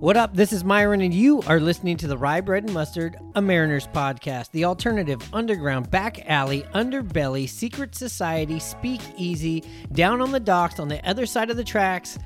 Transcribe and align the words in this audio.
What 0.00 0.16
up? 0.16 0.32
This 0.32 0.52
is 0.52 0.62
Myron, 0.62 1.00
and 1.00 1.12
you 1.12 1.42
are 1.48 1.58
listening 1.58 1.96
to 1.96 2.06
the 2.06 2.16
Rye 2.16 2.40
Bread 2.40 2.62
and 2.62 2.72
Mustard, 2.72 3.16
a 3.34 3.42
Mariners 3.42 3.88
podcast, 3.88 4.52
the 4.52 4.64
alternative 4.64 5.20
underground 5.34 5.90
back 5.90 6.30
alley, 6.30 6.62
underbelly, 6.72 7.48
secret 7.48 7.96
society, 7.96 8.60
speak 8.60 9.00
easy, 9.16 9.64
down 9.90 10.20
on 10.20 10.30
the 10.30 10.38
docks 10.38 10.78
on 10.78 10.86
the 10.86 11.04
other 11.04 11.26
side 11.26 11.50
of 11.50 11.56
the 11.56 11.64
tracks, 11.64 12.16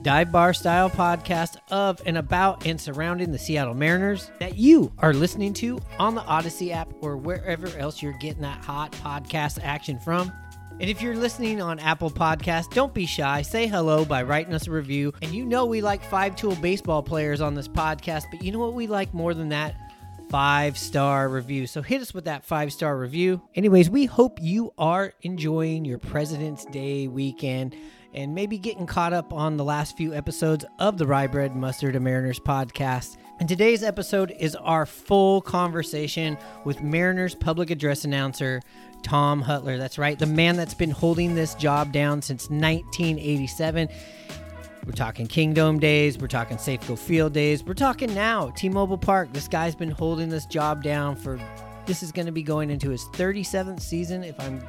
dive 0.00 0.32
bar 0.32 0.54
style 0.54 0.88
podcast 0.88 1.58
of 1.70 2.00
and 2.06 2.16
about 2.16 2.64
and 2.64 2.80
surrounding 2.80 3.30
the 3.30 3.38
Seattle 3.38 3.74
Mariners 3.74 4.30
that 4.40 4.56
you 4.56 4.90
are 5.00 5.12
listening 5.12 5.52
to 5.52 5.78
on 5.98 6.14
the 6.14 6.22
Audacy 6.22 6.72
app 6.72 6.88
or 7.02 7.18
wherever 7.18 7.66
else 7.76 8.02
you're 8.02 8.14
getting 8.14 8.40
that 8.40 8.64
hot 8.64 8.92
podcast 8.92 9.62
action 9.62 9.98
from. 9.98 10.32
And 10.80 10.88
if 10.88 11.02
you're 11.02 11.16
listening 11.16 11.60
on 11.60 11.80
Apple 11.80 12.10
Podcasts, 12.10 12.70
don't 12.72 12.94
be 12.94 13.04
shy. 13.04 13.42
Say 13.42 13.66
hello 13.66 14.04
by 14.04 14.22
writing 14.22 14.54
us 14.54 14.68
a 14.68 14.70
review. 14.70 15.12
And 15.22 15.32
you 15.32 15.44
know 15.44 15.66
we 15.66 15.80
like 15.80 16.04
five 16.04 16.36
tool 16.36 16.54
baseball 16.54 17.02
players 17.02 17.40
on 17.40 17.54
this 17.54 17.66
podcast, 17.66 18.26
but 18.30 18.42
you 18.42 18.52
know 18.52 18.60
what 18.60 18.74
we 18.74 18.86
like 18.86 19.12
more 19.12 19.34
than 19.34 19.48
that? 19.48 19.74
Five 20.30 20.78
star 20.78 21.28
review. 21.28 21.66
So 21.66 21.82
hit 21.82 22.00
us 22.00 22.14
with 22.14 22.26
that 22.26 22.44
five 22.44 22.72
star 22.72 22.96
review. 22.96 23.42
Anyways, 23.56 23.90
we 23.90 24.04
hope 24.04 24.38
you 24.40 24.72
are 24.78 25.14
enjoying 25.22 25.84
your 25.84 25.98
President's 25.98 26.64
Day 26.66 27.08
weekend 27.08 27.74
and 28.14 28.34
maybe 28.34 28.56
getting 28.56 28.86
caught 28.86 29.12
up 29.12 29.32
on 29.32 29.56
the 29.56 29.64
last 29.64 29.96
few 29.96 30.14
episodes 30.14 30.64
of 30.78 30.96
the 30.96 31.06
Rye 31.06 31.26
Bread 31.26 31.56
Mustard 31.56 31.96
and 31.96 32.04
Mariners 32.04 32.40
podcast. 32.40 33.16
And 33.40 33.48
today's 33.48 33.82
episode 33.82 34.34
is 34.38 34.56
our 34.56 34.86
full 34.86 35.40
conversation 35.40 36.38
with 36.64 36.82
Mariners 36.82 37.34
public 37.34 37.70
address 37.70 38.04
announcer 38.04 38.60
Tom 39.02 39.42
Hutyler. 39.42 39.78
That's 39.78 39.98
right, 39.98 40.18
the 40.18 40.26
man 40.26 40.56
that's 40.56 40.74
been 40.74 40.90
holding 40.90 41.34
this 41.34 41.54
job 41.54 41.92
down 41.92 42.22
since 42.22 42.50
1987. 42.50 43.88
We're 44.86 44.92
talking 44.92 45.26
Kingdome 45.26 45.80
days, 45.80 46.16
we're 46.18 46.28
talking 46.28 46.56
Safeco 46.56 46.98
Field 46.98 47.32
days, 47.32 47.62
we're 47.62 47.74
talking 47.74 48.14
now 48.14 48.50
T-Mobile 48.50 48.98
Park. 48.98 49.32
This 49.32 49.48
guy's 49.48 49.74
been 49.74 49.90
holding 49.90 50.28
this 50.28 50.46
job 50.46 50.82
down 50.82 51.14
for 51.16 51.38
this 51.84 52.02
is 52.02 52.12
going 52.12 52.26
to 52.26 52.32
be 52.32 52.42
going 52.42 52.70
into 52.70 52.90
his 52.90 53.04
37th 53.12 53.80
season 53.80 54.22
if 54.22 54.38
I'm 54.40 54.62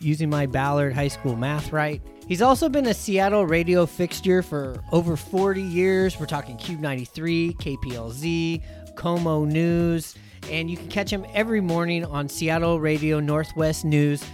using 0.00 0.30
my 0.30 0.46
Ballard 0.46 0.92
High 0.92 1.08
School 1.08 1.36
math 1.36 1.72
right. 1.72 2.00
He's 2.26 2.42
also 2.42 2.68
been 2.68 2.86
a 2.86 2.94
Seattle 2.94 3.44
radio 3.44 3.86
fixture 3.86 4.42
for 4.42 4.82
over 4.92 5.16
40 5.16 5.60
years. 5.60 6.18
We're 6.18 6.26
talking 6.26 6.56
KUBE 6.56 6.80
93, 6.80 7.54
KPLZ, 7.54 8.62
KOMO 8.94 9.46
News, 9.46 10.14
and 10.50 10.70
you 10.70 10.76
can 10.76 10.88
catch 10.88 11.10
him 11.10 11.24
every 11.34 11.60
morning 11.60 12.04
on 12.04 12.28
Seattle 12.28 12.80
Radio 12.80 13.20
Northwest 13.20 13.84
News, 13.84 14.24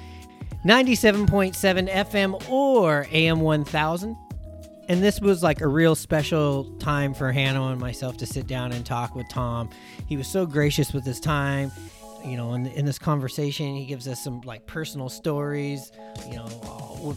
97.7 0.64 1.88
FM 1.88 2.50
or 2.50 3.06
AM 3.10 3.40
1000. 3.40 4.16
And 4.88 5.02
this 5.02 5.20
was 5.20 5.42
like 5.42 5.60
a 5.60 5.68
real 5.68 5.94
special 5.94 6.64
time 6.78 7.14
for 7.14 7.30
Hannah 7.30 7.68
and 7.68 7.80
myself 7.80 8.16
to 8.16 8.26
sit 8.26 8.46
down 8.46 8.72
and 8.72 8.84
talk 8.84 9.14
with 9.14 9.28
Tom. 9.28 9.70
He 10.06 10.16
was 10.16 10.26
so 10.26 10.46
gracious 10.46 10.92
with 10.92 11.04
his 11.04 11.20
time. 11.20 11.70
You 12.24 12.36
know, 12.36 12.52
in, 12.54 12.66
in 12.66 12.84
this 12.84 12.98
conversation, 12.98 13.74
he 13.76 13.86
gives 13.86 14.06
us 14.06 14.22
some 14.22 14.40
like 14.42 14.66
personal 14.66 15.08
stories, 15.08 15.92
you 16.26 16.36
know, 16.36 16.46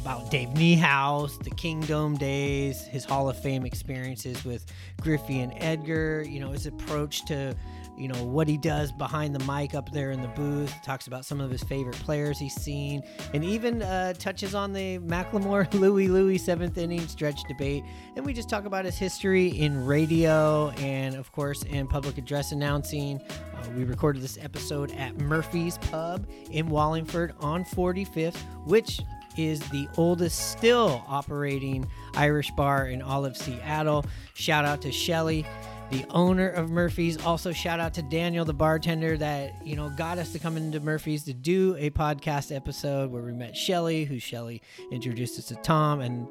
about 0.02 0.32
Dave 0.32 0.50
Niehaus, 0.50 1.44
the 1.44 1.50
Kingdome 1.50 2.16
days, 2.16 2.86
his 2.86 3.04
Hall 3.04 3.28
of 3.28 3.38
Fame 3.38 3.66
experiences 3.66 4.46
with 4.46 4.66
Griffey 5.02 5.42
and 5.42 5.52
Edgar, 5.58 6.24
you 6.26 6.40
know, 6.40 6.52
his 6.52 6.68
approach 6.68 7.26
to 7.26 7.54
you 7.98 8.08
know 8.08 8.24
what 8.24 8.48
he 8.48 8.58
does 8.58 8.92
behind 8.92 9.36
the 9.36 9.44
mic 9.52 9.76
up 9.76 9.92
there 9.92 10.12
in 10.12 10.22
the 10.22 10.28
booth. 10.30 10.74
Talks 10.84 11.08
about 11.08 11.26
some 11.26 11.40
of 11.40 11.52
his 11.52 11.64
favorite 11.64 11.96
players 11.98 12.40
he's 12.40 12.56
seen 12.56 13.04
and 13.34 13.44
even 13.44 13.82
uh, 13.82 14.14
touches 14.14 14.56
on 14.56 14.74
the 14.74 15.00
macklemore 15.00 15.72
louie 15.74 16.08
louie 16.10 16.38
seventh 16.38 16.78
inning 16.78 17.08
stretch 17.08 17.44
debate. 17.44 17.84
And 18.16 18.26
we 18.26 18.34
just 18.34 18.50
talk 18.50 18.66
about 18.66 18.86
his 18.86 18.98
history 18.98 19.48
in 19.48 19.86
radio 19.86 20.70
and 20.72 21.16
of 21.16 21.32
course 21.32 21.64
in 21.64 21.88
public 21.88 22.18
address 22.18 22.52
announcing. 22.52 23.22
Uh, 23.22 23.70
we 23.76 23.84
recorded 23.84 24.22
this 24.22 24.38
episode 24.42 24.92
at 24.94 25.20
murphy's 25.20 25.78
pub 25.78 26.28
in 26.52 26.70
wallingford 26.70 27.34
on 27.40 27.64
45th 27.64 28.38
which 28.66 29.02
is 29.38 29.60
the 29.70 29.88
oldest 29.98 30.52
still 30.52 31.04
operating 31.08 31.90
irish 32.16 32.52
bar 32.52 32.88
in 32.88 33.02
all 33.02 33.26
of 33.26 33.36
seattle. 33.36 34.06
Shout 34.34 34.66
out 34.66 34.82
to 34.82 34.92
shelly 34.92 35.46
the 35.94 36.06
owner 36.10 36.50
of 36.50 36.72
Murphy's. 36.72 37.24
Also, 37.24 37.52
shout 37.52 37.80
out 37.80 37.94
to 37.94 38.02
Daniel, 38.02 38.46
the 38.46 38.54
bartender 38.54 39.16
that 39.18 39.66
you 39.66 39.76
know 39.76 39.90
got 39.92 40.18
us 40.18 40.32
to 40.32 40.40
come 40.40 40.58
into 40.58 40.80
Murphy's 40.80 41.24
to 41.26 41.34
do 41.34 41.76
a 41.78 41.92
podcast 41.92 42.56
episode 42.56 43.12
where 43.12 43.22
we 43.22 43.32
met 43.32 43.56
Shelly, 43.56 44.04
who 44.04 44.18
Shelly 44.18 44.62
introduced 44.92 45.38
us 45.38 45.46
to 45.46 45.56
Tom, 45.56 46.02
and 46.02 46.28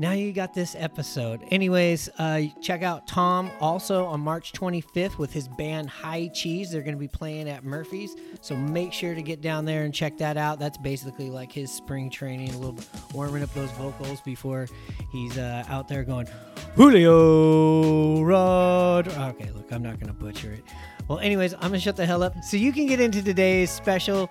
now 0.00 0.12
you 0.12 0.32
got 0.32 0.54
this 0.54 0.76
episode. 0.78 1.42
Anyways, 1.50 2.08
uh, 2.18 2.42
check 2.62 2.84
out 2.84 3.08
Tom 3.08 3.50
also 3.60 4.04
on 4.04 4.20
March 4.20 4.52
25th 4.52 5.18
with 5.18 5.32
his 5.32 5.48
band 5.48 5.90
High 5.90 6.28
Cheese. 6.28 6.70
They're 6.70 6.82
going 6.82 6.94
to 6.94 7.00
be 7.00 7.08
playing 7.08 7.48
at 7.48 7.64
Murphy's, 7.64 8.14
so 8.40 8.54
make 8.54 8.92
sure 8.92 9.16
to 9.16 9.22
get 9.22 9.40
down 9.40 9.64
there 9.64 9.82
and 9.82 9.92
check 9.92 10.16
that 10.18 10.36
out. 10.36 10.60
That's 10.60 10.78
basically 10.78 11.30
like 11.30 11.50
his 11.50 11.72
spring 11.72 12.10
training, 12.10 12.54
a 12.54 12.58
little 12.58 12.78
warming 13.12 13.42
up 13.42 13.52
those 13.54 13.72
vocals 13.72 14.20
before 14.20 14.68
he's 15.10 15.36
uh, 15.36 15.64
out 15.68 15.88
there 15.88 16.04
going 16.04 16.28
Julio 16.76 18.22
Rod. 18.22 19.08
Okay, 19.08 19.50
look, 19.50 19.72
I'm 19.72 19.82
not 19.82 19.98
going 19.98 20.06
to 20.06 20.12
butcher 20.12 20.52
it. 20.52 20.64
Well, 21.08 21.18
anyways, 21.18 21.54
I'm 21.54 21.60
going 21.60 21.72
to 21.72 21.80
shut 21.80 21.96
the 21.96 22.06
hell 22.06 22.22
up 22.22 22.34
so 22.44 22.56
you 22.56 22.72
can 22.72 22.86
get 22.86 23.00
into 23.00 23.20
today's 23.20 23.70
special 23.70 24.30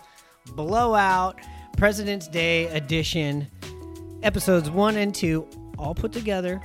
blowout 0.56 1.42
President's 1.76 2.30
Day 2.30 2.68
edition 2.68 3.48
episodes 4.24 4.70
one 4.70 4.98
and 4.98 5.14
two 5.14 5.48
all 5.78 5.94
put 5.96 6.12
together. 6.12 6.62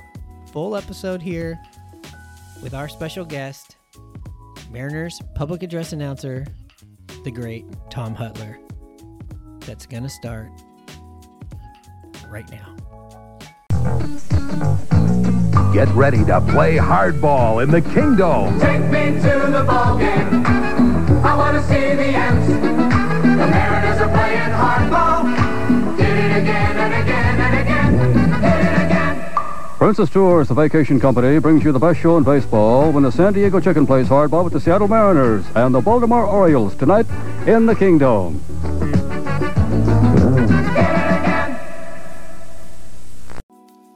Full 0.51 0.75
episode 0.75 1.21
here 1.21 1.59
with 2.61 2.73
our 2.73 2.87
special 2.87 3.25
guest, 3.25 3.77
Mariners 4.71 5.21
public 5.35 5.63
address 5.63 5.93
announcer, 5.93 6.45
the 7.23 7.31
great 7.31 7.65
Tom 7.89 8.15
Hutyler. 8.15 8.57
That's 9.61 9.85
going 9.85 10.03
to 10.03 10.09
start 10.09 10.49
right 12.29 12.49
now. 12.51 12.75
Get 15.73 15.87
ready 15.89 16.23
to 16.25 16.39
play 16.51 16.75
hardball 16.77 17.63
in 17.63 17.71
the 17.71 17.81
Kingdome. 17.81 18.59
Take 18.59 18.81
me 18.91 19.19
to 19.21 19.51
the 19.51 19.63
ball 19.65 19.97
game. 19.97 20.45
I 21.25 21.35
want 21.35 21.57
to 21.57 21.63
see 21.63 21.95
the 21.95 22.09
Ants. 22.15 22.47
The 22.47 23.47
Mariners 23.47 24.01
are 24.01 24.09
playing 24.09 24.51
hardball. 24.51 25.97
Did 25.97 26.17
it 26.17 26.37
again 26.43 26.77
and 26.77 26.93
again. 26.93 27.12
Princess 29.83 30.09
Tours, 30.09 30.47
the 30.47 30.53
vacation 30.53 30.97
company, 30.97 31.37
brings 31.39 31.61
you 31.65 31.73
the 31.73 31.77
best 31.77 31.99
show 31.99 32.15
in 32.15 32.23
baseball 32.23 32.89
when 32.93 33.03
the 33.03 33.11
San 33.11 33.33
Diego 33.33 33.59
Chicken 33.59 33.85
plays 33.85 34.07
hardball 34.07 34.45
with 34.45 34.53
the 34.53 34.59
Seattle 34.61 34.87
Mariners 34.87 35.45
and 35.55 35.75
the 35.75 35.81
Baltimore 35.81 36.25
Orioles 36.25 36.73
tonight 36.77 37.05
in 37.45 37.65
the 37.65 37.75
Kingdome. 37.75 38.39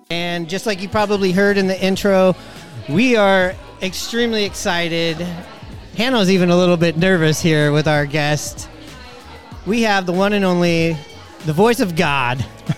And 0.10 0.50
just 0.50 0.66
like 0.66 0.81
you 0.81 0.89
probably 0.89 1.31
heard 1.31 1.57
in 1.57 1.68
the 1.68 1.81
intro, 1.81 2.36
we 2.90 3.16
are 3.16 3.56
extremely 3.81 4.44
excited. 4.44 5.16
Hannah's 5.95 6.30
even 6.30 6.50
a 6.50 6.57
little 6.57 6.75
bit 6.75 6.98
nervous 6.98 7.40
here 7.40 7.72
with 7.72 7.88
our 7.88 8.06
guest. 8.06 8.68
We 9.66 9.83
have 9.83 10.06
the 10.06 10.12
one 10.12 10.33
and 10.33 10.44
only, 10.44 10.98
the 11.45 11.54
voice 11.54 11.80
of 11.80 11.95
God, 11.95 12.45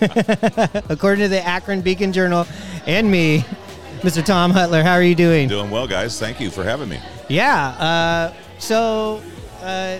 according 0.88 1.24
to 1.24 1.28
the 1.28 1.42
Akron 1.44 1.80
Beacon 1.80 2.12
Journal 2.12 2.46
and 2.86 3.10
me, 3.10 3.44
Mr. 4.00 4.24
Tom 4.24 4.52
Hutyler. 4.52 4.82
How 4.82 4.94
are 4.94 5.02
you 5.02 5.14
doing? 5.14 5.48
Doing 5.48 5.70
well, 5.70 5.86
guys. 5.86 6.18
Thank 6.18 6.40
you 6.40 6.50
for 6.50 6.64
having 6.64 6.88
me. 6.88 7.00
Yeah. 7.28 7.68
Uh, 7.68 8.34
so 8.58 9.22
uh, 9.62 9.98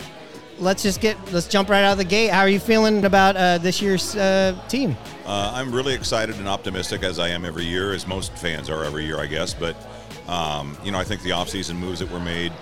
let's 0.59 0.83
just 0.83 1.01
get 1.01 1.17
let's 1.33 1.49
jump 1.49 1.69
right 1.69 1.83
out 1.83 1.93
of 1.93 1.99
the 1.99 2.05
gate. 2.05 2.31
How 2.31 2.41
are 2.41 2.49
you 2.49 2.61
feeling 2.61 3.05
about 3.05 3.37
uh, 3.37 3.59
this 3.59 3.81
year's 3.83 4.17
uh, 4.17 4.59
team? 4.69 4.97
Uh, 5.25 5.53
I'm 5.55 5.73
really 5.73 5.95
excited 5.95 6.37
and 6.37 6.49
optimistic, 6.49 7.03
as 7.03 7.19
I 7.19 7.29
am 7.29 7.45
every 7.45 7.65
year, 7.65 7.93
as 7.93 8.07
most 8.07 8.33
fans 8.37 8.69
are 8.71 8.85
every 8.85 9.05
year, 9.05 9.19
I 9.19 9.27
guess. 9.27 9.55
But 9.55 9.77
um, 10.29 10.77
you 10.85 10.93
know, 10.93 10.99
I 10.99 11.05
think 11.05 11.23
the 11.23 11.31
offseason 11.31 11.77
moves 11.77 12.01
that 12.01 12.11
were 12.11 12.21
made 12.21 12.53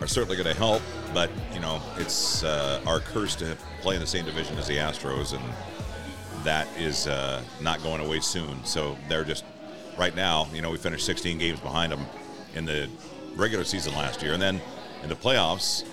are 0.00 0.06
certainly 0.06 0.36
going 0.36 0.52
to 0.52 0.58
help. 0.58 0.82
But 1.12 1.30
you 1.52 1.60
know, 1.60 1.80
it's 1.96 2.42
uh, 2.42 2.80
our 2.86 3.00
curse 3.00 3.36
to 3.36 3.56
play 3.80 3.94
in 3.94 4.00
the 4.00 4.06
same 4.06 4.24
division 4.24 4.58
as 4.58 4.66
the 4.66 4.76
Astros, 4.76 5.32
and 5.32 5.44
that 6.44 6.66
is 6.78 7.06
uh, 7.06 7.42
not 7.60 7.82
going 7.82 8.00
away 8.04 8.20
soon. 8.20 8.64
So 8.64 8.96
they're 9.08 9.24
just 9.24 9.44
right 9.98 10.14
now. 10.14 10.46
You 10.54 10.62
know, 10.62 10.70
we 10.70 10.76
finished 10.76 11.06
16 11.06 11.38
games 11.38 11.60
behind 11.60 11.92
them 11.92 12.06
in 12.54 12.64
the 12.64 12.88
regular 13.36 13.64
season 13.64 13.94
last 13.94 14.22
year, 14.22 14.32
and 14.32 14.42
then 14.42 14.60
in 15.02 15.08
the 15.08 15.16
playoffs. 15.16 15.84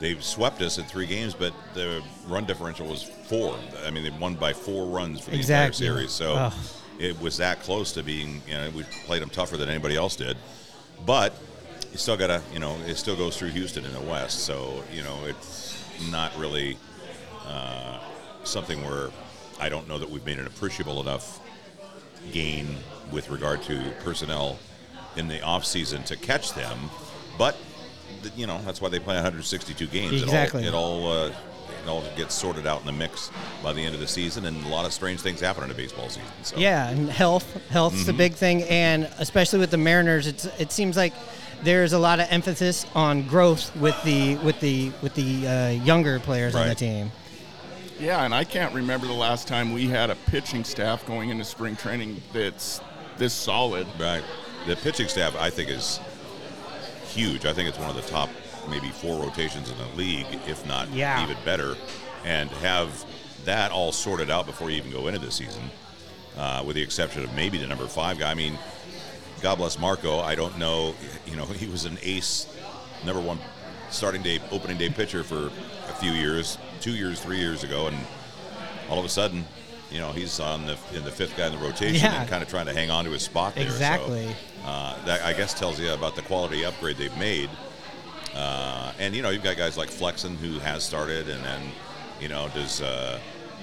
They've 0.00 0.22
swept 0.22 0.60
us 0.60 0.76
in 0.76 0.84
three 0.84 1.06
games, 1.06 1.34
but 1.34 1.54
the 1.72 2.02
run 2.26 2.44
differential 2.44 2.86
was 2.86 3.04
four. 3.04 3.56
I 3.86 3.90
mean, 3.90 4.02
they 4.02 4.10
won 4.10 4.34
by 4.34 4.52
four 4.52 4.86
runs 4.86 5.20
for 5.20 5.30
the 5.30 5.36
Exactly. 5.36 5.86
entire 5.86 5.98
series. 5.98 6.10
So 6.10 6.34
Ugh. 6.34 6.52
it 6.98 7.18
was 7.20 7.36
that 7.36 7.60
close 7.62 7.92
to 7.92 8.02
being, 8.02 8.42
you 8.46 8.54
know, 8.54 8.70
we 8.74 8.82
played 9.06 9.22
them 9.22 9.30
tougher 9.30 9.56
than 9.56 9.68
anybody 9.70 9.96
else 9.96 10.16
did. 10.16 10.36
But 11.06 11.32
you 11.92 11.96
still 11.98 12.16
got 12.16 12.26
to, 12.26 12.42
you 12.52 12.58
know, 12.58 12.76
it 12.86 12.96
still 12.96 13.14
goes 13.16 13.36
through 13.38 13.50
Houston 13.50 13.84
in 13.84 13.92
the 13.92 14.00
West. 14.00 14.40
So, 14.40 14.82
you 14.92 15.04
know, 15.04 15.16
it's 15.26 15.82
not 16.10 16.36
really 16.36 16.76
uh, 17.46 18.00
something 18.42 18.82
where 18.84 19.10
I 19.60 19.68
don't 19.68 19.88
know 19.88 19.98
that 19.98 20.10
we've 20.10 20.26
made 20.26 20.40
an 20.40 20.46
appreciable 20.48 21.00
enough 21.00 21.38
gain 22.32 22.76
with 23.14 23.30
regard 23.30 23.62
to 23.62 23.80
personnel 24.02 24.58
in 25.16 25.28
the 25.28 25.38
offseason 25.38 26.04
to 26.06 26.16
catch 26.16 26.52
them. 26.54 26.76
But, 27.38 27.56
you 28.36 28.46
know, 28.46 28.60
that's 28.64 28.80
why 28.80 28.88
they 28.88 28.98
play 28.98 29.14
162 29.14 29.86
games. 29.86 30.22
Exactly. 30.22 30.64
It 30.64 30.74
all, 30.74 30.98
it 30.98 31.02
all, 31.04 31.12
uh, 31.12 31.28
it 31.28 31.88
all 31.88 32.02
gets 32.16 32.34
sorted 32.34 32.66
out 32.66 32.80
in 32.80 32.86
the 32.86 32.92
mix 32.92 33.30
by 33.62 33.72
the 33.72 33.82
end 33.84 33.94
of 33.94 34.00
the 34.00 34.06
season, 34.08 34.46
and 34.46 34.64
a 34.64 34.68
lot 34.68 34.84
of 34.86 34.92
strange 34.92 35.20
things 35.20 35.40
happen 35.40 35.62
in 35.64 35.70
a 35.70 35.74
baseball 35.74 36.08
season. 36.08 36.22
So. 36.42 36.56
Yeah, 36.56 36.88
and 36.88 37.08
health. 37.10 37.46
Health's 37.70 37.98
Mm-hmm. 37.98 38.06
the 38.06 38.12
big 38.14 38.32
thing, 38.34 38.62
and 38.64 39.08
especially 39.18 39.58
with 39.60 39.70
the 39.70 39.76
Mariners, 39.76 40.26
it's 40.26 40.46
it 40.58 40.72
seems 40.72 40.96
like 40.96 41.12
there's 41.62 41.92
a 41.92 41.98
lot 41.98 42.20
of 42.20 42.26
emphasis 42.30 42.86
on 42.94 43.22
growth 43.26 43.74
with 43.76 44.02
the 44.02 44.36
with 44.36 44.58
the 44.60 44.92
with 45.02 45.14
the 45.14 45.46
uh, 45.46 45.68
younger 45.84 46.18
players 46.20 46.54
on 46.54 46.68
the 46.68 46.74
team. 46.74 47.12
Yeah, 48.00 48.24
and 48.24 48.34
I 48.34 48.44
can't 48.44 48.74
remember 48.74 49.06
the 49.06 49.12
last 49.12 49.46
time 49.46 49.72
we 49.72 49.86
had 49.86 50.08
a 50.10 50.16
pitching 50.16 50.64
staff 50.64 51.06
going 51.06 51.28
into 51.30 51.44
spring 51.44 51.76
training 51.76 52.20
that's 52.32 52.80
this 53.18 53.32
solid. 53.32 53.86
Right. 53.98 54.22
The 54.66 54.76
pitching 54.76 55.08
staff, 55.08 55.36
I 55.38 55.50
think, 55.50 55.68
is 55.70 56.00
huge. 57.08 57.44
I 57.46 57.52
think 57.52 57.68
it's 57.68 57.78
one 57.78 57.90
of 57.90 57.96
the 57.96 58.02
top, 58.02 58.28
maybe 58.68 58.88
four 58.88 59.22
rotations 59.22 59.70
in 59.70 59.76
the 59.78 59.96
league, 59.96 60.26
if 60.46 60.66
not 60.66 60.88
Yeah. 60.90 61.22
even 61.22 61.36
better. 61.44 61.76
And 62.24 62.50
have 62.50 63.04
that 63.44 63.70
all 63.70 63.92
sorted 63.92 64.30
out 64.30 64.46
before 64.46 64.70
you 64.70 64.78
even 64.78 64.90
go 64.90 65.06
into 65.06 65.20
the 65.20 65.30
season, 65.30 65.70
uh, 66.38 66.62
with 66.64 66.76
the 66.76 66.82
exception 66.82 67.22
of 67.24 67.32
maybe 67.34 67.58
the 67.58 67.66
number 67.66 67.86
five 67.86 68.18
guy. 68.18 68.30
I 68.30 68.34
mean, 68.34 68.58
God 69.42 69.56
bless 69.58 69.78
Marco. 69.78 70.20
I 70.20 70.34
don't 70.34 70.58
know. 70.58 70.94
You 71.26 71.36
know, 71.36 71.46
he 71.46 71.66
was 71.66 71.84
an 71.86 71.98
ace, 72.02 72.46
number 73.04 73.20
one 73.20 73.38
starting 73.90 74.22
day, 74.22 74.38
opening 74.52 74.76
day 74.78 74.88
pitcher 74.90 75.24
for 75.24 75.46
a 75.88 75.94
few 75.94 76.12
years, 76.12 76.58
two 76.80 76.92
years, 76.92 77.18
three 77.20 77.38
years 77.38 77.64
ago, 77.64 77.86
and 77.88 77.96
all 78.90 78.98
of 78.98 79.04
a 79.04 79.08
sudden, 79.08 79.44
you 79.94 80.00
know, 80.00 80.10
he's 80.12 80.40
on 80.40 80.66
the 80.66 80.76
in 80.92 81.04
the 81.04 81.10
fifth 81.10 81.36
guy 81.36 81.46
in 81.46 81.52
the 81.52 81.58
rotation 81.58 82.04
Yeah. 82.04 82.20
and 82.20 82.28
kind 82.28 82.42
of 82.42 82.48
trying 82.50 82.66
to 82.66 82.74
hang 82.74 82.90
on 82.90 83.04
to 83.04 83.10
his 83.12 83.22
spot 83.22 83.54
there. 83.54 83.64
So, 83.68 83.72
Exactly. 83.72 84.34
uh, 84.66 84.96
that 85.06 85.22
I 85.22 85.32
guess 85.32 85.54
tells 85.54 85.78
you 85.80 85.92
about 85.92 86.16
the 86.16 86.22
quality 86.22 86.64
upgrade 86.64 86.96
they've 86.96 87.16
made. 87.16 87.48
Uh, 88.34 88.92
and 88.98 89.14
you 89.14 89.22
know, 89.22 89.30
you've 89.30 89.44
got 89.44 89.56
guys 89.56 89.76
like 89.78 89.88
Flexen 89.88 90.36
who 90.36 90.58
has 90.58 90.82
started, 90.82 91.28
and 91.28 91.44
then 91.44 91.60
you 92.20 92.28
know, 92.28 92.48
does 92.54 92.82
uh, 92.82 93.18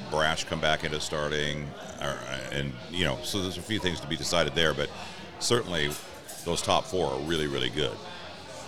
Brash 0.10 0.46
come 0.46 0.62
back 0.62 0.84
into 0.84 1.00
starting? 1.02 1.68
Or, 2.02 2.18
and 2.52 2.72
you 2.92 3.04
know, 3.06 3.18
so 3.24 3.42
there's 3.42 3.58
a 3.58 3.62
few 3.62 3.80
things 3.80 4.00
to 4.00 4.08
be 4.08 4.16
decided 4.16 4.56
there, 4.56 4.74
but 4.74 4.90
certainly 5.40 5.90
those 6.46 6.62
top 6.62 6.86
four 6.86 7.12
are 7.12 7.20
really, 7.20 7.48
really 7.48 7.70
good. 7.70 7.96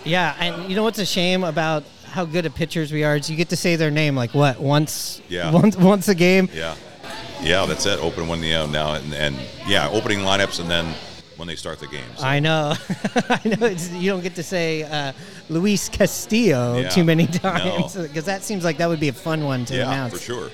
Yeah, 0.04 0.34
and 0.38 0.68
you 0.68 0.76
know 0.76 0.82
what's 0.82 0.98
a 0.98 1.06
shame 1.06 1.42
about 1.44 1.84
how 2.06 2.24
good 2.26 2.44
at 2.46 2.54
pitchers 2.54 2.92
we 2.92 3.02
are 3.02 3.16
is 3.16 3.28
you 3.30 3.36
get 3.36 3.48
to 3.48 3.56
say 3.56 3.74
their 3.76 3.90
name 3.90 4.14
like 4.14 4.34
what 4.34 4.60
once 4.60 5.20
Yeah. 5.28 5.50
once 5.50 5.76
once 5.76 6.08
a 6.08 6.14
game. 6.14 6.48
Yeah, 6.52 6.74
yeah, 7.42 7.66
that's 7.66 7.86
it. 7.86 7.98
Open 8.00 8.26
one 8.28 8.40
the 8.40 8.54
uh, 8.54 8.66
now 8.66 8.94
and, 8.94 9.12
and 9.14 9.36
yeah, 9.66 9.88
opening 9.90 10.20
lineups, 10.20 10.60
and 10.60 10.70
then 10.70 10.86
when 11.36 11.48
they 11.48 11.56
start 11.56 11.80
the 11.80 11.88
games. 11.88 12.22
I 12.22 12.38
know, 12.40 12.74
I 13.28 13.40
know. 13.44 13.66
It's, 13.66 13.90
you 13.90 14.10
don't 14.10 14.22
get 14.22 14.36
to 14.36 14.42
say 14.42 14.84
uh, 14.84 15.12
Luis 15.48 15.88
Castillo 15.88 16.78
Yeah. 16.78 16.88
too 16.90 17.02
many 17.04 17.26
times 17.26 17.94
because 18.08 18.24
that 18.26 18.42
seems 18.44 18.62
like 18.64 18.76
that 18.78 18.88
would 18.88 19.00
be 19.00 19.08
a 19.08 19.12
fun 19.12 19.44
one 19.44 19.64
to 19.66 19.74
yeah, 19.76 19.88
announce. 19.92 20.12
for 20.14 20.20
sure. 20.20 20.50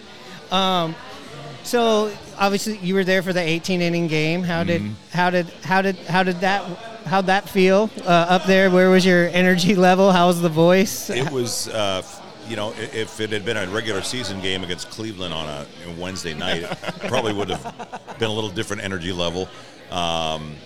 So 1.63 2.11
obviously 2.39 2.79
you 2.79 2.95
were 2.95 3.05
there 3.05 3.23
for 3.23 3.33
the 3.35 3.41
18 3.41 3.83
inning 3.83 4.07
game. 4.07 4.43
How 4.43 4.65
did 4.65 4.81
Mm-hmm. 4.81 4.95
how 5.17 5.31
did 5.31 5.47
how 5.63 5.83
did 5.83 5.97
how 6.09 6.23
did 6.23 6.41
that 6.41 6.65
how'd 7.05 7.27
that 7.27 7.49
feel 7.49 7.91
uh, 8.07 8.09
up 8.31 8.45
there? 8.45 8.71
Where 8.71 8.89
was 8.91 9.05
your 9.05 9.29
energy 9.29 9.75
level? 9.75 10.11
How 10.13 10.27
was 10.29 10.41
the 10.41 10.49
voice? 10.49 11.11
It 11.11 11.31
was, 11.31 11.69
uh, 11.69 12.03
you 12.51 12.57
know, 12.57 12.75
if 12.77 13.21
it 13.21 13.31
had 13.31 13.45
been 13.45 13.57
a 13.57 13.65
regular 13.69 14.03
season 14.03 14.41
game 14.41 14.65
against 14.65 14.91
Cleveland 14.91 15.33
on 15.33 15.47
a 15.47 15.67
Wednesday 15.97 16.35
night, 16.35 16.65
probably 17.07 17.33
would 17.33 17.49
have 17.49 18.19
been 18.19 18.29
a 18.29 18.33
little 18.33 18.51
different 18.51 18.83
energy 18.83 19.13
level. 19.13 19.49
Um, 19.93 20.57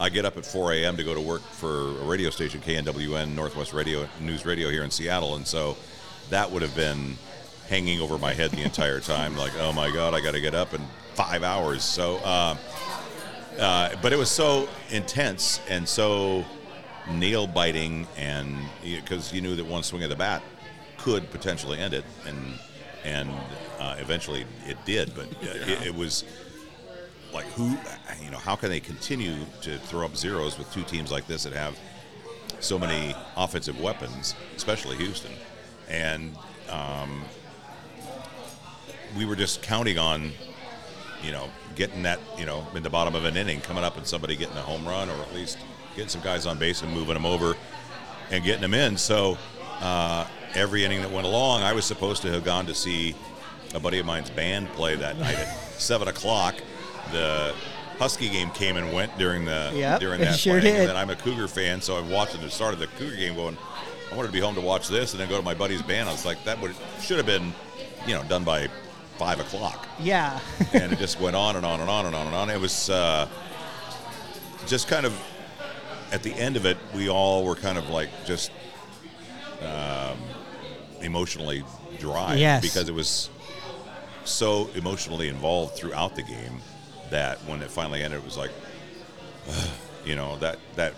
I 0.00 0.08
get 0.08 0.24
up 0.24 0.38
at 0.38 0.46
4 0.46 0.72
a.m. 0.72 0.96
to 0.96 1.04
go 1.04 1.14
to 1.14 1.20
work 1.20 1.42
for 1.42 1.90
a 2.00 2.04
radio 2.04 2.30
station, 2.30 2.62
KNWN, 2.62 3.34
Northwest 3.34 3.74
Radio 3.74 4.08
News 4.20 4.46
Radio 4.46 4.70
here 4.70 4.84
in 4.84 4.90
Seattle, 4.90 5.36
and 5.36 5.46
so 5.46 5.76
that 6.30 6.50
would 6.50 6.62
have 6.62 6.74
been 6.74 7.18
hanging 7.68 8.00
over 8.00 8.16
my 8.16 8.32
head 8.32 8.50
the 8.50 8.62
entire 8.62 9.00
time. 9.00 9.36
Like, 9.36 9.52
oh 9.58 9.72
my 9.74 9.90
God, 9.90 10.14
I 10.14 10.20
got 10.20 10.32
to 10.32 10.40
get 10.40 10.54
up 10.54 10.72
in 10.72 10.80
five 11.12 11.42
hours. 11.42 11.84
So, 11.84 12.16
uh, 12.24 12.56
uh, 13.60 13.90
but 14.00 14.14
it 14.14 14.16
was 14.16 14.30
so 14.30 14.66
intense 14.90 15.60
and 15.68 15.86
so 15.86 16.42
nail 17.10 17.46
biting, 17.46 18.06
and 18.16 18.56
because 18.82 19.30
you 19.30 19.42
knew 19.42 19.56
that 19.56 19.66
one 19.66 19.82
swing 19.82 20.02
of 20.04 20.08
the 20.08 20.16
bat 20.16 20.42
could 21.04 21.30
potentially 21.30 21.78
end 21.78 21.92
it, 21.92 22.04
and 22.26 22.58
and 23.04 23.30
uh, 23.78 23.96
eventually 23.98 24.46
it 24.66 24.78
did. 24.86 25.14
But 25.14 25.26
uh, 25.26 25.70
it, 25.70 25.88
it 25.88 25.94
was 25.94 26.24
like 27.32 27.44
who, 27.52 27.76
you 28.22 28.30
know, 28.30 28.38
how 28.38 28.56
can 28.56 28.70
they 28.70 28.80
continue 28.80 29.36
to 29.60 29.76
throw 29.78 30.06
up 30.06 30.16
zeros 30.16 30.58
with 30.58 30.72
two 30.72 30.82
teams 30.82 31.12
like 31.12 31.26
this 31.26 31.44
that 31.44 31.52
have 31.52 31.78
so 32.60 32.78
many 32.78 33.14
offensive 33.36 33.78
weapons, 33.80 34.34
especially 34.56 34.96
Houston, 34.96 35.32
and 35.90 36.34
um, 36.70 37.22
we 39.18 39.26
were 39.26 39.36
just 39.36 39.60
counting 39.60 39.98
on 39.98 40.32
you 41.22 41.32
know, 41.32 41.48
getting 41.74 42.02
that, 42.02 42.20
you 42.38 42.44
know, 42.44 42.66
in 42.74 42.82
the 42.82 42.90
bottom 42.90 43.14
of 43.14 43.24
an 43.24 43.34
inning, 43.34 43.58
coming 43.62 43.82
up 43.82 43.96
and 43.96 44.06
somebody 44.06 44.36
getting 44.36 44.56
a 44.58 44.60
home 44.60 44.86
run, 44.86 45.08
or 45.08 45.14
at 45.14 45.34
least 45.34 45.56
getting 45.96 46.10
some 46.10 46.20
guys 46.20 46.44
on 46.44 46.58
base 46.58 46.82
and 46.82 46.92
moving 46.92 47.14
them 47.14 47.24
over 47.24 47.56
and 48.30 48.44
getting 48.44 48.60
them 48.60 48.74
in. 48.74 48.98
So 48.98 49.38
uh, 49.80 50.26
every 50.54 50.84
inning 50.84 51.02
that 51.02 51.10
went 51.10 51.26
along, 51.26 51.62
I 51.62 51.72
was 51.72 51.84
supposed 51.84 52.22
to 52.22 52.30
have 52.32 52.44
gone 52.44 52.66
to 52.66 52.74
see 52.74 53.14
a 53.74 53.80
buddy 53.80 53.98
of 53.98 54.06
mine's 54.06 54.30
band 54.30 54.68
play 54.70 54.94
that 54.96 55.18
night 55.18 55.36
at 55.36 55.48
seven 55.78 56.08
o'clock. 56.08 56.54
The 57.12 57.54
Husky 57.98 58.28
game 58.28 58.50
came 58.50 58.76
and 58.76 58.92
went 58.92 59.16
during 59.18 59.44
the 59.44 59.70
Yep, 59.74 60.00
during 60.00 60.20
that 60.20 60.38
sure 60.38 60.60
playing. 60.60 60.74
did. 60.74 60.80
And 60.82 60.88
then 60.90 60.96
I'm 60.96 61.10
a 61.10 61.16
Cougar 61.16 61.48
fan, 61.48 61.80
so 61.80 61.96
I'm 61.96 62.10
watching 62.10 62.40
the 62.40 62.50
start 62.50 62.74
of 62.74 62.80
the 62.80 62.86
Cougar 62.86 63.16
game, 63.16 63.34
going, 63.34 63.56
I 64.10 64.16
wanted 64.16 64.28
to 64.28 64.32
be 64.32 64.40
home 64.40 64.54
to 64.54 64.60
watch 64.60 64.88
this, 64.88 65.12
and 65.12 65.20
then 65.20 65.28
go 65.28 65.36
to 65.36 65.42
my 65.42 65.54
buddy's 65.54 65.82
band. 65.82 66.08
I 66.08 66.12
was 66.12 66.24
like, 66.24 66.42
that 66.44 66.60
would 66.60 66.74
should 67.00 67.16
have 67.18 67.26
been, 67.26 67.52
you 68.06 68.14
know, 68.14 68.22
done 68.24 68.44
by 68.44 68.68
five 69.16 69.38
o'clock 69.38 69.86
yeah, 70.00 70.40
and 70.72 70.92
it 70.92 70.98
just 70.98 71.20
went 71.20 71.36
on 71.36 71.54
and 71.54 71.64
on 71.64 71.78
and 71.80 71.88
on 71.88 72.06
and 72.06 72.16
on 72.16 72.26
and 72.26 72.34
on. 72.34 72.50
It 72.50 72.60
was 72.60 72.90
uh, 72.90 73.28
just 74.66 74.88
kind 74.88 75.06
of 75.06 75.16
at 76.10 76.22
the 76.22 76.32
end 76.34 76.56
of 76.56 76.66
it, 76.66 76.76
we 76.94 77.08
all 77.08 77.44
were 77.44 77.54
kind 77.54 77.78
of 77.78 77.88
like 77.90 78.08
just 78.24 78.50
um, 79.62 80.18
emotionally 81.04 81.62
dry 81.98 82.34
Yes. 82.34 82.62
because 82.62 82.88
it 82.88 82.94
was 82.94 83.30
so 84.24 84.68
emotionally 84.74 85.28
involved 85.28 85.76
throughout 85.76 86.16
the 86.16 86.22
game 86.22 86.60
that 87.10 87.38
when 87.46 87.62
it 87.62 87.70
finally 87.70 88.02
ended, 88.02 88.20
it 88.20 88.24
was 88.24 88.36
like, 88.36 88.50
you 90.04 90.16
know, 90.16 90.36
that 90.38 90.58
that 90.76 90.94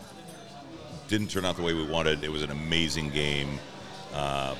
didn't 1.08 1.28
turn 1.30 1.44
out 1.44 1.56
the 1.56 1.62
way 1.62 1.74
we 1.74 1.84
wanted. 1.84 2.24
It 2.24 2.30
was 2.32 2.42
an 2.42 2.50
amazing 2.50 3.10
game, 3.10 3.58
uh, 4.14 4.54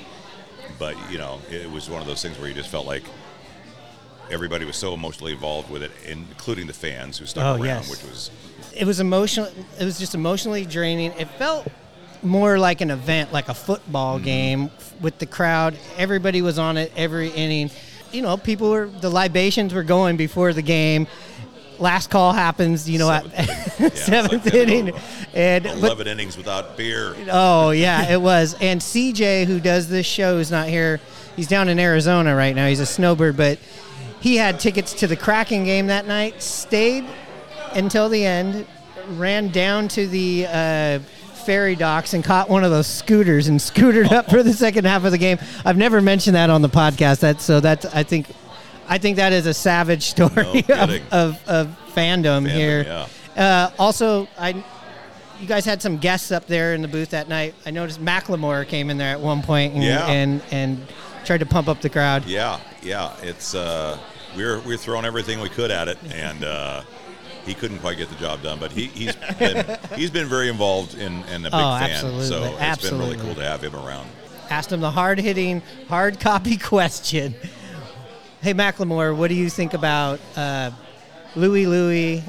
but 0.79 0.95
you 1.11 1.17
know, 1.17 1.39
it 1.49 1.69
was 1.69 1.89
one 1.89 2.01
of 2.01 2.07
those 2.07 2.21
things 2.21 2.37
where 2.39 2.47
you 2.47 2.53
just 2.53 2.69
felt 2.69 2.85
like 2.85 3.03
everybody 4.29 4.65
was 4.65 4.75
so 4.75 4.93
emotionally 4.93 5.31
involved 5.31 5.69
with 5.69 5.83
it, 5.83 5.91
including 6.05 6.67
the 6.67 6.73
fans 6.73 7.17
who 7.17 7.25
stuck 7.25 7.43
Oh, 7.43 7.51
around, 7.53 7.63
yes. 7.65 7.89
which 7.89 8.03
was 8.03 8.31
it 8.75 8.85
was 8.85 8.99
emotional. 8.99 9.49
It 9.79 9.85
was 9.85 9.97
just 9.97 10.13
emotionally 10.15 10.65
draining. 10.65 11.11
It 11.13 11.29
felt 11.31 11.67
more 12.23 12.57
like 12.59 12.81
an 12.81 12.91
event, 12.91 13.31
like 13.33 13.49
a 13.49 13.53
football 13.53 14.15
Mm-hmm. 14.17 14.25
game 14.25 14.71
with 15.01 15.17
the 15.19 15.25
crowd. 15.25 15.77
Everybody 15.97 16.41
was 16.41 16.57
on 16.59 16.77
it 16.77 16.91
every 16.95 17.29
inning. 17.29 17.69
You 18.11 18.21
know, 18.21 18.37
people 18.37 18.69
were 18.71 18.87
the 18.87 19.09
libations 19.09 19.73
were 19.73 19.83
going 19.83 20.17
before 20.17 20.53
the 20.53 20.61
game. 20.61 21.07
last 21.79 22.09
call 22.09 22.33
happens, 22.33 22.89
you 22.89 22.97
know, 22.99 23.09
Seventh 23.11 23.79
at 23.79 23.97
seventh 23.97 24.45
like 24.45 24.53
inning, 24.53 24.93
and 25.33 25.63
but 25.65 25.73
11 25.73 26.07
innings 26.07 26.35
without 26.37 26.75
beer. 26.77 27.15
Oh 27.29 27.69
yeah, 27.85 28.11
it 28.11 28.21
was. 28.21 28.55
And 28.61 28.81
CJ, 28.81 29.45
who 29.45 29.59
does 29.59 29.87
this 29.89 30.05
show, 30.05 30.37
is 30.39 30.49
not 30.49 30.67
here. 30.67 30.99
He's 31.35 31.47
down 31.47 31.69
in 31.69 31.77
Arizona 31.79 32.35
right 32.35 32.55
now. 32.55 32.67
He's 32.67 32.79
a 32.79 32.85
snowbird, 32.85 33.37
but 33.37 33.59
he 34.19 34.37
had 34.37 34.59
tickets 34.59 34.93
to 34.95 35.07
the 35.07 35.15
Kraken 35.15 35.65
game 35.65 35.87
that 35.87 36.07
night. 36.07 36.41
Stayed 36.41 37.05
until 37.73 38.09
the 38.09 38.25
end. 38.25 38.65
Ran 39.09 39.49
down 39.49 39.87
to 39.89 40.07
the 40.07 40.47
uh, 40.49 40.99
ferry 41.47 41.77
docks 41.77 42.13
and 42.13 42.25
caught 42.25 42.49
one 42.49 42.65
of 42.65 42.71
those 42.71 42.85
scooters 42.87 43.47
and 43.47 43.57
scootered 43.61 44.11
up 44.11 44.29
for 44.29 44.43
the 44.43 44.51
second 44.51 44.83
half 44.85 45.05
of 45.05 45.11
the 45.11 45.17
game. 45.17 45.39
I've 45.63 45.77
never 45.77 46.01
mentioned 46.01 46.35
that 46.35 46.49
on 46.49 46.61
the 46.61 46.67
podcast. 46.69 47.21
That's 47.21 47.43
so 47.43 47.61
that's 47.61 47.85
I 47.85 48.03
think 48.03 48.27
I 48.89 48.97
think 48.97 49.15
that 49.15 49.31
is 49.31 49.45
a 49.45 49.53
savage 49.53 50.03
story 50.09 50.65
of, 50.69 50.89
of, 51.11 51.47
of 51.47 51.67
fandom, 51.95 52.43
Fandom, 52.45 52.49
here. 52.51 52.83
yeah. 52.83 53.07
Uh, 53.41 53.71
also, 53.79 54.27
I 54.37 54.49
you 55.39 55.47
guys 55.47 55.63
had 55.65 55.81
some 55.81 55.97
guests 55.97 56.31
up 56.31 56.47
there 56.47 56.73
in 56.73 56.81
the 56.81 56.87
booth 56.87 57.11
that 57.11 57.29
night. 57.29 57.55
I 57.65 57.71
noticed 57.71 58.03
Macklemore 58.03 58.67
came 58.67 58.89
in 58.89 58.97
there 58.97 59.11
at 59.13 59.21
one 59.21 59.41
point 59.41 59.73
and 59.75 59.83
Yeah. 59.83 60.05
and, 60.07 60.41
and 60.51 60.85
tried 61.25 61.39
to 61.39 61.45
pump 61.45 61.67
up 61.69 61.79
the 61.79 61.89
crowd. 61.89 62.25
Yeah, 62.25 62.59
yeah. 62.81 63.15
It's 63.21 63.55
uh, 63.55 63.97
we're 64.35 64.59
we're 64.61 64.77
throwing 64.77 65.05
everything 65.05 65.39
we 65.39 65.47
could 65.49 65.71
at 65.71 65.87
it, 65.87 65.97
and 66.11 66.43
uh, 66.43 66.81
he 67.47 67.53
couldn't 67.55 67.79
quite 67.79 67.97
get 67.97 68.09
the 68.09 68.15
job 68.15 68.43
done. 68.43 68.59
But 68.59 68.71
he, 68.71 68.85
he's 68.87 69.15
been 69.15 69.77
he's 69.95 70.11
been 70.11 70.27
very 70.27 70.49
involved 70.49 70.93
in 70.95 71.23
and 71.23 71.45
a 71.47 71.49
big 71.49 71.53
Oh, 71.59 71.79
fan. 71.79 71.89
absolutely, 71.91 72.25
So 72.27 72.57
it's 72.59 72.89
been 72.89 72.99
really 72.99 73.17
cool 73.17 73.33
to 73.35 73.43
have 73.43 73.63
him 73.63 73.75
around. 73.75 74.07
Asked 74.49 74.71
him 74.71 74.79
the 74.81 74.91
hard 74.91 75.19
hitting, 75.19 75.61
hard 75.89 76.19
copy 76.19 76.57
question. 76.73 77.33
Hey 78.41 78.53
Macklemore, 78.53 79.15
what 79.15 79.29
do 79.29 79.35
you 79.35 79.49
think 79.49 79.73
about 79.73 80.19
uh, 80.35 80.71
Louie 81.35 81.65
Louie 81.65 82.23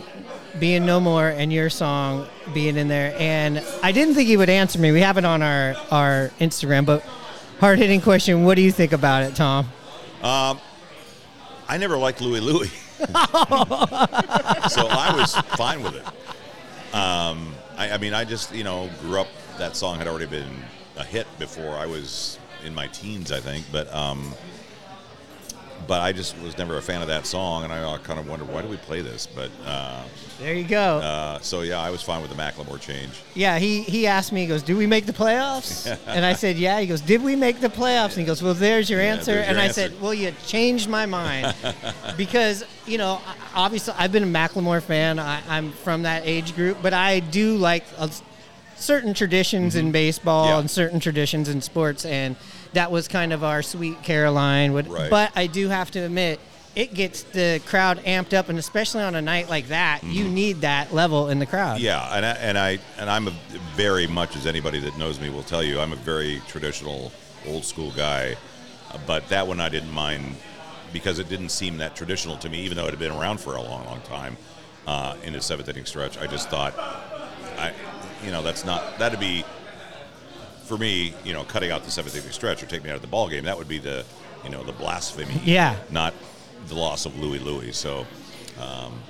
being 0.58 0.86
no 0.86 0.98
more 0.98 1.28
and 1.28 1.52
your 1.52 1.68
song 1.70 2.26
being 2.54 2.76
in 2.76 2.88
there? 2.88 3.14
And 3.18 3.62
I 3.82 3.92
didn't 3.92 4.14
think 4.14 4.28
he 4.28 4.36
would 4.36 4.48
answer 4.48 4.78
me. 4.78 4.90
We 4.90 5.00
have 5.02 5.18
it 5.18 5.24
on 5.24 5.42
our 5.42 5.76
our 5.90 6.30
Instagram, 6.40 6.86
but 6.86 7.02
hard 7.60 7.78
hitting 7.78 8.00
question. 8.00 8.44
What 8.44 8.54
do 8.56 8.62
you 8.62 8.72
think 8.72 8.92
about 8.92 9.22
it, 9.24 9.36
Tom? 9.36 9.66
Um, 10.22 10.58
I 11.68 11.76
never 11.76 11.96
liked 11.98 12.20
Louie 12.20 12.40
Louie, 12.40 12.70
so 14.68 14.88
I 14.88 15.14
was 15.16 15.36
fine 15.56 15.82
with 15.82 15.94
it. 15.94 16.06
Um, 16.94 17.54
I, 17.76 17.92
I 17.92 17.98
mean, 17.98 18.14
I 18.14 18.24
just 18.24 18.54
you 18.54 18.64
know 18.64 18.90
grew 19.00 19.20
up. 19.20 19.28
That 19.58 19.76
song 19.76 19.98
had 19.98 20.06
already 20.06 20.26
been 20.26 20.62
a 20.96 21.04
hit 21.04 21.26
before 21.38 21.76
I 21.76 21.86
was 21.86 22.38
in 22.64 22.74
my 22.74 22.86
teens, 22.88 23.32
I 23.32 23.40
think. 23.40 23.64
But 23.70 23.92
um, 23.94 24.34
but 25.86 26.00
I 26.00 26.12
just 26.12 26.36
was 26.38 26.58
never 26.58 26.76
a 26.76 26.82
fan 26.82 27.02
of 27.02 27.08
that 27.08 27.26
song, 27.26 27.64
and 27.64 27.72
I 27.72 27.98
kind 27.98 28.18
of 28.18 28.28
wondered 28.28 28.48
why 28.48 28.62
do 28.62 28.68
we 28.68 28.76
play 28.78 29.00
this. 29.00 29.26
But 29.26 29.50
uh, 29.64 30.02
There 30.38 30.54
you 30.54 30.64
go. 30.64 30.98
uh, 30.98 31.40
so 31.40 31.62
yeah, 31.62 31.80
I 31.80 31.90
was 31.90 32.00
fine 32.02 32.22
with 32.22 32.30
the 32.30 32.36
Macklemore 32.36 32.80
change. 32.80 33.10
Yeah, 33.34 33.58
he, 33.58 33.82
he 33.82 34.06
asked 34.06 34.32
me, 34.32 34.40
he 34.42 34.46
goes, 34.46 34.62
Do 34.62 34.76
we 34.76 34.86
make 34.86 35.06
the 35.06 35.12
playoffs? 35.12 35.86
and 36.06 36.24
I 36.24 36.32
said, 36.34 36.56
Yeah. 36.56 36.78
He 36.80 36.86
goes, 36.86 37.00
Did 37.00 37.22
we 37.22 37.34
make 37.34 37.60
the 37.60 37.68
playoffs? 37.68 38.10
And 38.10 38.18
he 38.20 38.24
goes, 38.24 38.42
Well, 38.42 38.54
there's 38.54 38.88
your 38.88 39.00
Yeah, 39.00 39.14
answer. 39.14 39.32
there's 39.34 39.48
and 39.48 39.56
your 39.56 39.64
I 39.64 39.68
said, 39.68 40.00
Well, 40.00 40.14
you 40.14 40.32
changed 40.46 40.88
my 40.88 41.06
mind. 41.06 41.54
because, 42.16 42.64
you 42.86 42.98
know, 42.98 43.20
obviously 43.54 43.94
I've 43.98 44.12
been 44.12 44.22
a 44.22 44.26
Macklemore 44.26 44.82
fan. 44.82 45.18
I, 45.18 45.42
I'm 45.48 45.72
from 45.72 46.02
that 46.02 46.22
age 46.24 46.54
group, 46.54 46.78
but 46.82 46.92
I 46.94 47.18
do 47.20 47.56
like 47.56 47.84
uh, 47.96 48.08
certain 48.76 49.14
traditions 49.14 49.74
in 49.74 49.90
baseball 49.92 50.44
Mm-hmm. 50.46 50.52
Yeah. 50.54 50.60
and 50.60 50.70
certain 50.70 51.00
traditions 51.00 51.48
in 51.48 51.60
sports. 51.62 52.04
And 52.04 52.36
that 52.74 52.92
was 52.92 53.08
kind 53.08 53.32
of 53.32 53.42
our 53.42 53.62
sweet 53.62 54.02
Caroline. 54.04 54.72
What- 54.72 54.86
Right. 54.88 55.10
But 55.10 55.32
I 55.34 55.48
do 55.48 55.68
have 55.68 55.90
to 55.92 55.98
admit, 56.00 56.38
it 56.74 56.94
gets 56.94 57.22
the 57.22 57.60
crowd 57.66 57.98
amped 58.04 58.34
up, 58.34 58.48
and 58.48 58.58
especially 58.58 59.02
on 59.02 59.14
a 59.14 59.22
night 59.22 59.48
like 59.48 59.68
that, 59.68 60.04
you 60.04 60.28
need 60.28 60.60
that 60.60 60.92
level 60.94 61.28
in 61.28 61.38
the 61.38 61.46
crowd. 61.46 61.76
Mm-hmm. 61.76 61.84
Yeah, 61.84 62.16
and 62.16 62.24
I, 62.24 62.30
and 62.32 62.58
I 62.58 62.78
and 62.98 63.10
I'm 63.10 63.28
a 63.28 63.32
very 63.74 64.06
much 64.06 64.36
as 64.36 64.46
anybody 64.46 64.80
that 64.80 64.96
knows 64.98 65.20
me 65.20 65.30
will 65.30 65.42
tell 65.42 65.62
you, 65.62 65.80
I'm 65.80 65.92
a 65.92 65.96
very 65.96 66.40
traditional, 66.46 67.12
old 67.46 67.64
school 67.64 67.90
guy. 67.92 68.36
Uh, 68.90 68.98
But 69.06 69.28
that 69.28 69.46
one 69.46 69.60
I 69.60 69.68
didn't 69.68 69.92
mind 69.92 70.36
because 70.92 71.18
it 71.18 71.28
didn't 71.28 71.50
seem 71.50 71.78
that 71.78 71.94
traditional 71.96 72.36
to 72.38 72.48
me, 72.48 72.60
even 72.60 72.76
though 72.76 72.86
it 72.86 72.90
had 72.90 72.98
been 72.98 73.12
around 73.12 73.40
for 73.40 73.56
a 73.56 73.62
long, 73.62 73.84
long 73.84 74.00
time. 74.02 74.36
Uh, 74.86 75.16
in 75.22 75.34
the 75.34 75.40
seventh 75.40 75.68
inning 75.68 75.84
stretch, 75.84 76.16
I 76.16 76.26
just 76.26 76.48
thought, 76.48 76.72
I, 76.78 77.74
you 78.24 78.30
know, 78.30 78.42
that's 78.42 78.64
not 78.64 78.98
that'd 78.98 79.20
be 79.20 79.44
for 80.64 80.78
me, 80.78 81.12
you 81.24 81.34
know, 81.34 81.44
cutting 81.44 81.70
out 81.70 81.84
the 81.84 81.90
seventh 81.90 82.16
inning 82.16 82.30
stretch 82.30 82.62
or 82.62 82.66
take 82.66 82.82
me 82.82 82.88
out 82.88 82.96
of 82.96 83.02
the 83.02 83.08
ball 83.08 83.28
game. 83.28 83.44
That 83.44 83.58
would 83.58 83.68
be 83.68 83.78
the, 83.78 84.04
you 84.44 84.50
know, 84.50 84.62
the 84.62 84.72
blasphemy. 84.72 85.40
Yeah. 85.44 85.76
Not 85.90 86.14
the 86.66 86.74
loss 86.74 87.06
of 87.06 87.18
Louie 87.18 87.38
Louie. 87.38 87.72
So. 87.72 88.06
Um, 88.60 89.00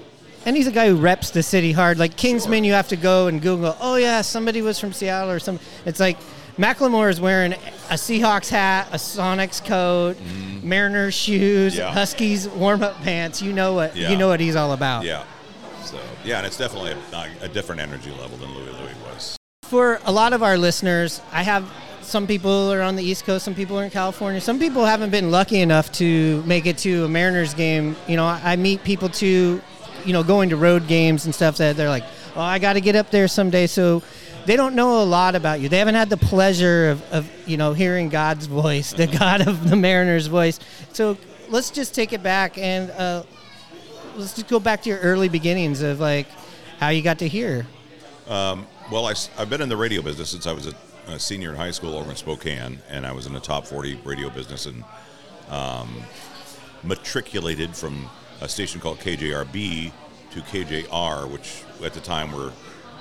and 0.44 0.56
he's 0.56 0.66
a 0.66 0.72
guy 0.72 0.88
who 0.88 0.96
reps 0.96 1.30
the 1.30 1.42
city 1.42 1.72
hard. 1.72 1.98
Like 1.98 2.16
Kingsman, 2.16 2.64
you 2.64 2.72
have 2.72 2.88
to 2.88 2.96
go 2.96 3.26
and 3.26 3.42
Google. 3.42 3.76
Oh 3.80 3.96
yeah, 3.96 4.22
somebody 4.22 4.62
was 4.62 4.78
from 4.78 4.92
Seattle 4.92 5.30
or 5.30 5.38
some. 5.38 5.58
It's 5.84 6.00
like 6.00 6.16
Macklemore 6.56 7.10
is 7.10 7.20
wearing 7.20 7.52
a 7.52 7.94
Seahawks 7.94 8.48
hat, 8.48 8.88
a 8.92 8.96
Sonics 8.96 9.64
coat, 9.64 10.16
mm-hmm. 10.16 10.68
Mariners 10.68 11.14
shoes. 11.14 11.76
Yeah. 11.76 11.92
Huskies 11.92 12.48
warm 12.48 12.82
up 12.82 12.96
pants. 13.02 13.42
You 13.42 13.52
know 13.52 13.74
what 13.74 13.96
Yeah. 13.96 14.10
you 14.10 14.16
know 14.16 14.28
what 14.28 14.40
he's 14.40 14.56
all 14.56 14.72
about. 14.72 15.04
Yeah. 15.04 15.24
So 15.84 15.98
yeah, 16.24 16.38
and 16.38 16.46
it's 16.46 16.56
definitely 16.56 16.94
a, 17.12 17.44
a 17.44 17.48
different 17.48 17.80
energy 17.80 18.10
level 18.12 18.36
than 18.38 18.54
Louie 18.54 18.72
Louie 18.72 18.94
was. 19.04 19.36
For 19.64 20.00
a 20.04 20.12
lot 20.12 20.32
of 20.32 20.42
our 20.42 20.56
listeners, 20.56 21.20
I 21.32 21.42
have 21.42 21.70
some 22.08 22.26
people 22.26 22.72
are 22.72 22.80
on 22.80 22.96
the 22.96 23.02
East 23.04 23.26
Coast, 23.26 23.44
some 23.44 23.54
people 23.54 23.78
are 23.78 23.84
in 23.84 23.90
California. 23.90 24.40
Some 24.40 24.58
people 24.58 24.84
haven't 24.84 25.10
been 25.10 25.30
lucky 25.30 25.60
enough 25.60 25.92
to 25.92 26.42
make 26.44 26.64
it 26.64 26.78
to 26.78 27.04
a 27.04 27.08
Mariners 27.08 27.52
game. 27.52 27.96
You 28.06 28.16
know, 28.16 28.24
I 28.24 28.40
I 28.42 28.56
meet 28.56 28.82
people 28.82 29.10
too, 29.10 29.60
you 30.04 30.12
know, 30.14 30.22
going 30.22 30.48
to 30.48 30.56
road 30.56 30.86
games 30.86 31.26
and 31.26 31.34
stuff 31.34 31.58
that 31.58 31.76
they're 31.76 31.90
like, 31.90 32.04
"Oh, 32.34 32.40
I 32.40 32.58
got 32.58 32.72
to 32.74 32.80
get 32.80 32.96
up 32.96 33.10
there 33.10 33.28
someday." 33.28 33.66
So 33.66 34.02
they 34.46 34.56
don't 34.56 34.74
know 34.74 35.02
a 35.02 35.04
lot 35.04 35.34
about 35.34 35.60
you. 35.60 35.68
They 35.68 35.78
haven't 35.78 35.96
had 35.96 36.08
the 36.08 36.16
pleasure 36.16 36.90
of, 36.90 37.12
of 37.12 37.30
you 37.46 37.58
know 37.58 37.74
hearing 37.74 38.08
God's 38.08 38.46
voice, 38.46 38.92
the 38.92 39.06
God 39.06 39.46
of 39.46 39.68
the 39.68 39.76
Mariners' 39.76 40.28
voice. 40.28 40.58
So 40.94 41.18
let's 41.50 41.70
just 41.70 41.94
take 41.94 42.14
it 42.14 42.22
back 42.22 42.56
and 42.56 42.90
uh, 42.92 43.22
let's 44.16 44.34
just 44.34 44.48
go 44.48 44.58
back 44.58 44.82
to 44.82 44.88
your 44.88 44.98
early 45.00 45.28
beginnings 45.28 45.82
of 45.82 46.00
like 46.00 46.26
how 46.80 46.88
you 46.88 47.02
got 47.02 47.18
to 47.18 47.28
hear. 47.28 47.66
Well, 48.90 49.04
I, 49.04 49.14
have 49.36 49.50
been 49.50 49.60
in 49.60 49.68
the 49.68 49.76
radio 49.76 50.00
business 50.00 50.30
since 50.30 50.46
I 50.46 50.52
was 50.52 50.66
a, 50.66 50.74
a 51.08 51.18
senior 51.18 51.50
in 51.50 51.56
high 51.56 51.70
school 51.70 51.96
over 51.96 52.10
in 52.10 52.16
Spokane, 52.16 52.80
and 52.88 53.06
I 53.06 53.12
was 53.12 53.26
in 53.26 53.32
the 53.32 53.40
top 53.40 53.66
40 53.66 54.00
radio 54.04 54.30
business 54.30 54.66
and 54.66 54.84
um, 55.48 56.02
matriculated 56.82 57.74
from 57.74 58.08
a 58.40 58.48
station 58.48 58.80
called 58.80 58.98
KJRB 58.98 59.92
to 60.32 60.40
KJR, 60.40 61.30
which 61.30 61.64
at 61.84 61.94
the 61.94 62.00
time 62.00 62.32
were 62.32 62.52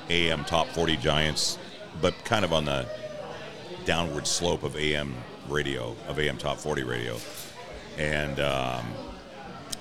AM 0.10 0.46
top 0.46 0.68
40 0.68 0.98
giants, 0.98 1.58
but 2.02 2.14
kind 2.24 2.46
of 2.46 2.54
on 2.54 2.66
the 2.66 2.88
downward 3.86 4.26
slope 4.26 4.64
of 4.64 4.76
AM 4.76 5.14
radio, 5.50 5.96
of 6.08 6.20
AM 6.20 6.38
top 6.38 6.58
40 6.58 6.84
radio. 6.84 7.18
And 7.98 8.40
um, 8.40 8.86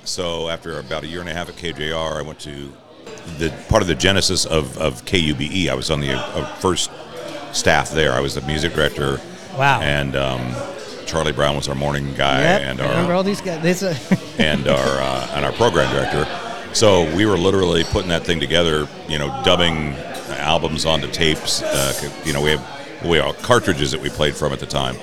so 0.04 0.48
after 0.48 0.78
about 0.78 1.04
a 1.04 1.06
year 1.06 1.20
and 1.20 1.28
a 1.28 1.32
half 1.32 1.48
at 1.48 1.56
KJR, 1.56 2.18
I 2.18 2.22
went 2.22 2.40
to 2.40 2.72
the 3.38 3.50
part 3.68 3.82
of 3.82 3.88
the 3.88 3.94
genesis 3.94 4.44
of, 4.44 4.76
of 4.78 5.04
KUBE. 5.04 5.68
I 5.68 5.74
was 5.74 5.90
on 5.90 6.00
the 6.00 6.12
uh, 6.12 6.54
first 6.56 6.90
staff 7.56 7.90
there. 7.90 8.12
I 8.12 8.20
was 8.20 8.34
the 8.34 8.42
music 8.42 8.74
director. 8.74 9.20
Wow. 9.56 9.80
And 9.80 10.14
um, 10.14 10.54
Charlie 11.06 11.32
Brown 11.32 11.56
was 11.56 11.68
our 11.68 11.74
morning 11.74 12.12
guy, 12.14 12.40
Yep, 12.40 12.60
and 12.62 12.80
I 12.80 12.88
remember 12.88 13.12
our 13.12 13.16
all 13.16 13.22
these 13.22 13.40
guys. 13.40 13.82
And 14.38 14.68
our 14.68 15.00
uh, 15.00 15.30
and 15.34 15.44
our 15.46 15.52
program 15.52 15.90
director. 15.94 16.26
So 16.74 17.04
we 17.16 17.24
were 17.24 17.38
literally 17.38 17.84
putting 17.84 18.10
that 18.10 18.24
thing 18.24 18.38
together. 18.38 18.86
You 19.08 19.18
know, 19.18 19.28
dubbing 19.44 19.94
albums 20.28 20.84
onto 20.84 21.10
tapes. 21.10 21.62
Uh, 21.62 22.10
you 22.24 22.34
know, 22.34 22.42
we 22.42 22.50
have 22.50 23.02
we 23.04 23.16
have 23.16 23.38
cartridges 23.38 23.92
that 23.92 24.00
we 24.02 24.10
played 24.10 24.34
from 24.34 24.52
at 24.52 24.60
the 24.60 24.66
time, 24.66 24.96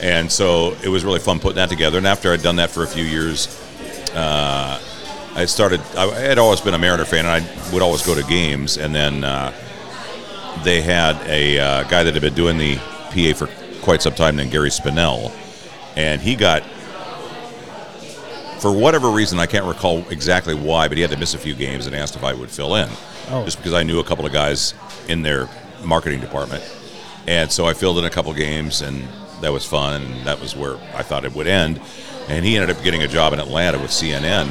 and 0.00 0.32
so 0.32 0.74
it 0.82 0.88
was 0.88 1.04
really 1.04 1.18
fun 1.18 1.38
putting 1.38 1.56
that 1.56 1.68
together. 1.68 1.98
And 1.98 2.06
after 2.06 2.32
I'd 2.32 2.42
done 2.42 2.56
that 2.56 2.70
for 2.70 2.82
a 2.82 2.86
few 2.86 3.04
years, 3.04 3.46
uh, 4.14 4.80
I 5.34 5.44
started. 5.44 5.80
I 5.96 6.06
had 6.18 6.38
always 6.38 6.62
been 6.62 6.72
a 6.72 6.78
Mariner 6.78 7.04
fan, 7.04 7.26
and 7.26 7.44
I 7.44 7.72
would 7.74 7.82
always 7.82 8.06
go 8.06 8.14
to 8.14 8.22
games. 8.22 8.78
And 8.78 8.94
then 8.94 9.22
uh, 9.22 9.52
they 10.64 10.80
had 10.80 11.16
a 11.28 11.58
uh, 11.58 11.82
guy 11.84 12.02
that 12.02 12.14
had 12.14 12.22
been 12.22 12.34
doing 12.34 12.58
the 12.58 12.76
PA 12.76 13.36
for 13.36 13.48
quite 13.82 14.02
some 14.02 14.14
time 14.14 14.36
named 14.36 14.50
Gary 14.52 14.70
Spinell, 14.70 15.32
and 15.96 16.20
he 16.20 16.36
got 16.36 16.62
for 18.62 18.70
whatever 18.70 19.10
reason, 19.10 19.40
I 19.40 19.46
can't 19.46 19.64
recall 19.64 20.08
exactly 20.08 20.54
why, 20.54 20.86
but 20.86 20.96
he 20.96 21.02
had 21.02 21.10
to 21.10 21.18
miss 21.18 21.34
a 21.34 21.38
few 21.38 21.56
games 21.56 21.88
and 21.88 21.96
asked 21.96 22.14
if 22.14 22.22
I 22.22 22.32
would 22.32 22.48
fill 22.48 22.76
in. 22.76 22.88
Oh. 23.28 23.44
Just 23.44 23.56
because 23.56 23.72
I 23.72 23.82
knew 23.82 23.98
a 23.98 24.04
couple 24.04 24.24
of 24.24 24.32
guys 24.32 24.72
in 25.08 25.22
their 25.22 25.48
marketing 25.84 26.20
department. 26.20 26.62
And 27.26 27.50
so 27.50 27.66
I 27.66 27.74
filled 27.74 27.98
in 27.98 28.04
a 28.04 28.10
couple 28.10 28.32
games, 28.34 28.80
and 28.80 29.08
that 29.40 29.52
was 29.52 29.66
fun, 29.66 30.02
and 30.02 30.26
that 30.26 30.40
was 30.40 30.54
where 30.54 30.76
I 30.94 31.02
thought 31.02 31.24
it 31.24 31.34
would 31.34 31.48
end. 31.48 31.80
And 32.28 32.44
he 32.44 32.56
ended 32.56 32.76
up 32.76 32.84
getting 32.84 33.02
a 33.02 33.08
job 33.08 33.32
in 33.32 33.40
Atlanta 33.40 33.78
with 33.78 33.90
CNN. 33.90 34.46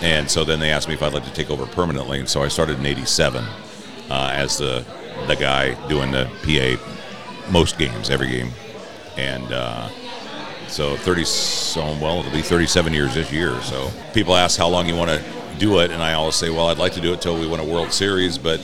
And 0.00 0.30
so 0.30 0.44
then 0.44 0.58
they 0.58 0.70
asked 0.70 0.88
me 0.88 0.94
if 0.94 1.02
I'd 1.02 1.12
like 1.12 1.24
to 1.24 1.32
take 1.34 1.50
over 1.50 1.66
permanently. 1.66 2.20
And 2.20 2.28
so 2.28 2.42
I 2.42 2.48
started 2.48 2.78
in 2.78 2.86
87 2.86 3.44
uh, 3.44 4.30
as 4.32 4.56
the, 4.56 4.86
the 5.26 5.36
guy 5.36 5.74
doing 5.88 6.10
the 6.10 6.26
PA 6.42 7.50
most 7.50 7.78
games, 7.78 8.10
every 8.10 8.28
game. 8.28 8.50
And 9.16 9.52
uh, 9.52 9.88
so 10.68 10.96
30, 10.96 11.24
so 11.24 11.80
well, 12.00 12.20
it'll 12.20 12.32
be 12.32 12.42
37 12.42 12.92
years 12.92 13.14
this 13.14 13.32
year. 13.32 13.60
So 13.62 13.90
people 14.14 14.34
ask 14.34 14.58
how 14.58 14.68
long 14.68 14.86
you 14.86 14.96
want 14.96 15.10
to 15.10 15.22
do 15.58 15.80
it, 15.80 15.90
and 15.90 16.02
I 16.02 16.12
always 16.12 16.36
say, 16.36 16.50
well, 16.50 16.68
I'd 16.68 16.78
like 16.78 16.92
to 16.92 17.00
do 17.00 17.12
it 17.12 17.20
till 17.20 17.38
we 17.38 17.46
win 17.46 17.60
a 17.60 17.64
World 17.64 17.92
Series, 17.92 18.38
but 18.38 18.60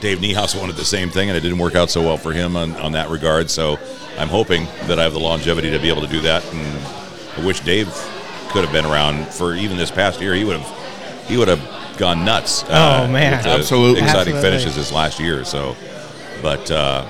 Dave 0.00 0.18
Niehaus 0.18 0.58
wanted 0.60 0.76
the 0.76 0.84
same 0.84 1.10
thing, 1.10 1.30
and 1.30 1.36
it 1.36 1.40
didn't 1.40 1.58
work 1.58 1.74
out 1.74 1.90
so 1.90 2.02
well 2.02 2.16
for 2.16 2.32
him 2.32 2.56
on, 2.56 2.72
on 2.76 2.92
that 2.92 3.08
regard. 3.08 3.50
So 3.50 3.78
I'm 4.18 4.28
hoping 4.28 4.64
that 4.86 4.98
I 4.98 5.02
have 5.02 5.12
the 5.12 5.20
longevity 5.20 5.70
to 5.70 5.78
be 5.78 5.88
able 5.88 6.02
to 6.02 6.08
do 6.08 6.20
that, 6.20 6.44
and 6.52 7.42
I 7.42 7.46
wish 7.46 7.60
Dave 7.60 7.88
could 8.50 8.64
have 8.64 8.72
been 8.72 8.84
around 8.84 9.26
for 9.28 9.54
even 9.54 9.76
this 9.76 9.90
past 9.90 10.20
year. 10.20 10.34
He 10.34 10.44
would 10.44 10.60
have 10.60 11.28
he 11.28 11.36
would 11.36 11.48
have 11.48 11.60
gone 11.96 12.24
nuts. 12.24 12.62
uh, 12.64 13.04
Oh, 13.06 13.12
man. 13.12 13.32
with 13.32 13.42
the 13.44 13.50
Absolutely. 13.50 14.02
exciting 14.02 14.34
Absolutely. 14.34 14.42
finishes 14.42 14.76
this 14.76 14.92
last 14.92 15.20
year. 15.20 15.44
So, 15.44 15.76
but. 16.42 16.70
Uh, 16.70 17.06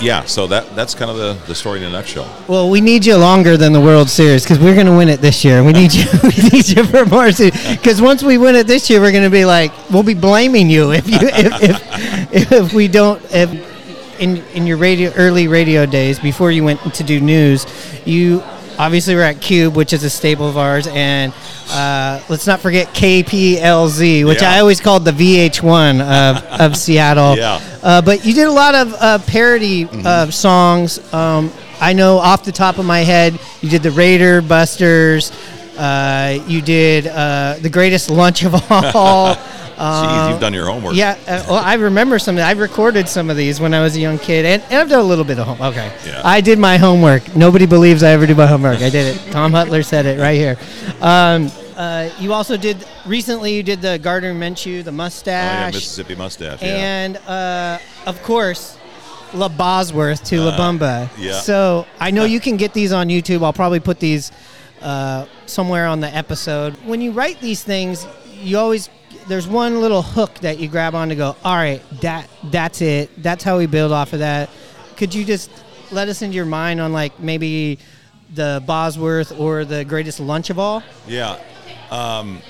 yeah, 0.00 0.24
so 0.26 0.46
that 0.46 0.76
that's 0.76 0.94
kind 0.94 1.10
of 1.10 1.16
the, 1.16 1.32
the 1.46 1.54
story 1.56 1.80
in 1.80 1.86
a 1.86 1.90
nutshell. 1.90 2.32
Well, 2.46 2.70
we 2.70 2.80
need 2.80 3.04
you 3.04 3.16
longer 3.16 3.56
than 3.56 3.72
the 3.72 3.80
World 3.80 4.08
Series 4.08 4.44
because 4.44 4.60
we're 4.60 4.74
going 4.74 4.86
to 4.86 4.96
win 4.96 5.08
it 5.08 5.20
this 5.20 5.44
year. 5.44 5.64
We 5.64 5.72
need 5.72 5.92
you. 5.92 6.04
we 6.22 6.50
need 6.50 6.68
you 6.68 6.84
for 6.84 7.04
more 7.04 7.26
because 7.32 8.00
once 8.00 8.22
we 8.22 8.38
win 8.38 8.54
it 8.54 8.68
this 8.68 8.88
year, 8.88 9.00
we're 9.00 9.10
going 9.10 9.24
to 9.24 9.30
be 9.30 9.44
like 9.44 9.72
we'll 9.90 10.04
be 10.04 10.14
blaming 10.14 10.70
you 10.70 10.92
if 10.92 11.08
you 11.08 11.18
if 11.20 12.32
if, 12.32 12.52
if 12.52 12.72
we 12.72 12.86
don't. 12.86 13.20
If, 13.32 14.20
in 14.20 14.36
in 14.54 14.66
your 14.66 14.76
radio 14.76 15.12
early 15.16 15.48
radio 15.48 15.86
days 15.86 16.18
before 16.18 16.50
you 16.50 16.64
went 16.64 16.94
to 16.94 17.04
do 17.04 17.20
news, 17.20 17.66
you 18.06 18.42
obviously 18.78 19.14
we're 19.14 19.22
at 19.22 19.36
KUBE, 19.36 19.74
which 19.74 19.92
is 19.92 20.04
a 20.04 20.10
staple 20.10 20.48
of 20.48 20.56
ours, 20.56 20.86
and 20.86 21.32
uh, 21.70 22.20
let's 22.28 22.46
not 22.46 22.60
forget 22.60 22.86
KPLZ, 22.88 24.26
which 24.26 24.42
Yeah. 24.42 24.52
I 24.52 24.60
always 24.60 24.80
called 24.80 25.04
the 25.04 25.10
VH1 25.12 26.00
of, 26.00 26.60
of 26.60 26.76
Seattle. 26.84 27.36
Yeah. 27.36 27.60
Uh, 27.82 28.02
but 28.02 28.24
you 28.24 28.32
did 28.34 28.46
a 28.46 28.52
lot 28.52 28.74
of 28.74 28.94
uh, 28.94 29.18
parody 29.26 29.86
uh, 29.92 30.30
songs. 30.30 30.98
Um, 31.12 31.52
I 31.80 31.92
know 31.92 32.18
off 32.18 32.44
the 32.44 32.52
top 32.52 32.78
of 32.78 32.84
my 32.84 33.00
head, 33.00 33.38
you 33.60 33.68
did 33.68 33.82
the 33.82 33.90
Raider 33.90 34.40
Busters. 34.42 35.30
Uh, 35.78 36.42
you 36.48 36.60
did 36.60 37.06
uh, 37.06 37.54
the 37.60 37.70
greatest 37.70 38.10
lunch 38.10 38.44
of 38.44 38.54
all. 38.70 39.36
Jeez, 39.78 40.30
you've 40.30 40.40
done 40.40 40.52
your 40.54 40.66
homework. 40.66 40.94
Yeah, 40.96 41.16
uh, 41.26 41.44
well, 41.48 41.64
I 41.64 41.74
remember 41.74 42.18
some. 42.18 42.36
I 42.38 42.52
recorded 42.52 43.08
some 43.08 43.30
of 43.30 43.36
these 43.36 43.60
when 43.60 43.72
I 43.74 43.80
was 43.80 43.96
a 43.96 44.00
young 44.00 44.18
kid, 44.18 44.44
and, 44.44 44.62
and 44.64 44.74
I've 44.74 44.88
done 44.88 45.00
a 45.00 45.04
little 45.04 45.24
bit 45.24 45.38
of 45.38 45.46
homework. 45.46 45.76
Okay, 45.76 45.92
Yeah. 46.06 46.22
I 46.24 46.40
did 46.40 46.58
my 46.58 46.76
homework. 46.76 47.36
Nobody 47.36 47.66
believes 47.66 48.02
I 48.02 48.10
ever 48.10 48.26
do 48.26 48.34
my 48.34 48.46
homework. 48.46 48.78
I 48.78 48.90
did 48.90 49.14
it. 49.16 49.32
Tom 49.32 49.52
Hutyler 49.52 49.84
said 49.84 50.04
it 50.06 50.18
right 50.18 50.34
here. 50.36 50.56
Um, 51.00 51.50
uh, 51.76 52.10
you 52.18 52.32
also 52.32 52.56
did 52.56 52.84
recently. 53.06 53.54
You 53.54 53.62
did 53.62 53.80
the 53.80 53.98
Gardner 53.98 54.34
Minshew, 54.34 54.82
the 54.82 54.90
Oh, 54.90 54.92
yeah, 54.92 54.96
mustache, 54.96 55.74
Mississippi 55.74 56.14
mustache. 56.16 56.60
Yeah. 56.60 56.68
and 56.68 57.16
uh, 57.18 57.78
of 58.06 58.22
course. 58.22 58.76
La 59.34 59.46
Bosworth 59.50 60.24
to 60.24 60.40
La 60.40 60.56
Bamba. 60.56 61.04
Uh, 61.04 61.08
yeah. 61.18 61.32
So 61.40 61.86
I 62.00 62.10
know 62.10 62.24
you 62.24 62.40
can 62.40 62.56
get 62.56 62.72
these 62.72 62.92
on 62.92 63.08
YouTube. 63.08 63.44
I'll 63.44 63.52
probably 63.52 63.78
put 63.78 64.00
these 64.00 64.32
uh, 64.80 65.26
somewhere 65.44 65.86
on 65.86 66.00
the 66.00 66.08
episode. 66.08 66.72
When 66.86 67.02
you 67.02 67.12
write 67.12 67.38
these 67.38 67.62
things, 67.62 68.06
you 68.40 68.56
always 68.56 68.88
there's 69.28 69.46
one 69.46 69.80
little 69.80 70.02
hook 70.02 70.34
that 70.40 70.58
you 70.58 70.68
grab 70.68 70.94
on 70.94 71.10
to 71.10 71.14
go. 71.14 71.36
All 71.44 71.56
right, 71.56 71.82
that 72.00 72.28
that's 72.44 72.80
it. 72.80 73.10
That's 73.22 73.44
how 73.44 73.58
we 73.58 73.66
build 73.66 73.92
off 73.92 74.12
of 74.12 74.20
that. 74.20 74.50
Could 74.96 75.14
you 75.14 75.24
just 75.24 75.50
let 75.92 76.08
us 76.08 76.22
into 76.22 76.34
your 76.34 76.46
mind 76.46 76.80
on 76.80 76.92
like 76.92 77.20
maybe 77.20 77.78
the 78.34 78.62
Bosworth 78.66 79.38
or 79.38 79.64
the 79.64 79.84
greatest 79.84 80.20
lunch 80.20 80.50
of 80.50 80.58
all? 80.58 80.82
Yeah. 81.06 81.40
Um, 81.90 82.40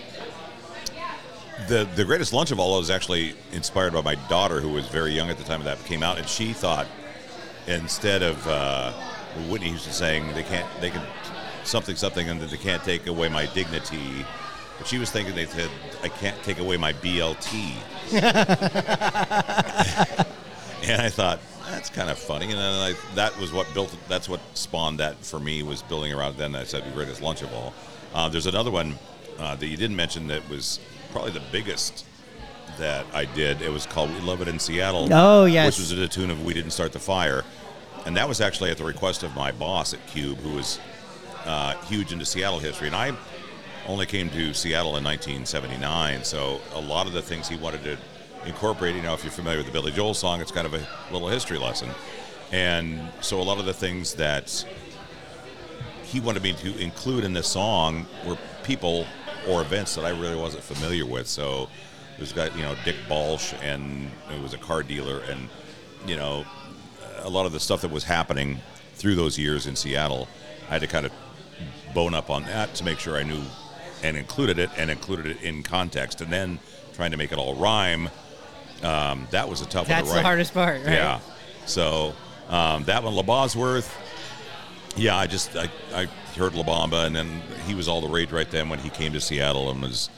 the 1.69 1.89
the 1.97 2.05
greatest 2.05 2.33
lunch 2.33 2.51
of 2.51 2.61
all 2.61 2.79
was 2.79 2.91
actually 2.91 3.35
inspired 3.53 3.93
by 3.93 4.01
my 4.01 4.15
daughter, 4.29 4.61
who 4.61 4.71
was 4.71 4.87
very 4.87 5.13
young 5.13 5.29
at 5.29 5.39
the 5.39 5.45
time 5.45 5.61
of 5.61 5.65
that 5.65 5.85
came 5.85 6.03
out, 6.03 6.19
and 6.19 6.29
she 6.29 6.53
thought 6.53 6.87
instead 7.67 8.23
of 8.23 8.47
uh, 8.47 8.93
Whitney 9.49 9.69
Houston 9.69 9.93
saying 9.93 10.33
they 10.35 10.43
can't 10.43 10.67
they 10.81 10.91
can 10.91 11.03
something 11.65 11.97
something 11.97 12.29
and 12.29 12.41
that 12.41 12.51
they 12.51 12.57
can't 12.57 12.83
take 12.83 13.07
away 13.07 13.29
my 13.29 13.47
dignity, 13.47 14.25
but 14.79 14.87
she 14.87 14.99
was 14.99 15.11
thinking 15.11 15.35
they 15.35 15.47
said 15.47 15.71
I 16.03 16.09
can't 16.09 16.41
take 16.43 16.59
away 16.59 16.77
my 16.77 16.93
BLT. 16.93 17.75
and 20.85 21.03
I 21.03 21.11
thought 21.11 21.41
that's 21.71 21.91
kind 21.91 22.09
of 22.09 22.19
funny, 22.19 22.47
and 22.47 22.55
then 22.55 22.61
I, 22.61 22.95
that 23.15 23.39
was 23.39 23.53
what 23.53 23.73
built. 23.75 23.95
That's 24.09 24.29
what 24.29 24.41
spawned 24.55 25.01
that 25.01 25.17
for 25.17 25.39
me 25.39 25.63
was 25.63 25.83
building 25.83 26.13
around. 26.13 26.37
Then 26.37 26.55
I 26.55 26.65
said 26.65 26.85
the 26.85 26.91
greatest 26.91 27.21
lunch 27.21 27.43
of 27.43 27.53
all. 27.53 27.75
Uh, 28.15 28.29
there's 28.29 28.47
another 28.47 28.71
one 28.71 28.99
uh, 29.39 29.55
that 29.57 29.67
you 29.67 29.77
didn't 29.77 29.97
mention 29.97 30.29
that 30.29 30.49
was 30.49 30.81
probably 31.13 31.33
the 31.33 31.43
biggest 31.53 32.07
that 32.79 33.05
I 33.13 33.27
did. 33.27 33.61
It 33.61 33.71
was 33.71 33.87
called 33.87 34.11
"We 34.11 34.21
Love 34.21 34.41
It 34.41 34.49
in 34.49 34.59
Seattle." 34.59 35.09
Oh, 35.13 35.45
yes. 35.45 35.67
which 35.67 35.81
was 35.81 35.91
to 35.91 35.97
the 35.97 36.09
tune 36.09 36.31
of 36.31 36.45
"We 36.45 36.55
Didn't 36.55 36.71
Start 36.71 36.93
the 36.93 36.99
Fire," 36.99 37.45
and 38.07 38.17
that 38.17 38.29
was 38.29 38.41
actually 38.41 38.71
at 38.71 38.79
the 38.79 38.85
request 38.85 39.23
of 39.23 39.35
my 39.35 39.53
boss 39.53 39.93
at 39.93 40.07
KUBE, 40.07 40.39
who 40.39 40.55
was 40.55 40.79
uh, 41.45 41.75
huge 41.85 42.13
into 42.13 42.25
Seattle 42.25 42.59
history, 42.59 42.87
and 42.87 42.97
I 42.97 43.15
only 43.89 44.07
came 44.07 44.29
to 44.31 44.53
Seattle 44.53 44.97
in 44.97 45.05
1979, 45.05 46.23
so 46.23 46.61
a 46.75 46.81
lot 46.81 47.07
of 47.07 47.15
the 47.15 47.23
things 47.23 47.49
he 47.49 47.57
wanted 47.57 47.83
to 47.85 47.97
incorporate, 48.47 48.95
you 48.95 49.03
know, 49.03 49.15
if 49.15 49.25
you're 49.25 49.33
familiar 49.33 49.59
with 49.59 49.67
the 49.67 49.73
Billy 49.73 49.91
Joel 49.91 50.15
song, 50.15 50.41
it's 50.41 50.53
kind 50.53 50.67
of 50.67 50.75
a 50.75 50.87
little 51.11 51.29
history 51.29 51.59
lesson. 51.59 51.89
And 52.53 53.01
so 53.21 53.41
a 53.41 53.43
lot 53.43 53.59
of 53.59 53.65
the 53.65 53.73
things 53.73 54.15
that 54.15 54.65
he 56.03 56.21
wanted 56.21 56.43
me 56.43 56.53
to 56.53 56.79
include 56.79 57.25
in 57.25 57.33
this 57.33 57.49
song 57.49 58.07
were 58.27 58.39
people 58.63 59.07
or 59.49 59.63
events 59.63 59.95
that 59.95 60.05
I 60.05 60.11
really 60.11 60.37
wasn't 60.37 60.63
familiar 60.63 61.07
with. 61.07 61.27
So 61.27 61.69
there's 62.17 62.33
got, 62.33 62.55
you 62.57 62.63
know, 62.63 62.75
Dick 62.85 62.97
Balch 63.09 63.55
and 63.63 64.11
it 64.31 64.41
was 64.41 64.53
a 64.53 64.59
car 64.59 64.83
dealer 64.83 65.21
and, 65.29 65.49
you 66.07 66.17
know, 66.17 66.45
a 67.19 67.29
lot 67.29 67.47
of 67.47 67.53
the 67.53 67.61
stuff 67.61 67.81
that 67.83 67.91
was 67.91 68.05
happening 68.05 68.61
through 68.95 69.15
those 69.15 69.39
years 69.39 69.67
in 69.67 69.77
Seattle, 69.77 70.29
I 70.69 70.75
had 70.75 70.81
to 70.83 70.87
kind 70.87 71.07
of 71.07 71.13
bone 71.95 72.15
up 72.15 72.31
on 72.31 72.43
that 72.45 72.75
to 72.75 72.85
make 72.85 72.99
sure 72.99 73.17
I 73.17 73.23
knew 73.23 73.43
and 74.03 74.17
included 74.17 74.59
it 74.59 74.71
and 74.77 74.91
included 74.91 75.27
it 75.27 75.43
in 75.43 75.63
context. 75.63 76.21
And 76.21 76.33
then 76.33 76.59
trying 76.95 77.11
to 77.13 77.17
make 77.17 77.33
it 77.33 77.39
all 77.39 77.55
rhyme, 77.55 78.09
um, 78.83 79.27
that 79.31 79.49
was 79.49 79.61
a 79.61 79.67
tough 79.67 79.89
one 79.89 79.99
That's 79.99 80.13
the 80.13 80.23
hardest 80.23 80.55
part, 80.55 80.85
right? 80.85 80.93
Yeah. 80.93 81.21
So 81.67 82.15
um, 82.49 82.85
that 82.85 83.03
one, 83.03 83.15
La 83.15 83.23
Bosworth. 83.23 83.95
Yeah, 84.97 85.17
I 85.17 85.27
just 85.27 85.55
I, 85.57 85.69
I 85.95 86.07
heard 86.37 86.55
La 86.55 86.65
Bamba, 86.65 87.07
and 87.07 87.15
then 87.15 87.43
he 87.67 87.75
was 87.75 87.87
all 87.89 88.01
the 88.01 88.09
rage 88.09 88.33
right 88.33 88.51
then 88.51 88.69
when 88.69 88.79
he 88.81 88.91
came 88.91 89.13
to 89.13 89.21
Seattle 89.21 89.71
and 89.71 89.81
was 89.83 90.11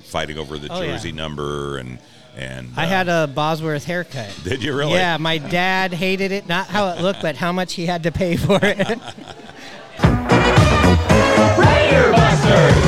fighting 0.00 0.38
over 0.38 0.56
the 0.56 0.68
Oh, 0.72 0.80
yeah. 0.80 0.92
jersey 0.92 1.12
number 1.12 1.76
and 1.78 1.98
and 2.36 2.72
I 2.76 2.86
had 2.86 3.08
a 3.08 3.26
Bosworth 3.28 3.84
haircut. 3.84 4.34
Did 4.44 4.62
you 4.62 4.74
really? 4.76 4.94
Yeah, 4.94 5.18
my 5.18 5.38
dad 5.38 5.92
hated 5.92 6.32
it. 6.32 6.48
Not 6.48 6.66
how 6.66 6.88
it 6.88 7.00
looked, 7.00 7.22
but 7.22 7.36
how 7.36 7.52
much 7.52 7.74
he 7.74 7.86
had 7.86 8.02
to 8.04 8.12
pay 8.12 8.36
for 8.36 8.58
it. 8.62 8.98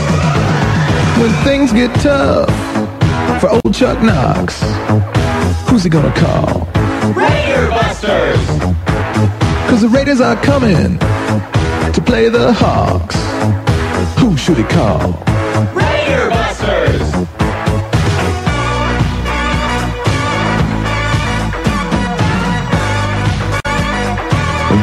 When 1.18 1.32
things 1.44 1.72
get 1.72 1.94
tough 2.00 2.50
for 3.40 3.48
old 3.48 3.74
Chuck 3.74 4.02
Knox, 4.02 4.60
who's 5.68 5.82
he 5.82 5.88
gonna 5.88 6.12
call? 6.14 6.68
Raider 7.14 7.70
Busters! 7.70 8.46
Cause 9.68 9.80
the 9.80 9.88
Raiders 9.88 10.20
are 10.20 10.36
coming 10.36 10.98
to 10.98 12.02
play 12.04 12.28
the 12.28 12.52
Hawks. 12.52 13.16
Who 14.20 14.36
should 14.36 14.58
he 14.58 14.64
call? 14.64 15.12
Raider 15.74 16.28
Busters! 16.28 17.26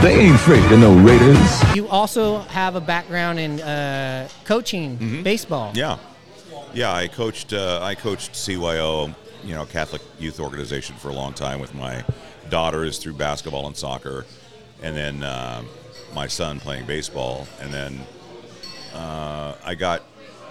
They 0.02 0.16
ain't 0.20 0.36
afraid 0.36 0.64
of 0.70 0.80
no 0.80 0.94
Raiders. 0.96 1.76
you 1.76 1.88
also 1.88 2.40
have 2.50 2.76
a 2.76 2.82
background 2.82 3.40
in 3.40 3.62
uh, 3.62 4.28
coaching 4.44 5.24
baseball. 5.24 5.70
Mm-hmm. 5.70 5.78
Yeah, 5.78 5.98
yeah. 6.74 6.94
I 6.94 7.08
coached. 7.08 7.54
Uh, 7.54 7.80
I 7.82 7.96
coached 7.96 8.34
CYO, 8.34 9.14
you 9.44 9.54
know, 9.54 9.66
Catholic 9.66 10.02
Youth 10.20 10.40
Organization 10.40 10.96
for 10.96 11.10
a 11.10 11.14
long 11.14 11.34
time 11.34 11.60
with 11.60 11.74
my 11.74 12.04
daughters 12.50 12.98
through 12.98 13.14
basketball 13.14 13.68
and 13.68 13.76
soccer, 13.76 14.26
and 14.82 14.96
then 14.96 15.24
uh, 15.24 15.64
my 16.14 16.28
son 16.28 16.60
playing 16.60 16.86
baseball, 16.86 17.48
and 17.62 17.74
then 17.74 18.02
uh, 18.94 19.56
I 19.64 19.76
got 19.76 20.04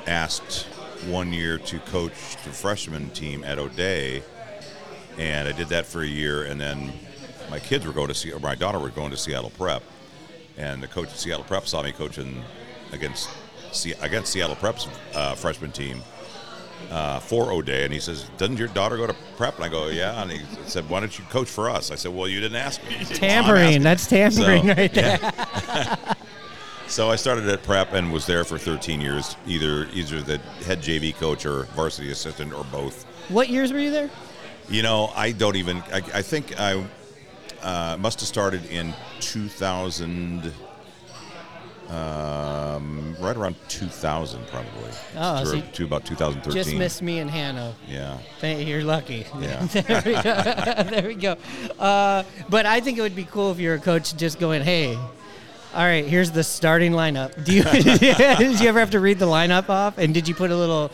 asked 0.07 0.67
one 1.07 1.33
year 1.33 1.59
to 1.59 1.79
coach 1.81 2.37
the 2.45 2.51
freshman 2.51 3.11
team 3.11 3.45
at 3.45 3.59
O'Dea, 3.59 4.23
and 5.19 5.49
I 5.49 5.53
did 5.53 5.69
that 5.69 5.87
for 5.87 6.03
a 6.03 6.07
year, 6.07 6.45
and 6.45 6.61
then 6.61 6.93
my 7.51 7.59
kids 7.59 7.87
were 7.87 7.93
going 7.93 8.09
to 8.09 8.15
see, 8.15 8.33
my 8.41 8.55
daughter 8.55 8.79
were 8.79 8.91
going 8.91 9.11
to 9.11 9.17
Seattle 9.17 9.51
Prep, 9.51 9.83
and 10.57 10.83
the 10.83 10.89
coach 10.89 11.09
at 11.09 11.19
Seattle 11.19 11.45
Prep 11.45 11.67
saw 11.67 11.83
me 11.83 11.93
coaching 11.93 12.43
against 12.93 13.29
against 14.03 14.31
Seattle 14.31 14.57
Prep's 14.57 14.87
uh, 15.15 15.35
freshman 15.35 15.73
team 15.73 16.03
uh, 16.91 17.19
for 17.21 17.53
O'Dea, 17.53 17.85
and 17.85 17.93
he 17.93 18.01
says, 18.01 18.25
"Doesn't 18.39 18.57
your 18.59 18.69
daughter 18.69 18.97
go 18.97 19.07
to 19.07 19.15
prep?" 19.37 19.57
And 19.57 19.65
I 19.65 19.69
go, 19.69 19.89
"Yeah." 19.89 20.21
And 20.23 20.31
he 20.31 20.41
said, 20.67 20.89
"Why 20.89 21.01
don't 21.01 21.17
you 21.19 21.25
coach 21.27 21.49
for 21.49 21.71
us?" 21.71 21.91
I 21.91 21.95
said, 21.95 22.15
"Well, 22.15 22.29
you 22.29 22.41
didn't 22.41 22.57
ask 22.57 22.83
me." 22.89 22.97
"Well, 22.97 23.07
Tampering—that's 23.19 24.07
tampering 24.07 24.63
So, 24.63 24.69
right 24.75 24.93
there. 24.93 25.19
yeah. 25.23 26.15
So 26.89 27.11
I 27.11 27.17
started 27.17 27.49
at 27.49 27.63
prep 27.63 27.95
and 27.95 28.13
was 28.13 28.27
there 28.27 28.45
for 28.45 28.59
13 28.59 29.01
years, 29.01 29.35
either 29.47 29.87
either 29.95 30.21
the 30.21 30.37
head 30.67 30.81
JV 30.83 31.15
coach 31.17 31.47
or 31.47 31.63
varsity 31.75 32.11
assistant 32.11 32.53
or 32.53 32.65
both. 32.65 33.05
What 33.31 33.49
years 33.49 33.73
were 33.73 33.79
you 33.79 33.91
there? 33.91 34.11
You 34.69 34.83
know, 34.83 35.11
I 35.15 35.33
don't 35.33 35.57
even. 35.57 35.79
I, 35.91 36.03
I 36.13 36.21
think 36.23 36.61
I 36.61 36.85
uh, 37.63 37.97
must 37.99 38.21
have 38.21 38.29
started 38.29 38.67
in 38.67 38.93
2000. 39.21 40.53
Um, 41.89 43.17
right 43.21 43.37
around 43.37 43.57
2000, 43.69 44.47
probably. 44.47 44.71
Oh, 45.17 45.41
to, 45.41 45.47
so 45.47 45.55
you 45.57 45.63
to 45.63 45.85
about 45.85 46.05
2013. 46.05 46.63
Just 46.63 46.77
missed 46.77 47.03
me 47.03 47.19
and 47.19 47.31
Hannah. 47.31 47.75
Yeah. 47.89 48.19
You're 48.43 48.85
lucky. 48.85 49.27
Yeah. 49.41 49.65
there 49.67 50.03
we 50.05 50.13
go. 50.13 50.23
there 50.91 51.07
we 51.09 51.15
go. 51.15 51.37
Uh, 51.79 52.23
but 52.49 52.65
I 52.65 52.81
think 52.81 52.99
it 52.99 53.03
would 53.03 53.17
be 53.17 53.25
cool 53.25 53.51
if 53.51 53.59
you're 53.59 53.75
a 53.75 53.81
coach 53.81 54.17
just 54.17 54.39
going, 54.39 54.63
hey, 54.63 54.97
all 55.75 55.85
right, 55.85 56.05
here's 56.05 56.31
the 56.31 56.45
starting 56.45 56.93
lineup. 56.93 57.45
Do 57.45 57.55
you 57.55 57.63
did 58.39 58.61
you 58.61 58.69
ever 58.69 58.79
have 58.79 58.91
to 58.91 59.01
read 59.01 59.19
the 59.19 59.27
lineup 59.27 59.71
off? 59.71 59.97
And 59.99 60.13
did 60.13 60.29
you 60.29 60.35
put 60.35 60.51
a 60.51 60.57
little 60.57 60.91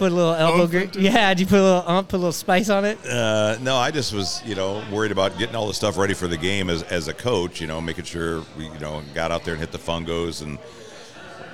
put 0.00 0.12
a 0.12 0.14
little 0.14 0.32
elbow 0.34 0.66
grease. 0.66 0.96
Yeah, 0.96 1.28
did 1.34 1.40
you 1.40 1.46
put 1.46 1.58
a 1.60 1.62
little 1.62 1.84
ump, 1.86 2.08
put 2.08 2.16
a 2.16 2.18
little 2.18 2.32
spice 2.32 2.70
on 2.70 2.84
it? 2.86 2.98
Uh, 3.06 3.58
no, 3.60 3.76
I 3.76 3.90
just 3.90 4.12
was, 4.14 4.42
you 4.46 4.54
know, 4.54 4.82
worried 4.90 5.12
about 5.12 5.38
getting 5.38 5.54
all 5.54 5.68
the 5.68 5.74
stuff 5.74 5.98
ready 5.98 6.14
for 6.14 6.26
the 6.26 6.38
game 6.38 6.70
as, 6.70 6.82
as 6.84 7.06
a 7.08 7.14
coach. 7.14 7.60
You 7.60 7.66
know, 7.66 7.80
making 7.80 8.06
sure 8.06 8.42
we, 8.56 8.64
you 8.64 8.78
know, 8.80 9.02
got 9.14 9.30
out 9.30 9.44
there 9.44 9.54
and 9.54 9.60
hit 9.60 9.72
the 9.72 9.78
fungos 9.78 10.42
and 10.42 10.58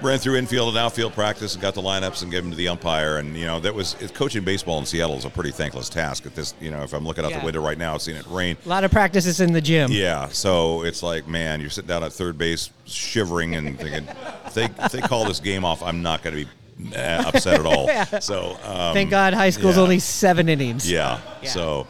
ran 0.03 0.19
through 0.19 0.37
infield 0.37 0.69
and 0.69 0.77
outfield 0.79 1.13
practice 1.15 1.55
and 1.55 1.63
got 1.63 1.75
the 1.75 1.81
lineups 1.81 2.23
and 2.23 2.31
gave 2.31 2.43
them 2.43 2.51
to 2.53 2.57
the 2.57 2.69
umpire. 2.69 3.17
And 3.17 3.35
you 3.37 3.47
know, 3.47 3.59
that 3.61 3.75
was 3.75 3.95
coaching 4.15 4.45
baseball 4.45 4.79
in 4.79 4.87
Seattle 4.87 5.17
is 5.17 5.25
a 5.25 5.31
pretty 5.31 5.51
thankless 5.51 5.89
task. 5.89 6.25
At 6.27 6.35
this, 6.37 6.55
you 6.61 6.71
know, 6.71 6.83
if 6.83 6.93
I'm 6.93 7.05
looking 7.05 7.25
out 7.25 7.31
Yeah. 7.33 7.41
the 7.41 7.45
window 7.47 7.63
right 7.63 7.79
now, 7.79 7.97
seeing 7.99 8.17
it 8.17 8.27
rain. 8.29 8.57
A 8.65 8.69
lot 8.69 8.85
of 8.85 8.93
practices 8.93 9.41
in 9.41 9.53
the 9.53 9.61
gym. 9.61 9.91
Yeah, 9.91 10.29
so 10.29 10.83
it's 10.85 11.03
like, 11.03 11.27
man, 11.27 11.61
you're 11.61 11.71
sitting 11.71 11.89
down 11.89 12.05
at 12.05 12.13
third 12.13 12.39
base, 12.39 12.71
shivering 12.85 13.57
and 13.57 13.77
thinking, 13.79 14.07
if 14.47 14.55
they 14.55 14.65
if 14.67 14.93
they 14.93 15.01
call 15.01 15.25
this 15.25 15.41
game 15.41 15.65
off, 15.65 15.83
I'm 15.83 16.01
not 16.03 16.23
going 16.23 16.37
to 16.37 16.45
be 16.45 16.51
upset 16.95 17.61
at 17.61 17.67
all. 17.67 17.87
So 18.21 18.57
um, 18.65 18.95
Thank 18.95 19.11
God 19.11 19.35
high 19.35 19.51
school's 19.51 19.77
yeah. 19.77 19.83
only 19.83 19.99
seven 19.99 20.49
innings. 20.49 20.91
Yeah. 20.91 21.21
Yeah. 21.43 21.49
So, 21.49 21.87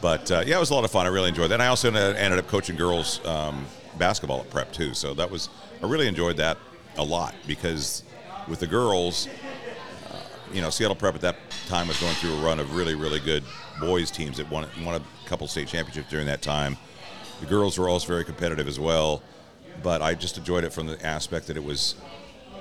but 0.00 0.30
uh, 0.30 0.42
yeah, 0.46 0.56
it 0.56 0.60
was 0.60 0.70
a 0.70 0.74
lot 0.74 0.84
of 0.84 0.90
fun. 0.90 1.06
I 1.06 1.08
really 1.08 1.28
enjoyed 1.28 1.50
that. 1.50 1.54
And 1.54 1.62
I 1.62 1.68
also 1.68 1.88
ended 1.88 2.16
ended 2.16 2.38
up 2.38 2.48
coaching 2.48 2.76
girls 2.76 3.24
um, 3.26 3.66
basketball 3.98 4.40
at 4.40 4.50
prep 4.50 4.72
too. 4.72 4.94
So 4.94 5.14
that 5.14 5.30
was 5.30 5.48
I 5.82 5.86
really 5.86 6.08
enjoyed 6.08 6.36
that 6.38 6.58
a 6.96 7.02
lot 7.04 7.34
because 7.46 8.04
with 8.48 8.60
the 8.60 8.66
girls, 8.66 9.28
uh, 10.10 10.16
you 10.52 10.60
know, 10.60 10.70
Seattle 10.70 10.96
Prep 10.96 11.14
at 11.14 11.20
that 11.22 11.36
time 11.68 11.88
was 11.88 11.98
going 12.00 12.14
through 12.14 12.34
a 12.34 12.40
run 12.44 12.58
of 12.58 12.74
really 12.74 12.94
really 12.94 13.20
good 13.20 13.44
boys 13.80 14.10
teams 14.10 14.36
that 14.36 14.50
won 14.50 14.66
won 14.84 15.00
a 15.00 15.28
couple 15.28 15.46
state 15.46 15.68
championships 15.68 16.10
during 16.10 16.26
that 16.26 16.42
time. 16.42 16.76
The 17.40 17.46
girls 17.46 17.78
were 17.78 17.88
also 17.88 18.06
very 18.06 18.24
competitive 18.24 18.68
as 18.68 18.78
well, 18.78 19.22
but 19.82 20.02
I 20.02 20.14
just 20.14 20.38
enjoyed 20.38 20.64
it 20.64 20.72
from 20.72 20.86
the 20.86 21.04
aspect 21.04 21.48
that 21.48 21.56
it 21.56 21.64
was 21.64 21.96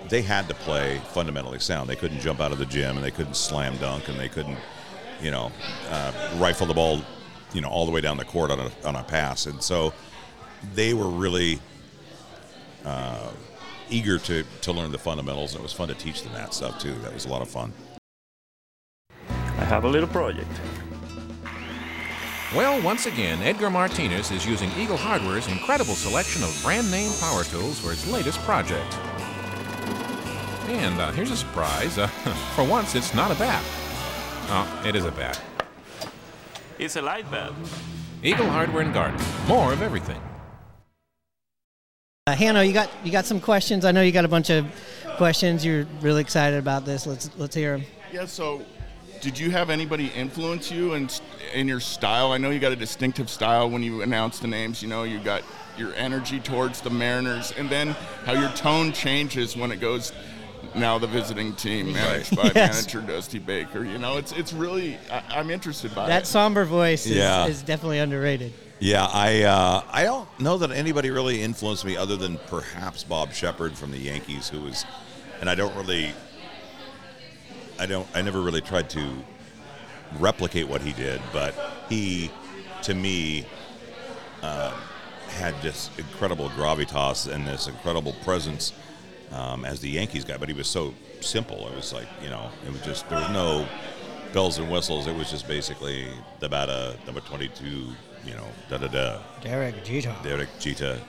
they 0.09 0.21
had 0.21 0.47
to 0.47 0.53
play 0.53 1.01
fundamentally 1.13 1.59
sound. 1.59 1.89
They 1.89 1.95
couldn't 1.95 2.19
jump 2.19 2.39
out 2.41 2.51
of 2.51 2.57
the 2.57 2.65
gym 2.65 2.95
and 2.97 3.05
they 3.05 3.11
couldn't 3.11 3.35
slam 3.35 3.77
dunk 3.77 4.07
and 4.07 4.19
they 4.19 4.29
couldn't, 4.29 4.57
you 5.21 5.31
know, 5.31 5.51
uh, 5.89 6.11
rifle 6.37 6.67
the 6.67 6.73
ball, 6.73 7.01
you 7.53 7.61
know, 7.61 7.69
all 7.69 7.85
the 7.85 7.91
way 7.91 8.01
down 8.01 8.17
the 8.17 8.25
court 8.25 8.51
on 8.51 8.59
a, 8.59 8.71
on 8.85 8.95
a 8.95 9.03
pass. 9.03 9.45
And 9.45 9.61
so 9.61 9.93
they 10.73 10.93
were 10.93 11.07
really 11.07 11.59
uh, 12.85 13.29
eager 13.89 14.17
to, 14.17 14.43
to 14.61 14.71
learn 14.71 14.91
the 14.91 14.97
fundamentals 14.97 15.53
and 15.53 15.59
it 15.59 15.63
was 15.63 15.73
fun 15.73 15.87
to 15.87 15.95
teach 15.95 16.23
them 16.23 16.33
that 16.33 16.53
stuff 16.53 16.79
too. 16.79 16.93
That 16.95 17.13
was 17.13 17.25
a 17.25 17.29
lot 17.29 17.41
of 17.41 17.49
fun. 17.49 17.73
I 19.29 19.65
have 19.65 19.83
a 19.83 19.89
little 19.89 20.09
project. 20.09 20.49
Well, 22.55 22.81
once 22.81 23.05
again, 23.05 23.41
Edgar 23.43 23.69
Martinez 23.69 24.29
is 24.29 24.45
using 24.45 24.69
Eagle 24.77 24.97
Hardware's 24.97 25.47
incredible 25.47 25.95
selection 25.95 26.43
of 26.43 26.59
brand 26.61 26.91
name 26.91 27.13
power 27.21 27.45
tools 27.45 27.79
for 27.79 27.93
its 27.93 28.05
latest 28.11 28.39
project. 28.39 28.93
And 30.71 31.01
uh, 31.01 31.11
here's 31.11 31.31
a 31.31 31.35
surprise. 31.35 31.97
Uh, 31.97 32.07
for 32.55 32.63
once, 32.63 32.95
it's 32.95 33.13
not 33.13 33.29
a 33.29 33.35
bat. 33.35 33.61
Oh, 34.47 34.83
it 34.85 34.95
is 34.95 35.03
a 35.03 35.11
bat. 35.11 35.39
It's 36.79 36.95
a 36.95 37.01
light 37.01 37.29
bat. 37.29 37.51
Eagle 38.23 38.47
Hardware 38.47 38.81
and 38.81 38.93
Garden. 38.93 39.19
More 39.47 39.73
of 39.73 39.81
everything. 39.81 40.21
Uh, 42.25 42.35
Hannah, 42.35 42.63
you 42.63 42.71
got 42.71 42.89
you 43.03 43.11
got 43.11 43.25
some 43.25 43.41
questions. 43.41 43.83
I 43.83 43.91
know 43.91 44.01
you 44.01 44.13
got 44.13 44.23
a 44.23 44.29
bunch 44.29 44.49
of 44.49 44.65
questions. 45.17 45.65
You're 45.65 45.85
really 45.99 46.21
excited 46.21 46.57
about 46.57 46.85
this. 46.85 47.05
Let's 47.05 47.29
let's 47.37 47.53
hear 47.53 47.77
them. 47.77 47.85
Yeah. 48.13 48.25
So, 48.25 48.61
did 49.19 49.37
you 49.37 49.51
have 49.51 49.69
anybody 49.69 50.07
influence 50.15 50.71
you 50.71 50.93
in 50.93 51.09
in 51.53 51.67
your 51.67 51.81
style? 51.81 52.31
I 52.31 52.37
know 52.37 52.49
you 52.49 52.59
got 52.59 52.71
a 52.71 52.77
distinctive 52.77 53.29
style 53.29 53.69
when 53.69 53.83
you 53.83 54.03
announce 54.03 54.39
the 54.39 54.47
names. 54.47 54.81
You 54.81 54.87
know, 54.87 55.03
you 55.03 55.19
got 55.19 55.43
your 55.77 55.93
energy 55.95 56.39
towards 56.39 56.79
the 56.79 56.89
Mariners, 56.89 57.51
and 57.57 57.69
then 57.69 57.89
how 58.23 58.33
your 58.33 58.51
tone 58.51 58.93
changes 58.93 59.57
when 59.57 59.69
it 59.69 59.81
goes. 59.81 60.13
Now 60.75 60.97
the 60.97 61.07
visiting 61.07 61.53
team 61.53 61.91
managed 61.93 62.35
by 62.35 62.43
Yes. 62.55 62.85
manager 62.95 63.01
Dusty 63.01 63.39
Baker. 63.39 63.83
You 63.83 63.97
know, 63.97 64.17
it's 64.17 64.31
it's 64.31 64.53
really 64.53 64.97
I, 65.11 65.21
I'm 65.39 65.49
interested 65.49 65.93
by 65.93 66.07
That 66.07 66.23
it. 66.23 66.25
somber 66.27 66.63
voice 66.65 67.05
is, 67.05 67.17
Yeah. 67.17 67.47
is 67.47 67.61
definitely 67.61 67.99
underrated. 67.99 68.53
Yeah, 68.79 69.05
I 69.05 69.43
uh, 69.43 69.83
I 69.91 70.03
don't 70.03 70.27
know 70.39 70.57
that 70.57 70.71
anybody 70.71 71.09
really 71.11 71.41
influenced 71.41 71.85
me 71.85 71.95
other 71.97 72.15
than 72.17 72.37
perhaps 72.47 73.03
Bob 73.03 73.31
Sheppard 73.33 73.73
from 73.77 73.91
the 73.91 73.97
Yankees, 73.99 74.49
who 74.49 74.61
was, 74.61 74.85
and 75.39 75.47
I 75.49 75.53
don't 75.55 75.75
really, 75.75 76.13
I 77.79 77.85
don't, 77.85 78.07
I 78.15 78.21
never 78.23 78.41
really 78.41 78.61
tried 78.61 78.89
to 78.91 79.07
replicate 80.19 80.67
what 80.67 80.81
he 80.81 80.93
did, 80.93 81.21
but 81.31 81.53
he, 81.89 82.31
to 82.83 82.95
me, 82.95 83.45
uh, 84.41 84.73
had 85.29 85.53
this 85.61 85.91
incredible 85.99 86.49
gravitas 86.49 87.31
and 87.31 87.45
this 87.45 87.67
incredible 87.67 88.13
presence 88.23 88.73
um, 89.33 89.65
as 89.65 89.79
the 89.79 89.89
Yankees 89.89 90.23
guy. 90.25 90.37
But 90.37 90.49
he 90.49 90.53
was 90.55 90.67
so 90.67 90.93
simple. 91.21 91.67
It 91.67 91.75
was 91.75 91.93
like 91.93 92.07
you 92.23 92.29
know, 92.29 92.49
it 92.65 92.71
was 92.71 92.81
just 92.81 93.09
there 93.09 93.19
was 93.19 93.29
no 93.29 93.67
bells 94.33 94.57
and 94.57 94.71
whistles. 94.71 95.07
It 95.07 95.15
was 95.15 95.29
just 95.29 95.47
basically 95.47 96.07
the 96.39 96.49
bata 96.49 96.95
number 97.05 97.21
twenty-two. 97.21 97.87
You 98.25 98.33
know, 98.35 98.45
da 98.69 98.77
da 98.77 98.87
da. 98.87 99.19
Derek 99.41 99.83
Jeter. 99.83 100.15
Derek 100.23 100.49
Jeter, 100.59 100.99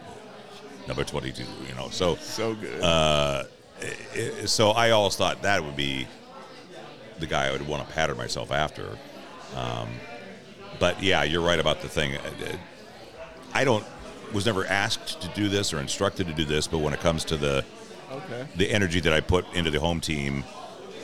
number 0.88 1.04
22, 1.04 1.42
you 1.68 1.74
know. 1.74 1.90
So 1.90 2.14
so 2.16 2.54
good. 2.54 2.80
Uh, 2.82 3.44
i- 3.82 3.86
i- 4.16 4.46
so 4.46 4.70
I 4.70 4.90
always 4.92 5.14
thought 5.16 5.42
that 5.42 5.62
would 5.62 5.76
be 5.76 6.06
the 7.18 7.26
guy 7.26 7.48
I 7.48 7.52
would 7.52 7.66
want 7.68 7.86
to 7.86 7.94
pattern 7.94 8.16
myself 8.16 8.50
after. 8.50 8.96
Um, 9.54 9.90
but 10.80 11.02
yeah, 11.02 11.22
you're 11.22 11.42
right 11.42 11.58
about 11.60 11.82
the 11.82 11.88
thing. 11.88 12.16
Uh, 12.16 12.56
I 13.52 13.64
don't 13.64 13.84
was 14.32 14.46
never 14.46 14.64
asked 14.66 15.20
to 15.20 15.28
do 15.34 15.50
this 15.50 15.74
or 15.74 15.78
instructed 15.80 16.26
to 16.28 16.32
do 16.32 16.46
this, 16.46 16.66
but 16.66 16.78
when 16.78 16.94
it 16.94 17.00
comes 17.00 17.26
to 17.26 17.36
the 17.36 17.62
Okay. 18.12 18.46
the 18.56 18.70
energy 18.70 19.00
that 19.00 19.12
I 19.12 19.20
put 19.20 19.44
into 19.54 19.70
the 19.70 19.80
home 19.80 20.00
team, 20.00 20.44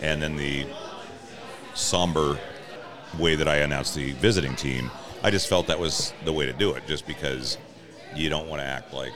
and 0.03 0.23
then 0.23 0.37
the 0.37 0.67
somber 1.75 2.39
way 3.19 3.35
that 3.37 3.49
I 3.49 3.57
announced 3.57 3.95
the 3.95 4.13
visiting 4.13 4.55
team, 4.57 4.91
I 5.23 5.31
just 5.31 5.49
felt 5.49 5.67
that 5.69 5.79
was 5.79 6.13
the 6.25 6.33
way 6.33 6.47
to 6.47 6.53
do 6.53 6.73
it. 6.75 6.87
Just 6.87 7.07
because 7.07 7.59
you 8.15 8.29
don't 8.29 8.49
want 8.49 8.61
to 8.61 8.67
act 8.67 8.93
like 8.93 9.13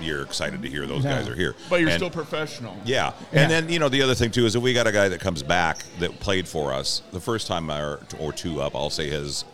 you're 0.00 0.22
excited 0.22 0.62
to 0.62 0.68
hear 0.68 0.86
those 0.86 1.02
No. 1.02 1.10
guys 1.10 1.28
are 1.28 1.34
here, 1.34 1.56
But 1.68 1.80
you're 1.80 1.88
And- 1.88 1.98
still 1.98 2.10
professional. 2.10 2.76
yeah. 2.84 3.12
And 3.32 3.50
then, 3.50 3.68
you 3.68 3.80
know, 3.80 3.88
the 3.88 4.00
other 4.02 4.14
thing, 4.14 4.30
too, 4.30 4.46
is 4.46 4.52
that 4.52 4.60
we 4.60 4.72
got 4.72 4.86
a 4.86 4.92
guy 4.92 5.08
that 5.08 5.18
comes 5.20 5.42
back 5.42 5.78
that 5.98 6.20
played 6.20 6.46
for 6.46 6.72
us 6.72 7.02
the 7.12 7.18
first 7.20 7.48
time 7.48 7.68
or, 7.68 8.00
or 8.20 8.32
two 8.32 8.62
up, 8.62 8.76
I'll 8.76 8.90
say 8.90 9.08
his 9.10 9.44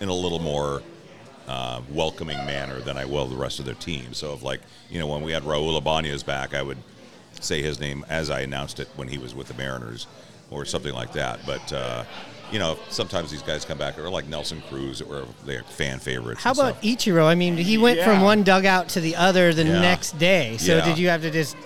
in 0.00 0.08
a 0.08 0.14
little 0.14 0.38
more 0.38 0.82
uh, 1.46 1.80
welcoming 1.90 2.38
manner 2.46 2.80
than 2.80 2.96
I 2.96 3.04
will 3.04 3.26
the 3.26 3.36
rest 3.36 3.58
of 3.58 3.66
their 3.66 3.74
team. 3.74 4.14
So, 4.14 4.32
if 4.32 4.42
like, 4.42 4.60
you 4.90 4.98
know, 4.98 5.06
when 5.08 5.20
we 5.22 5.32
had 5.32 5.42
Raul 5.42 5.76
Ibanez 5.76 6.22
back, 6.22 6.54
I 6.54 6.62
would 6.62 6.78
say 7.40 7.62
his 7.62 7.80
name 7.80 8.04
as 8.08 8.30
I 8.30 8.40
announced 8.40 8.80
it 8.80 8.88
when 8.96 9.08
he 9.08 9.18
was 9.18 9.34
with 9.34 9.48
the 9.48 9.54
Mariners 9.54 10.06
or 10.50 10.64
something 10.64 10.92
like 10.94 11.12
that. 11.14 11.40
But, 11.46 11.72
uh, 11.72 12.04
you 12.50 12.58
know, 12.58 12.78
sometimes 12.90 13.30
these 13.30 13.42
guys 13.42 13.64
come 13.64 13.78
back, 13.78 13.98
or 13.98 14.10
like 14.10 14.28
Nelson 14.28 14.62
Cruz, 14.68 14.98
that 14.98 15.08
were 15.08 15.24
they're 15.46 15.62
fan 15.64 15.98
favorites. 15.98 16.42
How 16.42 16.52
about 16.52 16.74
stuff. 16.78 16.82
Ichiro? 16.82 17.24
I 17.26 17.34
mean, 17.34 17.56
he 17.56 17.78
went 17.78 18.00
from 18.02 18.20
one 18.20 18.42
dugout 18.42 18.90
to 18.90 19.00
the 19.00 19.16
other 19.16 19.54
the 19.54 19.64
Yeah. 19.64 19.80
next 19.80 20.18
day. 20.18 20.56
So 20.58 20.76
Yeah. 20.76 20.84
did 20.84 20.98
you 20.98 21.08
have 21.08 21.22
to 21.22 21.30
just 21.30 21.56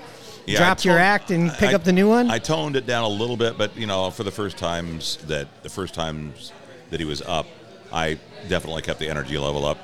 Yeah, 0.47 0.59
drop 0.59 0.79
I 0.79 0.83
your 0.85 0.99
act 0.99 1.33
and 1.33 1.51
pick 1.55 1.71
I- 1.71 1.75
up 1.75 1.83
the 1.83 1.93
new 1.93 2.09
one? 2.09 2.31
I 2.31 2.39
toned 2.39 2.77
it 2.77 2.87
down 2.87 3.03
a 3.03 3.09
little 3.09 3.37
bit, 3.37 3.59
but 3.59 3.77
you 3.77 3.87
know, 3.87 4.11
for 4.13 4.23
the 4.23 4.31
first 4.31 4.57
times 4.57 5.19
that 5.27 5.49
the 5.65 5.69
first 5.69 5.93
times 5.93 6.53
that 6.91 7.01
he 7.01 7.07
was 7.07 7.21
up, 7.23 7.47
I 7.93 8.19
definitely 8.49 8.83
kept 8.83 9.01
the 9.01 9.09
energy 9.09 9.37
level 9.39 9.67
up. 9.67 9.79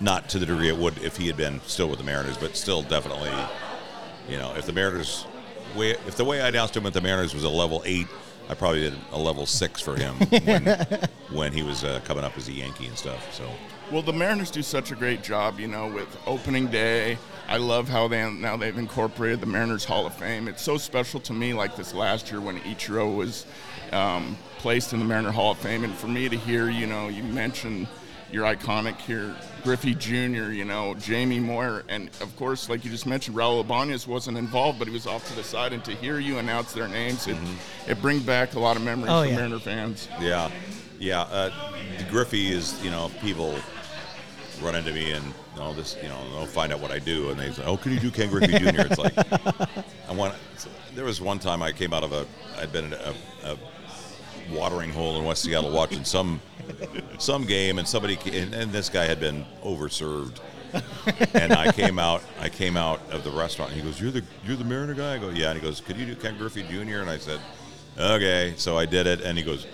Not 0.00 0.28
to 0.28 0.38
the 0.38 0.44
degree 0.46 0.68
it 0.68 0.76
would 0.76 0.98
if 1.02 1.16
he 1.16 1.26
had 1.26 1.36
been 1.38 1.60
still 1.66 1.88
with 1.88 1.98
the 1.98 2.04
Mariners, 2.04 2.36
but 2.36 2.54
still 2.56 2.82
definitely, 2.82 3.30
you 4.28 4.38
know, 4.38 4.54
if 4.54 4.66
the 4.66 4.72
Mariners, 4.72 5.26
way, 5.76 5.90
if 5.90 6.16
the 6.16 6.24
way 6.24 6.40
I 6.40 6.48
announced 6.48 6.76
him 6.76 6.84
with 6.84 6.94
the 6.94 7.00
Mariners 7.00 7.34
was 7.34 7.44
a 7.44 7.48
level 7.48 7.82
eight, 7.84 8.06
I 8.48 8.54
probably 8.54 8.80
did 8.80 8.94
a 9.12 9.18
level 9.18 9.44
six 9.44 9.80
for 9.80 9.96
him 9.96 10.14
when, 10.44 10.64
when 11.30 11.52
he 11.52 11.62
was 11.62 11.84
uh, 11.84 12.00
coming 12.04 12.24
up 12.24 12.36
as 12.36 12.48
a 12.48 12.52
Yankee 12.52 12.86
and 12.86 12.96
stuff. 12.96 13.34
So. 13.34 13.48
Well, 13.92 14.02
the 14.02 14.12
Mariners 14.12 14.50
do 14.50 14.62
such 14.62 14.90
a 14.90 14.94
great 14.94 15.22
job, 15.22 15.60
you 15.60 15.66
know, 15.66 15.86
with 15.88 16.08
opening 16.26 16.66
day. 16.68 17.18
I 17.46 17.56
love 17.56 17.88
how 17.88 18.08
they 18.08 18.30
now 18.30 18.56
they've 18.56 18.76
incorporated 18.76 19.40
the 19.40 19.46
Mariners 19.46 19.84
Hall 19.84 20.06
of 20.06 20.14
Fame. 20.14 20.48
It's 20.48 20.62
so 20.62 20.76
special 20.76 21.20
to 21.20 21.32
me, 21.32 21.54
like 21.54 21.76
this 21.76 21.94
last 21.94 22.30
year 22.30 22.40
when 22.40 22.58
Ichiro 22.60 23.14
was 23.14 23.46
um, 23.92 24.36
placed 24.58 24.92
in 24.92 24.98
the 24.98 25.04
Mariner 25.06 25.30
Hall 25.30 25.52
of 25.52 25.58
Fame, 25.58 25.84
and 25.84 25.94
for 25.94 26.08
me 26.08 26.28
to 26.28 26.36
hear, 26.36 26.68
you 26.68 26.86
know, 26.86 27.08
you 27.08 27.22
mentioned 27.22 27.86
your 28.30 28.44
iconic 28.44 28.96
here, 28.98 29.34
Griffey 29.64 29.94
Jr., 29.94 30.50
you 30.52 30.64
know, 30.64 30.94
Jamie 30.94 31.40
Moyer, 31.40 31.84
and 31.88 32.08
of 32.20 32.34
course, 32.36 32.68
like 32.68 32.84
you 32.84 32.90
just 32.90 33.06
mentioned, 33.06 33.36
Raul 33.36 33.60
Ibanez 33.60 34.06
wasn't 34.06 34.36
involved, 34.38 34.78
but 34.78 34.86
he 34.88 34.92
was 34.94 35.06
off 35.06 35.26
to 35.28 35.34
the 35.34 35.42
side, 35.44 35.72
and 35.72 35.84
to 35.84 35.92
hear 35.92 36.18
you 36.18 36.38
announce 36.38 36.72
their 36.72 36.88
names, 36.88 37.26
it, 37.26 37.36
it 37.86 38.00
brings 38.02 38.22
back 38.22 38.54
a 38.54 38.58
lot 38.60 38.76
of 38.76 38.82
memories 38.82 39.10
Oh, 39.10 39.22
for 39.22 39.28
yeah. 39.28 39.36
Mariner 39.36 39.58
fans. 39.58 40.08
Yeah, 40.20 40.50
yeah. 40.98 41.22
Uh, 41.22 41.50
Griffey 42.10 42.52
is, 42.52 42.82
you 42.84 42.90
know, 42.90 43.10
people 43.20 43.54
run 44.62 44.74
into 44.74 44.92
me 44.92 45.12
and 45.12 45.24
no, 45.56 45.72
this, 45.74 45.96
you 46.02 46.08
know, 46.08 46.18
they'll 46.30 46.46
find 46.46 46.72
out 46.72 46.78
what 46.80 46.90
I 46.92 46.98
do, 47.00 47.30
and 47.30 47.40
they 47.40 47.50
say, 47.50 47.64
"Oh, 47.64 47.76
can 47.76 47.90
you 47.92 47.98
do 47.98 48.12
Ken 48.12 48.28
Griffey 48.30 48.58
Jr.?" 48.58 48.82
It's 48.82 48.98
like 48.98 49.12
I 50.08 50.12
want. 50.12 50.34
There 50.94 51.04
was 51.04 51.20
one 51.20 51.40
time 51.40 51.62
I 51.64 51.72
came 51.72 51.92
out 51.92 52.04
of 52.04 52.12
a, 52.12 52.26
I'd 52.58 52.72
been 52.72 52.84
in 52.86 52.92
a, 52.92 53.14
a 53.44 53.58
watering 54.50 54.90
hole 54.90 55.18
in 55.18 55.24
West 55.24 55.42
Seattle 55.42 55.70
watching 55.70 56.04
some 56.04 56.40
some 57.18 57.44
game, 57.46 57.78
and 57.78 57.86
somebody 57.88 58.18
and, 58.26 58.54
and 58.54 58.72
this 58.72 58.88
guy 58.88 59.04
had 59.04 59.20
been 59.20 59.44
overserved. 59.64 60.40
and 61.34 61.52
I 61.54 61.72
came 61.72 61.98
out. 61.98 62.22
I 62.40 62.50
came 62.50 62.76
out 62.76 63.00
of 63.10 63.24
the 63.24 63.30
restaurant. 63.30 63.72
And 63.72 63.80
he 63.80 63.86
goes, 63.86 64.00
"You're 64.00 64.10
the 64.10 64.22
you're 64.44 64.56
the 64.56 64.64
Mariner 64.64 64.94
guy." 64.94 65.14
I 65.14 65.18
go, 65.18 65.30
"Yeah." 65.30 65.50
And 65.50 65.60
he 65.60 65.66
goes, 65.66 65.80
"Could 65.80 65.96
you 65.96 66.04
do 66.06 66.14
Ken 66.14 66.36
Griffey 66.36 66.62
Jr.?" 66.62 67.00
And 67.00 67.08
I 67.08 67.16
said, 67.18 67.40
"Okay." 67.98 68.52
So 68.56 68.76
I 68.76 68.84
did 68.84 69.06
it, 69.06 69.22
and 69.22 69.38
he 69.38 69.42
goes, 69.44 69.66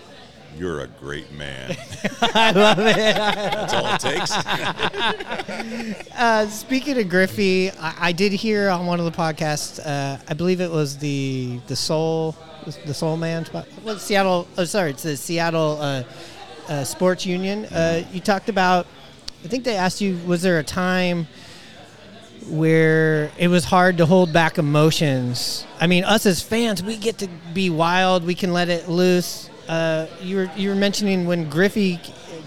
"You're 0.57 0.81
a 0.81 0.87
great 0.87 1.33
man." 1.33 1.75
I 2.21 2.51
love 2.51 2.79
it. 2.79 2.95
That's 2.95 3.73
all 3.73 3.87
it 3.93 3.99
takes. 3.99 4.31
Uh, 6.17 6.47
speaking 6.47 6.97
of 6.97 7.09
Griffey, 7.09 7.71
I, 7.71 8.07
I 8.07 8.11
did 8.13 8.31
hear 8.31 8.69
on 8.69 8.85
one 8.85 8.99
of 8.99 9.05
the 9.05 9.11
podcasts. 9.11 9.85
Uh, 9.85 10.17
I 10.27 10.33
believe 10.33 10.61
it 10.61 10.71
was 10.71 10.97
the 10.97 11.59
the 11.67 11.75
Soul, 11.75 12.35
the 12.85 12.93
Soul 12.93 13.17
Man. 13.17 13.45
spot- 13.45 13.67
Well, 13.83 13.97
Seattle. 13.97 14.47
Oh, 14.57 14.63
sorry, 14.65 14.91
it's 14.91 15.03
the 15.03 15.15
Seattle 15.17 15.77
uh, 15.81 16.03
uh, 16.67 16.83
Sports 16.83 17.25
Union. 17.25 17.65
Uh, 17.65 18.03
you 18.11 18.19
talked 18.19 18.49
about. 18.49 18.87
I 19.43 19.47
think 19.47 19.63
they 19.63 19.75
asked 19.75 20.01
you, 20.01 20.17
was 20.25 20.41
there 20.41 20.57
a 20.57 20.63
time 20.63 21.27
where 22.47 23.31
it 23.37 23.47
was 23.47 23.65
hard 23.65 23.97
to 23.97 24.05
hold 24.05 24.33
back 24.33 24.57
emotions? 24.57 25.65
I 25.79 25.87
mean, 25.87 26.03
us 26.03 26.25
as 26.25 26.41
fans, 26.41 26.83
we 26.83 26.97
get 26.97 27.19
to 27.19 27.29
be 27.53 27.69
wild. 27.69 28.25
We 28.25 28.35
can 28.35 28.53
let 28.53 28.69
it 28.69 28.87
loose. 28.89 29.49
Uh, 29.67 30.07
you 30.21 30.37
were 30.37 30.51
you 30.55 30.69
were 30.69 30.75
mentioning 30.75 31.25
when 31.25 31.49
Griffey 31.49 31.99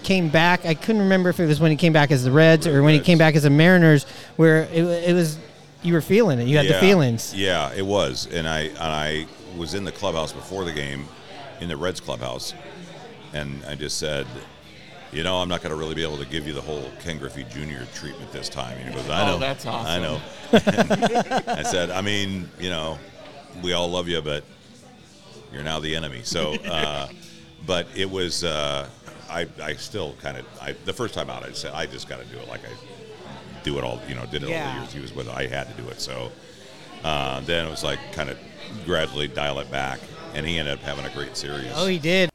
came 0.03 0.29
back. 0.29 0.65
I 0.65 0.73
couldn't 0.73 1.01
remember 1.01 1.29
if 1.29 1.39
it 1.39 1.45
was 1.45 1.59
when 1.59 1.71
he 1.71 1.77
came 1.77 1.91
back 1.93 2.11
as 2.11 2.23
the 2.23 2.31
Reds 2.31 2.65
or 2.65 2.81
when 2.83 2.93
he 2.93 2.99
came 3.01 3.17
back 3.17 3.35
as 3.35 3.43
the 3.43 3.49
Mariners, 3.49 4.05
where 4.37 4.63
it, 4.71 4.83
it 5.09 5.13
was 5.13 5.37
you 5.83 5.93
were 5.93 6.01
feeling 6.01 6.39
it. 6.39 6.47
You 6.47 6.57
had 6.57 6.67
the 6.67 6.79
feelings. 6.79 7.33
Yeah, 7.35 7.71
it 7.73 7.85
was, 7.85 8.27
and 8.31 8.47
I 8.47 8.59
and 8.61 8.77
I 8.79 9.25
was 9.57 9.73
in 9.73 9.83
the 9.83 9.91
clubhouse 9.91 10.31
before 10.31 10.63
the 10.63 10.71
game, 10.71 11.05
in 11.59 11.69
the 11.69 11.77
Reds 11.77 11.99
clubhouse, 11.99 12.53
and 13.33 13.63
I 13.65 13.75
just 13.75 13.97
said, 13.97 14.25
you 15.11 15.23
know, 15.23 15.37
I'm 15.37 15.49
not 15.49 15.61
going 15.63 15.71
to 15.71 15.75
really 15.79 15.95
be 15.95 16.03
able 16.03 16.17
to 16.17 16.25
give 16.25 16.45
you 16.45 16.53
the 16.53 16.61
whole 16.61 16.83
Ken 17.01 17.17
Griffey 17.17 17.43
Jr. 17.45 17.83
treatment 17.95 18.31
this 18.31 18.47
time. 18.47 18.77
And 18.77 18.89
he 18.89 18.95
goes, 18.95 19.09
I 19.09 19.23
Oh, 19.23 19.25
know, 19.33 19.39
that's 19.39 19.65
I 19.65 19.99
know. 19.99 20.21
I 20.53 21.63
said, 21.63 21.89
I 21.89 22.01
mean, 22.01 22.49
you 22.59 22.69
know, 22.69 22.99
we 23.63 23.73
all 23.73 23.89
love 23.89 24.07
you, 24.07 24.21
but 24.21 24.43
you're 25.51 25.63
now 25.63 25.79
the 25.79 25.95
enemy. 25.95 26.21
So, 26.23 26.53
uh, 26.65 27.07
but 27.65 27.87
it 27.95 28.09
was. 28.09 28.43
Uh, 28.43 28.87
I, 29.31 29.47
I 29.61 29.73
still 29.75 30.15
kind 30.23 30.37
of 30.37 30.45
I, 30.59 30.75
the 30.85 30.93
first 30.93 31.13
time 31.13 31.29
out 31.29 31.43
I 31.43 31.51
said 31.51 31.71
I 31.75 31.85
just 31.85 32.09
got 32.09 32.17
to 32.19 32.25
do 32.25 32.39
it 32.39 32.47
like 32.47 32.61
I 32.65 32.69
do 33.63 33.77
it 33.77 33.83
all 33.83 33.99
you 34.07 34.15
know 34.15 34.25
did 34.25 34.41
it 34.41 34.45
all 34.51 34.73
the 34.73 34.79
years 34.79 34.91
he 34.91 34.99
was 34.99 35.13
with 35.13 35.29
I 35.29 35.45
had 35.45 35.67
to 35.69 35.79
do 35.79 35.87
it 35.89 36.01
so 36.01 36.31
uh, 37.03 37.39
then 37.41 37.67
it 37.67 37.69
was 37.69 37.83
like 37.83 37.99
kind 38.11 38.31
of 38.31 38.39
gradually 38.85 39.27
dial 39.27 39.59
it 39.59 39.69
back 39.71 39.99
and 40.33 40.45
he 40.45 40.57
ended 40.57 40.73
up 40.73 40.79
having 40.81 41.05
a 41.05 41.09
great 41.09 41.35
series 41.35 41.71
Oh, 41.75 41.87
he 41.87 41.99
did. 41.99 42.29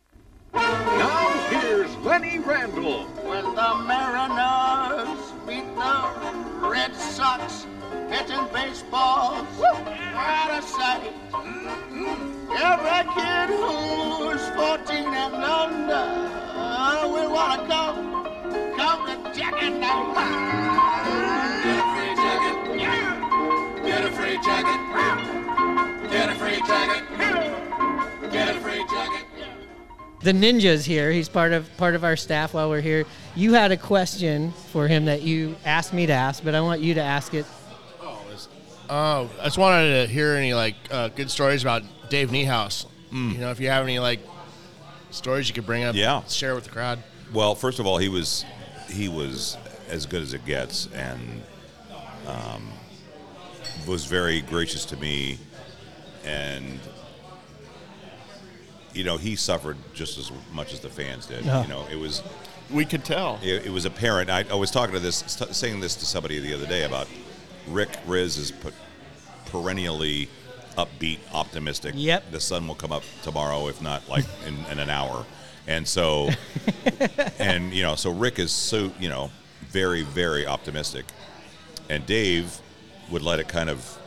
Now 0.52 1.48
here's 1.50 1.94
Lenny 1.98 2.38
Randle. 2.38 3.04
When 3.24 3.44
the 3.54 3.74
Mariners 3.86 5.32
beat 5.46 5.74
the 5.74 6.68
Red 6.68 6.94
Sox, 6.94 7.66
hitting 8.08 8.46
baseball, 8.52 9.44
what 9.44 10.50
a 10.50 10.62
sight. 10.62 11.12
Mm-hmm. 11.30 12.34
Every 12.56 13.04
kid 13.14 13.48
who's 13.58 14.44
14 14.54 15.14
and 15.14 15.34
under 15.34 16.34
will 17.08 17.32
want 17.32 17.60
to 17.60 17.66
come, 17.68 17.96
come 18.76 19.06
to 19.06 19.38
Jack 19.38 19.54
and 19.62 19.80
Get 19.80 21.78
a 21.78 21.86
free 21.94 22.14
jacket. 22.16 22.80
Yeah. 22.80 23.82
Get 23.84 24.04
a 24.04 24.10
free 24.12 24.36
jacket. 24.36 25.63
The 30.22 30.32
ninja's 30.32 30.86
here. 30.86 31.10
He's 31.12 31.28
part 31.28 31.52
of 31.52 31.68
part 31.76 31.94
of 31.94 32.02
our 32.02 32.16
staff 32.16 32.54
while 32.54 32.70
we're 32.70 32.80
here. 32.80 33.04
You 33.36 33.52
had 33.52 33.72
a 33.72 33.76
question 33.76 34.52
for 34.72 34.88
him 34.88 35.04
that 35.04 35.20
you 35.20 35.54
asked 35.66 35.92
me 35.92 36.06
to 36.06 36.14
ask, 36.14 36.42
but 36.42 36.54
I 36.54 36.62
want 36.62 36.80
you 36.80 36.94
to 36.94 37.02
ask 37.02 37.34
it. 37.34 37.44
Oh, 38.88 39.30
I 39.40 39.44
just 39.44 39.58
wanted 39.58 40.06
to 40.06 40.12
hear 40.12 40.32
any 40.34 40.54
like 40.54 40.76
uh, 40.90 41.08
good 41.08 41.30
stories 41.30 41.62
about 41.62 41.82
Dave 42.08 42.30
Niehaus. 42.30 42.86
Mm. 43.12 43.32
You 43.32 43.38
know, 43.38 43.50
if 43.50 43.60
you 43.60 43.68
have 43.68 43.82
any 43.84 43.98
like 43.98 44.20
stories 45.10 45.46
you 45.48 45.54
could 45.54 45.66
bring 45.66 45.84
up, 45.84 45.94
Yeah. 45.94 46.22
share 46.24 46.54
with 46.54 46.64
the 46.64 46.70
crowd. 46.70 47.02
Well, 47.32 47.54
first 47.54 47.78
of 47.78 47.86
all, 47.86 47.98
he 47.98 48.08
was 48.08 48.46
he 48.88 49.08
was 49.08 49.58
as 49.90 50.06
good 50.06 50.22
as 50.22 50.32
it 50.32 50.46
gets, 50.46 50.88
and 50.94 51.42
um, 52.26 52.66
was 53.86 54.06
very 54.06 54.40
gracious 54.40 54.86
to 54.86 54.96
me, 54.96 55.38
and 56.24 56.80
you 58.92 59.04
know 59.04 59.16
he 59.16 59.36
suffered 59.36 59.76
just 59.92 60.18
as 60.18 60.30
much 60.52 60.72
as 60.72 60.80
the 60.80 60.90
fans 60.90 61.26
did. 61.26 61.44
Yeah. 61.44 61.62
You 61.62 61.68
know, 61.68 61.86
it 61.90 61.96
was 61.96 62.22
we 62.70 62.84
could 62.84 63.04
tell. 63.04 63.38
It, 63.42 63.66
it 63.66 63.70
was 63.70 63.84
apparent. 63.84 64.30
I, 64.30 64.44
I 64.50 64.54
was 64.54 64.70
talking 64.70 64.94
to 64.94 65.00
this, 65.00 65.18
st- 65.26 65.54
saying 65.54 65.80
this 65.80 65.94
to 65.96 66.06
somebody 66.06 66.38
the 66.40 66.54
other 66.54 66.66
day 66.66 66.84
about 66.84 67.08
Rick 67.68 67.90
Rizzs 68.06 68.38
is 68.38 68.50
put 68.50 68.74
perennially 69.46 70.28
upbeat, 70.76 71.18
optimistic. 71.32 71.94
Yep. 71.96 72.30
The 72.32 72.40
sun 72.40 72.66
will 72.66 72.74
come 72.74 72.92
up 72.92 73.02
tomorrow, 73.22 73.68
if 73.68 73.80
not 73.80 74.08
like 74.08 74.24
in, 74.46 74.56
in 74.70 74.78
an 74.78 74.90
hour. 74.90 75.24
And 75.66 75.86
so, 75.86 76.30
and 77.38 77.72
you 77.72 77.82
know, 77.82 77.94
so 77.94 78.10
Rick 78.10 78.38
is 78.38 78.52
so 78.52 78.92
you 78.98 79.08
know 79.08 79.30
very 79.68 80.02
very 80.02 80.46
optimistic, 80.46 81.06
and 81.88 82.04
Dave 82.06 82.58
would 83.10 83.22
let 83.22 83.40
it 83.40 83.48
kind 83.48 83.70
of. 83.70 83.98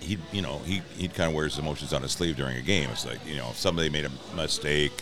He, 0.00 0.18
you 0.32 0.42
know, 0.42 0.58
he 0.58 0.82
he 0.96 1.08
kind 1.08 1.28
of 1.28 1.34
wears 1.34 1.58
emotions 1.58 1.92
on 1.92 2.02
his 2.02 2.12
sleeve 2.12 2.36
during 2.36 2.56
a 2.56 2.62
game. 2.62 2.88
It's 2.90 3.06
like 3.06 3.24
you 3.26 3.36
know, 3.36 3.50
if 3.50 3.56
somebody 3.56 3.88
made 3.90 4.06
a 4.06 4.36
mistake, 4.36 4.92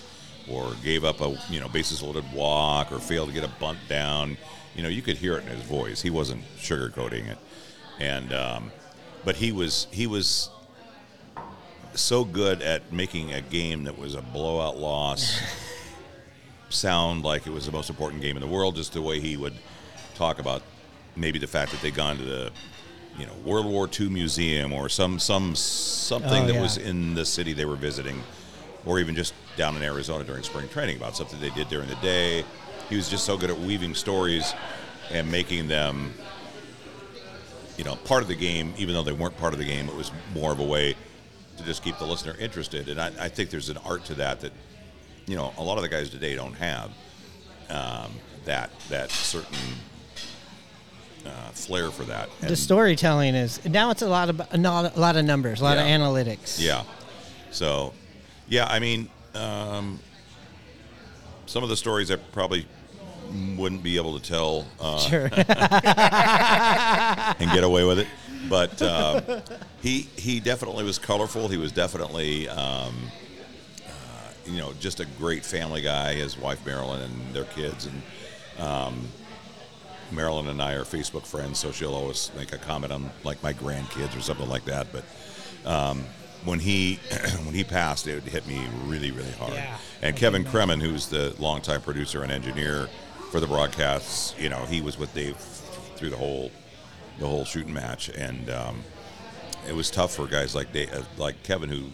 or 0.50 0.72
gave 0.82 1.04
up 1.04 1.20
a 1.20 1.38
you 1.50 1.60
know 1.60 1.68
bases 1.68 2.02
loaded 2.02 2.24
walk, 2.32 2.92
or 2.92 2.98
failed 2.98 3.28
to 3.28 3.34
get 3.34 3.44
a 3.44 3.50
bunt 3.60 3.78
down, 3.88 4.36
you 4.74 4.82
know, 4.82 4.88
you 4.88 5.02
could 5.02 5.16
hear 5.16 5.36
it 5.36 5.44
in 5.44 5.48
his 5.48 5.62
voice. 5.62 6.02
He 6.02 6.10
wasn't 6.10 6.42
sugarcoating 6.58 7.28
it, 7.28 7.38
and 7.98 8.32
um, 8.32 8.72
but 9.24 9.36
he 9.36 9.52
was 9.52 9.86
he 9.90 10.06
was 10.06 10.50
so 11.94 12.24
good 12.24 12.62
at 12.62 12.92
making 12.92 13.32
a 13.32 13.40
game 13.40 13.84
that 13.84 13.98
was 13.98 14.14
a 14.14 14.22
blowout 14.22 14.76
loss 14.76 15.40
sound 16.70 17.24
like 17.24 17.46
it 17.46 17.50
was 17.50 17.66
the 17.66 17.72
most 17.72 17.90
important 17.90 18.22
game 18.22 18.36
in 18.36 18.40
the 18.40 18.48
world. 18.48 18.76
Just 18.76 18.92
the 18.92 19.02
way 19.02 19.20
he 19.20 19.36
would 19.36 19.54
talk 20.14 20.38
about 20.38 20.62
maybe 21.16 21.38
the 21.38 21.46
fact 21.46 21.72
that 21.72 21.80
they'd 21.82 21.94
gone 21.94 22.16
to 22.16 22.24
the 22.24 22.52
you 23.18 23.26
know 23.26 23.32
World 23.44 23.66
War 23.66 23.88
II 23.98 24.08
museum 24.10 24.72
or 24.72 24.88
some 24.88 25.18
some 25.18 25.54
something 25.56 26.44
Oh, 26.44 26.46
that 26.46 26.54
yeah. 26.54 26.60
was 26.62 26.76
in 26.76 27.14
the 27.14 27.24
city 27.24 27.52
they 27.52 27.64
were 27.64 27.76
visiting, 27.76 28.22
or 28.86 28.98
even 28.98 29.14
just 29.14 29.34
down 29.56 29.76
in 29.76 29.82
Arizona 29.82 30.24
during 30.24 30.42
spring 30.42 30.68
training 30.68 30.96
about 30.96 31.16
something 31.16 31.38
they 31.40 31.50
did 31.50 31.68
during 31.68 31.88
the 31.88 31.96
day. 31.96 32.44
He 32.88 32.96
was 32.96 33.08
just 33.08 33.24
so 33.24 33.36
good 33.36 33.50
at 33.50 33.58
weaving 33.58 33.94
stories 33.94 34.54
and 35.10 35.30
making 35.30 35.68
them 35.68 36.12
you 37.76 37.84
know 37.84 37.96
part 37.96 38.22
of 38.22 38.28
the 38.28 38.34
game, 38.36 38.72
even 38.78 38.94
though 38.94 39.02
they 39.02 39.12
weren't 39.12 39.36
part 39.36 39.52
of 39.52 39.58
the 39.58 39.64
game. 39.64 39.88
It 39.88 39.94
was 39.96 40.10
more 40.34 40.52
of 40.52 40.58
a 40.60 40.64
way 40.64 40.94
to 41.56 41.64
just 41.64 41.82
keep 41.82 41.98
the 41.98 42.06
listener 42.06 42.36
interested, 42.38 42.88
and 42.88 43.00
I, 43.00 43.10
I 43.20 43.28
think 43.28 43.50
there's 43.50 43.68
an 43.68 43.78
art 43.84 44.04
to 44.06 44.14
that 44.14 44.40
that 44.40 44.52
you 45.26 45.36
know 45.36 45.52
a 45.58 45.62
lot 45.62 45.76
of 45.76 45.82
the 45.82 45.88
guys 45.88 46.08
today 46.10 46.34
don't 46.34 46.54
have 46.54 46.90
um, 47.68 48.12
that 48.44 48.70
that 48.90 49.10
certain 49.10 49.58
uh, 51.26 51.30
flair 51.52 51.90
for 51.90 52.04
that. 52.04 52.28
the 52.40 52.56
storytelling 52.56 53.34
is 53.34 53.64
now 53.64 53.90
it's 53.90 54.02
a 54.02 54.08
lot 54.08 54.28
of 54.28 54.40
a 54.52 54.58
lot 54.58 54.96
a 54.96 55.00
lot 55.00 55.16
of 55.16 55.24
numbers, 55.24 55.60
a 55.60 55.64
lot 55.64 55.78
of 55.78 55.84
analytics. 55.84 56.60
Yeah. 56.60 56.82
So, 57.50 57.94
yeah, 58.48 58.66
I 58.66 58.78
mean, 58.78 59.08
um, 59.34 59.98
some 61.46 61.62
of 61.62 61.70
the 61.70 61.76
stories 61.76 62.10
I 62.10 62.16
probably 62.16 62.66
wouldn't 63.56 63.82
be 63.82 63.96
able 63.96 64.18
to 64.18 64.26
tell 64.26 64.66
uh, 64.80 64.98
Sure. 64.98 65.24
and 65.32 65.46
get 67.52 67.64
away 67.64 67.84
with 67.84 67.98
it. 67.98 68.06
But 68.48 68.80
uh, 68.80 69.40
he 69.82 70.02
he 70.16 70.40
definitely 70.40 70.84
was 70.84 70.98
colorful. 70.98 71.48
He 71.48 71.56
was 71.56 71.72
definitely 71.72 72.48
um, 72.48 72.94
uh, 73.86 73.90
you 74.46 74.58
know 74.58 74.72
just 74.80 75.00
a 75.00 75.06
great 75.18 75.44
family 75.44 75.82
guy. 75.82 76.14
His 76.14 76.38
wife 76.38 76.64
Marilyn 76.64 77.02
and 77.02 77.34
their 77.34 77.44
kids 77.44 77.86
and. 77.86 78.02
Um, 78.58 79.08
Marilyn 80.12 80.48
and 80.48 80.60
I 80.62 80.74
are 80.74 80.84
Facebook 80.84 81.26
friends, 81.26 81.58
so 81.58 81.72
she'll 81.72 81.94
always 81.94 82.30
make 82.36 82.52
a 82.52 82.58
comment 82.58 82.92
on 82.92 83.10
like 83.24 83.42
my 83.42 83.52
grandkids 83.52 84.16
or 84.16 84.20
something 84.20 84.48
like 84.48 84.64
that. 84.64 84.88
But 84.92 85.04
um, 85.68 86.04
when 86.44 86.58
he 86.58 86.98
when 87.44 87.54
he 87.54 87.64
passed, 87.64 88.06
it 88.06 88.22
hit 88.24 88.46
me 88.46 88.66
really, 88.86 89.10
really 89.10 89.32
hard. 89.32 89.54
Yeah. 89.54 89.78
And 90.02 90.16
Kevin 90.16 90.44
Cremin, 90.44 90.80
who's 90.80 91.08
the 91.08 91.34
longtime 91.38 91.82
producer 91.82 92.22
and 92.22 92.32
engineer 92.32 92.88
for 93.30 93.40
the 93.40 93.46
broadcasts, 93.46 94.34
you 94.38 94.48
know, 94.48 94.64
he 94.64 94.80
was 94.80 94.98
with 94.98 95.12
Dave 95.14 95.36
through 95.96 96.10
the 96.10 96.16
whole 96.16 96.50
the 97.18 97.26
whole 97.26 97.44
shooting 97.44 97.74
match, 97.74 98.08
and 98.10 98.48
um, 98.50 98.82
it 99.68 99.72
was 99.74 99.90
tough 99.90 100.14
for 100.14 100.26
guys 100.26 100.54
like 100.54 100.72
Dave, 100.72 100.92
uh, 100.92 101.02
like 101.16 101.42
Kevin, 101.42 101.68
who 101.68 101.84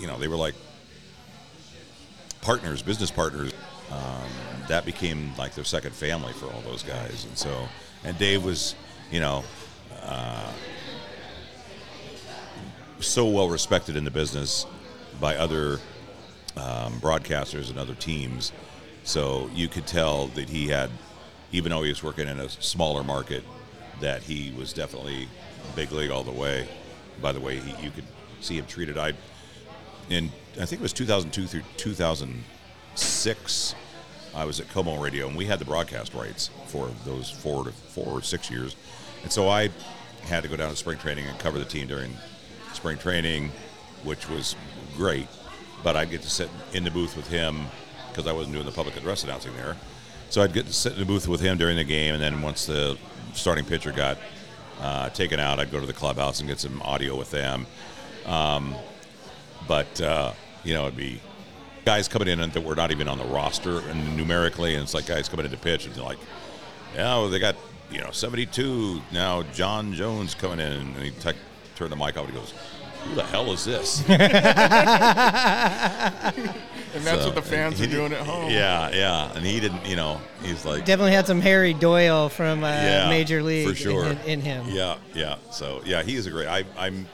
you 0.00 0.06
know 0.06 0.18
they 0.18 0.28
were 0.28 0.36
like 0.36 0.54
partners, 2.40 2.82
business 2.82 3.10
partners. 3.10 3.52
Um, 3.94 4.28
that 4.68 4.84
became 4.84 5.32
like 5.36 5.54
their 5.54 5.64
second 5.64 5.92
family 5.92 6.32
for 6.32 6.46
all 6.46 6.60
those 6.62 6.82
guys. 6.82 7.24
And 7.24 7.36
so, 7.36 7.68
and 8.04 8.18
Dave 8.18 8.44
was, 8.44 8.74
you 9.10 9.20
know, 9.20 9.44
uh, 10.02 10.52
so 13.00 13.26
well 13.26 13.48
respected 13.48 13.96
in 13.96 14.04
the 14.04 14.10
business 14.10 14.66
by 15.20 15.36
other 15.36 15.78
um, 16.56 17.00
broadcasters 17.00 17.70
and 17.70 17.78
other 17.78 17.94
teams. 17.94 18.52
So 19.04 19.50
you 19.54 19.68
could 19.68 19.86
tell 19.86 20.28
that 20.28 20.48
he 20.48 20.68
had, 20.68 20.90
even 21.52 21.70
though 21.70 21.82
he 21.82 21.90
was 21.90 22.02
working 22.02 22.26
in 22.28 22.40
a 22.40 22.48
smaller 22.48 23.04
market, 23.04 23.44
that 24.00 24.22
he 24.22 24.52
was 24.56 24.72
definitely 24.72 25.28
big 25.76 25.92
league 25.92 26.10
all 26.10 26.22
the 26.24 26.32
way. 26.32 26.66
By 27.20 27.32
the 27.32 27.40
way, 27.40 27.58
he, 27.58 27.84
you 27.84 27.90
could 27.90 28.06
see 28.40 28.56
him 28.58 28.66
treated. 28.66 28.96
I, 28.98 29.12
in 30.10 30.30
I 30.60 30.64
think 30.66 30.80
it 30.80 30.82
was 30.82 30.92
2002 30.92 31.46
through 31.46 31.62
2006, 31.76 33.74
I 34.34 34.44
was 34.44 34.60
at 34.60 34.68
KOMO 34.68 35.00
Radio, 35.00 35.28
and 35.28 35.36
we 35.36 35.46
had 35.46 35.58
the 35.58 35.64
broadcast 35.64 36.14
rights 36.14 36.50
for 36.66 36.90
those 37.04 37.30
four 37.30 37.64
to 37.64 37.70
four 37.70 38.06
or 38.06 38.22
six 38.22 38.50
years, 38.50 38.76
and 39.22 39.30
so 39.30 39.48
I 39.48 39.70
had 40.22 40.42
to 40.42 40.48
go 40.48 40.56
down 40.56 40.70
to 40.70 40.76
spring 40.76 40.98
training 40.98 41.26
and 41.26 41.38
cover 41.38 41.58
the 41.58 41.64
team 41.64 41.86
during 41.86 42.16
spring 42.72 42.98
training, 42.98 43.50
which 44.02 44.28
was 44.28 44.56
great. 44.96 45.28
But 45.82 45.96
I'd 45.96 46.10
get 46.10 46.22
to 46.22 46.30
sit 46.30 46.48
in 46.72 46.82
the 46.84 46.90
booth 46.90 47.16
with 47.16 47.28
him 47.28 47.66
because 48.10 48.26
I 48.26 48.32
wasn't 48.32 48.54
doing 48.54 48.66
the 48.66 48.72
public 48.72 48.96
address 48.96 49.24
announcing 49.24 49.54
there. 49.56 49.76
So 50.30 50.42
I'd 50.42 50.52
get 50.52 50.66
to 50.66 50.72
sit 50.72 50.94
in 50.94 50.98
the 50.98 51.04
booth 51.04 51.28
with 51.28 51.40
him 51.40 51.58
during 51.58 51.76
the 51.76 51.84
game, 51.84 52.14
and 52.14 52.22
then 52.22 52.42
once 52.42 52.66
the 52.66 52.98
starting 53.34 53.64
pitcher 53.64 53.92
got 53.92 54.18
uh, 54.80 55.10
taken 55.10 55.38
out, 55.38 55.60
I'd 55.60 55.70
go 55.70 55.80
to 55.80 55.86
the 55.86 55.92
clubhouse 55.92 56.40
and 56.40 56.48
get 56.48 56.58
some 56.58 56.80
audio 56.82 57.16
with 57.16 57.30
them. 57.30 57.66
Um, 58.26 58.74
but 59.68 60.00
uh, 60.00 60.32
you 60.64 60.74
know, 60.74 60.86
it'd 60.86 60.96
be 60.96 61.20
guys 61.84 62.08
coming 62.08 62.28
in 62.28 62.38
that 62.38 62.62
were 62.62 62.74
not 62.74 62.90
even 62.90 63.08
on 63.08 63.18
the 63.18 63.24
roster 63.24 63.80
and 63.80 64.16
numerically, 64.16 64.74
and 64.74 64.82
it's 64.82 64.94
like 64.94 65.06
guys 65.06 65.28
coming 65.28 65.46
in 65.46 65.52
to 65.52 65.58
pitch, 65.58 65.86
and 65.86 65.94
they're 65.94 66.04
like, 66.04 66.18
yeah, 66.94 67.16
well, 67.16 67.28
they 67.28 67.38
got 67.38 67.56
you 67.90 68.00
know 68.00 68.10
72 68.10 69.00
now. 69.12 69.42
John 69.52 69.94
Jones 69.94 70.34
coming 70.34 70.60
in, 70.60 70.72
and 70.72 70.96
he 70.96 71.10
t- 71.10 71.32
turned 71.76 71.92
the 71.92 71.96
mic 71.96 72.16
off, 72.16 72.26
and 72.26 72.34
he 72.34 72.38
goes, 72.38 72.54
"Who 73.04 73.14
the 73.14 73.24
hell 73.24 73.52
is 73.52 73.64
this?" 73.64 74.02
And 76.94 77.02
that's 77.02 77.26
what 77.26 77.34
the 77.34 77.42
fans 77.42 77.80
he 77.80 77.86
are 77.86 77.90
doing 77.90 78.12
at 78.12 78.24
home. 78.24 78.52
Yeah, 78.52 78.88
yeah, 78.90 79.32
and 79.34 79.44
he 79.44 79.58
didn't, 79.58 79.84
you 79.84 79.96
know, 79.96 80.20
he's 80.42 80.64
like 80.64 80.84
Definitely 80.84 81.12
had 81.12 81.26
some 81.26 81.40
Harry 81.40 81.74
Doyle 81.74 82.28
from 82.28 82.62
uh, 82.62 82.68
yeah, 82.68 83.08
Major 83.08 83.42
League 83.42 83.68
for 83.68 83.74
sure 83.74 84.06
in, 84.06 84.18
in 84.20 84.40
him. 84.40 84.66
Yeah, 84.68 84.98
yeah. 85.12 85.36
So 85.50 85.82
yeah, 85.84 86.04
he 86.04 86.14
is 86.14 86.26
a 86.26 86.30
great. 86.30 86.46
I 86.46 86.62
I'm 86.78 87.08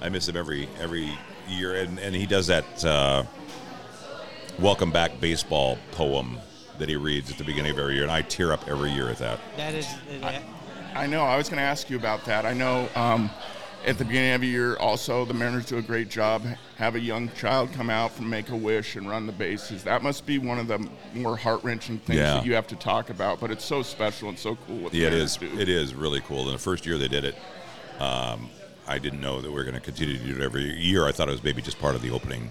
I 0.00 0.08
miss 0.08 0.28
him 0.28 0.36
every 0.36 0.68
every 0.80 1.10
year, 1.48 1.74
and 1.74 1.98
and 1.98 2.14
he 2.14 2.26
does 2.26 2.46
that 2.46 2.84
uh, 2.84 3.24
welcome 4.58 4.90
back 4.90 5.20
baseball 5.20 5.78
poem 5.92 6.38
that 6.78 6.88
he 6.88 6.96
reads 6.96 7.30
at 7.30 7.38
the 7.38 7.44
beginning 7.44 7.72
of 7.72 7.78
every 7.78 7.94
year, 7.94 8.02
and 8.04 8.12
I 8.12 8.22
tear 8.22 8.52
up 8.52 8.68
every 8.68 8.90
year 8.92 9.08
at 9.08 9.18
that. 9.18 9.40
That 9.56 9.74
is. 9.74 9.86
uh, 10.22 10.40
I 10.94 11.06
know. 11.06 11.22
I 11.22 11.36
was 11.36 11.48
going 11.48 11.58
to 11.58 11.62
ask 11.64 11.90
you 11.90 11.96
about 11.96 12.24
that. 12.26 12.44
I 12.46 12.52
know 12.54 12.88
um, 12.94 13.30
at 13.84 13.98
the 13.98 14.04
beginning 14.04 14.32
of 14.32 14.40
the 14.42 14.46
year, 14.46 14.76
also 14.76 15.24
the 15.24 15.34
Mariners 15.34 15.66
do 15.66 15.78
a 15.78 15.82
great 15.82 16.08
job. 16.08 16.42
Have 16.76 16.94
a 16.94 17.00
young 17.00 17.30
child 17.32 17.72
come 17.72 17.90
out 17.90 18.12
from 18.12 18.30
Make 18.30 18.48
a 18.50 18.56
Wish 18.56 18.96
and 18.96 19.08
run 19.08 19.26
the 19.26 19.32
bases. 19.32 19.82
That 19.84 20.02
must 20.02 20.24
be 20.24 20.38
one 20.38 20.58
of 20.58 20.66
the 20.68 20.88
more 21.14 21.36
heart 21.36 21.62
wrenching 21.64 21.98
things 21.98 22.18
Yeah. 22.20 22.34
that 22.34 22.46
you 22.46 22.54
have 22.54 22.66
to 22.68 22.76
talk 22.76 23.10
about. 23.10 23.40
But 23.40 23.50
it's 23.50 23.64
so 23.64 23.82
special 23.82 24.28
and 24.28 24.38
so 24.38 24.56
cool. 24.66 24.78
What 24.78 24.92
the 24.92 24.98
Yeah, 24.98 25.06
it 25.08 25.10
Mariners 25.10 25.30
is. 25.32 25.36
do. 25.36 25.58
It 25.58 25.68
is 25.68 25.94
really 25.94 26.20
cool. 26.20 26.44
And 26.46 26.54
the 26.54 26.58
first 26.58 26.86
year 26.86 26.96
they 26.98 27.08
did 27.08 27.24
it, 27.24 27.36
um, 28.00 28.50
I 28.86 28.98
didn't 28.98 29.20
know 29.20 29.40
that 29.40 29.50
we 29.50 29.60
are 29.60 29.64
going 29.64 29.74
to 29.74 29.80
continue 29.80 30.16
to 30.16 30.24
do 30.24 30.36
it 30.36 30.42
every 30.42 30.62
year. 30.78 31.06
I 31.06 31.12
thought 31.12 31.28
it 31.28 31.32
was 31.32 31.44
maybe 31.44 31.60
just 31.60 31.78
part 31.80 31.94
of 31.96 32.02
the 32.02 32.10
opening 32.10 32.50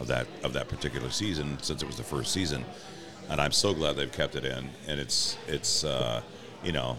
of 0.00 0.06
that 0.08 0.26
of 0.42 0.52
that 0.54 0.68
particular 0.68 1.10
season, 1.10 1.58
since 1.62 1.82
it 1.82 1.86
was 1.86 1.96
the 1.96 2.02
first 2.02 2.32
season. 2.32 2.64
And 3.28 3.40
I'm 3.40 3.52
so 3.52 3.72
glad 3.72 3.94
they've 3.94 4.10
kept 4.10 4.34
it 4.34 4.44
in. 4.44 4.70
And 4.88 4.98
it's 4.98 5.36
it's 5.46 5.84
uh, 5.84 6.22
you 6.64 6.72
know 6.72 6.98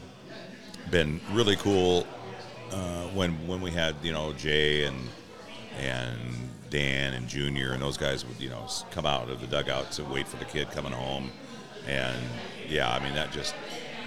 been 0.89 1.19
really 1.31 1.55
cool 1.57 2.07
uh, 2.71 3.07
when 3.07 3.31
when 3.47 3.61
we 3.61 3.71
had 3.71 3.95
you 4.01 4.11
know 4.11 4.33
Jay 4.33 4.85
and 4.85 5.09
and 5.79 6.19
Dan 6.69 7.13
and 7.13 7.27
Junior 7.27 7.73
and 7.73 7.81
those 7.81 7.97
guys 7.97 8.25
would 8.25 8.39
you 8.39 8.49
know 8.49 8.67
come 8.91 9.05
out 9.05 9.29
of 9.29 9.41
the 9.41 9.47
dugout 9.47 9.91
to 9.93 10.03
wait 10.05 10.27
for 10.27 10.37
the 10.37 10.45
kid 10.45 10.71
coming 10.71 10.93
home, 10.93 11.31
and 11.87 12.17
yeah, 12.69 12.91
I 12.91 13.03
mean 13.03 13.13
that 13.15 13.31
just 13.31 13.53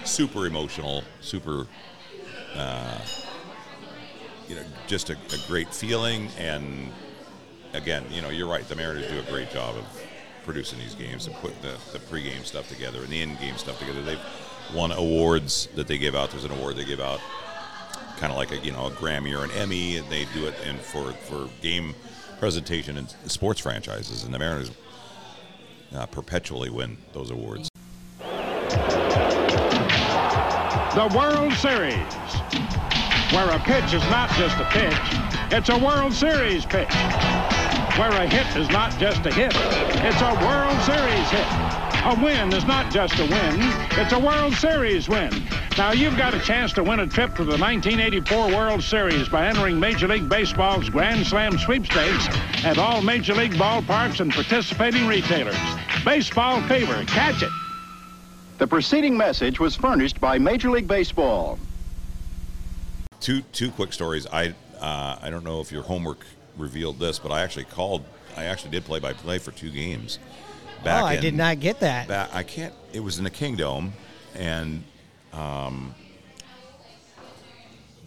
super 0.05 0.45
emotional, 0.45 1.03
super, 1.21 1.67
uh, 2.55 2.99
you 4.47 4.55
know, 4.55 4.63
just 4.87 5.09
a, 5.09 5.13
a 5.13 5.47
great 5.47 5.73
feeling. 5.73 6.29
And 6.37 6.91
again, 7.75 8.05
you 8.09 8.21
know, 8.21 8.29
you're 8.29 8.47
right. 8.47 8.67
The 8.67 8.75
Mariners 8.75 9.07
do 9.07 9.19
a 9.19 9.31
great 9.31 9.51
job 9.51 9.75
of 9.75 9.85
producing 10.43 10.79
these 10.79 10.95
games 10.95 11.27
and 11.27 11.35
putting 11.37 11.59
the, 11.61 11.75
the 11.91 11.99
pregame 11.99 12.45
stuff 12.45 12.69
together 12.69 12.99
and 12.99 13.09
the 13.09 13.21
in-game 13.21 13.57
stuff 13.57 13.79
together. 13.79 14.01
They've 14.01 14.19
won 14.73 14.91
awards 14.91 15.67
that 15.75 15.87
they 15.87 15.97
give 15.97 16.15
out. 16.15 16.31
There's 16.31 16.45
an 16.45 16.51
award 16.51 16.75
they 16.75 16.85
give 16.85 16.99
out, 16.99 17.19
kind 18.17 18.31
of 18.31 18.37
like 18.37 18.51
a 18.51 18.57
you 18.57 18.71
know 18.71 18.87
a 18.87 18.91
Grammy 18.91 19.37
or 19.37 19.43
an 19.43 19.51
Emmy, 19.51 19.97
and 19.97 20.09
they 20.09 20.25
do 20.33 20.45
it 20.47 20.55
in 20.67 20.77
for 20.77 21.11
for 21.11 21.49
game 21.61 21.93
presentation 22.39 22.97
and 22.97 23.13
sports 23.25 23.59
franchises. 23.59 24.23
And 24.23 24.33
the 24.33 24.39
Mariners 24.39 24.71
uh, 25.93 26.05
perpetually 26.05 26.69
win 26.69 26.97
those 27.13 27.31
awards. 27.31 27.69
The 30.95 31.11
World 31.13 31.53
Series, 31.53 31.95
where 33.33 33.49
a 33.49 33.59
pitch 33.59 33.93
is 33.93 34.03
not 34.09 34.29
just 34.31 34.57
a 34.59 34.65
pitch, 34.71 34.97
it's 35.51 35.69
a 35.69 35.77
World 35.77 36.13
Series 36.13 36.65
pitch. 36.65 36.89
Where 37.97 38.11
a 38.11 38.27
hit 38.27 38.57
is 38.57 38.67
not 38.71 38.99
just 38.99 39.25
a 39.25 39.33
hit, 39.33 39.53
it's 39.55 40.21
a 40.21 40.33
World 40.45 40.77
Series 40.81 41.29
hit. 41.29 41.47
A 42.03 42.19
win 42.21 42.51
is 42.51 42.65
not 42.65 42.91
just 42.91 43.17
a 43.19 43.23
win, 43.23 43.55
it's 43.91 44.11
a 44.11 44.19
World 44.19 44.53
Series 44.53 45.07
win. 45.07 45.31
Now 45.77 45.93
you've 45.93 46.17
got 46.17 46.33
a 46.33 46.39
chance 46.39 46.73
to 46.73 46.83
win 46.83 46.99
a 46.99 47.07
trip 47.07 47.35
to 47.35 47.45
the 47.45 47.57
1984 47.57 48.47
World 48.49 48.83
Series 48.83 49.29
by 49.29 49.47
entering 49.47 49.79
Major 49.79 50.09
League 50.09 50.27
Baseball's 50.27 50.89
Grand 50.89 51.25
Slam 51.25 51.57
sweepstakes 51.57 52.27
at 52.65 52.77
all 52.77 53.01
Major 53.01 53.33
League 53.33 53.53
ballparks 53.53 54.19
and 54.19 54.29
participating 54.29 55.07
retailers. 55.07 55.55
Baseball 56.03 56.61
fever, 56.63 57.01
catch 57.05 57.43
it. 57.43 57.51
The 58.57 58.67
preceding 58.67 59.15
message 59.15 59.61
was 59.61 59.73
furnished 59.73 60.19
by 60.19 60.37
Major 60.37 60.69
League 60.69 60.89
Baseball. 60.89 61.57
Two 63.21 63.39
two 63.53 63.71
quick 63.71 63.93
stories. 63.93 64.27
I 64.27 64.53
uh, 64.81 65.17
I 65.21 65.29
don't 65.29 65.45
know 65.45 65.61
if 65.61 65.71
your 65.71 65.83
homework 65.83 66.25
revealed 66.57 66.99
this, 66.99 67.19
but 67.19 67.31
I 67.31 67.41
actually 67.41 67.65
called. 67.65 68.03
I 68.37 68.45
actually 68.45 68.71
did 68.71 68.83
play 68.83 68.99
by 68.99 69.13
play 69.13 69.37
for 69.37 69.51
two 69.51 69.71
games. 69.71 70.19
Back 70.83 71.03
oh, 71.03 71.05
I 71.05 71.17
did 71.17 71.33
not 71.33 71.59
get 71.59 71.79
that. 71.79 72.07
Back, 72.07 72.29
I 72.33 72.43
can't. 72.43 72.73
It 72.93 72.99
was 72.99 73.17
in 73.17 73.23
the 73.23 73.29
Kingdome, 73.29 73.93
and 74.35 74.83
um, 75.33 75.95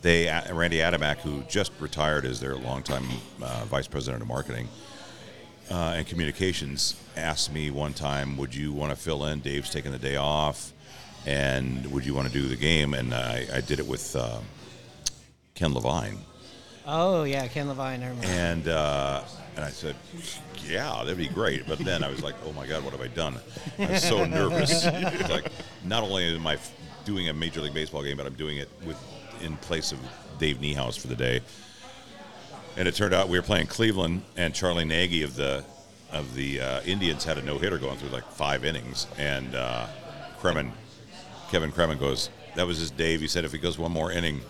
they 0.02 0.26
Randy 0.52 0.78
Adamack, 0.78 1.18
who 1.18 1.42
just 1.42 1.72
retired 1.80 2.24
as 2.24 2.40
their 2.40 2.56
longtime 2.56 3.06
uh, 3.42 3.64
vice 3.64 3.88
president 3.88 4.22
of 4.22 4.28
marketing 4.28 4.68
uh, 5.70 5.94
and 5.96 6.06
communications, 6.06 6.94
asked 7.16 7.52
me 7.52 7.70
one 7.70 7.94
time, 7.94 8.36
"Would 8.36 8.54
you 8.54 8.72
want 8.72 8.90
to 8.90 8.96
fill 8.96 9.24
in? 9.24 9.40
Dave's 9.40 9.70
taking 9.70 9.92
the 9.92 9.98
day 9.98 10.16
off, 10.16 10.72
and 11.26 11.90
would 11.90 12.04
you 12.06 12.14
want 12.14 12.28
to 12.28 12.32
do 12.32 12.48
the 12.48 12.56
game?" 12.56 12.94
And 12.94 13.12
I, 13.12 13.46
I 13.54 13.60
did 13.60 13.80
it 13.80 13.86
with 13.86 14.14
uh, 14.14 14.38
Ken 15.54 15.74
Levine. 15.74 16.18
Oh 16.90 17.24
yeah, 17.24 17.46
Ken 17.48 17.68
Levine. 17.68 18.02
I 18.02 18.08
remember. 18.08 18.26
And 18.26 18.68
uh, 18.68 19.22
and 19.56 19.64
I 19.64 19.68
said, 19.68 19.94
yeah, 20.66 21.02
that'd 21.04 21.18
be 21.18 21.28
great. 21.28 21.66
But 21.68 21.78
then 21.80 22.02
I 22.02 22.08
was 22.08 22.22
like, 22.22 22.34
oh 22.46 22.52
my 22.52 22.66
God, 22.66 22.82
what 22.82 22.92
have 22.92 23.02
I 23.02 23.08
done? 23.08 23.36
I'm 23.78 23.98
so 23.98 24.24
nervous. 24.24 24.84
It's 24.84 25.28
like 25.28 25.52
not 25.84 26.02
only 26.02 26.34
am 26.34 26.46
I 26.46 26.58
doing 27.04 27.28
a 27.28 27.34
Major 27.34 27.60
League 27.60 27.74
Baseball 27.74 28.02
game, 28.02 28.16
but 28.16 28.24
I'm 28.24 28.34
doing 28.34 28.56
it 28.56 28.70
with 28.86 28.96
in 29.42 29.56
place 29.58 29.92
of 29.92 29.98
Dave 30.38 30.58
Niehaus 30.60 30.98
for 30.98 31.08
the 31.08 31.16
day. 31.16 31.40
And 32.78 32.88
it 32.88 32.94
turned 32.94 33.12
out 33.12 33.28
we 33.28 33.38
were 33.38 33.44
playing 33.44 33.66
Cleveland, 33.66 34.22
and 34.36 34.54
Charlie 34.54 34.86
Nagy 34.86 35.22
of 35.22 35.34
the 35.34 35.64
of 36.10 36.34
the 36.34 36.60
uh, 36.60 36.80
Indians 36.82 37.22
had 37.24 37.36
a 37.36 37.42
no 37.42 37.58
hitter 37.58 37.76
going 37.76 37.98
through 37.98 38.08
like 38.08 38.24
five 38.30 38.64
innings, 38.64 39.06
and 39.18 39.54
uh, 39.54 39.86
Cremin, 40.40 40.70
Kevin 41.50 41.70
Cremin 41.70 41.98
goes, 41.98 42.30
that 42.54 42.66
was 42.66 42.78
his 42.78 42.90
Dave. 42.90 43.20
He 43.20 43.28
said 43.28 43.44
if 43.44 43.52
he 43.52 43.58
goes 43.58 43.76
one 43.76 43.92
more 43.92 44.10
inning, 44.10 44.40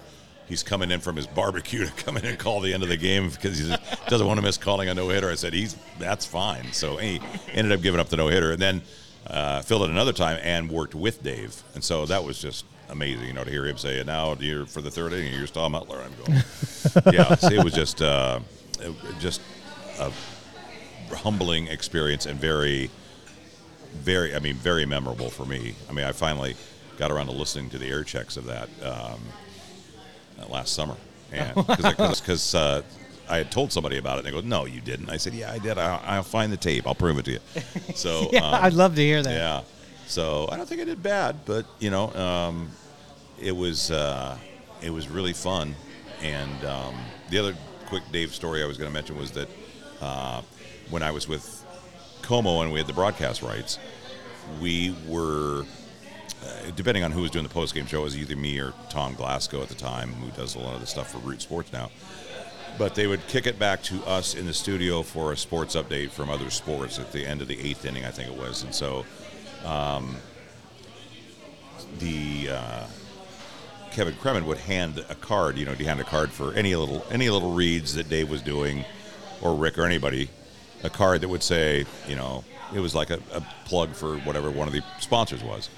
he's 0.48 0.62
coming 0.62 0.90
in 0.90 1.00
from 1.00 1.16
his 1.16 1.26
barbecue 1.26 1.84
to 1.86 1.92
come 2.04 2.16
in 2.16 2.24
and 2.24 2.38
call 2.38 2.60
the 2.60 2.72
end 2.74 2.82
of 2.82 2.88
the 2.88 2.96
game 2.96 3.28
because 3.30 3.58
he 3.58 3.74
doesn't 4.08 4.26
want 4.26 4.38
to 4.38 4.42
miss 4.42 4.56
calling 4.56 4.88
a 4.88 4.94
no 4.94 5.08
hitter. 5.08 5.30
I 5.30 5.34
said 5.34 5.52
he's 5.52 5.76
that's 5.98 6.24
fine. 6.26 6.72
So 6.72 6.96
he 6.96 7.20
ended 7.52 7.72
up 7.72 7.82
giving 7.82 8.00
up 8.00 8.08
the 8.08 8.16
no 8.16 8.28
hitter, 8.28 8.52
and 8.52 8.60
then 8.60 8.82
uh, 9.26 9.62
filled 9.62 9.82
it 9.82 9.90
another 9.90 10.12
time 10.12 10.38
and 10.42 10.70
worked 10.70 10.94
with 10.94 11.22
Dave, 11.22 11.62
and 11.74 11.84
so 11.84 12.06
that 12.06 12.24
was 12.24 12.40
just 12.40 12.64
amazing, 12.90 13.26
you 13.26 13.34
know, 13.34 13.44
to 13.44 13.50
hear 13.50 13.66
him 13.66 13.76
say, 13.76 14.02
"Now 14.04 14.34
you're 14.40 14.64
for 14.66 14.80
the 14.80 14.90
third 14.90 15.12
inning, 15.12 15.34
you're 15.34 15.46
Tom 15.46 15.72
Butler." 15.72 16.00
I'm 16.02 16.12
going, 16.24 16.42
yeah. 17.14 17.34
So 17.34 17.48
it 17.48 17.62
was 17.62 17.74
just 17.74 18.00
uh, 18.00 18.40
it- 18.80 18.94
just 19.20 19.40
a 20.00 20.10
humbling 21.14 21.66
experience 21.68 22.26
and 22.26 22.38
very, 22.38 22.90
very, 23.94 24.34
I 24.34 24.38
mean, 24.38 24.54
very 24.56 24.86
memorable 24.86 25.30
for 25.30 25.44
me. 25.44 25.74
I 25.88 25.92
mean, 25.92 26.04
I 26.04 26.12
finally 26.12 26.54
got 26.98 27.10
around 27.10 27.26
to 27.26 27.32
listening 27.32 27.70
to 27.70 27.78
the 27.78 27.86
air 27.88 28.04
checks 28.04 28.36
of 28.36 28.44
that 28.46 28.68
um, 28.82 29.20
last 30.48 30.74
summer, 30.74 30.96
and 31.32 31.54
because 31.66 32.54
uh, 32.54 32.82
I 33.28 33.38
had 33.38 33.50
told 33.50 33.72
somebody 33.72 33.98
about 33.98 34.16
it, 34.16 34.24
and 34.24 34.26
they 34.26 34.40
go, 34.40 34.46
"No, 34.46 34.64
you 34.64 34.80
didn't." 34.80 35.10
I 35.10 35.16
said, 35.16 35.34
"Yeah, 35.34 35.52
I 35.52 35.58
did. 35.58 35.78
I, 35.78 36.00
I'll 36.04 36.22
find 36.22 36.52
the 36.52 36.56
tape. 36.56 36.86
I'll 36.86 36.94
prove 36.94 37.18
it 37.18 37.24
to 37.26 37.32
you." 37.32 37.40
So 37.94 38.28
Yeah, 38.32 38.46
um, 38.46 38.64
I'd 38.64 38.74
love 38.74 38.94
to 38.94 39.02
hear 39.02 39.22
that. 39.22 39.30
Yeah. 39.30 39.62
So 40.06 40.48
I 40.50 40.56
don't 40.56 40.68
think 40.68 40.80
I 40.80 40.84
did 40.84 41.02
bad, 41.02 41.44
but 41.44 41.66
you 41.80 41.90
know, 41.90 42.12
um, 42.14 42.70
it 43.40 43.52
was 43.52 43.90
uh, 43.90 44.38
it 44.82 44.90
was 44.90 45.08
really 45.08 45.32
fun. 45.32 45.74
And 46.22 46.64
um, 46.64 46.96
the 47.30 47.38
other 47.38 47.56
quick 47.86 48.02
Dave 48.10 48.34
story 48.34 48.62
I 48.62 48.66
was 48.66 48.76
going 48.76 48.90
to 48.90 48.94
mention 48.94 49.16
was 49.16 49.30
that 49.32 49.48
uh, 50.00 50.42
when 50.90 51.02
I 51.02 51.10
was 51.10 51.28
with 51.28 51.64
KOMO 52.22 52.62
and 52.62 52.72
we 52.72 52.78
had 52.80 52.86
the 52.86 52.92
broadcast 52.92 53.42
rights, 53.42 53.78
we 54.60 54.96
were 55.06 55.64
uh, 56.44 56.70
depending 56.76 57.04
on 57.04 57.12
who 57.12 57.22
was 57.22 57.30
doing 57.30 57.42
the 57.42 57.52
post 57.52 57.74
game 57.74 57.86
show, 57.86 58.00
it 58.00 58.04
was 58.04 58.16
either 58.16 58.36
me 58.36 58.58
or 58.58 58.72
Tom 58.90 59.14
Glasgow 59.14 59.62
at 59.62 59.68
the 59.68 59.74
time, 59.74 60.12
who 60.12 60.30
does 60.30 60.54
a 60.54 60.58
lot 60.58 60.74
of 60.74 60.80
the 60.80 60.86
stuff 60.86 61.10
for 61.10 61.18
Root 61.18 61.42
Sports 61.42 61.72
now. 61.72 61.90
But 62.78 62.94
they 62.94 63.06
would 63.06 63.26
kick 63.26 63.46
it 63.46 63.58
back 63.58 63.82
to 63.84 64.02
us 64.04 64.34
in 64.34 64.46
the 64.46 64.54
studio 64.54 65.02
for 65.02 65.32
a 65.32 65.36
sports 65.36 65.74
update 65.74 66.10
from 66.10 66.30
other 66.30 66.48
sports 66.50 66.98
at 66.98 67.10
the 67.10 67.26
end 67.26 67.42
of 67.42 67.48
the 67.48 67.58
eighth 67.60 67.84
inning, 67.84 68.04
I 68.04 68.10
think 68.10 68.30
it 68.30 68.38
was. 68.38 68.62
And 68.62 68.72
so 68.72 69.04
um, 69.64 70.14
the 71.98 72.50
uh, 72.50 72.86
Kevin 73.90 74.14
Cremin 74.14 74.44
would 74.44 74.58
hand 74.58 75.04
a 75.08 75.14
card. 75.16 75.58
You 75.58 75.66
know, 75.66 75.72
he 75.72 75.84
hand 75.84 76.00
a 76.00 76.04
card 76.04 76.30
for 76.30 76.54
any 76.54 76.76
little 76.76 77.04
any 77.10 77.30
little 77.30 77.52
reads 77.52 77.94
that 77.94 78.08
Dave 78.08 78.30
was 78.30 78.42
doing, 78.42 78.84
or 79.42 79.54
Rick 79.56 79.76
or 79.76 79.84
anybody, 79.84 80.28
a 80.84 80.90
card 80.90 81.20
that 81.22 81.28
would 81.28 81.42
say, 81.42 81.84
you 82.06 82.14
know, 82.14 82.44
it 82.72 82.80
was 82.80 82.94
like 82.94 83.10
a, 83.10 83.18
a 83.32 83.40
plug 83.64 83.94
for 83.94 84.18
whatever 84.18 84.50
one 84.50 84.68
of 84.68 84.74
the 84.74 84.82
sponsors 85.00 85.42
was. 85.42 85.68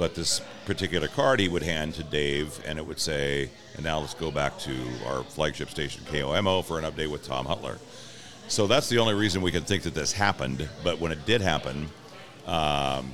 But 0.00 0.14
this 0.14 0.40
particular 0.64 1.08
card 1.08 1.40
he 1.40 1.48
would 1.48 1.62
hand 1.62 1.92
to 1.96 2.02
Dave, 2.02 2.58
and 2.64 2.78
it 2.78 2.86
would 2.86 2.98
say, 2.98 3.50
and 3.74 3.84
now 3.84 3.98
let's 3.98 4.14
go 4.14 4.30
back 4.30 4.58
to 4.60 4.74
our 5.06 5.22
flagship 5.22 5.68
station, 5.68 6.02
KOMO, 6.06 6.64
for 6.64 6.78
an 6.78 6.86
update 6.86 7.08
with 7.08 7.22
Tom 7.22 7.44
Hutyler. 7.44 7.76
So 8.48 8.66
that's 8.66 8.88
the 8.88 8.96
only 8.96 9.12
reason 9.12 9.42
we 9.42 9.52
can 9.52 9.62
think 9.62 9.82
that 9.82 9.92
this 9.92 10.12
happened. 10.12 10.66
But 10.82 11.00
when 11.00 11.12
it 11.12 11.26
did 11.26 11.42
happen, 11.42 11.90
um, 12.46 13.12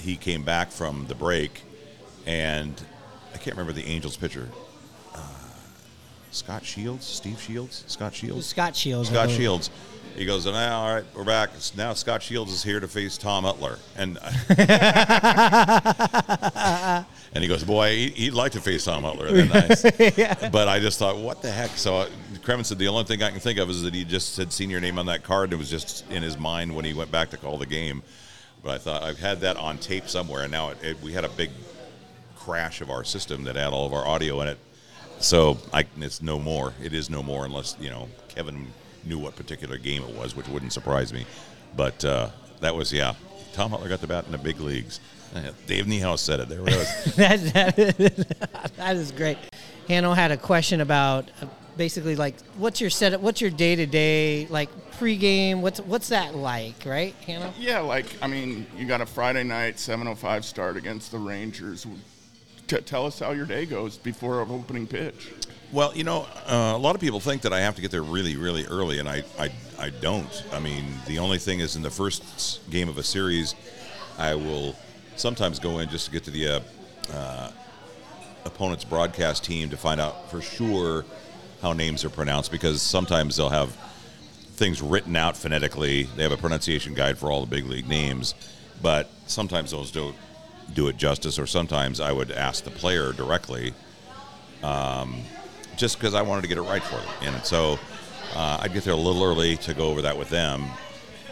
he 0.00 0.16
came 0.16 0.42
back 0.42 0.72
from 0.72 1.06
the 1.06 1.14
break, 1.14 1.62
and 2.26 2.74
I 3.32 3.38
can't 3.38 3.56
remember 3.56 3.72
the 3.72 3.86
Angels 3.86 4.16
pitcher. 4.16 4.48
Uh, 6.38 6.46
Scot 6.46 6.64
Shields, 6.64 7.04
Steve 7.04 7.40
Shields, 7.40 7.84
Scot 7.88 8.14
Shields, 8.14 8.46
Scot 8.46 8.76
Shields, 8.76 9.08
Scott. 9.08 9.30
Shields. 9.30 9.70
He 10.14 10.24
goes, 10.24 10.46
now, 10.46 10.80
all 10.80 10.94
right, 10.94 11.04
we're 11.14 11.24
back. 11.24 11.50
Now 11.76 11.92
Scot 11.94 12.22
Shields 12.22 12.52
is 12.52 12.62
here 12.62 12.80
to 12.80 12.88
face 12.88 13.18
Tom 13.18 13.44
Hutyler, 13.44 13.78
and 13.96 14.18
and 17.34 17.44
he 17.44 17.48
goes, 17.48 17.62
boy, 17.62 17.90
he- 17.94 18.10
he'd 18.10 18.34
like 18.34 18.52
to 18.52 18.60
face 18.60 18.84
Tom 18.84 19.02
be 19.02 19.48
nice. 19.48 19.82
But 20.50 20.68
I 20.68 20.80
just 20.80 20.98
thought, 20.98 21.18
what 21.18 21.42
the 21.42 21.50
heck? 21.50 21.70
So 21.70 21.98
uh, 21.98 22.08
Cremin 22.42 22.64
said 22.64 22.78
the 22.78 22.88
only 22.88 23.04
thing 23.04 23.22
I 23.22 23.30
can 23.30 23.40
think 23.40 23.58
of 23.58 23.70
is 23.70 23.82
that 23.82 23.94
he 23.94 24.04
just 24.04 24.34
said 24.34 24.52
senior 24.52 24.80
name 24.80 24.98
on 24.98 25.06
that 25.06 25.22
card, 25.22 25.44
and 25.44 25.52
it 25.54 25.56
was 25.56 25.70
just 25.70 26.08
in 26.10 26.22
his 26.22 26.36
mind 26.38 26.74
when 26.74 26.84
he 26.84 26.94
went 26.94 27.10
back 27.12 27.30
to 27.30 27.36
call 27.36 27.58
the 27.58 27.66
game. 27.66 28.02
But 28.62 28.70
I 28.72 28.78
thought 28.78 29.02
I've 29.04 29.20
had 29.20 29.40
that 29.42 29.56
on 29.56 29.78
tape 29.78 30.08
somewhere, 30.08 30.42
and 30.42 30.50
now 30.50 30.70
it, 30.70 30.78
it, 30.82 31.02
we 31.02 31.12
had 31.12 31.24
a 31.24 31.28
big 31.28 31.50
crash 32.36 32.80
of 32.80 32.90
our 32.90 33.04
system 33.04 33.44
that 33.44 33.54
had 33.54 33.72
all 33.72 33.86
of 33.86 33.92
our 33.92 34.06
audio 34.06 34.40
in 34.40 34.48
it. 34.48 34.58
So 35.20 35.58
I, 35.72 35.84
it's 35.98 36.22
no 36.22 36.38
more. 36.38 36.74
It 36.82 36.92
is 36.92 37.10
no 37.10 37.22
more 37.22 37.44
unless 37.44 37.76
you 37.80 37.90
know 37.90 38.08
Kevin 38.28 38.68
knew 39.04 39.18
what 39.18 39.36
particular 39.36 39.78
game 39.78 40.02
it 40.02 40.14
was, 40.14 40.36
which 40.36 40.48
wouldn't 40.48 40.72
surprise 40.72 41.12
me. 41.12 41.26
But 41.76 42.04
uh, 42.04 42.30
that 42.60 42.74
was 42.74 42.92
yeah. 42.92 43.14
Tom 43.52 43.72
Hutyler 43.72 43.88
got 43.88 44.00
the 44.00 44.06
bat 44.06 44.26
in 44.26 44.32
the 44.32 44.38
big 44.38 44.60
leagues. 44.60 45.00
Uh, 45.34 45.50
Dave 45.66 45.86
Niehaus 45.86 46.20
said 46.20 46.40
it. 46.40 46.48
There 46.48 46.60
it 46.60 46.64
was. 46.64 47.04
that, 47.16 47.40
that, 47.52 48.72
that 48.76 48.96
is 48.96 49.12
great. 49.12 49.38
Hanno 49.88 50.12
had 50.12 50.30
a 50.30 50.36
question 50.36 50.80
about 50.80 51.30
uh, 51.42 51.46
basically 51.76 52.16
like 52.16 52.38
what's 52.56 52.80
your 52.80 52.90
setup, 52.90 53.20
what's 53.20 53.40
your 53.40 53.50
day 53.50 53.74
to 53.76 53.86
day 53.86 54.46
like 54.48 54.68
pregame, 54.92 55.60
what's 55.60 55.80
what's 55.80 56.08
that 56.08 56.34
like, 56.34 56.84
right, 56.84 57.14
Hanno? 57.26 57.52
Yeah, 57.58 57.80
like 57.80 58.06
I 58.22 58.26
mean, 58.26 58.66
you 58.76 58.86
got 58.86 59.00
a 59.00 59.06
Friday 59.06 59.44
night 59.44 59.76
7:05 59.76 60.44
start 60.44 60.76
against 60.76 61.10
the 61.10 61.18
Rangers. 61.18 61.86
T- 62.68 62.76
tell 62.82 63.06
us 63.06 63.18
how 63.18 63.32
your 63.32 63.46
day 63.46 63.64
goes 63.64 63.96
before 63.96 64.42
an 64.42 64.50
opening 64.50 64.86
pitch. 64.86 65.32
Well, 65.72 65.94
you 65.96 66.04
know, 66.04 66.26
uh, 66.46 66.72
a 66.74 66.78
lot 66.78 66.94
of 66.94 67.00
people 67.00 67.18
think 67.18 67.42
that 67.42 67.52
I 67.52 67.60
have 67.60 67.74
to 67.76 67.82
get 67.82 67.90
there 67.90 68.02
really, 68.02 68.36
really 68.36 68.66
early, 68.66 68.98
and 68.98 69.08
I, 69.08 69.22
I, 69.38 69.50
I 69.78 69.90
don't. 69.90 70.44
I 70.52 70.60
mean, 70.60 70.84
the 71.06 71.18
only 71.18 71.38
thing 71.38 71.60
is 71.60 71.76
in 71.76 71.82
the 71.82 71.90
first 71.90 72.60
game 72.70 72.88
of 72.90 72.98
a 72.98 73.02
series, 73.02 73.54
I 74.18 74.34
will 74.34 74.76
sometimes 75.16 75.58
go 75.58 75.78
in 75.78 75.88
just 75.88 76.06
to 76.06 76.10
get 76.10 76.24
to 76.24 76.30
the 76.30 76.48
uh, 76.48 76.60
uh, 77.12 77.50
opponent's 78.44 78.84
broadcast 78.84 79.44
team 79.44 79.70
to 79.70 79.76
find 79.76 80.00
out 80.00 80.30
for 80.30 80.42
sure 80.42 81.06
how 81.62 81.72
names 81.72 82.04
are 82.04 82.10
pronounced 82.10 82.52
because 82.52 82.82
sometimes 82.82 83.36
they'll 83.36 83.48
have 83.48 83.70
things 84.52 84.82
written 84.82 85.16
out 85.16 85.36
phonetically. 85.36 86.02
They 86.02 86.22
have 86.22 86.32
a 86.32 86.36
pronunciation 86.36 86.92
guide 86.92 87.16
for 87.16 87.30
all 87.30 87.40
the 87.40 87.46
big 87.46 87.64
league 87.64 87.88
names, 87.88 88.34
but 88.82 89.10
sometimes 89.26 89.70
those 89.70 89.90
don't 89.90 90.14
do 90.74 90.88
it 90.88 90.96
justice, 90.96 91.38
or 91.38 91.46
sometimes 91.46 92.00
I 92.00 92.12
would 92.12 92.30
ask 92.30 92.64
the 92.64 92.70
player 92.70 93.12
directly 93.12 93.72
um, 94.62 95.22
just 95.76 95.98
because 95.98 96.14
I 96.14 96.22
wanted 96.22 96.42
to 96.42 96.48
get 96.48 96.58
it 96.58 96.62
right 96.62 96.82
for 96.82 96.96
them. 96.96 97.34
And 97.34 97.44
so 97.44 97.78
uh, 98.34 98.58
I'd 98.60 98.72
get 98.72 98.84
there 98.84 98.94
a 98.94 98.96
little 98.96 99.22
early 99.22 99.56
to 99.58 99.74
go 99.74 99.88
over 99.88 100.02
that 100.02 100.18
with 100.18 100.30
them. 100.30 100.66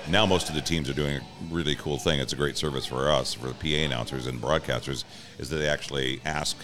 Now 0.08 0.24
most 0.24 0.48
of 0.48 0.54
the 0.54 0.60
teams 0.60 0.88
are 0.88 0.94
doing 0.94 1.16
a 1.16 1.22
really 1.50 1.74
cool 1.74 1.98
thing. 1.98 2.20
It's 2.20 2.32
a 2.32 2.36
great 2.36 2.56
service 2.56 2.86
for 2.86 3.10
us, 3.10 3.34
for 3.34 3.48
the 3.48 3.54
PA 3.54 3.84
announcers 3.84 4.26
and 4.26 4.40
broadcasters, 4.40 5.04
is 5.38 5.50
that 5.50 5.56
they 5.56 5.68
actually 5.68 6.20
ask 6.24 6.56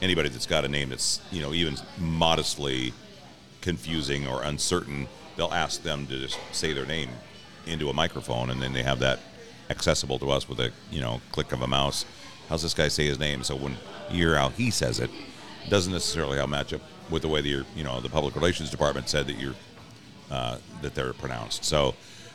anybody 0.00 0.28
that's 0.28 0.46
got 0.46 0.64
a 0.64 0.68
name 0.68 0.88
that's 0.88 1.20
you 1.30 1.40
know 1.42 1.52
even 1.52 1.76
modestly 1.98 2.92
confusing 3.60 4.26
or 4.26 4.42
uncertain. 4.42 5.06
They'll 5.36 5.52
ask 5.52 5.82
them 5.82 6.06
to 6.06 6.18
just 6.18 6.38
say 6.52 6.72
their 6.72 6.86
name 6.86 7.10
into 7.66 7.90
a 7.90 7.92
microphone, 7.92 8.50
and 8.50 8.60
then 8.60 8.72
they 8.72 8.82
have 8.82 8.98
that 9.00 9.20
accessible 9.72 10.18
to 10.20 10.30
us 10.30 10.48
with 10.48 10.60
a 10.60 10.70
you 10.90 11.00
know 11.00 11.20
click 11.32 11.52
of 11.52 11.62
a 11.62 11.66
mouse. 11.66 12.04
How's 12.48 12.62
this 12.62 12.74
guy 12.74 12.88
say 12.88 13.06
his 13.06 13.18
name? 13.18 13.42
So 13.42 13.56
when 13.56 13.72
you 14.10 14.28
hear 14.28 14.36
how 14.36 14.50
he 14.50 14.70
says 14.70 15.00
it, 15.00 15.10
it 15.64 15.70
doesn't 15.70 15.92
necessarily 15.92 16.38
how 16.38 16.46
match 16.46 16.72
up 16.72 16.82
with 17.10 17.22
the 17.22 17.28
way 17.28 17.40
that 17.40 17.48
your 17.48 17.64
you 17.74 17.82
know 17.82 18.00
the 18.00 18.08
public 18.08 18.34
relations 18.34 18.70
department 18.70 19.08
said 19.08 19.26
that 19.26 19.38
you're 19.38 19.54
uh, 20.30 20.58
that 20.82 20.94
they're 20.94 21.12
pronounced. 21.12 21.64
So, 21.64 21.94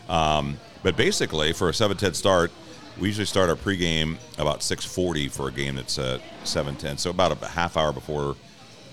um, 0.10 0.58
but 0.84 0.98
basically 0.98 1.54
for 1.54 1.70
a 1.70 1.72
7:10 1.72 2.16
start, 2.16 2.52
we 3.00 3.08
usually 3.08 3.26
start 3.26 3.50
our 3.50 3.56
pregame 3.56 4.18
about 4.38 4.60
6:40 4.60 5.30
for 5.32 5.48
a 5.48 5.52
game 5.52 5.76
that's 5.76 5.98
at 6.00 6.22
7:10. 6.44 6.98
So 6.98 7.10
about 7.10 7.42
a 7.42 7.48
half 7.48 7.78
hour 7.78 7.94
before 7.94 8.36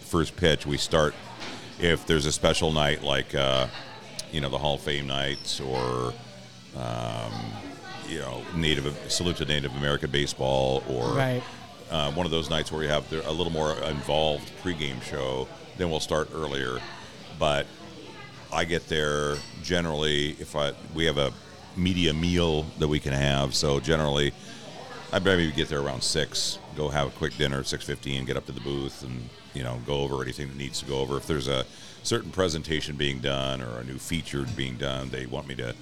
first 0.01 0.37
pitch, 0.37 0.67
we 0.67 0.77
start. 0.77 1.15
If 1.81 2.07
there's 2.07 2.25
a 2.25 2.33
special 2.33 2.71
night 2.71 3.03
like 3.03 3.35
uh, 3.35 3.67
you 4.31 4.41
know 4.41 4.49
the 4.49 4.59
Hall 4.59 4.75
of 4.75 4.81
Fame 4.81 5.07
nights 5.07 5.61
or 5.61 6.13
um, 6.77 7.33
you 8.09 8.19
know 8.21 8.43
Native 8.55 8.97
salute 9.09 9.37
to 9.37 9.45
Native 9.45 9.75
American 9.77 10.11
baseball 10.11 10.83
or 10.89 11.13
Right. 11.15 11.43
uh, 11.91 12.11
one 12.13 12.27
of 12.27 12.31
those 12.33 12.51
nights 12.51 12.71
where 12.73 12.81
we 12.81 12.87
have 12.89 13.11
a 13.13 13.33
little 13.33 13.53
more 13.53 13.77
involved 13.85 14.51
pregame 14.63 15.03
show, 15.03 15.49
then 15.79 15.91
we'll 15.91 16.01
start 16.01 16.29
earlier. 16.35 16.79
But 17.39 17.67
I 18.53 18.65
get 18.65 18.89
there 18.89 19.37
generally 19.63 20.31
if 20.39 20.55
I 20.57 20.73
we 20.95 21.05
have 21.07 21.19
a 21.19 21.33
media 21.77 22.15
meal 22.15 22.63
that 22.79 22.89
we 22.89 23.01
can 23.01 23.13
have. 23.13 23.55
So 23.55 23.81
generally, 23.81 24.33
I 25.13 25.19
maybe 25.19 25.51
get 25.51 25.69
there 25.69 25.81
around 25.81 26.03
six. 26.03 26.59
Go 26.77 26.89
have 26.89 27.09
a 27.09 27.11
quick 27.11 27.37
dinner, 27.37 27.65
six 27.65 27.85
fifteen. 27.85 28.25
Get 28.25 28.37
up 28.37 28.47
to 28.47 28.53
the 28.53 28.61
booth 28.61 29.03
and 29.03 29.29
you 29.55 29.63
know 29.63 29.81
go 29.87 30.03
over 30.03 30.23
anything 30.23 30.49
that 30.49 30.57
needs 30.57 30.81
to 30.81 30.87
go 30.87 31.01
over. 31.01 31.17
If 31.17 31.27
there's 31.27 31.49
a 31.49 31.65
certain 32.03 32.31
presentation 32.31 32.97
being 32.97 33.19
done 33.21 33.63
or 33.63 33.79
a 33.79 33.85
new 33.85 33.99
feature 33.99 34.45
being 34.57 34.77
done, 34.77 35.09
they 35.11 35.27
want 35.27 35.49
me 35.49 35.55
to 35.57 35.75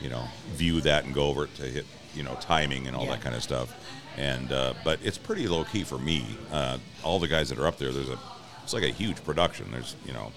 you 0.00 0.08
know 0.08 0.24
view 0.54 0.80
that 0.82 1.04
and 1.04 1.14
go 1.14 1.24
over 1.28 1.44
it 1.44 1.54
to 1.56 1.62
hit 1.62 1.86
you 2.14 2.22
know 2.22 2.34
timing 2.40 2.86
and 2.86 2.96
all 2.96 3.04
Yeah. 3.04 3.12
that 3.12 3.20
kind 3.22 3.34
of 3.36 3.42
stuff. 3.42 3.74
And 4.16 4.50
uh, 4.52 4.74
but 4.84 4.98
it's 5.04 5.18
pretty 5.18 5.46
low 5.46 5.64
key 5.64 5.84
for 5.84 5.98
me. 5.98 6.24
Uh, 6.50 6.78
all 7.04 7.18
the 7.20 7.28
guys 7.28 7.48
that 7.50 7.58
are 7.58 7.66
up 7.66 7.78
there, 7.78 7.92
there's 7.92 8.08
a 8.08 8.18
it's 8.64 8.72
like 8.74 8.82
a 8.82 8.88
huge 8.90 9.22
production. 9.24 9.70
There's 9.70 9.94
you 10.04 10.12
know 10.12 10.32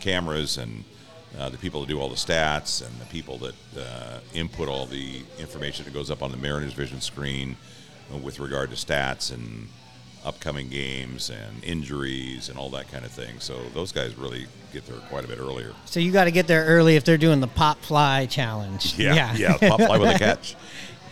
cameras 0.00 0.58
and 0.58 0.84
uh, 1.38 1.48
the 1.48 1.58
people 1.58 1.80
that 1.80 1.88
do 1.88 1.98
all 2.00 2.08
the 2.08 2.14
stats 2.14 2.86
and 2.86 2.94
the 3.00 3.06
people 3.06 3.38
that 3.38 3.54
uh, 3.76 4.20
input 4.34 4.68
all 4.68 4.86
the 4.86 5.22
information 5.40 5.84
that 5.84 5.92
goes 5.94 6.10
up 6.10 6.22
on 6.22 6.30
the 6.30 6.36
Mariners 6.36 6.74
Vision 6.74 7.00
screen 7.00 7.56
with 8.22 8.38
regard 8.38 8.70
to 8.70 8.76
stats 8.76 9.32
and 9.32 9.68
upcoming 10.24 10.68
games 10.68 11.30
and 11.30 11.62
injuries 11.64 12.48
and 12.48 12.58
all 12.58 12.70
that 12.70 12.90
kind 12.90 13.04
of 13.04 13.10
thing. 13.10 13.38
So 13.40 13.60
those 13.74 13.92
guys 13.92 14.16
really 14.16 14.46
get 14.72 14.86
there 14.86 14.96
quite 15.08 15.24
a 15.24 15.28
bit 15.28 15.38
earlier. 15.38 15.72
So 15.84 16.00
you 16.00 16.10
got 16.12 16.24
to 16.24 16.30
get 16.30 16.46
there 16.46 16.64
early 16.64 16.96
if 16.96 17.04
they're 17.04 17.18
doing 17.18 17.40
the 17.40 17.46
pop 17.46 17.80
fly 17.82 18.26
challenge. 18.26 18.98
Yeah, 18.98 19.34
yeah, 19.36 19.56
pop 19.58 19.80
fly 19.80 19.98
with 19.98 20.16
a 20.16 20.18
catch. 20.18 20.56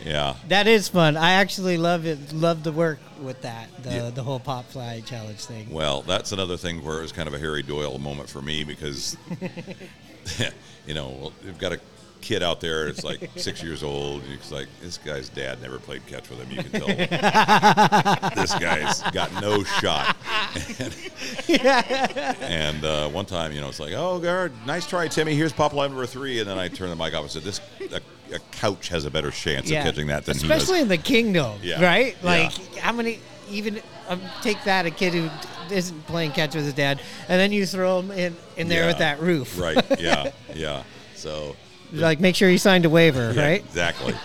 Yeah. 0.04 0.34
That 0.48 0.66
is 0.66 0.88
fun. 0.88 1.16
I 1.16 1.32
actually 1.34 1.78
love 1.78 2.06
it. 2.06 2.32
Love 2.32 2.64
to 2.64 2.72
work 2.72 2.98
with 3.20 3.42
that. 3.42 3.68
The 3.84 3.90
Yeah. 3.90 4.10
the 4.10 4.22
whole 4.24 4.40
pop 4.40 4.64
fly 4.70 5.00
challenge 5.06 5.38
thing. 5.44 5.70
Well, 5.70 6.02
that's 6.02 6.32
another 6.32 6.56
thing 6.56 6.82
where 6.82 6.98
it 6.98 7.02
was 7.02 7.12
kind 7.12 7.28
of 7.28 7.34
a 7.34 7.38
Harry 7.38 7.62
Doyle 7.62 7.98
moment 7.98 8.28
for 8.28 8.42
me 8.42 8.64
because, 8.64 9.16
you 10.86 10.94
know, 10.94 11.32
we've 11.44 11.58
got 11.58 11.72
a 11.72 11.80
kid 12.22 12.42
out 12.42 12.60
there 12.60 12.86
that's 12.86 13.04
like 13.04 13.28
six 13.36 13.62
years 13.62 13.82
old. 13.82 14.22
He's 14.22 14.50
like, 14.50 14.68
this 14.80 14.96
guy's 14.98 15.28
dad 15.28 15.60
never 15.60 15.78
played 15.78 16.06
catch 16.06 16.30
with 16.30 16.38
him. 16.40 16.50
You 16.50 16.62
can 16.62 16.80
tell 16.80 16.86
this 18.36 18.54
guy's 18.54 19.02
got 19.12 19.32
no 19.42 19.62
shot. 19.64 20.16
and 21.50 22.84
uh, 22.84 23.08
one 23.08 23.26
time, 23.26 23.52
you 23.52 23.60
know, 23.60 23.68
it's 23.68 23.80
like, 23.80 23.92
oh, 23.94 24.18
guard, 24.18 24.52
nice 24.66 24.86
try, 24.86 25.08
Timmy. 25.08 25.34
Here's 25.34 25.52
pop 25.52 25.72
line 25.72 25.90
number 25.90 26.06
three. 26.06 26.40
And 26.40 26.48
then 26.48 26.58
I 26.58 26.68
turned 26.68 26.92
the 26.92 26.96
mic 26.96 27.14
off 27.14 27.22
and 27.22 27.30
said, 27.30 27.42
this 27.42 27.60
a, 27.92 28.00
a 28.34 28.38
couch 28.52 28.88
has 28.88 29.04
a 29.04 29.10
better 29.10 29.30
chance 29.30 29.70
Yeah. 29.70 29.80
of 29.80 29.86
catching 29.86 30.06
that 30.08 30.24
than 30.24 30.36
especially 30.36 30.80
in 30.80 30.88
the 30.88 30.98
Kingdome, 30.98 31.58
Yeah. 31.62 31.82
right? 31.84 32.16
Like 32.22 32.52
how 32.78 32.92
many 32.92 33.20
even 33.50 33.80
um, 34.08 34.20
take 34.42 34.62
that 34.64 34.86
a 34.86 34.90
kid 34.90 35.12
who 35.12 35.28
isn't 35.74 36.06
playing 36.06 36.32
catch 36.32 36.54
with 36.54 36.64
his 36.64 36.74
dad, 36.74 37.00
and 37.28 37.38
then 37.40 37.52
you 37.52 37.66
throw 37.66 38.00
him 38.00 38.10
in 38.10 38.36
in 38.56 38.68
there 38.68 38.82
Yeah. 38.82 38.86
with 38.88 38.98
that 38.98 39.20
roof, 39.20 39.58
Right. 39.58 39.76
Yeah. 40.00 40.30
Yeah. 40.54 40.82
So. 41.14 41.56
Like 41.92 42.20
make 42.20 42.34
sure 42.36 42.48
you 42.48 42.58
signed 42.58 42.84
a 42.84 42.90
waiver, 42.90 43.32
Yeah, 43.32 43.42
right? 43.46 43.60
Exactly. 43.60 44.14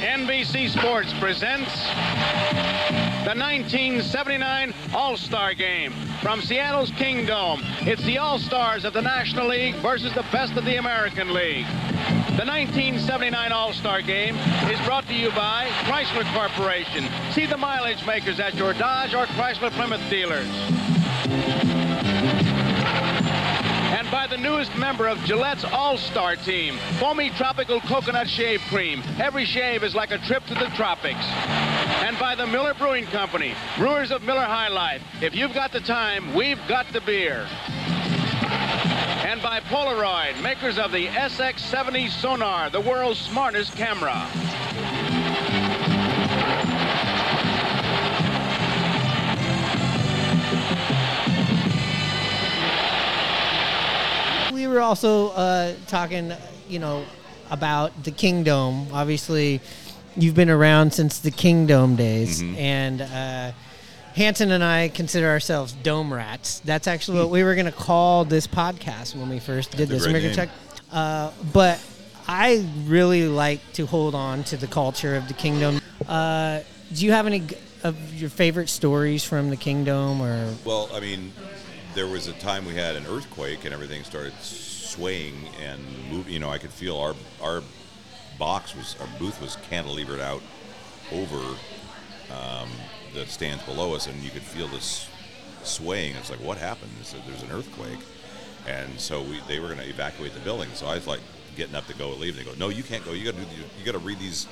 NBC 0.00 0.70
Sports 0.70 1.12
presents 1.18 1.86
the 3.26 3.34
1979 3.34 4.72
All-Star 4.94 5.52
Game 5.54 5.92
from 6.22 6.40
Seattle's 6.40 6.92
Kingdome. 6.92 7.60
It's 7.80 8.04
the 8.04 8.18
All-Stars 8.18 8.84
of 8.84 8.92
the 8.92 9.02
National 9.02 9.48
League 9.48 9.74
versus 9.76 10.14
the 10.14 10.24
best 10.30 10.52
of 10.56 10.64
the 10.64 10.76
American 10.76 11.34
League. 11.34 11.66
The 12.36 12.46
1979 12.46 13.50
All-Star 13.50 14.00
Game 14.02 14.36
is 14.70 14.80
brought 14.86 15.08
to 15.08 15.14
you 15.14 15.30
by 15.30 15.66
Chrysler 15.86 16.22
Corporation. 16.32 17.04
See 17.32 17.46
the 17.46 17.56
mileage 17.56 18.06
makers 18.06 18.38
at 18.38 18.54
your 18.54 18.72
Dodge 18.74 19.12
or 19.12 19.26
Chrysler 19.26 19.72
Plymouth 19.72 20.08
dealers. 20.08 20.46
And 23.86 24.10
by 24.10 24.26
the 24.26 24.36
newest 24.36 24.76
member 24.76 25.06
of 25.06 25.24
Gillette's 25.24 25.64
All-Star 25.64 26.34
Team, 26.34 26.76
foamy 26.98 27.30
tropical 27.30 27.80
coconut 27.80 28.28
shave 28.28 28.60
cream. 28.68 29.02
Every 29.18 29.44
shave 29.44 29.84
is 29.84 29.94
like 29.94 30.10
a 30.10 30.18
trip 30.18 30.44
to 30.46 30.54
the 30.54 30.66
tropics. 30.74 31.24
And 32.02 32.18
by 32.18 32.34
the 32.34 32.46
Miller 32.48 32.74
Brewing 32.74 33.06
Company, 33.06 33.54
brewers 33.78 34.10
of 34.10 34.22
Miller 34.24 34.44
High 34.44 34.68
Life. 34.68 35.02
If 35.22 35.36
you've 35.36 35.54
got 35.54 35.72
the 35.72 35.80
time, 35.80 36.34
we've 36.34 36.60
got 36.66 36.92
the 36.92 37.00
beer. 37.00 37.46
And 39.24 39.40
by 39.40 39.60
Polaroid, 39.60 40.42
makers 40.42 40.78
of 40.78 40.90
the 40.90 41.06
SX70 41.06 42.10
Sonar, 42.10 42.70
the 42.70 42.80
world's 42.80 43.20
smartest 43.20 43.76
camera. 43.76 44.26
We 54.66 54.72
were 54.72 54.80
also 54.80 55.28
uh, 55.28 55.74
talking, 55.86 56.32
you 56.68 56.80
know, 56.80 57.04
about 57.52 58.02
the 58.02 58.10
Kingdome. 58.10 58.88
Obviously, 58.92 59.60
you've 60.16 60.34
been 60.34 60.50
around 60.50 60.92
since 60.92 61.20
the 61.20 61.30
Kingdome 61.30 61.94
days, 61.94 62.42
Mm-hmm. 62.42 62.56
and 62.58 63.00
uh, 63.00 63.52
Hanson 64.16 64.50
and 64.50 64.64
I 64.64 64.88
consider 64.88 65.28
ourselves 65.28 65.72
dome 65.84 66.12
rats. 66.12 66.58
That's 66.64 66.88
actually 66.88 67.18
what 67.20 67.30
we 67.30 67.44
were 67.44 67.54
going 67.54 67.66
to 67.66 67.70
call 67.72 68.24
this 68.24 68.48
podcast 68.48 69.14
when 69.14 69.28
we 69.28 69.38
first 69.38 69.70
did 69.70 69.88
That's 69.88 69.90
this. 69.90 70.02
great 70.02 70.12
Maker 70.14 70.26
name. 70.26 70.34
check. 70.34 70.48
Uh, 70.90 71.30
but 71.52 71.80
I 72.26 72.66
really 72.86 73.28
like 73.28 73.60
to 73.74 73.86
hold 73.86 74.16
on 74.16 74.42
to 74.44 74.56
the 74.56 74.66
culture 74.66 75.14
of 75.14 75.28
the 75.28 75.34
Kingdome. 75.34 75.80
Uh, 76.08 76.60
do 76.92 77.04
you 77.06 77.12
have 77.12 77.28
any 77.28 77.38
g- 77.40 77.56
of 77.84 78.14
your 78.14 78.30
favorite 78.30 78.68
stories 78.68 79.22
from 79.22 79.48
the 79.50 79.56
Kingdome, 79.56 80.20
or 80.20 80.52
Well, 80.64 80.88
I 80.92 80.98
mean, 80.98 81.32
there 81.96 82.06
was 82.06 82.28
a 82.28 82.32
time 82.34 82.66
we 82.66 82.74
had 82.74 82.94
an 82.94 83.06
earthquake 83.06 83.64
and 83.64 83.72
everything 83.72 84.04
started 84.04 84.34
swaying 84.42 85.34
and 85.64 85.80
moving. 86.10 86.30
You 86.30 86.38
know, 86.38 86.50
I 86.50 86.58
could 86.58 86.70
feel 86.70 86.98
our 86.98 87.14
our 87.42 87.62
box 88.38 88.76
was 88.76 88.96
our 89.00 89.08
booth 89.18 89.40
was 89.40 89.56
cantilevered 89.70 90.20
out 90.20 90.42
over 91.10 91.40
um, 92.30 92.68
the 93.14 93.24
stands 93.26 93.62
below 93.64 93.94
us, 93.94 94.06
and 94.06 94.22
you 94.22 94.30
could 94.30 94.42
feel 94.42 94.68
this 94.68 95.08
swaying. 95.62 96.14
It's 96.16 96.28
like, 96.28 96.40
what 96.40 96.58
happened? 96.58 96.92
Said 97.02 97.22
there's 97.26 97.42
an 97.42 97.50
earthquake, 97.50 98.00
and 98.68 99.00
so 99.00 99.22
we 99.22 99.40
they 99.48 99.58
were 99.58 99.68
going 99.68 99.80
to 99.80 99.88
evacuate 99.88 100.34
the 100.34 100.40
building. 100.40 100.68
So 100.74 100.86
I 100.86 100.96
was 100.96 101.06
like 101.06 101.20
getting 101.56 101.74
up 101.74 101.86
to 101.86 101.94
go 101.94 102.10
leave. 102.10 102.36
And 102.36 102.46
they 102.46 102.50
go, 102.50 102.56
no, 102.58 102.68
you 102.68 102.82
can't 102.82 103.06
go. 103.06 103.12
You 103.12 103.24
got 103.32 103.40
to. 103.40 103.46
You 103.78 103.84
got 103.86 103.92
to 103.92 104.06
read 104.06 104.18
these 104.18 104.46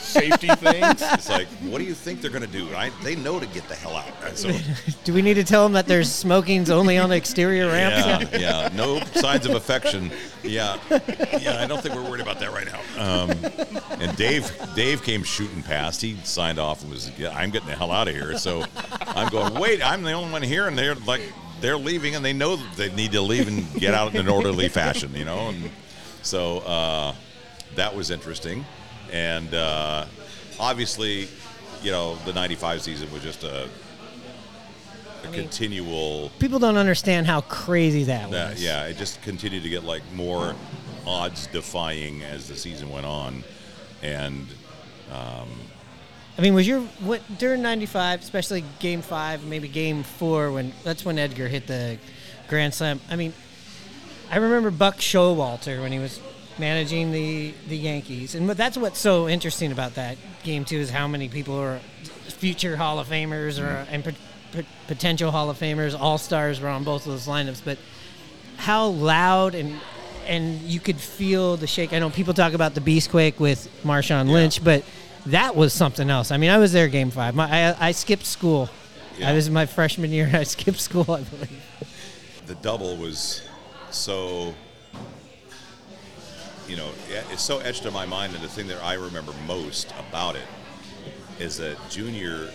Safety 0.00 0.48
things. 0.48 1.02
It's 1.12 1.28
like, 1.28 1.46
what 1.62 1.78
do 1.78 1.84
you 1.84 1.94
think 1.94 2.20
they're 2.20 2.30
going 2.30 2.42
to 2.42 2.48
do? 2.48 2.66
And 2.66 2.76
I, 2.76 2.90
they 3.02 3.14
know 3.14 3.38
to 3.38 3.46
get 3.46 3.68
the 3.68 3.74
hell 3.74 3.96
out. 3.96 4.08
And 4.24 4.36
so 4.36 4.50
do 5.04 5.14
we 5.14 5.22
need 5.22 5.34
to 5.34 5.44
tell 5.44 5.62
them 5.62 5.72
that 5.74 5.86
there's 5.86 6.10
smoking's 6.10 6.70
only 6.70 6.98
on 6.98 7.10
the 7.10 7.16
exterior 7.16 7.68
ramps? 7.68 8.32
Yeah, 8.32 8.38
yeah. 8.38 8.68
No 8.74 9.00
signs 9.14 9.46
of 9.46 9.54
affection. 9.54 10.10
Yeah, 10.42 10.78
yeah. 11.40 11.62
I 11.62 11.66
don't 11.66 11.82
think 11.82 11.94
we're 11.94 12.08
worried 12.08 12.22
about 12.22 12.40
that 12.40 12.52
right 12.52 12.66
now. 12.66 12.80
Um, 12.98 13.30
and 14.00 14.16
Dave, 14.16 14.50
Dave 14.74 15.02
came 15.02 15.22
shooting 15.22 15.62
past. 15.62 16.00
He 16.00 16.16
signed 16.24 16.58
off 16.58 16.82
and 16.82 16.90
was, 16.90 17.16
yeah, 17.18 17.36
"I'm 17.36 17.50
getting 17.50 17.68
the 17.68 17.76
hell 17.76 17.92
out 17.92 18.08
of 18.08 18.14
here." 18.14 18.36
So 18.38 18.64
I'm 19.02 19.28
going. 19.28 19.54
Wait, 19.54 19.82
I'm 19.84 20.02
the 20.02 20.12
only 20.12 20.32
one 20.32 20.42
here, 20.42 20.66
and 20.66 20.76
they're 20.76 20.94
like, 20.94 21.22
they're 21.60 21.78
leaving, 21.78 22.14
and 22.16 22.24
they 22.24 22.32
know 22.32 22.56
that 22.56 22.76
they 22.76 22.92
need 22.94 23.12
to 23.12 23.22
leave 23.22 23.48
and 23.48 23.72
get 23.74 23.94
out 23.94 24.14
in 24.14 24.20
an 24.20 24.28
orderly 24.28 24.68
fashion, 24.68 25.14
you 25.14 25.24
know. 25.24 25.48
And 25.48 25.70
so 26.22 26.58
uh, 26.58 27.14
that 27.76 27.94
was 27.94 28.10
interesting, 28.10 28.64
and 29.12 29.54
uh, 29.54 30.06
obviously, 30.58 31.28
you 31.82 31.90
know, 31.90 32.16
the 32.24 32.32
'95 32.32 32.82
season 32.82 33.12
was 33.12 33.22
just 33.22 33.44
a. 33.44 33.68
A 35.24 35.28
continual 35.28 36.32
People 36.40 36.58
don't 36.58 36.76
understand 36.76 37.28
how 37.28 37.42
crazy 37.42 38.02
that 38.04 38.24
was. 38.24 38.32
that, 38.32 38.58
yeah, 38.58 38.86
it 38.86 38.96
just 38.96 39.22
continued 39.22 39.62
to 39.62 39.68
get 39.68 39.84
like 39.84 40.02
more 40.12 40.56
odds 41.06 41.46
defying 41.46 42.24
as 42.24 42.48
the 42.48 42.56
season 42.56 42.90
went 42.90 43.06
on, 43.06 43.44
and 44.02 44.48
um, 45.12 45.48
I 46.36 46.42
mean, 46.42 46.54
was 46.54 46.66
your 46.66 46.80
what 47.00 47.22
during 47.38 47.62
'95, 47.62 48.20
especially 48.20 48.64
Game 48.80 49.00
Five, 49.00 49.44
maybe 49.44 49.68
Game 49.68 50.02
Four, 50.02 50.50
when 50.50 50.72
that's 50.82 51.04
when 51.04 51.18
Edgar 51.18 51.46
hit 51.46 51.68
the 51.68 51.98
grand 52.48 52.74
slam. 52.74 53.00
I 53.08 53.16
mean, 53.16 53.32
I 54.30 54.38
remember 54.38 54.70
Buck 54.70 54.96
Showalter 54.96 55.80
when 55.82 55.92
he 55.92 55.98
was 55.98 56.20
managing 56.58 57.12
the 57.12 57.54
the 57.68 57.76
Yankees, 57.76 58.34
and 58.34 58.48
that's 58.50 58.76
what's 58.76 58.98
so 58.98 59.28
interesting 59.28 59.72
about 59.72 59.94
that 59.94 60.16
game 60.42 60.64
too 60.64 60.76
is 60.76 60.90
how 60.90 61.06
many 61.08 61.28
people 61.28 61.58
are 61.58 61.80
future 62.28 62.76
Hall 62.76 62.98
of 62.98 63.08
Famers 63.08 63.58
or 63.58 63.66
mm-hmm. 63.66 63.94
and 63.94 64.04
pot- 64.04 64.14
pot- 64.52 64.64
potential 64.86 65.30
Hall 65.30 65.48
of 65.50 65.58
Famers, 65.58 65.98
All 65.98 66.18
Stars 66.18 66.60
were 66.60 66.68
on 66.68 66.84
both 66.84 67.06
of 67.06 67.12
those 67.12 67.26
lineups, 67.26 67.62
but 67.64 67.78
how 68.56 68.86
loud 68.86 69.54
and 69.54 69.80
and 70.26 70.60
you 70.62 70.80
could 70.80 71.00
feel 71.00 71.56
the 71.56 71.66
shake. 71.66 71.92
I 71.92 71.98
know 71.98 72.10
people 72.10 72.34
talk 72.34 72.52
about 72.52 72.74
the 72.74 72.80
beast 72.80 73.10
quake 73.10 73.40
with 73.40 73.68
Marshawn 73.82 74.30
Lynch, 74.30 74.62
but 74.62 74.84
that 75.26 75.56
was 75.56 75.72
something 75.72 76.08
else. 76.10 76.30
I 76.30 76.36
mean, 76.36 76.50
I 76.50 76.58
was 76.58 76.72
there 76.72 76.88
game 76.88 77.10
five. 77.10 77.34
My, 77.34 77.70
I, 77.70 77.88
I 77.88 77.92
skipped 77.92 78.26
school. 78.26 78.68
Yeah. 79.18 79.30
I 79.30 79.32
was 79.32 79.50
my 79.50 79.66
freshman 79.66 80.10
year. 80.10 80.26
And 80.26 80.36
I 80.42 80.42
skipped 80.44 80.80
school, 80.80 81.02
I 81.02 81.22
believe. 81.22 81.62
the 82.46 82.54
double 82.56 82.96
was 82.96 83.42
so. 83.90 84.54
You 86.68 86.76
know, 86.76 86.90
it's 87.30 87.42
so 87.42 87.58
etched 87.58 87.84
in 87.86 87.92
my 87.92 88.06
mind, 88.06 88.34
and 88.34 88.42
the 88.42 88.48
thing 88.48 88.68
that 88.68 88.82
I 88.82 88.94
remember 88.94 89.32
most 89.46 89.92
about 90.08 90.36
it 90.36 90.46
is 91.38 91.56
that 91.58 91.76
Junior, 91.90 92.50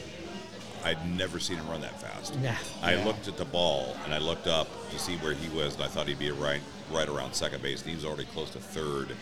I'd 0.84 1.06
never 1.18 1.40
seen 1.40 1.58
him 1.58 1.68
run 1.70 1.82
that 1.82 2.00
fast. 2.02 2.34
Yeah. 2.42 2.56
I 2.82 2.94
Yeah. 2.96 3.04
looked 3.06 3.28
at 3.28 3.38
the 3.38 3.46
ball 3.46 3.98
and 4.06 4.14
I 4.14 4.18
looked 4.20 4.48
up 4.48 4.68
to 4.92 5.00
see 5.00 5.18
where 5.18 5.34
he 5.34 5.50
was, 5.50 5.76
and 5.76 5.84
I 5.84 5.88
thought 5.88 6.08
he'd 6.08 6.20
be 6.20 6.32
right, 6.32 6.62
right 6.92 7.08
around 7.08 7.34
second 7.34 7.62
base, 7.62 7.82
and 7.82 7.90
he 7.90 7.96
was 7.96 8.06
already 8.06 8.26
close 8.26 8.50
to 8.52 8.60
third, 8.60 9.16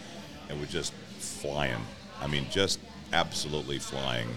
and 0.49 0.59
was 0.59 0.69
just 0.69 0.93
flying. 1.19 1.83
I 2.21 2.27
mean, 2.27 2.45
just 2.51 2.79
absolutely 3.11 3.79
flying. 3.79 4.27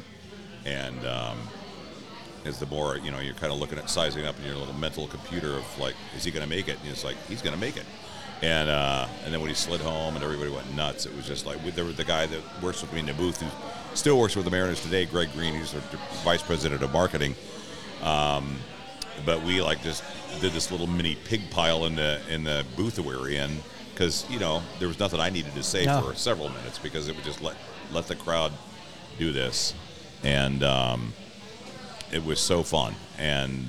And 0.64 1.04
um, 1.06 1.38
as 2.46 2.58
the 2.58 2.66
more 2.66 2.96
you 2.96 3.10
know, 3.10 3.18
you're 3.20 3.34
kind 3.34 3.52
of 3.52 3.58
looking 3.58 3.78
at 3.78 3.90
sizing 3.90 4.24
up 4.24 4.38
in 4.38 4.46
your 4.46 4.56
little 4.56 4.74
mental 4.74 5.06
computer 5.08 5.52
of 5.54 5.78
like, 5.78 5.94
is 6.16 6.24
he 6.24 6.30
going 6.30 6.42
to 6.42 6.48
make 6.48 6.68
it? 6.68 6.78
And 6.80 6.88
it's 6.90 7.04
like 7.04 7.16
he's 7.28 7.42
going 7.42 7.54
to 7.54 7.60
make 7.60 7.76
it. 7.76 7.84
And 8.40 8.68
uh, 8.68 9.08
and 9.24 9.32
then 9.34 9.40
when 9.40 9.48
he 9.48 9.54
slid 9.56 9.80
home 9.80 10.14
and 10.14 10.22
everybody 10.24 10.50
went 10.50 10.72
nuts, 10.74 11.06
it 11.06 11.14
was 11.16 11.26
just 11.26 11.44
like 11.44 11.62
there 11.74 11.84
was 11.84 11.96
the 11.96 12.04
guy 12.04 12.26
that 12.26 12.40
works 12.62 12.80
with 12.82 12.92
me 12.92 13.00
in 13.00 13.06
the 13.06 13.12
booth 13.14 13.40
who 13.40 13.48
still 13.96 14.18
works 14.18 14.36
with 14.36 14.44
the 14.44 14.50
Mariners 14.50 14.80
today, 14.80 15.06
Greg 15.06 15.32
Green. 15.32 15.54
He's 15.54 15.72
the 15.72 15.80
vice 16.22 16.42
president 16.42 16.82
of 16.82 16.92
marketing. 16.92 17.34
Um, 18.02 18.58
but 19.26 19.42
we 19.42 19.60
like 19.60 19.82
just 19.82 20.04
did 20.40 20.52
this 20.52 20.70
little 20.70 20.86
mini 20.86 21.16
pig 21.24 21.50
pile 21.50 21.84
in 21.86 21.96
the 21.96 22.20
in 22.30 22.44
the 22.44 22.64
booth 22.76 22.94
that 22.94 23.02
we 23.04 23.16
were 23.16 23.28
in 23.28 23.50
because 23.92 24.24
you 24.30 24.38
know 24.38 24.62
there 24.78 24.86
was 24.86 25.00
nothing 25.00 25.18
I 25.18 25.30
needed 25.30 25.54
to 25.54 25.62
say 25.64 25.84
No. 25.84 26.00
for 26.00 26.14
several 26.14 26.48
minutes 26.50 26.78
because 26.78 27.08
it 27.08 27.16
would 27.16 27.24
just 27.24 27.42
let 27.42 27.56
let 27.92 28.06
the 28.06 28.14
crowd 28.14 28.52
do 29.18 29.32
this, 29.32 29.74
and 30.22 30.62
um, 30.62 31.12
it 32.12 32.24
was 32.24 32.38
so 32.38 32.62
fun. 32.62 32.94
And 33.18 33.66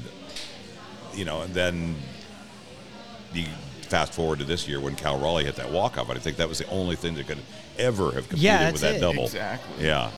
you 1.15 1.25
know, 1.25 1.41
and 1.41 1.55
then 1.55 1.95
you 3.33 3.47
fast 3.89 4.13
forward 4.13 4.39
to 4.39 4.45
this 4.45 4.67
year 4.67 4.79
when 4.79 4.95
Cal 4.95 5.17
Raleigh 5.19 5.45
hit 5.45 5.55
that 5.55 5.71
walk 5.71 5.97
off. 5.97 6.09
I 6.09 6.15
think 6.15 6.37
that 6.37 6.47
was 6.47 6.59
the 6.59 6.69
only 6.69 6.95
thing 6.95 7.15
that 7.15 7.27
could 7.27 7.39
ever 7.77 8.05
have 8.11 8.29
competed 8.29 8.39
Yeah, 8.43 8.71
with 8.71 8.81
that 8.81 8.95
it. 8.95 8.99
double. 9.01 9.25
Exactly. 9.25 9.85
Yeah. 9.85 10.11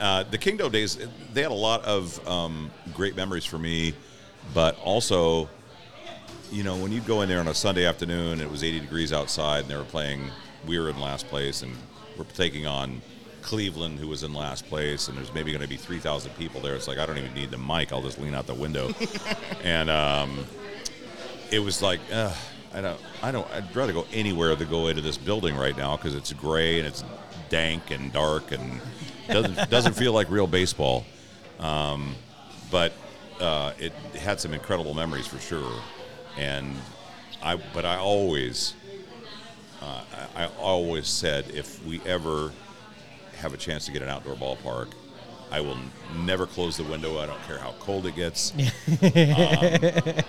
uh, 0.00 0.24
the 0.24 0.38
Kingdome 0.38 0.72
days, 0.72 0.98
they 1.32 1.42
had 1.42 1.50
a 1.52 1.54
lot 1.54 1.84
of 1.84 2.26
um, 2.28 2.70
great 2.94 3.16
memories 3.16 3.44
for 3.44 3.58
me, 3.58 3.94
but 4.52 4.78
also, 4.80 5.48
you 6.50 6.62
know, 6.64 6.76
when 6.76 6.92
you'd 6.92 7.06
go 7.06 7.22
in 7.22 7.28
there 7.28 7.40
on 7.40 7.48
a 7.48 7.54
Sunday 7.54 7.86
afternoon, 7.86 8.40
it 8.40 8.50
was 8.50 8.62
80 8.64 8.80
degrees 8.80 9.12
outside, 9.12 9.60
and 9.62 9.68
they 9.68 9.76
were 9.76 9.84
playing. 9.84 10.22
We 10.66 10.78
were 10.78 10.90
in 10.90 10.98
last 11.00 11.28
place, 11.28 11.62
and 11.62 11.72
we're 12.16 12.24
taking 12.24 12.66
on 12.66 13.00
Cleveland, 13.42 13.98
who 13.98 14.08
was 14.08 14.24
in 14.24 14.32
last 14.34 14.66
place, 14.66 15.08
and 15.08 15.16
there's 15.16 15.32
maybe 15.32 15.52
going 15.52 15.62
to 15.62 15.68
be 15.68 15.76
3,000 15.76 16.32
people 16.36 16.60
there. 16.60 16.74
It's 16.74 16.88
like 16.88 16.98
I 16.98 17.06
don't 17.06 17.16
even 17.18 17.32
need 17.34 17.50
the 17.50 17.58
mic; 17.58 17.92
I'll 17.92 18.02
just 18.02 18.18
lean 18.18 18.34
out 18.34 18.46
the 18.46 18.54
window, 18.54 18.92
and 19.62 19.88
um, 19.88 20.44
it 21.50 21.60
was 21.60 21.82
like. 21.82 22.00
Uh, 22.12 22.32
I 22.72 22.80
don't. 22.80 23.00
I 23.22 23.30
don't. 23.30 23.50
I'd 23.50 23.74
rather 23.74 23.92
go 23.92 24.06
anywhere 24.12 24.54
than 24.54 24.68
go 24.68 24.88
into 24.88 25.02
this 25.02 25.16
building 25.16 25.56
right 25.56 25.76
now 25.76 25.96
because 25.96 26.14
it's 26.14 26.32
gray 26.32 26.78
and 26.78 26.86
it's 26.86 27.02
dank 27.48 27.90
and 27.90 28.12
dark 28.12 28.52
and 28.52 28.80
doesn't 29.28 29.70
doesn't 29.70 29.94
feel 29.94 30.12
like 30.12 30.30
real 30.30 30.46
baseball. 30.46 31.04
Um, 31.58 32.14
but 32.70 32.92
uh, 33.40 33.72
it 33.78 33.92
had 34.20 34.38
some 34.40 34.52
incredible 34.52 34.94
memories 34.94 35.26
for 35.26 35.38
sure. 35.38 35.80
And 36.36 36.74
I. 37.42 37.56
But 37.56 37.84
I 37.84 37.96
always. 37.96 38.74
Uh, 39.80 40.02
I, 40.34 40.44
I 40.44 40.46
always 40.58 41.06
said 41.06 41.50
if 41.54 41.84
we 41.86 42.00
ever 42.04 42.52
have 43.38 43.54
a 43.54 43.56
chance 43.56 43.86
to 43.86 43.92
get 43.92 44.02
an 44.02 44.08
outdoor 44.08 44.34
ballpark, 44.34 44.88
I 45.50 45.60
will 45.60 45.78
never 46.24 46.46
close 46.46 46.76
the 46.76 46.84
window. 46.84 47.18
I 47.18 47.26
don't 47.26 47.42
care 47.44 47.58
how 47.58 47.74
cold 47.80 48.06
it 48.06 48.14
gets. 48.14 48.52
um, 48.52 48.60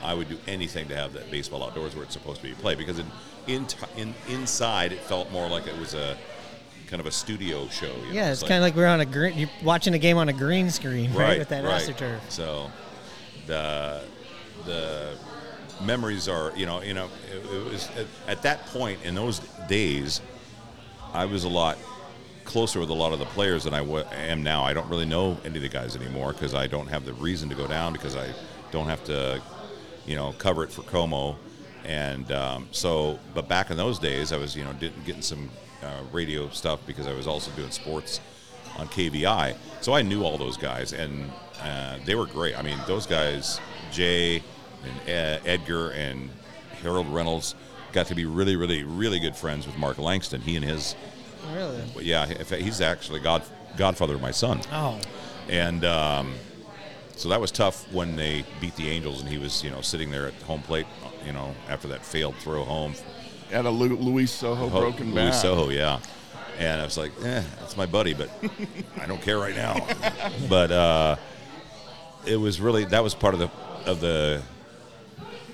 I 0.03 0.13
would 0.15 0.30
do 0.30 0.38
anything 0.47 0.88
to 0.88 0.95
have 0.95 1.13
that 1.13 1.30
baseball 1.30 1.63
outdoors 1.63 1.95
where 1.95 2.03
it's 2.03 2.13
supposed 2.13 2.41
to 2.41 2.47
be 2.47 2.53
played 2.53 2.78
because 2.78 2.99
in, 2.99 3.05
in, 3.47 3.65
in 3.97 4.13
inside 4.30 4.93
it 4.93 4.99
felt 4.99 5.32
more 5.32 5.47
like 5.49 5.67
it 5.67 5.78
was 5.78 5.93
a 5.93 6.17
kind 6.88 6.99
of 6.99 7.05
a 7.05 7.11
studio 7.11 7.67
show. 7.67 7.88
You 7.88 8.13
yeah, 8.13 8.26
know? 8.26 8.32
it's, 8.32 8.41
kind 8.41 8.55
of 8.55 8.61
like 8.61 8.76
we're 8.76 8.88
on 8.88 9.01
a 9.01 9.05
green, 9.05 9.38
you're 9.38 9.49
watching 9.63 9.93
a 9.93 9.99
game 9.99 10.17
on 10.17 10.30
a 10.30 10.34
green 10.34 10.70
screen, 10.70 11.11
right, 11.11 11.20
right 11.20 11.39
with 11.39 11.49
that 11.49 11.63
right. 11.63 11.82
AstroTurf. 11.82 12.20
So 12.30 12.72
the 13.45 14.03
the 14.65 15.15
memories 15.84 16.28
are 16.28 16.51
you 16.55 16.65
know 16.65 16.82
you 16.82 16.93
know 16.93 17.09
it, 17.32 17.55
it 17.55 17.72
was 17.72 17.89
at, 17.97 18.05
at 18.28 18.41
that 18.43 18.65
point 18.67 18.99
in 19.03 19.15
those 19.15 19.39
days, 19.67 20.22
I 21.13 21.26
was 21.26 21.43
a 21.43 21.49
lot 21.49 21.78
closer 22.50 22.80
with 22.80 22.89
a 22.89 22.93
lot 22.93 23.14
of 23.14 23.20
the 23.20 23.26
players 23.26 23.64
than 23.66 23.76
I 23.76 23.80
w- 23.80 24.04
am 24.12 24.41
now. 24.41 24.64
I 24.64 24.74
don't 24.74 24.89
really 24.89 25.06
know 25.06 25.38
any 25.45 25.58
of 25.58 25.62
the 25.62 25.70
guys 25.70 25.95
anymore 25.95 26.34
because 26.34 26.56
I 26.56 26.66
don't 26.66 26.88
have 26.88 27.06
the 27.06 27.14
reason 27.14 27.47
to 27.50 27.56
go 27.56 27.68
down 27.68 27.93
because 27.93 28.16
I 28.16 28.34
don't 28.72 28.88
have 28.88 29.04
to, 29.06 29.39
you 30.08 30.16
know, 30.16 30.34
cover 30.39 30.64
it 30.64 30.72
for 30.72 30.82
KOMO. 30.82 31.36
And 31.86 32.32
um, 32.32 32.68
so, 32.72 33.20
but 33.36 33.47
back 33.47 33.70
in 33.70 33.78
those 33.78 34.00
days, 34.00 34.34
I 34.34 34.38
was, 34.38 34.56
you 34.56 34.64
know, 34.64 34.74
did, 34.74 34.93
getting 35.06 35.22
some 35.22 35.50
uh, 35.84 36.02
radio 36.12 36.50
stuff 36.50 36.80
because 36.88 37.06
I 37.06 37.14
was 37.14 37.28
also 37.28 37.52
doing 37.52 37.70
sports 37.70 38.20
on 38.78 38.88
KVI. 38.88 39.56
So 39.82 39.93
I 39.93 40.02
knew 40.02 40.24
all 40.24 40.38
those 40.39 40.58
guys, 40.58 40.91
and 40.91 41.32
uh, 41.62 42.00
they 42.04 42.16
were 42.16 42.26
great. 42.26 42.58
I 42.58 42.64
mean, 42.64 42.80
those 42.88 43.06
guys, 43.06 43.60
Jay 43.91 44.38
and 44.84 45.10
Ed, 45.10 45.41
Edgar 45.45 45.91
and 45.91 46.32
Harold 46.82 47.08
Reynolds, 47.08 47.54
got 47.91 48.08
to 48.08 48.16
be 48.16 48.26
really, 48.26 48.56
really, 48.56 48.84
really 48.84 49.20
good 49.20 49.36
friends 49.36 49.68
with 49.68 49.78
Mark 49.78 50.00
Langston. 50.00 50.41
He 50.41 50.56
and 50.56 50.66
his 50.66 50.95
Really? 51.54 51.82
but 51.94 52.04
yeah, 52.06 52.26
he's 52.26 52.82
actually 52.82 53.20
god 53.20 53.44
godfather 53.78 54.16
of 54.16 54.22
my 54.22 54.32
son. 54.32 54.62
Oh. 54.72 55.00
And 55.48 55.84
um, 55.86 56.34
so 57.16 57.30
that 57.30 57.42
was 57.42 57.52
tough 57.52 57.92
when 57.92 58.16
they 58.16 58.46
beat 58.62 58.76
the 58.76 58.90
Angels, 58.90 59.22
and 59.22 59.30
he 59.30 59.38
was 59.38 59.64
you 59.64 59.70
know 59.72 59.82
sitting 59.82 60.12
there 60.12 60.28
at 60.28 60.34
home 60.44 60.62
plate, 60.62 60.88
you 61.26 61.34
know, 61.34 61.56
after 61.68 61.88
that 61.90 62.06
failed 62.06 62.36
throw 62.36 62.64
home. 62.64 62.94
At 63.52 63.66
a 63.66 63.70
Lu- 63.70 63.98
Luis 63.98 64.42
Sojo 64.42 64.70
Ho- 64.70 64.80
broken 64.82 65.14
Luis. 65.16 65.44
Sojo, 65.44 65.74
yeah. 65.74 66.00
And 66.60 66.82
I 66.82 66.84
was 66.84 66.98
like, 66.98 67.12
eh, 67.24 67.42
that's 67.60 67.78
my 67.78 67.86
buddy, 67.86 68.14
but 68.14 68.30
I 69.02 69.06
don't 69.06 69.22
care 69.22 69.40
right 69.40 69.56
now. 69.56 69.88
but 70.50 70.72
uh, 70.72 71.16
it 72.28 72.36
was 72.36 72.60
really 72.62 72.86
that 72.86 73.04
was 73.04 73.16
part 73.16 73.34
of 73.34 73.40
the 73.40 73.50
of 73.86 74.02
the 74.02 74.42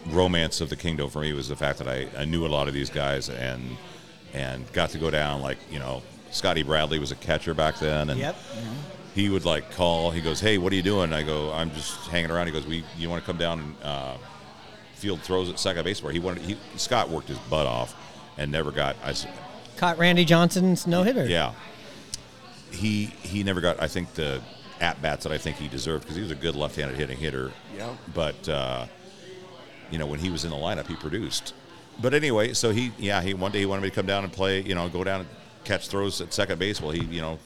romance 0.08 0.62
of 0.62 0.70
the 0.70 0.76
Kingdome 0.76 1.10
for 1.10 1.22
me 1.22 1.34
was 1.34 1.48
the 1.48 1.56
fact 1.56 1.80
that 1.80 1.88
I, 1.88 2.08
I 2.18 2.26
knew 2.26 2.46
a 2.46 2.50
lot 2.50 2.68
of 2.68 2.74
these 2.74 2.90
guys 2.90 3.30
and 3.30 3.78
and 4.36 4.72
got 4.74 4.90
to 4.92 4.98
go 4.98 5.10
down 5.10 5.42
like 5.42 5.58
you 5.72 5.80
know 5.80 6.04
Scotty 6.32 6.62
Bradley 6.64 7.00
was 7.00 7.12
a 7.12 7.16
catcher 7.16 7.54
back 7.54 7.80
then 7.80 8.10
and 8.10 8.20
Yep. 8.20 8.36
he 9.16 9.30
would 9.30 9.46
like 9.46 9.72
call 9.72 10.12
he 10.12 10.20
goes 10.22 10.40
hey 10.42 10.58
what 10.58 10.72
are 10.74 10.76
you 10.76 10.82
doing 10.84 11.14
I 11.14 11.24
go 11.24 11.52
I'm 11.54 11.72
just 11.72 11.96
hanging 12.10 12.30
around 12.30 12.48
he 12.48 12.52
goes 12.54 12.68
we 12.68 12.84
you 12.98 13.10
want 13.10 13.24
to 13.24 13.26
come 13.26 13.38
down 13.38 13.60
and 13.62 13.76
uh, 13.84 14.18
field 14.96 15.22
throws 15.22 15.50
at 15.50 15.58
second 15.58 15.86
base 15.86 16.04
where 16.04 16.12
he 16.12 16.20
wanted 16.20 16.44
he, 16.44 16.58
Scott 16.76 17.10
worked 17.10 17.30
his 17.30 17.38
butt 17.50 17.66
off 17.66 17.96
and 18.38 18.52
never 18.52 18.72
got 18.72 18.98
I 19.04 19.12
s- 19.12 19.26
Caught 19.78 19.98
Randy 19.98 20.26
Johnson's 20.26 20.86
no 20.86 21.04
hitter. 21.04 21.26
yeah. 21.26 21.54
He 22.72 23.06
he 23.24 23.44
never 23.44 23.62
got 23.62 23.82
I 23.82 23.88
think 23.88 24.14
the 24.16 24.42
at 24.82 25.02
bats 25.02 25.24
that 25.24 25.32
I 25.32 25.38
think 25.38 25.56
he 25.56 25.70
deserved 25.70 26.04
because 26.04 26.18
he 26.18 26.22
was 26.22 26.32
a 26.32 26.36
good 26.36 26.56
left-handed 26.56 26.98
hitting 26.98 27.18
hitter. 27.18 27.52
Yep. 27.78 27.90
But 28.14 28.50
uh, 28.50 28.86
you 29.90 29.98
know 29.98 30.06
when 30.06 30.20
he 30.20 30.30
was 30.30 30.44
in 30.44 30.50
the 30.52 30.58
lineup, 30.58 30.88
he 30.88 30.96
produced. 30.96 31.54
But 32.02 32.14
anyway, 32.14 32.54
so 32.54 32.72
he 32.72 32.92
yeah 32.98 33.22
he 33.22 33.34
one 33.34 33.52
day 33.52 33.60
he 33.60 33.66
wanted 33.66 33.82
me 33.84 33.90
to 33.90 33.96
come 33.96 34.06
down 34.06 34.24
and 34.24 34.32
play 34.34 34.62
you 34.62 34.76
know 34.76 34.90
go 34.90 35.04
down 35.04 35.22
and 35.22 35.30
catch 35.64 35.88
throws 35.88 36.20
at 36.22 36.34
second 36.34 36.60
base. 36.60 36.82
Well, 36.82 36.92
he 36.92 37.04
you 37.06 37.22
know 37.22 37.40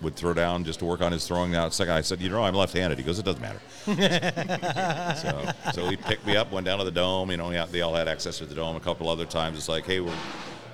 would 0.00 0.16
throw 0.16 0.34
down 0.34 0.64
just 0.64 0.80
to 0.80 0.84
work 0.84 1.00
on 1.00 1.12
his 1.12 1.26
throwing 1.28 1.54
out 1.54 1.66
at 1.66 1.72
second. 1.72 1.94
I 1.94 2.00
said, 2.00 2.20
you 2.20 2.28
know, 2.28 2.42
I'm 2.42 2.54
left-handed. 2.56 2.98
He 2.98 3.04
goes, 3.04 3.20
it 3.20 3.24
doesn't 3.24 3.40
matter. 3.40 3.60
so, 5.16 5.70
so 5.72 5.88
he 5.88 5.96
picked 5.96 6.26
me 6.26 6.36
up, 6.36 6.50
went 6.50 6.64
down 6.66 6.80
to 6.80 6.84
the 6.84 6.90
dome. 6.90 7.30
You 7.30 7.36
know, 7.36 7.50
he- 7.50 7.70
they 7.70 7.82
all 7.82 7.94
had 7.94 8.08
access 8.08 8.38
to 8.38 8.46
the 8.46 8.54
dome. 8.56 8.74
A 8.74 8.80
couple 8.80 9.08
other 9.08 9.24
times, 9.24 9.58
it's 9.58 9.68
like, 9.68 9.84
hey, 9.84 10.00
we're 10.00 10.12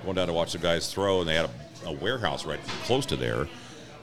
going 0.03 0.15
down 0.15 0.25
to 0.29 0.33
watch 0.33 0.53
the 0.53 0.57
guys 0.57 0.91
throw, 0.91 1.19
and 1.19 1.29
they 1.29 1.35
had 1.35 1.45
a, 1.85 1.89
a 1.89 1.91
warehouse 1.91 2.43
right 2.43 2.59
close 2.85 3.05
to 3.05 3.15
there 3.15 3.47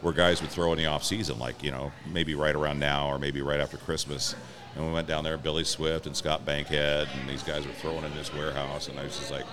where 0.00 0.12
guys 0.12 0.40
would 0.42 0.50
throw 0.52 0.70
in 0.72 0.78
the 0.78 0.86
off 0.86 1.02
season, 1.02 1.40
like 1.40 1.60
you 1.60 1.72
know, 1.72 1.90
maybe 2.12 2.36
right 2.36 2.54
around 2.54 2.78
now 2.78 3.08
or 3.08 3.18
maybe 3.18 3.42
right 3.42 3.58
after 3.58 3.78
Christmas. 3.78 4.36
And 4.76 4.86
we 4.86 4.92
went 4.92 5.08
down 5.08 5.24
there, 5.24 5.38
Billy 5.38 5.64
Swift 5.64 6.06
and 6.06 6.14
Scott 6.14 6.44
Bankhead, 6.44 7.08
and 7.18 7.28
these 7.28 7.42
guys 7.42 7.66
were 7.66 7.72
throwing 7.72 8.04
in 8.04 8.14
this 8.14 8.32
warehouse, 8.32 8.88
and 8.88 9.00
I 9.00 9.04
was 9.04 9.16
just 9.16 9.30
like 9.30 9.46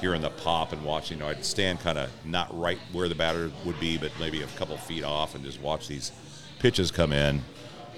hearing 0.00 0.22
the 0.22 0.30
pop 0.30 0.72
and 0.72 0.84
watching. 0.84 1.18
You 1.18 1.24
know, 1.24 1.30
I'd 1.30 1.44
stand 1.44 1.80
kind 1.80 1.98
of 1.98 2.10
not 2.24 2.56
right 2.56 2.78
where 2.92 3.08
the 3.08 3.16
batter 3.16 3.50
would 3.64 3.78
be, 3.80 3.98
but 3.98 4.12
maybe 4.20 4.42
a 4.42 4.46
couple 4.58 4.76
feet 4.76 5.02
off, 5.02 5.34
and 5.34 5.44
just 5.44 5.60
watch 5.60 5.88
these 5.88 6.12
pitches 6.60 6.92
come 6.92 7.12
in, 7.12 7.42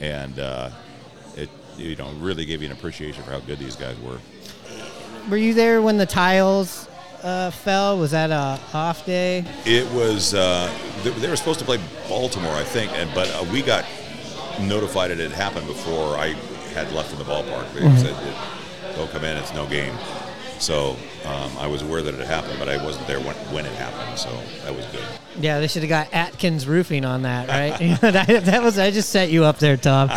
and 0.01 0.39
uh, 0.39 0.71
it 1.37 1.51
you 1.77 1.97
know 1.97 2.11
really 2.15 2.47
gave 2.47 2.62
you 2.62 2.71
an 2.71 2.73
appreciation 2.77 3.23
for 3.23 3.33
how 3.33 3.41
good 3.41 3.59
these 3.59 3.77
guys 3.77 3.99
were. 4.01 4.19
Were 5.29 5.37
you 5.37 5.53
there 5.53 5.83
when 5.83 5.99
the 5.99 6.07
tiles 6.07 6.89
uh, 7.23 7.51
fell? 7.51 7.99
Was 7.99 8.12
that 8.12 8.31
a 8.31 8.59
off 8.75 9.05
day? 9.05 9.45
It 9.67 9.87
was 9.93 10.33
uh, 10.33 10.73
they, 11.03 11.11
they 11.11 11.29
were 11.29 11.37
supposed 11.37 11.59
to 11.59 11.67
play 11.67 11.79
Baltimore, 12.09 12.55
I 12.55 12.65
think, 12.65 12.91
and 12.93 13.11
but 13.15 13.29
uh, 13.29 13.45
we 13.53 13.61
got 13.61 13.85
notified 14.61 15.11
it 15.11 15.19
had 15.19 15.33
happened 15.33 15.67
before 15.67 16.17
I 16.17 16.35
had 16.75 16.93
left 16.93 17.12
in 17.12 17.18
the 17.18 17.25
ballpark. 17.25 17.72
They 17.72 17.81
Mhm. 17.81 17.99
said, 18.01 18.16
"Don't 18.97 19.11
come 19.11 19.25
in; 19.25 19.37
it's 19.37 19.55
no 19.55 19.66
game." 19.66 19.95
So 20.59 20.97
um, 21.25 21.51
I 21.59 21.66
was 21.66 21.83
aware 21.83 22.03
that 22.03 22.14
it 22.14 22.27
happened, 22.27 22.59
but 22.59 22.68
I 22.68 22.83
wasn't 22.83 23.07
there 23.07 23.18
when, 23.20 23.35
when 23.53 23.66
it 23.66 23.72
happened. 23.75 24.18
So 24.18 24.31
that 24.64 24.75
was 24.75 24.85
good. 24.87 25.05
Yeah, 25.41 25.59
they 25.61 25.66
should 25.66 25.83
have 25.83 25.89
got 25.89 26.09
Atkins 26.12 26.66
Roofing 26.66 27.05
on 27.05 27.22
that, 27.22 27.49
right? 27.49 27.99
that, 28.01 28.45
that 28.45 28.62
was 28.62 28.79
I 28.79 28.91
just 28.91 29.11
set 29.11 29.31
you 29.31 29.45
up 29.45 29.59
there, 29.59 29.77
Tom. 29.77 30.11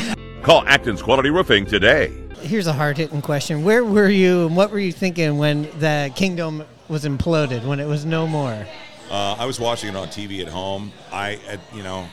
Call 0.43 0.64
Atkins 0.68 1.01
Quality 1.01 1.30
Roofing 1.30 1.66
today. 1.66 2.14
Here's 2.41 2.68
a 2.68 2.74
hard 2.74 2.97
hitting 2.97 3.22
question: 3.22 3.64
Where 3.64 3.84
were 3.84 4.10
you, 4.10 4.45
and 4.47 4.55
what 4.55 4.72
were 4.72 4.80
you 4.80 4.91
thinking 4.91 5.38
when 5.38 5.64
the 5.80 6.12
Kingdome 6.16 6.66
was 6.88 7.03
imploded? 7.03 7.66
When 7.66 7.80
it 7.80 7.88
was 7.88 8.05
no 8.05 8.28
more? 8.28 8.66
Uh, 9.10 9.36
I 9.39 9.45
was 9.45 9.60
watching 9.60 9.89
it 9.89 9.95
on 9.95 10.08
TV 10.10 10.41
at 10.41 10.49
home. 10.49 10.91
I, 11.12 11.39
uh, 11.49 11.58
you 11.74 11.82
know, 11.82 12.08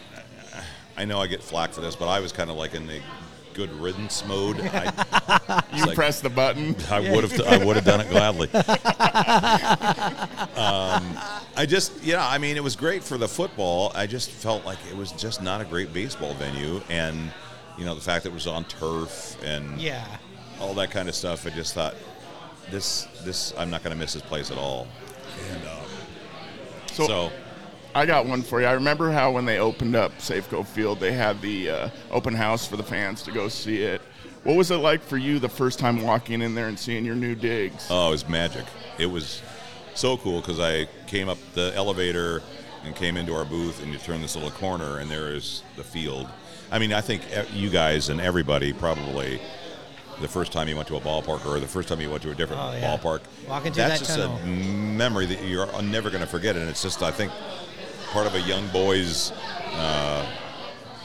I 0.96 1.04
know 1.04 1.20
I 1.20 1.26
get 1.26 1.42
flack 1.42 1.72
for 1.72 1.80
this, 1.80 1.96
but 1.96 2.08
I 2.08 2.20
was 2.20 2.32
kind 2.32 2.50
of 2.50 2.56
like 2.56 2.74
in 2.74 2.86
the 2.86 3.00
good 3.54 3.72
riddance 3.72 4.24
mode. 4.26 4.60
I, 4.60 5.62
You 5.74 5.86
like- 5.86 5.94
press 5.96 6.20
the 6.20 6.28
button. 6.30 6.76
I 6.90 7.00
would 7.00 7.24
have. 7.24 7.40
I 7.46 7.64
would 7.64 7.76
have 7.76 7.84
done 7.84 8.00
it 8.00 8.10
gladly. 8.10 8.48
um, 10.56 11.18
I 11.56 11.64
just, 11.66 12.02
yeah. 12.02 12.26
I 12.26 12.38
mean, 12.38 12.56
it 12.56 12.62
was 12.62 12.76
great 12.76 13.02
for 13.02 13.18
the 13.18 13.28
football. 13.28 13.92
I 13.94 14.06
just 14.06 14.30
felt 14.30 14.64
like 14.64 14.78
it 14.90 14.96
was 14.96 15.12
just 15.12 15.42
not 15.42 15.60
a 15.60 15.64
great 15.64 15.92
baseball 15.92 16.34
venue, 16.34 16.80
and 16.88 17.32
you 17.78 17.84
know, 17.84 17.94
the 17.94 18.00
fact 18.00 18.24
that 18.24 18.30
it 18.30 18.34
was 18.34 18.46
on 18.46 18.64
turf 18.64 19.36
and 19.42 19.80
Yeah. 19.80 20.04
all 20.60 20.74
that 20.74 20.90
kind 20.90 21.08
of 21.08 21.14
stuff. 21.14 21.46
I 21.46 21.50
just 21.50 21.74
thought 21.74 21.94
this, 22.70 23.08
this, 23.24 23.52
I'm 23.58 23.68
not 23.70 23.82
going 23.82 23.92
to 23.94 23.98
miss 23.98 24.12
this 24.12 24.22
place 24.22 24.50
at 24.52 24.58
all. 24.58 24.86
And 25.50 25.64
um, 25.66 25.84
So, 26.92 27.06
so 27.06 27.32
I 27.94 28.06
got 28.06 28.26
one 28.26 28.42
for 28.42 28.60
you. 28.60 28.66
I 28.66 28.72
remember 28.72 29.10
how 29.12 29.30
when 29.30 29.44
they 29.44 29.58
opened 29.58 29.94
up 29.94 30.12
Safeco 30.18 30.66
Field, 30.66 30.98
they 30.98 31.12
had 31.12 31.40
the 31.40 31.70
uh, 31.70 31.88
open 32.10 32.34
house 32.34 32.66
for 32.66 32.76
the 32.76 32.82
fans 32.82 33.22
to 33.22 33.30
go 33.30 33.46
see 33.48 33.82
it. 33.82 34.00
What 34.42 34.56
was 34.56 34.70
it 34.70 34.76
like 34.78 35.00
for 35.00 35.16
you 35.16 35.38
the 35.38 35.48
first 35.48 35.78
time 35.78 36.02
walking 36.02 36.42
in 36.42 36.54
there 36.54 36.66
and 36.66 36.78
seeing 36.78 37.04
your 37.04 37.14
new 37.14 37.34
digs? 37.34 37.86
Oh, 37.90 38.08
it 38.08 38.10
was 38.10 38.28
magic. 38.28 38.64
It 38.98 39.06
was 39.06 39.42
so 39.94 40.16
cool 40.16 40.40
because 40.40 40.58
I 40.60 40.86
came 41.06 41.28
up 41.28 41.38
the 41.54 41.72
elevator 41.76 42.42
and 42.84 42.94
came 42.96 43.16
into 43.16 43.32
our 43.34 43.44
booth, 43.44 43.82
and 43.82 43.92
you 43.92 43.98
turn 43.98 44.20
this 44.20 44.34
little 44.34 44.50
corner, 44.50 44.98
and 44.98 45.08
there 45.10 45.32
is 45.32 45.62
the 45.76 45.84
field. 45.84 46.28
I 46.70 46.78
mean, 46.78 46.92
I 46.92 47.00
think 47.00 47.22
e- 47.30 47.56
you 47.56 47.70
guys 47.70 48.08
and 48.10 48.20
everybody 48.20 48.72
probably 48.72 49.40
the 50.20 50.28
first 50.28 50.52
time 50.52 50.68
you 50.68 50.76
went 50.76 50.88
to 50.88 50.96
a 50.96 51.00
ballpark 51.00 51.46
or 51.46 51.58
the 51.60 51.66
first 51.66 51.88
time 51.88 52.00
you 52.00 52.10
went 52.10 52.22
to 52.24 52.30
a 52.30 52.34
different 52.34 52.60
Oh, 52.60 52.72
yeah. 52.72 52.96
ballpark. 52.96 53.20
Walking 53.48 53.72
through 53.72 53.84
that's 53.84 54.00
that 54.00 54.06
just 54.06 54.18
tunnel. 54.18 54.36
a 54.38 54.46
memory 54.46 55.26
that 55.26 55.42
you're 55.44 55.66
never 55.82 56.10
going 56.10 56.20
to 56.22 56.26
forget, 56.28 56.56
and 56.56 56.68
it's 56.68 56.82
just 56.82 57.02
I 57.02 57.10
think 57.12 57.32
part 58.14 58.28
of 58.28 58.36
a 58.36 58.40
young 58.42 58.64
boy's 58.68 59.32
uh, 59.72 60.24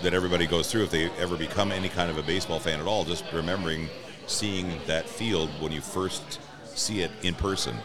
that 0.04 0.14
everybody 0.14 0.46
goes 0.46 0.72
through 0.72 0.84
if 0.84 0.92
they 0.92 1.10
ever 1.18 1.36
become 1.36 1.72
any 1.72 1.90
kind 1.90 2.12
of 2.12 2.20
a 2.20 2.22
baseball 2.22 2.60
fan 2.60 2.80
at 2.80 2.86
all. 2.86 3.04
Just 3.04 3.26
remembering 3.34 3.90
seeing 4.28 4.80
that 4.86 5.10
field 5.10 5.50
when 5.60 5.72
you 5.72 5.82
first 5.82 6.40
see 6.66 7.02
it 7.02 7.10
in 7.24 7.34
person. 7.34 7.76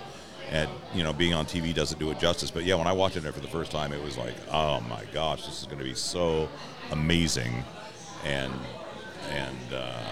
And 0.50 0.68
you 0.92 1.02
know, 1.02 1.14
being 1.14 1.32
on 1.32 1.46
TV 1.46 1.72
doesn't 1.72 1.98
do 1.98 2.10
it 2.10 2.18
justice. 2.18 2.50
But 2.50 2.64
yeah, 2.64 2.74
when 2.74 2.86
I 2.86 2.92
watched 2.92 3.16
it 3.16 3.22
there 3.22 3.32
for 3.32 3.40
the 3.40 3.48
first 3.48 3.70
time, 3.70 3.94
it 3.94 4.02
was 4.02 4.18
like, 4.18 4.34
oh 4.52 4.80
my 4.80 5.04
gosh, 5.10 5.46
this 5.46 5.62
is 5.62 5.66
going 5.66 5.78
to 5.78 5.84
be 5.84 5.94
so 5.94 6.46
amazing, 6.90 7.64
and 8.26 8.52
and 9.30 9.72
uh, 9.72 10.02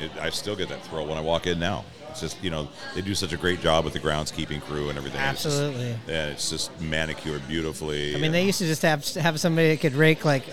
it, 0.00 0.10
I 0.18 0.30
still 0.30 0.56
get 0.56 0.70
that 0.70 0.82
thrill 0.86 1.06
when 1.06 1.18
I 1.18 1.20
walk 1.20 1.46
in 1.46 1.58
now. 1.58 1.84
It's 2.12 2.20
just 2.20 2.42
you 2.44 2.50
know 2.50 2.68
they 2.94 3.00
do 3.00 3.14
such 3.14 3.32
a 3.32 3.36
great 3.36 3.60
job 3.60 3.84
with 3.84 3.94
the 3.94 4.00
groundskeeping 4.00 4.62
crew 4.62 4.88
and 4.90 4.96
everything. 4.98 5.20
It's 5.20 5.42
just- 5.42 5.60
Absolutely. 5.60 5.98
yeah, 6.06 6.26
it's 6.28 6.48
just 6.50 6.78
manicured 6.80 7.46
beautifully. 7.48 8.14
I 8.14 8.18
mean, 8.18 8.32
they 8.32 8.44
used 8.44 8.58
to 8.58 8.66
just 8.66 8.82
have 8.82 9.06
have 9.14 9.40
somebody 9.40 9.70
that 9.70 9.80
could 9.80 9.94
rake 9.94 10.24
like 10.24 10.44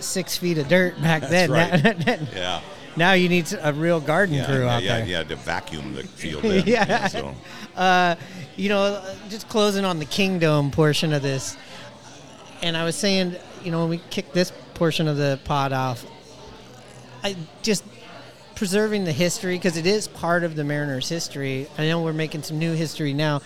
six 0.00 0.36
feet 0.36 0.58
of 0.58 0.68
dirt 0.68 1.00
back 1.02 1.22
then. 1.22 1.50
right. 1.50 2.20
yeah. 2.34 2.60
Now 2.96 3.12
you 3.12 3.28
need 3.28 3.52
a 3.60 3.72
real 3.72 4.00
garden 4.00 4.34
Yeah, 4.36 4.46
crew 4.46 4.64
yeah, 4.64 4.74
out 4.76 4.82
yeah, 4.82 4.96
there. 4.98 5.06
yeah, 5.06 5.22
to 5.24 5.36
vacuum 5.36 5.94
the 5.94 6.02
field. 6.20 6.42
Yeah. 6.66 7.06
So. 7.08 7.34
Uh, 7.76 8.16
you 8.56 8.68
know, 8.68 9.00
just 9.28 9.48
closing 9.48 9.84
on 9.84 9.98
the 10.00 10.04
Kingdome 10.04 10.72
portion 10.72 11.12
of 11.12 11.22
this, 11.22 11.56
and 12.62 12.76
I 12.76 12.84
was 12.84 12.96
saying, 12.96 13.36
you 13.62 13.70
know, 13.70 13.80
when 13.82 13.90
we 13.90 13.98
kicked 14.10 14.34
this 14.34 14.52
portion 14.74 15.06
of 15.06 15.16
the 15.16 15.38
pod 15.44 15.72
off, 15.72 16.04
I 17.22 17.36
just 17.62 17.84
preserving 18.58 19.04
the 19.04 19.12
history 19.12 19.56
because 19.56 19.76
it 19.76 19.86
is 19.86 20.08
part 20.08 20.42
of 20.42 20.56
the 20.56 20.64
Mariners' 20.64 21.08
history. 21.08 21.68
I 21.78 21.86
know 21.86 22.02
we're 22.02 22.12
making 22.12 22.42
some 22.42 22.58
new 22.58 22.72
history 22.72 23.14
now, 23.14 23.40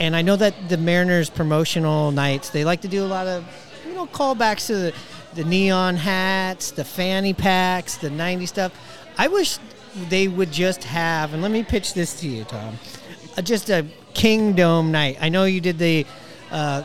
and 0.00 0.16
I 0.16 0.22
know 0.22 0.34
that 0.34 0.68
the 0.68 0.76
Mariners 0.76 1.30
promotional 1.30 2.10
nights 2.10 2.50
they 2.50 2.64
like 2.64 2.80
to 2.80 2.88
do 2.88 3.04
a 3.04 3.06
lot 3.06 3.28
of 3.28 3.44
you 3.86 3.94
know 3.94 4.08
callbacks 4.08 4.66
to 4.66 4.74
the, 4.74 4.94
the 5.34 5.44
neon 5.44 5.94
hats, 5.94 6.72
the 6.72 6.82
fanny 6.84 7.32
packs, 7.32 7.98
the 7.98 8.08
'90s 8.08 8.48
stuff. 8.48 8.72
I 9.16 9.28
wish 9.28 9.58
they 10.08 10.26
would 10.26 10.50
just 10.50 10.82
have, 10.82 11.32
and 11.32 11.40
let 11.40 11.52
me 11.52 11.62
pitch 11.62 11.94
this 11.94 12.18
to 12.18 12.28
you, 12.28 12.42
Tom, 12.42 12.78
uh, 13.38 13.42
just 13.42 13.70
a 13.70 13.86
Kingdome 14.12 14.90
night. 14.90 15.18
I 15.20 15.28
know 15.28 15.44
you 15.44 15.60
did 15.60 15.78
the. 15.78 16.04
Uh, 16.50 16.82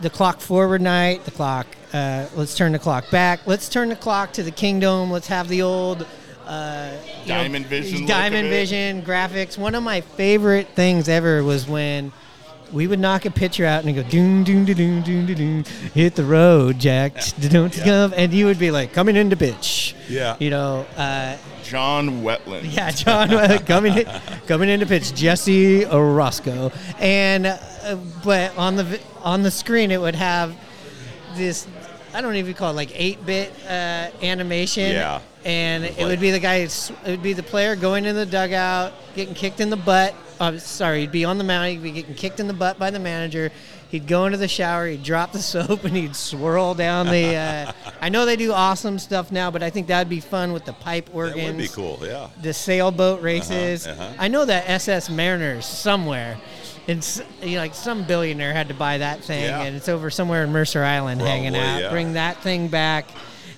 the 0.00 0.10
clock 0.10 0.40
forward 0.40 0.82
night, 0.82 1.24
the 1.24 1.30
clock. 1.30 1.64
Uh, 1.92 2.26
let's 2.34 2.56
turn 2.56 2.72
the 2.72 2.78
clock 2.80 3.08
back. 3.12 3.46
Let's 3.46 3.68
turn 3.68 3.88
the 3.88 3.94
clock 3.94 4.32
to 4.32 4.42
the 4.42 4.50
Kingdome. 4.50 5.12
Let's 5.12 5.28
have 5.28 5.46
the 5.46 5.62
old 5.62 6.04
uh, 6.46 6.92
you 7.22 7.28
know, 7.28 7.34
Diamond 7.38 7.66
Vision 7.66 8.06
Diamond. 8.06 8.48
Vision 8.48 9.02
graphics. 9.02 9.56
One 9.58 9.74
of 9.74 9.82
my 9.82 10.00
favorite 10.00 10.68
things 10.68 11.08
ever 11.08 11.42
was 11.42 11.66
when 11.66 12.12
we 12.72 12.86
would 12.86 12.98
knock 12.98 13.24
a 13.26 13.30
pitcher 13.30 13.66
out 13.66 13.84
and 13.84 13.94
go 13.94 14.02
doom 14.02 14.44
doom 14.44 14.64
doom 14.64 15.02
doom 15.02 15.26
doom 15.26 15.34
doom 15.34 15.64
hit 15.94 16.14
the 16.14 16.24
road, 16.24 16.78
Jack. 16.78 17.14
Don't 17.40 17.72
come, 17.72 18.14
and 18.16 18.32
you 18.32 18.46
would 18.46 18.58
be 18.58 18.70
like 18.70 18.92
coming 18.92 19.16
into 19.16 19.36
pitch. 19.36 19.94
Yeah. 20.08 20.36
You 20.38 20.50
know. 20.50 20.86
Uh, 20.96 21.36
John 21.62 22.22
Wetteland. 22.22 22.74
yeah, 22.74 22.90
John 22.90 23.28
coming 23.66 23.96
in, 23.98 24.06
coming 24.46 24.68
into 24.68 24.84
pitch, 24.86 25.14
Jesse 25.14 25.82
Orosco, 25.82 26.72
and 26.98 27.46
uh, 27.46 27.96
but 28.24 28.56
on 28.58 28.76
the 28.76 29.00
on 29.22 29.42
the 29.42 29.50
screen 29.50 29.90
it 29.90 30.00
would 30.00 30.14
have 30.14 30.54
this. 31.36 31.66
I 32.14 32.20
don't 32.20 32.36
even 32.36 32.54
call 32.54 32.70
it 32.70 32.74
like 32.74 32.90
eight 32.94 33.24
bit 33.24 33.52
uh, 33.66 34.10
animation. 34.22 34.92
Yeah. 34.92 35.20
and 35.44 35.84
it 35.84 36.04
would 36.04 36.20
be 36.20 36.30
the 36.30 36.38
guy. 36.40 36.56
It 36.56 36.90
would 37.06 37.22
be 37.22 37.32
the 37.32 37.42
player 37.42 37.74
going 37.76 38.04
in 38.04 38.14
the 38.14 38.26
dugout, 38.26 38.92
getting 39.14 39.34
kicked 39.34 39.60
in 39.60 39.70
the 39.70 39.76
butt. 39.76 40.14
Uh, 40.40 40.58
sorry, 40.58 41.00
he'd 41.02 41.12
be 41.12 41.24
on 41.24 41.38
the 41.38 41.44
mound. 41.44 41.68
He'd 41.70 41.82
be 41.82 41.92
getting 41.92 42.14
kicked 42.14 42.40
in 42.40 42.48
the 42.48 42.54
butt 42.54 42.78
by 42.78 42.90
the 42.90 42.98
manager. 42.98 43.50
He'd 43.90 44.06
go 44.06 44.24
into 44.24 44.38
the 44.38 44.48
shower. 44.48 44.86
He'd 44.86 45.02
drop 45.02 45.32
the 45.32 45.38
soap 45.42 45.84
and 45.84 45.94
he'd 45.96 46.16
swirl 46.16 46.74
down 46.74 47.06
the. 47.06 47.36
Uh, 47.36 47.72
I 48.00 48.08
know 48.08 48.24
they 48.26 48.36
do 48.36 48.50
awesome 48.52 48.98
stuff 48.98 49.30
now, 49.30 49.50
but 49.50 49.62
I 49.62 49.70
think 49.70 49.86
that'd 49.88 50.08
be 50.08 50.20
fun 50.20 50.52
with 50.52 50.64
the 50.64 50.72
pipe 50.72 51.10
organs 51.14 51.36
That 51.36 51.46
would 51.46 51.58
be 51.58 51.68
cool. 51.68 51.98
Yeah. 52.02 52.28
the 52.40 52.52
sailboat 52.54 53.20
races. 53.22 53.86
uh-huh. 53.86 54.14
I 54.18 54.28
know 54.28 54.44
that 54.46 54.68
SS 54.68 55.10
Mariners 55.10 55.66
somewhere, 55.66 56.38
and 56.88 57.22
you 57.42 57.54
know, 57.56 57.58
like 57.62 57.74
some 57.74 58.04
billionaire 58.04 58.52
had 58.52 58.68
to 58.68 58.74
buy 58.74 58.98
that 58.98 59.22
thing, 59.24 59.44
Yeah. 59.44 59.62
and 59.62 59.76
it's 59.76 59.88
over 59.88 60.10
somewhere 60.10 60.44
in 60.44 60.52
Mercer 60.52 60.82
Island 60.82 61.20
hanging 61.20 61.54
out. 61.56 61.80
yeah. 61.80 61.90
Bring 61.90 62.14
that 62.14 62.38
thing 62.42 62.68
back, 62.68 63.08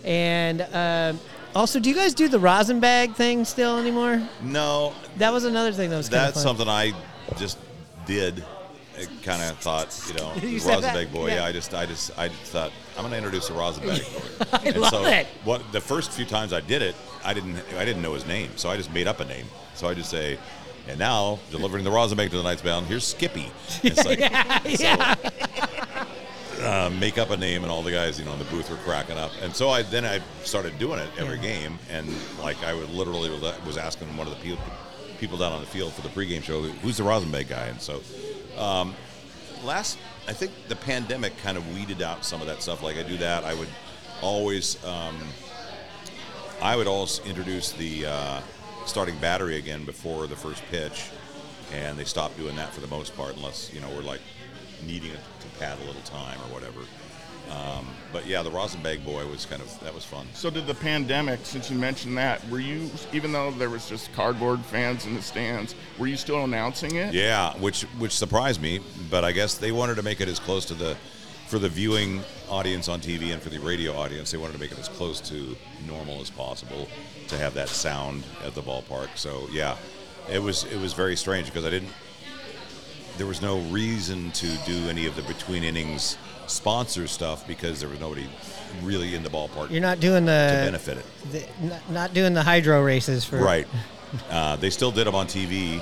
and 0.05 0.61
uh, 0.61 1.12
also, 1.55 1.79
do 1.81 1.89
you 1.89 1.95
guys 1.95 2.14
do 2.14 2.29
the 2.29 2.39
rosin 2.39 2.81
bag 2.81 3.14
thing 3.14 3.45
still 3.45 3.79
anymore? 3.79 4.22
No, 4.43 4.93
That 5.18 5.33
was 5.33 5.45
another 5.45 5.72
thing 5.72 5.91
that 5.91 5.97
was 5.97 6.09
that's 6.11 6.43
something 6.43 6.68
I 6.68 6.93
just 7.39 7.59
did. 8.07 8.45
Kind 9.25 9.43
of 9.43 9.59
thought, 9.59 10.01
you 10.07 10.14
know, 10.14 10.33
You 10.49 10.61
that? 10.61 10.68
rosin 10.77 10.95
bag 10.95 11.12
boy. 11.12 11.27
Yeah. 11.29 11.45
I 11.45 11.51
just, 11.51 11.75
I 11.75 11.85
just, 11.85 12.16
I 12.16 12.29
just 12.29 12.53
thought 12.53 12.70
I'm 12.97 13.03
going 13.03 13.11
to 13.11 13.16
introduce 13.16 13.49
the 13.49 13.55
rosin 13.55 13.85
bag 13.89 14.03
boy. 14.39 14.47
I 14.53 14.59
and 14.66 14.77
love 14.77 14.91
so 14.93 15.05
it. 15.05 15.27
What 15.43 15.72
the 15.72 15.81
first 15.81 16.12
few 16.12 16.25
times 16.25 16.53
I 16.53 16.61
did 16.61 16.81
it, 16.81 16.95
I 17.25 17.35
didn't, 17.35 17.57
I 17.77 17.85
didn't 17.85 18.03
know 18.03 18.14
his 18.14 18.25
name, 18.25 18.51
so 18.55 18.68
I 18.70 18.77
just 18.77 18.93
made 18.93 19.09
up 19.09 19.18
a 19.18 19.25
name. 19.25 19.47
So 19.75 19.89
I 19.89 19.95
just 19.95 20.11
say, 20.11 20.39
and 20.89 20.99
now 20.99 21.39
delivering 21.51 21.85
the 21.85 21.91
rosin 21.91 22.16
bag 22.16 22.30
to 22.30 22.37
the 22.37 22.43
Knights 22.43 22.62
bound. 22.62 22.87
Here's 22.87 23.07
Skippy. 23.07 23.51
It's 23.82 24.05
like, 24.05 24.18
yeah, 24.18 24.62
so, 24.62 24.82
yeah. 24.82 25.14
uh, 26.62 26.91
make 26.91 27.18
up 27.18 27.30
a 27.30 27.37
name, 27.37 27.62
and 27.62 27.70
all 27.70 27.82
the 27.82 27.91
guys, 27.91 28.18
you 28.18 28.24
know, 28.24 28.32
in 28.32 28.39
the 28.39 28.45
booth 28.47 28.70
were 28.70 28.76
cracking 28.78 29.18
up. 29.18 29.30
And 29.43 29.55
so 29.55 29.70
I 29.70 29.82
then 29.82 30.05
I 30.05 30.20
started 30.43 30.78
doing 30.78 30.99
it 30.99 31.09
every 31.18 31.39
game, 31.39 31.78
and 31.91 32.09
like 32.41 32.62
I 32.64 32.74
would 32.74 32.91
literally 32.91 33.30
was 33.66 33.76
asking 33.76 34.16
one 34.16 34.26
of 34.26 34.35
the 34.35 34.41
people 34.41 34.64
people 35.18 35.39
down 35.39 35.53
on 35.53 35.61
the 35.61 35.66
field 35.66 35.93
for 35.93 36.03
the 36.03 36.09
pregame 36.09 36.43
show, 36.43 36.61
who's 36.62 36.97
the 36.97 37.03
rosin 37.03 37.30
bag 37.30 37.49
guy? 37.49 37.66
And 37.66 37.80
so 37.80 38.03
um, 38.59 38.95
last, 39.62 39.99
I 40.28 40.32
think 40.32 40.53
the 40.68 40.76
pandemic 40.76 41.37
kind 41.39 41.57
of 41.57 41.74
weeded 41.74 42.03
out 42.03 42.24
some 42.24 42.41
of 42.41 42.47
that 42.47 42.62
stuff. 42.62 42.82
Like 42.82 42.97
I 42.97 43.03
do 43.03 43.16
that, 43.18 43.45
I 43.45 43.55
would 43.55 43.68
always, 44.20 44.82
um, 44.85 45.16
I 46.61 46.76
would 46.76 46.87
always 46.87 47.20
introduce 47.24 47.72
the 47.72 48.07
uh, 48.07 48.41
starting 48.87 49.16
battery 49.18 49.57
again 49.57 49.85
before 49.85 50.26
the 50.26 50.37
first 50.37 50.62
pitch, 50.70 51.11
and 51.72 51.99
they 51.99 52.05
stopped 52.05 52.37
doing 52.37 52.57
that 52.57 52.72
for 52.72 52.80
the 52.80 52.87
most 52.87 53.16
part, 53.16 53.37
unless 53.37 53.72
you 53.72 53.80
know 53.80 53.89
we're 53.91 54.03
like 54.03 54.20
needing 54.87 55.11
it 55.11 55.20
to 55.41 55.59
pad 55.59 55.78
a 55.82 55.85
little 55.87 56.03
time 56.03 56.39
or 56.41 56.55
whatever. 56.55 56.80
Um, 57.51 57.87
but 58.12 58.26
yeah, 58.26 58.43
the 58.43 58.51
rosin 58.51 58.82
bag 58.82 59.05
boy 59.05 59.26
was 59.26 59.45
kind 59.45 59.61
of 59.61 59.80
that 59.80 59.95
was 59.95 60.05
fun. 60.05 60.26
So 60.32 60.51
did 60.51 60.66
the 60.66 60.74
pandemic, 60.74 61.41
since 61.43 61.70
you 61.70 61.78
mentioned 61.78 62.16
that, 62.16 62.47
were 62.49 62.61
you, 62.61 62.91
even 63.12 63.32
though 63.32 63.51
there 63.51 63.68
was 63.70 63.89
just 63.89 64.12
cardboard 64.14 64.61
fans 64.61 65.05
in 65.05 65.14
the 65.14 65.22
stands, 65.22 65.74
were 65.99 66.07
you 66.07 66.16
still 66.16 66.45
announcing 66.45 66.97
it? 66.97 67.12
Yeah, 67.12 67.55
which 67.59 67.82
which 67.99 68.12
surprised 68.12 68.62
me, 68.62 68.80
but 69.11 69.24
I 69.24 69.32
guess 69.32 69.59
they 69.59 69.72
wanted 69.72 69.97
to 69.97 70.03
make 70.03 70.20
it 70.20 70.28
as 70.28 70.39
close 70.39 70.64
to 70.66 70.74
the 70.74 70.97
for 71.49 71.59
the 71.59 71.68
viewing 71.68 72.22
audience 72.49 72.89
on 72.89 73.01
TV 73.01 73.32
and 73.32 73.43
for 73.43 73.51
the 73.51 73.59
radio 73.59 73.95
audience, 73.95 74.30
they 74.30 74.39
wanted 74.39 74.55
to 74.55 74.59
make 74.59 74.72
it 74.72 74.78
as 74.78 74.89
close 74.89 75.20
to 75.20 75.55
normal 75.87 76.20
as 76.20 76.30
possible 76.30 76.89
to 77.29 77.39
have 77.39 77.55
that 77.55 77.68
sound 77.68 78.25
at 78.45 78.55
the 78.55 78.62
ballpark. 78.62 79.16
So 79.16 79.49
yeah, 79.53 79.77
it 80.31 80.43
was 80.43 80.64
it 80.64 80.79
was 80.81 80.93
very 80.93 81.16
strange 81.16 81.47
because 81.47 81.64
I 81.64 81.70
didn't. 81.70 81.93
There 83.16 83.27
was 83.27 83.41
no 83.41 83.59
reason 83.70 84.33
to 84.33 84.47
do 84.66 84.89
any 84.89 85.07
of 85.07 85.14
the 85.14 85.22
between 85.22 85.62
innings 85.62 86.16
sponsor 86.47 87.07
stuff 87.07 87.47
because 87.47 87.81
there 87.81 87.89
was 87.89 88.01
nobody 88.01 88.27
really 88.83 89.14
in 89.14 89.22
the 89.22 89.31
ballpark. 89.31 89.70
You're 89.70 89.81
not 89.81 90.01
doing 90.01 90.25
the 90.25 90.49
to 90.51 90.64
benefit 90.64 90.99
it. 90.99 91.49
the- 91.61 91.93
not, 91.93 92.12
doing 92.12 92.35
the 92.35 92.43
hydro 92.43 92.83
races 92.83 93.25
for 93.25 93.39
Right. 93.39 93.66
Uh, 94.31 94.57
they 94.57 94.70
still 94.70 94.91
did 94.93 95.07
them 95.07 95.14
on 95.14 95.27
TV, 95.27 95.81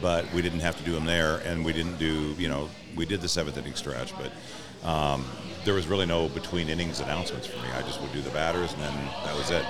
but 0.00 0.32
we 0.32 0.42
didn't 0.42 0.60
have 0.60 0.76
to 0.78 0.84
do 0.84 0.92
them 0.92 1.04
there, 1.04 1.36
and 1.38 1.64
we 1.64 1.72
didn't 1.72 1.96
do, 1.98 2.34
you 2.38 2.48
know, 2.48 2.68
we 2.96 3.06
did 3.06 3.20
the 3.20 3.28
seventh 3.28 3.56
inning 3.56 3.74
stretch, 3.74 4.12
but 4.16 4.88
um, 4.88 5.24
there 5.64 5.74
was 5.74 5.86
really 5.86 6.06
no 6.06 6.28
between 6.28 6.68
innings 6.68 7.00
announcements 7.00 7.46
for 7.46 7.56
me. 7.58 7.68
I 7.76 7.82
just 7.82 8.00
would 8.00 8.12
do 8.12 8.20
the 8.20 8.30
batters, 8.30 8.72
and 8.72 8.82
then 8.82 8.94
that 9.24 9.36
was 9.36 9.50
it. 9.50 9.64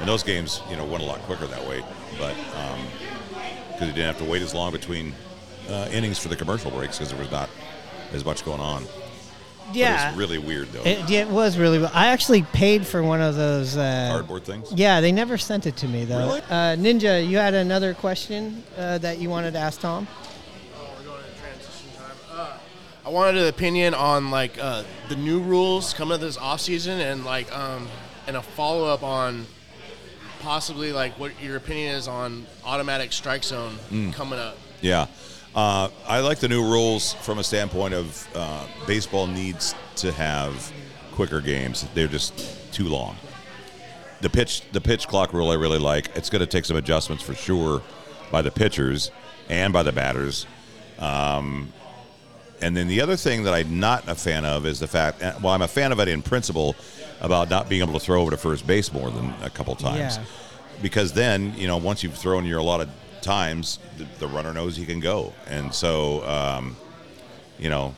And 0.00 0.08
those 0.08 0.22
games, 0.22 0.60
you 0.70 0.76
know, 0.76 0.84
went 0.84 1.02
a 1.02 1.06
lot 1.06 1.18
quicker 1.20 1.46
that 1.46 1.66
way, 1.66 1.82
but 2.18 2.34
because 3.72 3.88
you 3.88 3.94
didn't 3.94 4.06
have 4.06 4.18
to 4.18 4.24
wait 4.24 4.42
as 4.42 4.54
long 4.54 4.72
between 4.72 5.14
uh, 5.70 5.88
innings 5.90 6.18
for 6.18 6.28
the 6.28 6.36
commercial 6.36 6.70
breaks 6.70 6.98
because 6.98 7.10
there 7.10 7.18
was 7.18 7.30
not 7.30 7.48
as 8.12 8.24
much 8.24 8.44
going 8.44 8.60
on. 8.60 8.84
But 9.68 9.76
Yeah. 9.76 10.08
it's 10.10 10.16
really 10.18 10.38
weird 10.38 10.68
though. 10.72 10.82
It, 10.82 11.10
it 11.10 11.28
was 11.28 11.58
really. 11.58 11.84
I 11.86 12.08
actually 12.08 12.42
paid 12.42 12.86
for 12.86 13.02
one 13.02 13.20
of 13.20 13.34
those 13.34 13.76
uh, 13.76 14.10
Cardboard 14.12 14.44
things? 14.44 14.72
Yeah, 14.72 15.00
they 15.00 15.10
never 15.12 15.36
sent 15.38 15.66
it 15.66 15.76
to 15.78 15.88
me 15.88 16.04
though. 16.04 16.18
Really? 16.18 16.40
Uh, 16.42 16.76
Ninja, 16.76 17.26
you 17.26 17.38
had 17.38 17.54
another 17.54 17.92
question 17.94 18.62
uh, 18.78 18.98
that 18.98 19.18
you 19.18 19.28
wanted 19.28 19.52
to 19.54 19.58
ask 19.58 19.80
Tom. 19.80 20.06
Oh, 20.78 20.88
we're 20.98 21.04
going 21.06 21.20
into 21.24 21.40
transition 21.40 21.88
time. 21.98 22.58
I 23.04 23.08
wanted 23.08 23.38
an 23.42 23.48
opinion 23.48 23.94
on 23.94 24.30
like 24.30 24.56
uh, 24.62 24.84
the 25.08 25.16
new 25.16 25.40
rules 25.40 25.94
coming 25.94 26.14
up 26.14 26.20
this 26.20 26.36
off 26.36 26.60
season 26.60 27.00
and 27.00 27.24
like 27.24 27.52
um, 27.56 27.88
and 28.28 28.36
a 28.36 28.42
follow 28.42 28.84
up 28.86 29.02
on 29.02 29.46
possibly 30.40 30.92
like 30.92 31.18
what 31.18 31.32
your 31.42 31.56
opinion 31.56 31.94
is 31.96 32.08
on 32.08 32.46
automatic 32.64 33.12
strike 33.12 33.44
zone 33.44 33.76
Mm. 33.90 34.12
coming 34.12 34.38
up. 34.38 34.56
Yeah. 34.80 35.06
Uh, 35.54 35.88
I 36.06 36.20
like 36.20 36.38
the 36.38 36.48
new 36.48 36.62
rules 36.62 37.14
from 37.14 37.38
a 37.38 37.44
standpoint 37.44 37.94
of 37.94 38.28
uh, 38.34 38.66
baseball 38.86 39.26
needs 39.26 39.74
to 39.96 40.12
have 40.12 40.70
quicker 41.12 41.40
games. 41.40 41.86
They're 41.94 42.08
just 42.08 42.72
too 42.72 42.88
long. 42.88 43.16
The 44.20 44.28
pitch, 44.30 44.62
the 44.72 44.80
pitch 44.80 45.08
clock 45.08 45.32
rule, 45.32 45.50
I 45.50 45.54
really 45.54 45.78
like. 45.78 46.10
It's 46.14 46.28
going 46.30 46.40
to 46.40 46.46
take 46.46 46.64
some 46.66 46.76
adjustments 46.76 47.22
for 47.24 47.34
sure 47.34 47.82
by 48.30 48.42
the 48.42 48.50
pitchers 48.50 49.10
and 49.48 49.72
by 49.72 49.82
the 49.82 49.92
batters. 49.92 50.46
Um, 50.98 51.72
and 52.60 52.76
then 52.76 52.88
the 52.88 53.00
other 53.02 53.16
thing 53.16 53.44
that 53.44 53.52
I'm 53.54 53.78
not 53.80 54.08
a 54.08 54.14
fan 54.14 54.44
of 54.44 54.64
is 54.66 54.80
the 54.80 54.86
fact. 54.86 55.20
Well, 55.42 55.48
I'm 55.52 55.62
a 55.62 55.68
fan 55.68 55.92
of 55.92 56.00
it 56.00 56.08
in 56.08 56.22
principle, 56.22 56.74
about 57.20 57.50
not 57.50 57.68
being 57.68 57.82
able 57.82 57.94
to 57.94 58.04
throw 58.04 58.20
over 58.20 58.30
to 58.30 58.36
first 58.36 58.66
base 58.66 58.92
more 58.92 59.10
than 59.10 59.32
a 59.42 59.50
couple 59.50 59.74
times. 59.74 60.16
Yeah. 60.16 60.24
Because 60.82 61.12
then, 61.12 61.54
you 61.56 61.66
know, 61.66 61.78
once 61.78 62.02
you've 62.02 62.14
thrown 62.14 62.44
your 62.44 62.58
allotted 62.58 62.90
times, 63.22 63.78
the, 63.96 64.04
the 64.18 64.28
runner 64.28 64.52
knows 64.52 64.76
he 64.76 64.84
can 64.84 65.00
go. 65.00 65.32
And 65.46 65.74
so, 65.74 66.26
um, 66.28 66.76
you 67.58 67.70
know, 67.70 67.94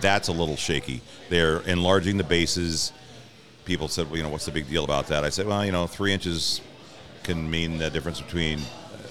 that's 0.00 0.28
a 0.28 0.32
little 0.32 0.56
shaky. 0.56 1.02
They're 1.28 1.60
enlarging 1.60 2.16
the 2.16 2.24
bases. 2.24 2.92
People 3.64 3.88
said, 3.88 4.06
well, 4.06 4.16
you 4.16 4.22
know, 4.22 4.30
what's 4.30 4.46
the 4.46 4.52
big 4.52 4.68
deal 4.68 4.84
about 4.84 5.08
that? 5.08 5.24
I 5.24 5.28
said, 5.28 5.46
well, 5.46 5.64
you 5.64 5.72
know, 5.72 5.86
three 5.86 6.12
inches 6.12 6.60
can 7.22 7.50
mean 7.50 7.78
the 7.78 7.90
difference 7.90 8.20
between 8.20 8.60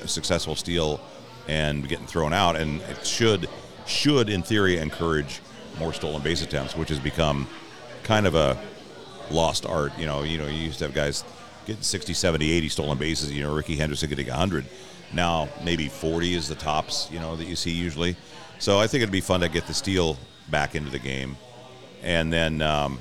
a 0.03 0.07
successful 0.07 0.55
steal 0.55 0.99
and 1.47 1.87
getting 1.87 2.05
thrown 2.05 2.33
out, 2.33 2.55
and 2.55 2.81
it 2.81 3.05
should, 3.05 3.49
should 3.85 4.29
in 4.29 4.43
theory, 4.43 4.77
encourage 4.77 5.41
more 5.79 5.93
stolen 5.93 6.21
base 6.21 6.41
attempts, 6.41 6.75
which 6.75 6.89
has 6.89 6.99
become 6.99 7.47
kind 8.03 8.27
of 8.27 8.35
a 8.35 8.61
lost 9.31 9.65
art. 9.65 9.97
You 9.97 10.05
know, 10.05 10.23
you 10.23 10.37
know, 10.37 10.47
you 10.47 10.57
used 10.57 10.79
to 10.79 10.85
have 10.85 10.93
guys 10.93 11.23
getting 11.65 11.81
60, 11.81 12.13
70, 12.13 12.51
80 12.51 12.69
stolen 12.69 12.97
bases. 12.97 13.31
You 13.31 13.43
know, 13.43 13.53
Rickey 13.53 13.75
Henderson 13.75 14.09
getting 14.09 14.27
100. 14.27 14.65
Now 15.13 15.49
maybe 15.63 15.87
40 15.87 16.33
is 16.33 16.47
the 16.47 16.55
tops. 16.55 17.09
You 17.11 17.19
know 17.19 17.35
that 17.35 17.45
you 17.45 17.55
see 17.55 17.71
usually. 17.71 18.15
So 18.59 18.79
I 18.79 18.87
think 18.87 19.01
it'd 19.01 19.11
be 19.11 19.21
fun 19.21 19.41
to 19.41 19.49
get 19.49 19.67
the 19.67 19.73
steal 19.73 20.17
back 20.49 20.75
into 20.75 20.89
the 20.89 20.99
game, 20.99 21.37
and 22.01 22.31
then. 22.31 22.61
Um, 22.61 22.99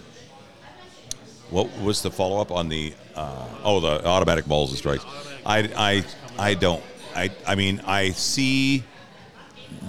what 1.53 1.68
was 1.82 2.00
the 2.00 2.11
follow 2.11 2.40
up 2.40 2.50
on 2.50 2.68
the? 2.70 2.94
Uh, 3.14 3.46
oh, 3.62 3.78
the 3.80 4.05
automatic 4.07 4.46
balls 4.46 4.70
and 4.70 4.78
strikes. 4.78 5.05
I, 5.44 5.70
I, 5.76 6.05
I 6.38 6.55
don't. 6.55 6.82
I, 7.14 7.30
I 7.46 7.55
mean, 7.57 7.82
I 7.86 8.11
see 8.11 8.84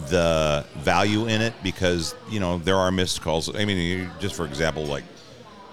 the 0.10 0.66
value 0.76 1.28
in 1.28 1.42
it 1.42 1.54
because 1.64 2.16
you 2.30 2.40
know 2.40 2.58
there 2.60 2.78
are 2.78 2.92
missed 2.92 3.22
calls. 3.22 3.54
I 3.56 3.66
mean, 3.66 4.10
just 4.20 4.36
for 4.36 4.46
example, 4.46 4.86
like 4.86 5.04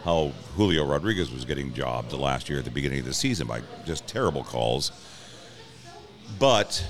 how 0.05 0.33
Julio 0.57 0.87
Rodriguez 0.87 1.31
was 1.31 1.45
getting 1.45 1.73
jobbed 1.75 2.13
last 2.13 2.49
year 2.49 2.59
at 2.59 2.65
the 2.65 2.71
beginning 2.71 3.01
of 3.01 3.05
the 3.05 3.15
season 3.15 3.47
by 3.47 3.63
just 3.85 4.07
terrible 4.07 4.43
calls. 4.45 4.93
But 6.39 6.85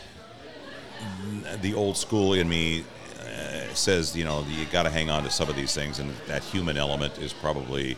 the 1.61 1.75
old 1.75 1.97
school 1.97 2.35
in 2.35 2.49
me 2.49 2.85
uh, 3.19 3.75
says, 3.75 4.17
you 4.17 4.25
know, 4.25 4.45
you 4.49 4.67
got 4.67 4.85
to 4.85 4.91
hang 4.91 5.11
on 5.11 5.25
to 5.25 5.31
some 5.31 5.49
of 5.49 5.57
these 5.57 5.75
things, 5.75 5.99
and 5.99 6.15
that 6.27 6.43
human 6.45 6.77
element 6.77 7.19
is 7.19 7.33
probably 7.33 7.97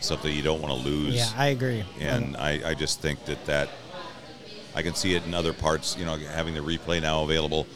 something 0.00 0.32
you 0.32 0.42
don't 0.42 0.62
want 0.62 0.72
to 0.72 0.88
lose. 0.88 1.16
Yeah, 1.16 1.30
I 1.36 1.48
agree. 1.48 1.84
And 2.00 2.36
I, 2.36 2.70
I 2.70 2.74
just 2.74 3.00
think 3.00 3.24
that 3.26 3.44
that 3.46 3.68
I 4.74 4.82
can 4.82 4.94
see 4.94 5.14
it 5.14 5.24
in 5.24 5.34
other 5.34 5.52
parts. 5.52 5.96
You 5.98 6.04
know, 6.04 6.16
having 6.16 6.54
the 6.54 6.60
replay 6.60 7.02
now 7.02 7.24
available 7.24 7.66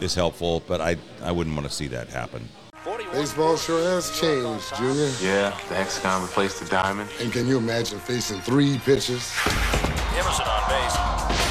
is 0.00 0.14
helpful, 0.14 0.62
but 0.66 0.80
I 0.80 0.96
I 1.22 1.32
wouldn't 1.32 1.54
want 1.54 1.68
to 1.68 1.74
see 1.74 1.88
that 1.88 2.08
happen. 2.08 2.48
Baseball 3.14 3.56
sure 3.56 3.78
has 3.78 4.10
changed, 4.18 4.74
Junior. 4.76 5.08
Yeah, 5.22 5.56
the 5.68 5.76
hexagon 5.76 6.22
replaced 6.22 6.58
the 6.58 6.68
diamond. 6.68 7.08
And 7.20 7.32
can 7.32 7.46
you 7.46 7.58
imagine 7.58 8.00
facing 8.00 8.40
three 8.40 8.76
pitches? 8.78 9.32
Emerson 10.18 10.44
on 10.46 10.68
base. 10.68 10.96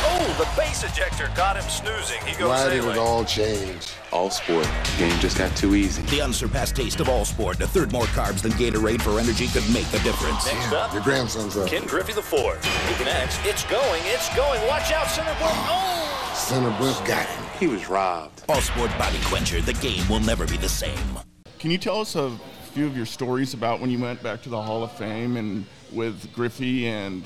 Oh, 0.05 0.35
the 0.37 0.61
base 0.61 0.83
ejector 0.83 1.31
got 1.37 1.55
him 1.55 1.63
snoozing. 1.69 2.19
He 2.25 2.37
goes 2.37 2.49
Why 2.49 2.67
did 2.69 2.83
it 2.83 2.97
all 2.97 3.23
change? 3.23 3.93
All 4.11 4.29
sport. 4.29 4.67
Game 4.97 5.17
just 5.21 5.37
got 5.37 5.55
too 5.55 5.73
easy. 5.73 6.01
The 6.03 6.21
unsurpassed 6.21 6.75
taste 6.75 6.99
of 6.99 7.07
all 7.07 7.23
sport. 7.23 7.61
A 7.61 7.67
third 7.67 7.93
more 7.93 8.07
carbs 8.07 8.41
than 8.41 8.51
Gatorade 8.51 9.01
for 9.01 9.17
energy 9.17 9.47
could 9.47 9.67
make 9.73 9.87
a 9.93 10.03
difference. 10.03 10.45
Next 10.45 10.73
up, 10.73 10.93
Your 10.93 11.01
grandson's 11.01 11.55
up. 11.55 11.69
Ken 11.69 11.85
Griffey 11.87 12.11
the 12.11 12.21
fourth. 12.21 12.61
He 12.89 12.95
connects. 12.95 13.39
It's 13.45 13.63
going. 13.63 14.01
It's 14.07 14.27
going. 14.35 14.61
Watch 14.67 14.91
out, 14.91 15.07
center 15.07 15.33
point. 15.35 15.55
Oh! 15.55 16.12
Center 16.43 16.75
Brent 16.77 17.05
got 17.05 17.25
him. 17.25 17.45
He 17.57 17.67
was 17.67 17.87
robbed. 17.87 18.43
All 18.49 18.59
sport 18.59 18.91
body 18.97 19.17
quencher. 19.23 19.61
The 19.61 19.73
game 19.73 20.05
will 20.09 20.19
never 20.19 20.45
be 20.45 20.57
the 20.57 20.67
same. 20.67 21.17
Can 21.57 21.71
you 21.71 21.77
tell 21.77 22.01
us 22.01 22.17
a 22.17 22.37
few 22.73 22.85
of 22.85 22.97
your 22.97 23.05
stories 23.05 23.53
about 23.53 23.79
when 23.79 23.89
you 23.89 23.97
went 23.97 24.21
back 24.21 24.41
to 24.41 24.49
the 24.49 24.61
Hall 24.61 24.83
of 24.83 24.91
Fame 24.91 25.37
and 25.37 25.65
with 25.93 26.33
Griffey 26.33 26.87
and 26.87 27.23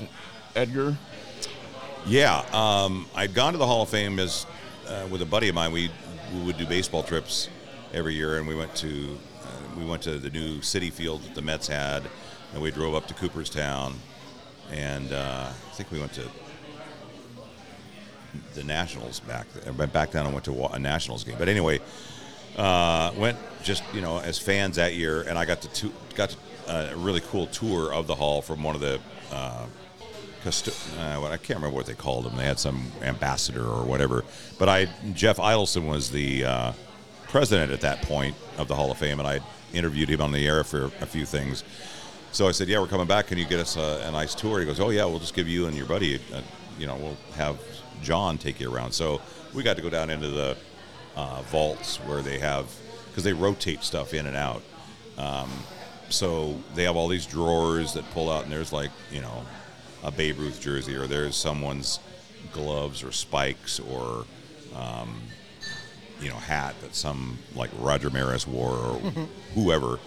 Edgar? 0.54 0.96
Yeah, 2.06 2.44
um, 2.52 3.06
I'd 3.16 3.34
gone 3.34 3.54
to 3.54 3.58
the 3.58 3.66
Hall 3.66 3.82
of 3.82 3.88
Fame 3.88 4.20
as 4.20 4.46
uh, 4.86 5.08
with 5.10 5.20
a 5.20 5.26
buddy 5.26 5.48
of 5.48 5.54
mine. 5.56 5.72
We 5.72 5.90
we 6.32 6.42
would 6.42 6.56
do 6.56 6.66
baseball 6.66 7.02
trips 7.02 7.48
every 7.92 8.14
year, 8.14 8.38
and 8.38 8.46
we 8.46 8.54
went 8.54 8.72
to 8.76 9.18
uh, 9.42 9.76
we 9.76 9.84
went 9.84 10.00
to 10.02 10.18
the 10.18 10.30
new 10.30 10.58
Citi 10.58 10.92
Field 10.92 11.22
that 11.24 11.34
the 11.34 11.42
Mets 11.42 11.66
had, 11.66 12.04
and 12.52 12.62
we 12.62 12.70
drove 12.70 12.94
up 12.94 13.08
to 13.08 13.14
Cooperstown, 13.14 13.96
and 14.70 15.12
uh, 15.12 15.48
I 15.50 15.74
think 15.74 15.90
we 15.90 15.98
went 15.98 16.12
to 16.12 16.22
the 18.54 18.64
Nationals 18.64 19.20
back. 19.20 19.46
I 19.66 19.70
went 19.70 19.92
back 19.92 20.10
down 20.10 20.26
and 20.26 20.34
went 20.34 20.44
to 20.46 20.64
a 20.66 20.78
Nationals 20.78 21.24
game. 21.24 21.36
But 21.38 21.48
anyway, 21.48 21.80
uh, 22.56 23.12
went 23.16 23.38
just 23.62 23.82
you 23.94 24.00
know 24.00 24.18
as 24.18 24.38
fans 24.38 24.76
that 24.76 24.94
year, 24.94 25.22
and 25.22 25.38
I 25.38 25.44
got 25.44 25.62
to 25.62 25.92
got 26.14 26.34
uh, 26.66 26.88
a 26.92 26.96
really 26.96 27.20
cool 27.20 27.46
tour 27.46 27.92
of 27.92 28.06
the 28.06 28.14
hall 28.14 28.42
from 28.42 28.62
one 28.62 28.74
of 28.74 28.80
the. 28.80 29.00
Uh, 29.32 29.66
custo- 30.44 30.72
uh, 30.98 31.20
what 31.20 31.32
I 31.32 31.36
can't 31.36 31.58
remember 31.58 31.76
what 31.76 31.86
they 31.86 31.94
called 31.94 32.24
him. 32.26 32.36
They 32.36 32.44
had 32.44 32.58
some 32.58 32.92
ambassador 33.02 33.64
or 33.64 33.84
whatever. 33.84 34.24
But 34.58 34.68
I 34.68 34.88
Jeff 35.12 35.36
Idelson 35.38 35.88
was 35.88 36.10
the 36.10 36.44
uh, 36.44 36.72
president 37.28 37.72
at 37.72 37.80
that 37.82 38.02
point 38.02 38.36
of 38.56 38.68
the 38.68 38.74
Hall 38.74 38.90
of 38.90 38.98
Fame, 38.98 39.18
and 39.18 39.28
I 39.28 39.40
interviewed 39.72 40.08
him 40.08 40.20
on 40.20 40.32
the 40.32 40.46
air 40.46 40.64
for 40.64 40.86
a 41.00 41.06
few 41.06 41.26
things. 41.26 41.64
So 42.32 42.48
I 42.48 42.52
said, 42.52 42.68
"Yeah, 42.68 42.80
we're 42.80 42.86
coming 42.86 43.06
back. 43.06 43.26
Can 43.26 43.38
you 43.38 43.46
get 43.46 43.60
us 43.60 43.76
a, 43.76 44.02
a 44.06 44.12
nice 44.12 44.34
tour?" 44.34 44.60
He 44.60 44.66
goes, 44.66 44.80
"Oh 44.80 44.90
yeah, 44.90 45.04
we'll 45.04 45.18
just 45.18 45.34
give 45.34 45.48
you 45.48 45.66
and 45.66 45.76
your 45.76 45.86
buddy. 45.86 46.20
uh 46.32 46.40
you 46.78 46.86
know, 46.86 46.94
we'll 46.96 47.16
have 47.34 47.58
John 48.02 48.38
take 48.38 48.60
you 48.60 48.72
around." 48.72 48.92
So 48.92 49.20
we 49.54 49.62
got 49.62 49.76
to 49.76 49.82
go 49.82 49.90
down 49.90 50.10
into 50.10 50.28
the 50.28 50.56
uh, 51.16 51.42
vaults 51.42 51.96
where 51.98 52.22
they 52.22 52.38
have 52.38 52.72
because 53.08 53.24
they 53.24 53.32
rotate 53.32 53.82
stuff 53.82 54.14
in 54.14 54.26
and 54.26 54.36
out. 54.36 54.62
Um, 55.16 55.50
so 56.10 56.56
they 56.74 56.84
have 56.84 56.96
all 56.96 57.08
these 57.08 57.26
drawers 57.26 57.92
that 57.94 58.08
pull 58.12 58.30
out, 58.30 58.44
and 58.44 58.52
there's 58.52 58.72
like 58.72 58.90
you 59.10 59.20
know 59.20 59.44
a 60.02 60.10
Babe 60.10 60.38
Ruth 60.38 60.60
jersey, 60.60 60.94
or 60.94 61.06
there's 61.06 61.36
someone's 61.36 62.00
gloves 62.52 63.02
or 63.02 63.12
spikes, 63.12 63.80
or 63.80 64.24
um, 64.76 65.20
you 66.20 66.28
know 66.28 66.36
hat 66.36 66.74
that 66.82 66.94
some 66.94 67.38
like 67.54 67.70
Roger 67.78 68.10
Maris 68.10 68.46
wore 68.46 68.76
or 68.76 68.94
whoever. 69.54 69.98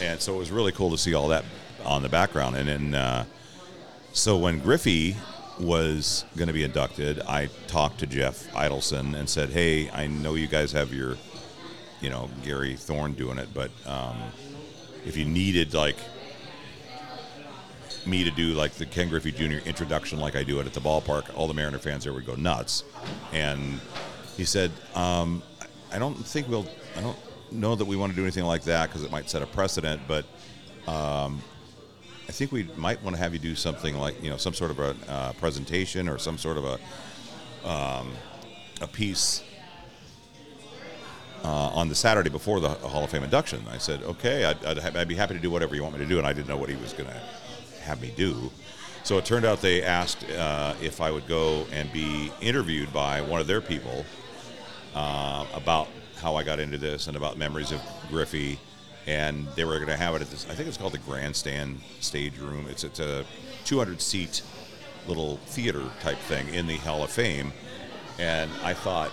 And 0.00 0.20
so 0.20 0.34
it 0.34 0.38
was 0.38 0.50
really 0.50 0.72
cool 0.72 0.90
to 0.90 0.98
see 0.98 1.14
all 1.14 1.28
that 1.28 1.44
on 1.84 2.02
the 2.02 2.08
background. 2.08 2.56
And 2.56 2.68
then 2.68 2.94
uh, 2.94 3.24
so 4.12 4.36
when 4.36 4.58
Griffey 4.58 5.16
was 5.60 6.24
going 6.36 6.48
to 6.48 6.52
be 6.52 6.64
inducted, 6.64 7.20
I 7.20 7.48
talked 7.66 7.98
to 8.00 8.06
Jeff 8.06 8.50
Idelson 8.52 9.18
and 9.18 9.28
said, 9.28 9.50
"Hey, 9.50 9.90
I 9.90 10.06
know 10.06 10.34
you 10.34 10.46
guys 10.46 10.72
have 10.72 10.92
your, 10.92 11.16
you 12.00 12.10
know, 12.10 12.30
Gary 12.44 12.76
Thorne 12.76 13.14
doing 13.14 13.38
it, 13.38 13.48
but 13.52 13.70
um, 13.86 14.16
if 15.04 15.16
you 15.16 15.24
needed 15.24 15.74
like 15.74 15.96
me 18.06 18.24
to 18.24 18.30
do 18.30 18.54
like 18.54 18.72
the 18.72 18.86
Ken 18.86 19.08
Griffey 19.08 19.32
Jr. 19.32 19.66
introduction, 19.66 20.18
like 20.18 20.36
I 20.36 20.42
do 20.42 20.60
it 20.60 20.66
at 20.66 20.74
the 20.74 20.80
ballpark, 20.80 21.36
all 21.36 21.46
the 21.46 21.54
Mariner 21.54 21.78
fans 21.78 22.04
there 22.04 22.12
would 22.12 22.26
go 22.26 22.34
nuts." 22.34 22.84
And 23.32 23.80
he 24.36 24.44
said, 24.44 24.70
um, 24.94 25.42
"I 25.92 25.98
don't 25.98 26.14
think 26.14 26.48
we'll. 26.48 26.66
I 26.96 27.00
don't 27.00 27.18
know 27.50 27.74
that 27.74 27.84
we 27.84 27.96
want 27.96 28.12
to 28.12 28.16
do 28.16 28.22
anything 28.22 28.44
like 28.44 28.62
that 28.64 28.88
because 28.88 29.02
it 29.02 29.10
might 29.10 29.28
set 29.30 29.42
a 29.42 29.46
precedent, 29.46 30.02
but." 30.06 30.24
Um, 30.86 31.42
I 32.28 32.32
think 32.32 32.52
we 32.52 32.68
might 32.76 33.02
want 33.02 33.16
to 33.16 33.22
have 33.22 33.32
you 33.32 33.38
do 33.38 33.54
something 33.54 33.96
like 33.96 34.22
you 34.22 34.28
know 34.28 34.36
some 34.36 34.52
sort 34.52 34.70
of 34.70 34.78
a 34.78 34.96
uh, 35.08 35.32
presentation 35.34 36.08
or 36.08 36.18
some 36.18 36.36
sort 36.36 36.58
of 36.58 36.64
a 36.64 37.68
um, 37.68 38.12
a 38.80 38.86
piece 38.86 39.42
uh, 41.42 41.48
on 41.48 41.88
the 41.88 41.94
Saturday 41.94 42.30
before 42.30 42.60
the 42.60 42.68
Hall 42.68 43.04
of 43.04 43.10
Fame 43.10 43.22
induction. 43.22 43.64
I 43.70 43.78
said, 43.78 44.02
okay, 44.02 44.44
I'd, 44.44 44.64
I'd, 44.64 44.96
I'd 44.96 45.08
be 45.08 45.14
happy 45.14 45.34
to 45.34 45.40
do 45.40 45.50
whatever 45.50 45.74
you 45.74 45.82
want 45.82 45.94
me 45.94 46.00
to 46.00 46.08
do, 46.08 46.18
and 46.18 46.26
I 46.26 46.32
didn't 46.32 46.48
know 46.48 46.56
what 46.56 46.68
he 46.68 46.76
was 46.76 46.92
going 46.92 47.08
to 47.08 47.20
have 47.82 48.00
me 48.00 48.12
do. 48.16 48.50
So 49.04 49.16
it 49.18 49.24
turned 49.24 49.44
out 49.44 49.62
they 49.62 49.82
asked 49.82 50.28
uh, 50.30 50.74
if 50.82 51.00
I 51.00 51.10
would 51.10 51.26
go 51.26 51.66
and 51.72 51.90
be 51.92 52.30
interviewed 52.40 52.92
by 52.92 53.22
one 53.22 53.40
of 53.40 53.46
their 53.46 53.60
people 53.60 54.04
uh, 54.94 55.46
about 55.54 55.88
how 56.16 56.36
I 56.36 56.42
got 56.42 56.60
into 56.60 56.76
this 56.78 57.06
and 57.06 57.16
about 57.16 57.38
memories 57.38 57.72
of 57.72 57.80
Griffey. 58.10 58.58
And 59.08 59.48
they 59.56 59.64
were 59.64 59.76
going 59.76 59.88
to 59.88 59.96
have 59.96 60.14
it 60.16 60.20
at 60.20 60.30
this, 60.30 60.46
I 60.50 60.54
think 60.54 60.68
it's 60.68 60.76
called 60.76 60.92
the 60.92 60.98
Grandstand 60.98 61.80
Stage 62.00 62.36
Room. 62.36 62.66
It's, 62.68 62.84
it's 62.84 63.00
a 63.00 63.24
200 63.64 64.02
seat 64.02 64.42
little 65.06 65.38
theater 65.46 65.82
type 66.00 66.18
thing 66.18 66.52
in 66.52 66.66
the 66.66 66.76
Hall 66.76 67.02
of 67.02 67.08
Fame. 67.08 67.54
And 68.18 68.50
I 68.62 68.74
thought, 68.74 69.10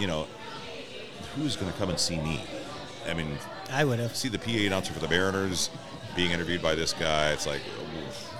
you 0.00 0.06
know, 0.06 0.26
who's 1.36 1.54
going 1.54 1.70
to 1.70 1.76
come 1.78 1.90
and 1.90 2.00
see 2.00 2.16
me? 2.16 2.42
I 3.06 3.12
mean, 3.12 3.36
I 3.70 3.84
would 3.84 3.98
have. 3.98 4.16
See 4.16 4.30
the 4.30 4.38
PA 4.38 4.66
announcer 4.66 4.94
for 4.94 5.00
the 5.00 5.08
Mariners 5.08 5.68
being 6.16 6.30
interviewed 6.30 6.62
by 6.62 6.74
this 6.74 6.94
guy. 6.94 7.32
It's 7.32 7.46
like, 7.46 7.60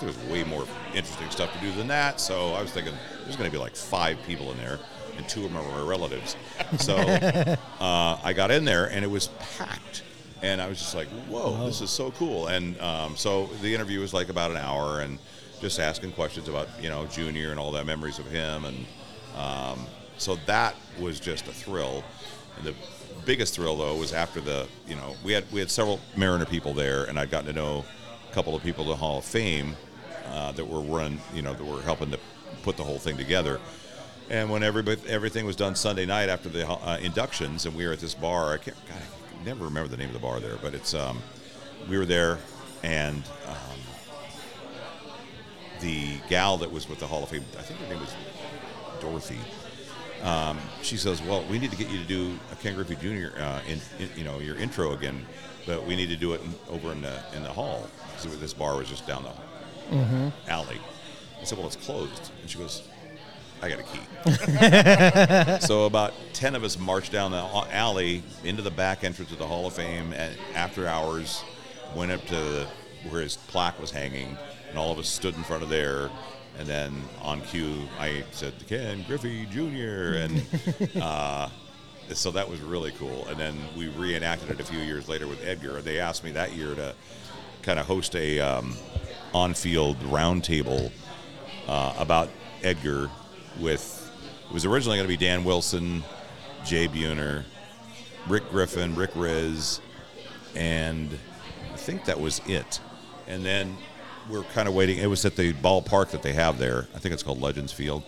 there's 0.00 0.16
way 0.30 0.44
more 0.44 0.64
interesting 0.94 1.28
stuff 1.28 1.52
to 1.52 1.60
do 1.60 1.72
than 1.72 1.88
that. 1.88 2.20
So 2.20 2.54
I 2.54 2.62
was 2.62 2.70
thinking 2.70 2.94
there's 3.24 3.36
going 3.36 3.50
to 3.50 3.54
be 3.54 3.60
like 3.60 3.76
five 3.76 4.16
people 4.26 4.50
in 4.52 4.56
there, 4.56 4.78
and 5.18 5.28
two 5.28 5.44
of 5.44 5.52
them 5.52 5.62
are 5.62 5.70
my 5.70 5.86
relatives. 5.86 6.36
So 6.78 6.96
uh, 7.80 8.18
I 8.22 8.32
got 8.32 8.50
in 8.50 8.64
there, 8.64 8.86
and 8.86 9.04
it 9.04 9.10
was 9.10 9.28
packed. 9.58 10.04
And 10.42 10.62
I 10.62 10.68
was 10.68 10.78
just 10.78 10.94
like, 10.94 11.08
whoa, 11.28 11.66
this 11.66 11.80
is 11.80 11.90
so 11.90 12.12
cool. 12.12 12.46
And 12.46 12.80
um, 12.80 13.16
so 13.16 13.46
the 13.60 13.74
interview 13.74 14.00
was 14.00 14.14
like 14.14 14.28
about 14.28 14.50
an 14.50 14.56
hour, 14.56 15.00
and 15.00 15.18
just 15.60 15.80
asking 15.80 16.12
questions 16.12 16.48
about 16.48 16.68
you 16.80 16.88
know 16.88 17.06
Junior 17.06 17.50
and 17.50 17.58
all 17.58 17.72
that 17.72 17.86
memories 17.86 18.18
of 18.18 18.26
him, 18.26 18.64
and 18.64 18.86
um, 19.36 19.86
so 20.16 20.36
that 20.46 20.74
was 20.98 21.20
just 21.20 21.46
a 21.48 21.52
thrill. 21.52 22.04
And 22.56 22.66
the 22.66 22.74
biggest 23.24 23.54
thrill 23.54 23.76
though 23.76 23.96
was 23.96 24.12
after 24.12 24.40
the 24.40 24.66
you 24.86 24.94
know 24.94 25.16
we 25.24 25.32
had 25.32 25.44
we 25.52 25.60
had 25.60 25.70
several 25.70 26.00
Mariner 26.16 26.46
people 26.46 26.74
there, 26.74 27.04
and 27.04 27.18
I'd 27.18 27.30
gotten 27.30 27.48
to 27.48 27.52
know 27.52 27.84
a 28.30 28.34
couple 28.34 28.54
of 28.54 28.62
people 28.62 28.84
to 28.84 28.90
the 28.90 28.96
Hall 28.96 29.18
of 29.18 29.24
Fame 29.24 29.76
uh, 30.26 30.52
that 30.52 30.64
were 30.64 30.80
run, 30.80 31.20
you 31.34 31.42
know, 31.42 31.54
that 31.54 31.64
were 31.64 31.82
helping 31.82 32.10
to 32.10 32.18
put 32.62 32.76
the 32.76 32.84
whole 32.84 32.98
thing 32.98 33.16
together. 33.16 33.60
And 34.30 34.50
when 34.50 34.62
everybody, 34.62 35.00
everything 35.08 35.46
was 35.46 35.56
done 35.56 35.74
Sunday 35.74 36.04
night 36.04 36.28
after 36.28 36.50
the 36.50 36.68
uh, 36.68 36.98
inductions, 37.00 37.64
and 37.64 37.74
we 37.74 37.86
were 37.86 37.94
at 37.94 38.00
this 38.00 38.14
bar, 38.14 38.52
I 38.52 38.58
can't, 38.58 38.76
God, 38.86 38.98
I 38.98 39.17
never 39.44 39.64
remember 39.64 39.88
the 39.88 39.96
name 39.96 40.08
of 40.08 40.14
the 40.14 40.18
bar 40.20 40.40
there, 40.40 40.56
but 40.62 40.74
it's, 40.74 40.94
um, 40.94 41.20
we 41.88 41.96
were 41.98 42.04
there, 42.06 42.38
and 42.82 43.22
um, 43.46 43.54
the 45.80 46.16
gal 46.28 46.56
that 46.58 46.70
was 46.72 46.88
with 46.88 46.98
the 46.98 47.06
Hall 47.06 47.22
of 47.22 47.28
Fame, 47.28 47.44
I 47.58 47.62
think 47.62 47.78
her 47.80 47.88
name 47.88 48.00
was 48.00 48.14
Dorothy. 49.00 49.38
Um, 50.22 50.58
she 50.82 50.96
says, 50.96 51.22
"Well, 51.22 51.44
we 51.48 51.58
need 51.60 51.70
to 51.70 51.76
get 51.76 51.88
you 51.90 51.98
to 51.98 52.04
do 52.04 52.36
a 52.50 52.56
Ken 52.56 52.74
Griffey 52.74 52.96
Jr. 52.96 53.38
Uh, 53.40 53.60
in, 53.68 53.80
in, 54.00 54.10
you 54.16 54.24
know, 54.24 54.40
your 54.40 54.56
intro 54.56 54.92
again, 54.92 55.24
but 55.64 55.86
we 55.86 55.94
need 55.94 56.08
to 56.08 56.16
do 56.16 56.32
it 56.32 56.40
in, 56.42 56.52
over 56.68 56.90
in 56.90 57.02
the 57.02 57.22
in 57.36 57.44
the 57.44 57.52
hall 57.52 57.88
because 58.16 58.36
this 58.40 58.52
bar 58.52 58.76
was 58.76 58.88
just 58.88 59.06
down 59.06 59.22
the 59.22 59.94
Mhm. 59.96 60.32
alley." 60.48 60.80
I 61.40 61.44
said, 61.44 61.56
"Well, 61.56 61.68
it's 61.68 61.76
closed," 61.76 62.32
and 62.40 62.50
she 62.50 62.58
goes, 62.58 62.82
"I 63.62 63.68
got 63.68 63.80
a 63.80 65.58
key." 65.58 65.60
so 65.66 65.86
about 65.86 66.14
ten 66.32 66.54
of 66.54 66.64
us 66.64 66.78
marched 66.78 67.12
down 67.12 67.30
the 67.30 67.44
alley 67.72 68.22
into 68.44 68.62
the 68.62 68.70
back 68.70 69.04
entrance 69.04 69.32
of 69.32 69.38
the 69.38 69.46
Hall 69.46 69.66
of 69.66 69.74
Fame, 69.74 70.12
and 70.12 70.36
after 70.54 70.86
hours, 70.86 71.42
went 71.94 72.12
up 72.12 72.24
to 72.26 72.34
the, 72.34 72.66
where 73.08 73.22
his 73.22 73.36
plaque 73.36 73.80
was 73.80 73.90
hanging, 73.90 74.36
and 74.70 74.78
all 74.78 74.92
of 74.92 74.98
us 74.98 75.08
stood 75.08 75.36
in 75.36 75.42
front 75.42 75.62
of 75.62 75.68
there. 75.68 76.10
And 76.58 76.66
then 76.66 77.02
on 77.22 77.40
cue, 77.42 77.88
I 78.00 78.24
said, 78.32 78.58
to 78.58 78.64
Ken 78.64 79.04
Griffey 79.06 79.46
Jr. 79.46 80.18
And 80.18 80.42
uh, 81.00 81.48
so 82.12 82.32
that 82.32 82.48
was 82.48 82.60
really 82.60 82.90
cool. 82.92 83.26
And 83.28 83.38
then 83.38 83.56
we 83.76 83.88
reenacted 83.88 84.50
it 84.50 84.60
a 84.60 84.64
few 84.64 84.80
years 84.80 85.08
later 85.08 85.28
with 85.28 85.44
Edgar. 85.44 85.80
They 85.82 86.00
asked 86.00 86.24
me 86.24 86.32
that 86.32 86.52
year 86.54 86.74
to 86.74 86.94
kind 87.62 87.78
of 87.78 87.86
host 87.86 88.16
a 88.16 88.40
um, 88.40 88.74
on-field 89.32 89.98
roundtable 90.00 90.90
uh, 91.68 91.94
about 91.98 92.28
Edgar. 92.62 93.08
With 93.58 94.10
it 94.48 94.52
was 94.52 94.64
originally 94.64 94.98
going 94.98 95.08
to 95.08 95.18
be 95.18 95.22
Dan 95.22 95.44
Wilson, 95.44 96.02
Jay 96.64 96.88
Buhner, 96.88 97.44
Rick 98.28 98.50
Griffin, 98.50 98.94
Rick 98.94 99.12
Rizzs, 99.12 99.80
and 100.54 101.10
I 101.72 101.76
think 101.76 102.04
that 102.06 102.20
was 102.20 102.40
it. 102.46 102.80
And 103.26 103.44
then 103.44 103.76
we're 104.30 104.42
kind 104.42 104.68
of 104.68 104.74
waiting. 104.74 104.98
It 104.98 105.06
was 105.06 105.24
at 105.24 105.36
the 105.36 105.52
ballpark 105.54 106.10
that 106.10 106.22
they 106.22 106.32
have 106.32 106.58
there. 106.58 106.86
I 106.94 106.98
think 106.98 107.12
it's 107.12 107.22
called 107.22 107.40
Legends 107.40 107.72
Field. 107.72 108.02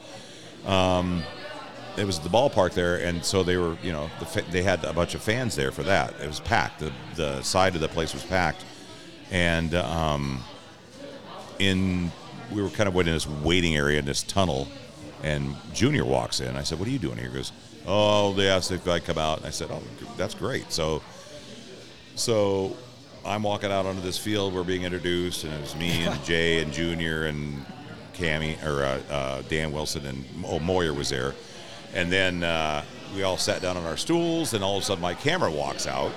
Um, 0.66 1.22
it 1.96 2.04
was 2.04 2.20
the 2.20 2.28
ballpark 2.28 2.74
there, 2.74 2.96
and 2.96 3.24
so 3.24 3.42
they 3.42 3.56
were, 3.56 3.76
you 3.82 3.92
know, 3.92 4.10
the, 4.18 4.26
fa- 4.26 4.44
they 4.50 4.62
had 4.62 4.84
a 4.84 4.92
bunch 4.92 5.14
of 5.14 5.22
fans 5.22 5.56
there 5.56 5.72
for 5.72 5.82
that. 5.82 6.14
It 6.20 6.26
was 6.26 6.40
packed. 6.40 6.80
The 6.80 6.92
the 7.16 7.42
side 7.42 7.74
of 7.74 7.80
the 7.80 7.88
place 7.88 8.14
was 8.14 8.24
packed, 8.24 8.64
and 9.30 9.74
um, 9.74 10.42
in 11.58 12.12
we 12.52 12.62
were 12.62 12.70
kind 12.70 12.88
of 12.88 12.94
waiting 12.94 13.10
in 13.12 13.16
this 13.16 13.26
waiting 13.26 13.76
area 13.76 13.98
in 13.98 14.04
this 14.04 14.22
tunnel, 14.22 14.68
and 15.22 15.54
Junior 15.74 16.04
walks 16.04 16.40
in. 16.40 16.56
I 16.56 16.62
said, 16.62 16.78
"What 16.78 16.88
are 16.88 16.92
you 16.92 16.98
doing 16.98 17.16
here?" 17.18 17.28
He 17.28 17.34
goes, 17.34 17.52
"Oh, 17.86 18.32
they 18.34 18.48
asked 18.48 18.70
if 18.72 18.86
I 18.88 19.00
come 19.00 19.18
out." 19.18 19.38
And 19.38 19.46
I 19.46 19.50
said, 19.50 19.68
"Oh, 19.70 19.82
that's 20.16 20.34
great." 20.34 20.72
So, 20.72 21.02
so 22.14 22.76
I'm 23.24 23.42
walking 23.42 23.70
out 23.70 23.86
onto 23.86 24.00
this 24.00 24.18
field. 24.18 24.54
We're 24.54 24.64
being 24.64 24.82
introduced, 24.82 25.44
and 25.44 25.52
it 25.52 25.60
was 25.60 25.76
me 25.76 26.04
and 26.04 26.22
Jay 26.24 26.60
and 26.60 26.72
Junior 26.72 27.26
and 27.26 27.64
Cammy 28.14 28.62
or 28.64 28.82
uh, 28.84 29.00
uh, 29.12 29.42
Dan 29.48 29.72
Wilson 29.72 30.06
and 30.06 30.24
oh, 30.46 30.58
Moyer 30.58 30.92
was 30.92 31.08
there, 31.08 31.34
and 31.94 32.10
then 32.12 32.42
uh, 32.42 32.84
we 33.14 33.22
all 33.22 33.36
sat 33.36 33.62
down 33.62 33.76
on 33.76 33.84
our 33.84 33.96
stools, 33.96 34.54
and 34.54 34.62
all 34.64 34.76
of 34.76 34.82
a 34.82 34.86
sudden 34.86 35.02
Mike 35.02 35.20
Cameron 35.20 35.54
walks 35.54 35.86
out, 35.86 36.12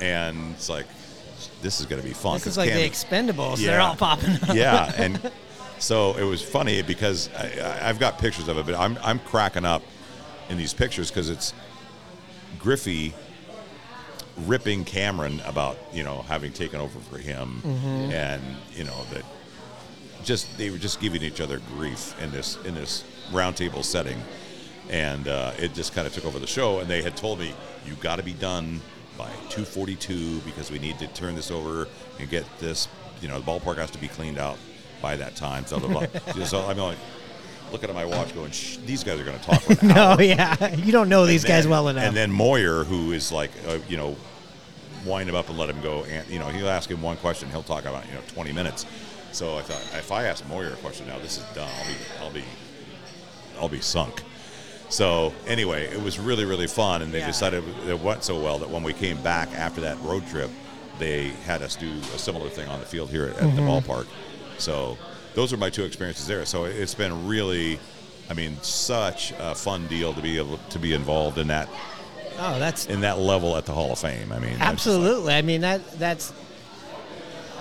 and 0.00 0.52
it's 0.54 0.68
like, 0.68 0.86
this 1.62 1.80
is 1.80 1.86
going 1.86 2.00
to 2.00 2.06
be 2.06 2.14
fun. 2.14 2.34
This 2.34 2.46
is 2.46 2.56
like 2.56 2.72
the 2.72 2.78
Cammy- 2.78 2.90
Expendables. 2.90 3.58
They're 3.58 3.80
all 3.80 3.96
popping 3.96 4.34
up. 4.48 4.54
yeah, 4.54 4.92
and 4.96 5.16
so 5.78 6.16
it 6.16 6.24
was 6.24 6.42
funny 6.42 6.82
because 6.82 7.28
I, 7.36 7.88
I've 7.88 7.98
got 7.98 8.18
pictures 8.18 8.48
of 8.48 8.58
it, 8.58 8.66
but 8.66 8.74
I'm 8.74 8.98
I'm 9.02 9.18
cracking 9.20 9.64
up 9.64 9.82
in 10.48 10.56
these 10.56 10.72
pictures 10.74 11.10
because 11.10 11.30
it's 11.30 11.52
Griffey 12.58 13.14
ripping 14.46 14.84
Cameron 14.84 15.40
about 15.44 15.76
you 15.92 16.04
know 16.04 16.22
having 16.28 16.52
taken 16.52 16.80
over 16.80 16.98
for 17.00 17.18
him, 17.18 17.60
Mhm. 17.64 18.12
and 18.12 18.42
you 18.74 18.84
know 18.84 19.04
that 19.12 19.24
just 20.24 20.56
they 20.58 20.70
were 20.70 20.78
just 20.78 21.00
giving 21.00 21.22
each 21.22 21.40
other 21.40 21.60
grief 21.76 22.14
in 22.22 22.30
this 22.30 22.56
in 22.64 22.74
this 22.74 23.04
roundtable 23.30 23.84
setting, 23.84 24.20
and 24.90 25.28
uh, 25.28 25.52
it 25.58 25.74
just 25.74 25.94
kind 25.94 26.06
of 26.06 26.12
took 26.12 26.24
over 26.24 26.38
the 26.38 26.46
show. 26.46 26.78
And 26.80 26.88
they 26.88 27.02
had 27.02 27.16
told 27.16 27.38
me 27.38 27.52
you 27.86 27.94
got 27.94 28.16
to 28.16 28.22
be 28.22 28.32
done 28.34 28.80
by 29.16 29.28
2:42 29.50 30.44
because 30.44 30.70
we 30.70 30.78
need 30.78 30.98
to 31.00 31.06
turn 31.08 31.34
this 31.34 31.50
over 31.50 31.88
and 32.18 32.28
get 32.30 32.44
this. 32.58 32.88
You 33.20 33.28
know, 33.28 33.40
the 33.40 33.46
ballpark 33.50 33.78
has 33.78 33.90
to 33.90 33.98
be 33.98 34.06
cleaned 34.08 34.38
out 34.38 34.58
by 35.00 35.16
that 35.16 35.36
time. 35.36 35.66
So, 35.66 35.78
blah, 35.80 36.06
blah, 36.34 36.44
so 36.44 36.66
I'm 36.66 36.76
like 36.78 36.98
looking 37.72 37.88
at 37.90 37.94
my 37.94 38.04
watch, 38.04 38.34
going, 38.34 38.50
Shh, 38.50 38.78
"These 38.86 39.04
guys 39.04 39.20
are 39.20 39.24
going 39.24 39.38
to 39.38 39.44
talk 39.44 39.60
for 39.62 39.72
an 39.84 39.90
hour." 39.96 40.16
no, 40.16 40.22
yeah, 40.22 40.74
you 40.76 40.92
don't 40.92 41.08
know 41.08 41.26
these 41.26 41.44
And 41.44 41.48
guys 41.48 41.66
well 41.68 41.88
enough. 41.88 42.04
And 42.04 42.16
then 42.16 42.30
Moyer, 42.30 42.84
who 42.84 43.12
is 43.12 43.30
like, 43.32 43.50
uh, 43.68 43.78
you 43.88 43.96
know, 43.96 44.16
wind 45.04 45.28
him 45.28 45.34
up 45.34 45.48
and 45.48 45.58
let 45.58 45.68
him 45.70 45.80
go. 45.82 46.04
And 46.04 46.26
you 46.28 46.38
know, 46.38 46.48
he'll 46.48 46.68
ask 46.68 46.90
him 46.90 47.02
one 47.02 47.16
question, 47.18 47.50
he'll 47.50 47.62
talk 47.62 47.84
about 47.84 48.06
you 48.06 48.14
know 48.14 48.20
20 48.28 48.52
minutes. 48.52 48.86
So 49.32 49.58
I 49.58 49.62
thought, 49.62 49.98
if 49.98 50.10
I 50.10 50.24
ask 50.24 50.46
Moyer 50.48 50.68
a 50.72 50.76
question 50.76 51.06
now, 51.06 51.18
this 51.18 51.36
is 51.36 51.44
done. 51.54 51.68
I'll 51.78 51.86
be, 51.86 51.96
I'll 52.20 52.30
be, 52.32 52.44
I'll 53.60 53.68
be 53.68 53.80
sunk. 53.80 54.22
So 54.88 55.34
anyway, 55.46 55.84
it 55.84 56.00
was 56.00 56.18
really, 56.18 56.46
really 56.46 56.66
fun, 56.66 57.02
and 57.02 57.12
they 57.12 57.18
Yeah. 57.18 57.26
decided 57.26 57.62
it 57.86 58.00
went 58.00 58.24
so 58.24 58.40
well 58.40 58.56
that 58.58 58.70
when 58.70 58.82
we 58.82 58.94
came 58.94 59.20
back 59.22 59.52
after 59.54 59.82
that 59.82 60.00
road 60.00 60.26
trip, 60.28 60.50
they 60.98 61.28
had 61.44 61.60
us 61.60 61.76
do 61.76 61.92
a 62.14 62.18
similar 62.18 62.48
thing 62.48 62.68
on 62.68 62.80
the 62.80 62.86
field 62.86 63.10
here 63.10 63.24
at, 63.26 63.36
at 63.36 63.54
the 63.54 63.60
ballpark. 63.60 64.06
So 64.58 64.98
those 65.34 65.52
are 65.52 65.56
my 65.56 65.70
two 65.70 65.84
experiences 65.84 66.26
there. 66.26 66.44
So 66.44 66.64
it's 66.64 66.94
been 66.94 67.26
really, 67.26 67.78
I 68.28 68.34
mean, 68.34 68.56
such 68.62 69.32
a 69.38 69.54
fun 69.54 69.86
deal 69.86 70.12
to 70.14 70.20
be 70.20 70.36
able 70.38 70.58
to 70.70 70.78
be 70.78 70.94
involved 70.94 71.38
in 71.38 71.48
that 71.48 71.68
oh, 72.38 72.58
that's 72.58 72.86
in 72.86 73.00
that 73.02 73.18
level 73.18 73.56
at 73.56 73.66
the 73.66 73.72
Hall 73.72 73.92
of 73.92 73.98
Fame. 73.98 74.32
I 74.32 74.38
mean, 74.38 74.50
just 74.50 74.60
like- 74.60 74.68
Absolutely. 74.68 75.34
I 75.34 75.42
mean 75.42 75.60
that 75.62 75.80
that's 75.98 76.32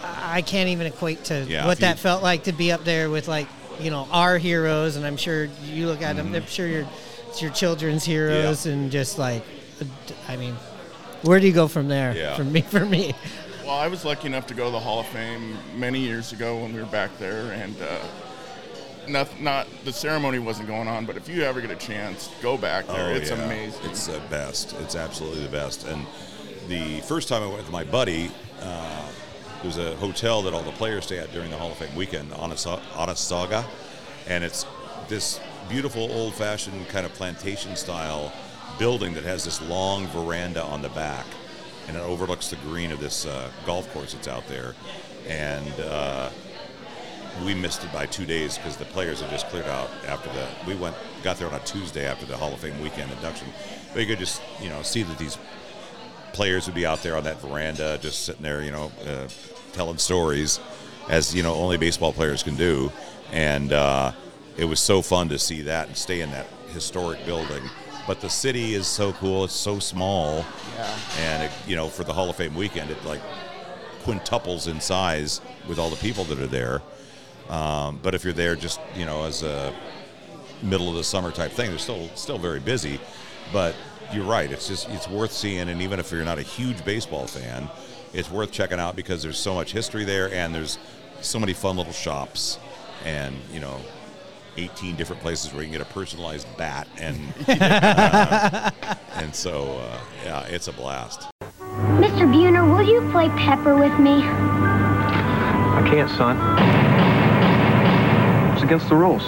I 0.04 0.42
can't 0.42 0.70
even 0.70 0.88
equate 0.88 1.26
to 1.26 1.46
Yeah, 1.48 1.66
what 1.66 1.74
if 1.74 1.80
you- 1.80 1.88
that 1.88 2.00
felt 2.00 2.24
like 2.24 2.44
to 2.44 2.52
be 2.52 2.72
up 2.72 2.84
there 2.84 3.10
with 3.10 3.28
like 3.28 3.48
you 3.80 3.92
know 3.92 4.08
our 4.12 4.38
heroes, 4.38 4.96
and 4.96 5.06
I'm 5.06 5.18
sure 5.18 5.46
you 5.66 5.88
look 5.88 6.02
at 6.02 6.16
them. 6.16 6.28
Mm-hmm. 6.28 6.36
I'm 6.36 6.46
sure 6.48 6.68
your 6.68 6.88
it's 7.30 7.42
your 7.42 7.52
children's 7.52 8.04
heroes, 8.04 8.66
and 8.66 8.92
just 8.92 9.18
like 9.20 9.44
I 10.28 10.36
mean, 10.38 10.56
where 11.22 11.40
do 11.40 11.48
you 11.48 11.54
go 11.54 11.68
from 11.68 11.88
there? 11.88 12.16
Yeah. 12.16 12.36
For 12.36 12.44
me, 12.44 12.62
for 12.76 12.86
me, 12.86 13.14
Well, 13.68 13.76
I 13.76 13.90
was 13.90 14.06
lucky 14.06 14.28
enough 14.28 14.48
to 14.48 14.54
go 14.54 14.68
to 14.68 14.72
the 14.72 14.80
Hall 14.80 15.02
of 15.02 15.08
Fame 15.08 15.58
many 15.76 16.00
years 16.00 16.32
ago 16.32 16.62
when 16.62 16.74
we 16.74 16.80
were 16.80 16.86
back 16.86 17.10
there, 17.20 17.52
and 17.52 17.76
uh, 17.82 18.00
not, 19.10 19.42
not 19.42 19.68
the 19.84 19.92
ceremony 19.92 20.40
wasn't 20.40 20.70
going 20.70 20.88
on. 20.88 21.06
But 21.06 21.18
if 21.18 21.28
you 21.28 21.44
ever 21.44 21.60
get 21.60 21.70
a 21.70 21.76
chance, 21.76 22.30
go 22.42 22.58
back 22.58 22.88
there. 22.88 23.10
Oh, 23.10 23.14
it's 23.14 23.30
yeah. 23.30 23.44
amazing. 23.44 23.82
It's 23.90 24.08
the 24.08 24.22
best. 24.30 24.74
It's 24.80 24.96
absolutely 24.96 25.44
the 25.44 25.50
best. 25.50 25.86
And 25.86 26.06
the 26.70 27.02
first 27.02 27.28
time 27.28 27.44
I 27.44 27.48
went 27.48 27.58
with 27.58 27.70
my 27.70 27.84
buddy, 27.84 28.32
uh, 28.62 29.06
there 29.62 29.66
was 29.66 29.78
a 29.78 29.98
hotel 29.98 30.42
that 30.44 30.54
all 30.54 30.64
the 30.64 30.72
players 30.72 31.04
stay 31.04 31.18
at 31.18 31.34
during 31.34 31.52
the 31.52 31.58
Hall 31.58 31.72
of 31.72 31.78
Fame 31.78 31.94
weekend, 31.94 32.32
Otesaga, 32.32 33.66
and 34.30 34.46
it's 34.46 34.66
this 35.10 35.42
beautiful 35.68 36.10
old-fashioned 36.10 36.88
kind 36.88 37.06
of 37.06 37.14
plantation-style 37.16 38.32
building 38.80 39.14
that 39.16 39.26
has 39.26 39.44
this 39.44 39.62
long 39.64 40.08
veranda 40.08 40.64
on 40.64 40.82
the 40.82 40.90
back, 40.90 41.26
and 41.88 41.96
it 41.96 42.02
overlooks 42.02 42.50
the 42.50 42.56
green 42.58 42.92
of 42.92 43.00
this 43.00 43.26
uh, 43.26 43.50
golf 43.66 43.92
course 43.94 44.14
that's 44.14 44.28
out 44.28 44.48
there, 44.48 44.76
and. 45.28 45.80
Uh, 45.80 46.30
we 47.46 47.54
missed 47.54 47.84
it 47.84 47.94
by 47.94 48.06
two 48.06 48.26
days 48.26 48.58
because 48.58 48.78
the 48.78 48.86
players 48.86 49.22
had 49.22 49.30
just 49.30 49.48
cleared 49.50 49.68
out 49.68 49.90
after 50.08 50.30
the. 50.30 50.48
We 50.66 50.76
went, 50.76 50.96
got 51.24 51.38
there 51.38 51.48
on 51.48 51.54
a 51.54 51.60
Tuesday 51.60 52.06
after 52.06 52.26
the 52.26 52.36
Hall 52.36 52.54
of 52.54 52.60
Fame 52.60 52.82
weekend 52.82 53.12
induction. 53.12 53.48
But 53.94 54.02
you 54.02 54.08
could 54.08 54.20
just, 54.20 54.42
you 54.62 54.70
know, 54.70 54.82
see 54.82 55.04
that 55.04 55.18
these 55.18 55.38
players 56.34 56.66
would 56.66 56.76
be 56.76 56.86
out 56.86 57.02
there 57.04 57.16
on 57.16 57.24
that 57.24 57.40
veranda, 57.42 57.98
just 58.02 58.26
sitting 58.26 58.42
there, 58.42 58.62
you 58.62 58.72
know, 58.72 58.92
uh, 59.06 59.28
telling 59.74 59.98
stories, 59.98 60.60
as 61.10 61.34
you 61.34 61.44
know, 61.44 61.54
only 61.56 61.78
baseball 61.78 62.14
players 62.14 62.44
can 62.44 62.56
do. 62.56 62.92
And 63.32 63.74
uh, 63.74 64.12
it 64.58 64.66
was 64.66 64.80
so 64.80 65.02
fun 65.02 65.30
to 65.30 65.40
see 65.40 65.64
that 65.64 65.88
and 65.88 65.98
stay 65.98 66.22
in 66.22 66.32
that 66.32 66.48
historic 66.74 67.26
building. 67.26 67.64
But 68.08 68.22
the 68.22 68.30
city 68.30 68.74
is 68.74 68.88
so 68.88 69.12
cool; 69.14 69.44
it's 69.44 69.54
so 69.54 69.80
small, 69.80 70.46
Yeah. 70.78 70.98
and 71.20 71.44
it, 71.44 71.52
you 71.68 71.76
know, 71.76 71.90
for 71.90 72.04
the 72.06 72.14
Hall 72.14 72.30
of 72.30 72.38
Fame 72.38 72.56
weekend, 72.56 72.90
it 72.90 73.04
like 73.06 73.22
quintuples 74.06 74.68
in 74.70 74.80
size 74.80 75.42
with 75.68 75.78
all 75.78 75.90
the 75.90 75.98
people 75.98 76.24
that 76.26 76.40
are 76.40 76.48
there. 76.48 76.82
Um, 77.50 78.00
but 78.02 78.16
if 78.16 78.24
you're 78.24 78.34
there 78.34 78.56
just 78.56 78.80
you 78.96 79.06
know 79.06 79.26
as 79.26 79.44
a 79.44 79.74
middle 80.64 80.90
of 80.90 80.96
the 80.96 81.04
summer 81.04 81.32
type 81.32 81.52
thing, 81.52 81.70
they're 81.70 81.78
still 81.80 82.10
still 82.16 82.38
very 82.38 82.62
busy. 82.62 83.00
But 83.52 83.76
you're 84.14 84.26
right; 84.26 84.50
it's 84.52 84.68
just 84.70 84.90
it's 84.90 85.10
worth 85.10 85.34
seeing, 85.34 85.68
and 85.70 85.82
even 85.82 86.00
if 86.00 86.10
you're 86.12 86.24
not 86.24 86.40
a 86.40 86.44
huge 86.44 86.86
baseball 86.86 87.28
fan, 87.28 87.70
it's 88.14 88.32
worth 88.32 88.52
checking 88.52 88.80
out 88.80 88.96
because 88.96 89.22
there's 89.22 89.38
so 89.38 89.54
much 89.54 89.74
history 89.74 90.06
there, 90.06 90.32
and 90.34 90.56
there's 90.56 90.78
so 91.22 91.40
many 91.40 91.54
fun 91.54 91.76
little 91.76 91.94
shops, 91.94 92.58
and 93.04 93.36
you 93.52 93.60
know. 93.60 93.82
18 94.58 94.96
different 94.96 95.22
places 95.22 95.54
where 95.54 95.62
you 95.62 95.70
can 95.70 95.80
get 95.80 95.88
a 95.88 95.94
personalized 95.94 96.48
bat 96.58 96.88
and 96.98 97.34
uh, 97.48 98.72
and 99.16 99.34
so 99.34 99.78
uh, 99.80 100.00
yeah 100.24 100.42
it's 100.48 100.68
a 100.68 100.74
blast 100.74 101.28
Mr. 101.98 102.26
Buhner, 102.26 102.68
will 102.68 102.82
you 102.82 103.08
play 103.12 103.30
Pepper 103.30 103.76
with 103.76 104.00
me? 104.00 104.24
I 104.24 105.84
can't, 105.88 106.10
son. 106.10 106.36
It's 108.54 108.64
against 108.64 108.90
the 108.90 108.96
rules. 108.96 109.22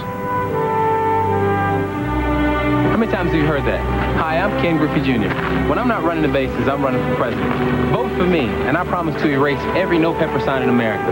How 2.90 2.98
many 2.98 3.12
times 3.12 3.32
have 3.32 3.40
you 3.40 3.46
heard 3.46 3.64
that? 3.66 3.80
Hi, 4.18 4.40
I'm 4.40 4.50
Ken 4.62 4.78
Griffey 4.78 5.02
Jr. 5.02 5.30
When 5.70 5.78
I'm 5.78 5.88
not 5.88 6.04
running 6.04 6.24
the 6.24 6.30
bases, 6.34 6.68
I'm 6.68 6.82
running 6.82 7.02
for 7.08 7.16
president. 7.18 7.54
Vote 7.92 8.10
for 8.18 8.26
me, 8.26 8.48
and 8.66 8.76
I 8.76 8.84
promise 8.84 9.22
to 9.22 9.30
erase 9.30 9.62
every 9.78 10.00
no 10.00 10.14
pepper 10.14 10.40
sign 10.40 10.64
in 10.64 10.70
America. 10.70 11.12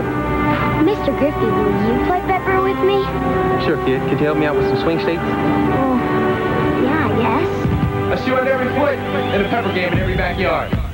Mr. 0.82 1.16
Griffey, 1.18 1.38
will 1.38 1.86
you 1.86 2.04
play 2.06 2.20
pepper 2.22 2.37
with 2.80 2.88
me? 2.88 3.02
Sure, 3.64 3.76
kid. 3.84 4.00
Could 4.08 4.18
you 4.20 4.26
help 4.26 4.38
me 4.38 4.46
out 4.46 4.56
with 4.56 4.68
some 4.68 4.78
swing 4.82 5.00
states? 5.00 5.20
Oh, 5.20 5.96
yeah, 6.82 7.08
I 7.08 7.42
guess. 7.42 8.10
Let's 8.10 8.24
shoot 8.24 8.38
on 8.38 8.48
every 8.48 8.68
foot 8.68 8.98
and 8.98 9.44
a 9.44 9.48
pepper 9.48 9.72
game 9.72 9.92
in 9.92 9.98
every 9.98 10.16
backyard. 10.16 10.87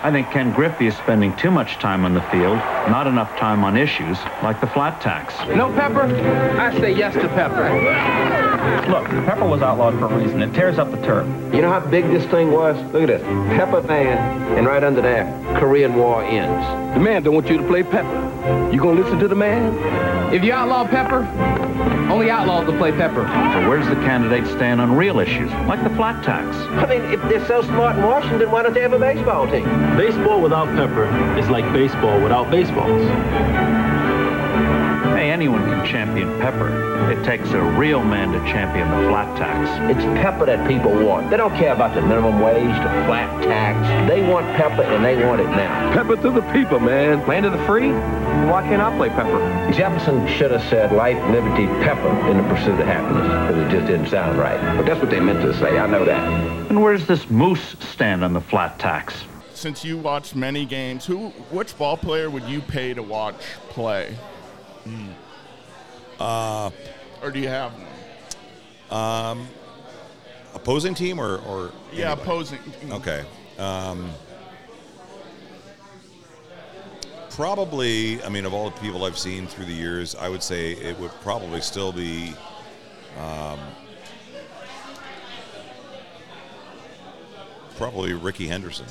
I 0.00 0.12
think 0.12 0.30
Ken 0.30 0.52
Griffey 0.52 0.86
is 0.86 0.96
spending 0.96 1.36
too 1.36 1.50
much 1.50 1.74
time 1.80 2.04
on 2.04 2.14
the 2.14 2.22
field, 2.30 2.56
not 2.88 3.08
enough 3.08 3.36
time 3.36 3.64
on 3.64 3.76
issues 3.76 4.16
like 4.44 4.60
the 4.60 4.68
flat 4.68 5.00
tax. 5.00 5.34
No 5.56 5.72
pepper? 5.72 6.04
I 6.58 6.72
say 6.78 6.94
yes 6.94 7.14
to 7.14 7.28
pepper. 7.28 7.68
Look, 8.88 9.06
pepper 9.26 9.44
was 9.46 9.60
outlawed 9.60 9.98
for 9.98 10.06
a 10.06 10.16
reason. 10.16 10.40
It 10.40 10.54
tears 10.54 10.78
up 10.78 10.92
the 10.92 10.98
turf. 10.98 11.26
You 11.52 11.62
know 11.62 11.68
how 11.70 11.80
big 11.80 12.04
this 12.06 12.24
thing 12.26 12.52
was? 12.52 12.76
Look 12.92 13.02
at 13.02 13.08
this. 13.08 13.22
Pepper 13.58 13.80
van, 13.80 14.18
and 14.56 14.66
right 14.68 14.84
under 14.84 15.02
there, 15.02 15.24
Korean 15.58 15.96
War 15.96 16.22
ends. 16.22 16.94
The 16.94 17.00
man 17.00 17.24
don't 17.24 17.34
want 17.34 17.48
you 17.48 17.58
to 17.58 17.66
play 17.66 17.82
pepper. 17.82 18.70
You 18.72 18.78
gonna 18.78 19.00
listen 19.00 19.18
to 19.18 19.26
the 19.28 19.34
man? 19.34 20.32
If 20.32 20.44
you 20.44 20.52
outlaw 20.52 20.86
pepper, 20.86 21.22
only 22.10 22.30
outlaws 22.30 22.66
will 22.66 22.76
play 22.76 22.92
pepper. 22.92 23.26
So 23.52 23.68
where 23.68 23.78
does 23.78 23.88
the 23.88 23.96
candidate 23.96 24.46
stand 24.46 24.80
on 24.80 24.96
real 24.96 25.20
issues 25.20 25.50
like 25.66 25.82
the 25.82 25.90
flat 25.90 26.24
tax? 26.24 26.56
I 26.56 26.86
mean, 26.86 27.02
if 27.12 27.20
they're 27.28 27.46
so 27.46 27.62
smart 27.62 27.96
in 27.96 28.02
Washington, 28.02 28.50
why 28.50 28.62
don't 28.62 28.74
they 28.74 28.80
have 28.80 28.92
a 28.92 28.98
baseball 28.98 29.46
team? 29.46 29.64
Baseball 29.96 30.40
without 30.40 30.66
pepper 30.76 31.06
is 31.38 31.48
like 31.48 31.70
baseball 31.72 32.20
without 32.20 32.50
baseballs. 32.50 33.87
Hey, 35.18 35.32
anyone 35.32 35.64
can 35.64 35.84
champion 35.84 36.38
pepper. 36.38 37.10
It 37.10 37.24
takes 37.24 37.50
a 37.50 37.60
real 37.60 38.04
man 38.04 38.30
to 38.30 38.38
champion 38.52 38.88
the 38.88 39.08
flat 39.08 39.36
tax. 39.36 39.68
It's 39.90 40.04
pepper 40.22 40.46
that 40.46 40.68
people 40.68 40.92
want. 40.92 41.28
They 41.28 41.36
don't 41.36 41.56
care 41.56 41.72
about 41.72 41.96
the 41.96 42.02
minimum 42.02 42.38
wage, 42.38 42.62
the 42.62 43.04
flat 43.04 43.42
tax. 43.42 44.08
They 44.08 44.22
want 44.22 44.46
pepper, 44.56 44.82
and 44.82 45.04
they 45.04 45.16
want 45.26 45.40
it 45.40 45.48
now. 45.48 45.92
Pepper 45.92 46.14
to 46.22 46.30
the 46.30 46.42
people, 46.52 46.78
man. 46.78 47.26
Land 47.26 47.46
of 47.46 47.52
the 47.52 47.66
free? 47.66 47.88
Why 48.48 48.62
can't 48.62 48.80
I 48.80 48.96
play 48.96 49.08
pepper? 49.08 49.72
Jefferson 49.72 50.24
should 50.28 50.52
have 50.52 50.62
said 50.70 50.92
life, 50.92 51.20
liberty, 51.32 51.66
pepper 51.82 52.10
in 52.30 52.36
the 52.36 52.44
pursuit 52.44 52.78
of 52.78 52.86
happiness, 52.86 53.50
but 53.50 53.58
it 53.58 53.70
just 53.72 53.88
didn't 53.88 54.06
sound 54.06 54.38
right. 54.38 54.60
But 54.76 54.86
that's 54.86 55.00
what 55.00 55.10
they 55.10 55.18
meant 55.18 55.42
to 55.42 55.52
say. 55.58 55.80
I 55.80 55.88
know 55.88 56.04
that. 56.04 56.22
And 56.70 56.80
where's 56.80 57.08
this 57.08 57.28
moose 57.28 57.74
stand 57.80 58.22
on 58.22 58.34
the 58.34 58.40
flat 58.40 58.78
tax? 58.78 59.24
Since 59.52 59.84
you 59.84 59.98
watched 59.98 60.36
many 60.36 60.64
games, 60.64 61.04
who, 61.04 61.30
which 61.50 61.76
ball 61.76 61.96
player 61.96 62.30
would 62.30 62.44
you 62.44 62.60
pay 62.60 62.94
to 62.94 63.02
watch 63.02 63.40
play? 63.70 64.16
Uh, 66.20 66.70
Or 67.22 67.30
do 67.30 67.38
you 67.40 67.48
have 67.48 67.72
one? 68.90 69.00
um, 69.00 69.48
opposing 70.54 70.94
team 70.94 71.18
or, 71.20 71.38
or 71.38 71.72
Yeah, 71.92 72.06
anybody? 72.12 72.22
opposing. 72.22 72.58
Okay. 72.90 73.24
Um, 73.58 74.10
probably, 77.30 78.22
I 78.24 78.28
mean, 78.28 78.44
of 78.46 78.54
all 78.54 78.70
the 78.70 78.80
people 78.80 79.04
I've 79.04 79.18
seen 79.18 79.46
through 79.46 79.66
the 79.66 79.72
years, 79.72 80.14
I 80.14 80.28
would 80.28 80.42
say 80.42 80.72
it 80.72 80.98
would 80.98 81.12
probably 81.20 81.60
still 81.60 81.92
be. 81.92 82.34
Um, 83.18 83.58
probably 87.76 88.12
Rickey 88.12 88.46
Henderson. 88.48 88.86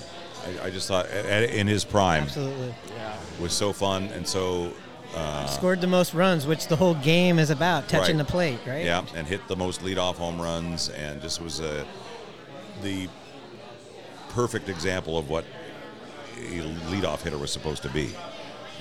I, 0.62 0.68
I 0.68 0.70
just 0.70 0.88
thought 0.88 1.08
at, 1.08 1.26
at- 1.26 1.50
in 1.50 1.68
his 1.68 1.84
prime 1.84 2.24
Absolutely. 2.24 2.74
was 3.40 3.52
so 3.54 3.74
fun 3.74 4.04
and 4.06 4.28
so. 4.28 4.72
Uh, 5.16 5.46
Scored 5.48 5.82
the 5.82 5.88
most 5.88 6.14
runs, 6.14 6.46
which 6.46 6.68
the 6.68 6.76
whole 6.76 6.94
game 6.96 7.40
is 7.40 7.50
about, 7.50 7.88
touching 7.88 8.18
Right. 8.18 8.26
the 8.26 8.32
plate, 8.32 8.60
right? 8.68 8.86
Yeah, 8.86 9.04
and 9.16 9.26
hit 9.26 9.48
the 9.48 9.56
most 9.56 9.82
leadoff 9.82 10.16
home 10.16 10.40
runs, 10.40 10.90
and 10.90 11.22
just 11.22 11.42
was 11.42 11.60
a, 11.60 11.86
the 12.84 13.08
perfect 14.30 14.70
example 14.70 15.18
of 15.18 15.30
what 15.30 15.46
a 16.38 16.60
leadoff 16.92 17.22
hitter 17.22 17.38
was 17.38 17.52
supposed 17.52 17.82
to 17.84 17.90
be. 17.90 18.12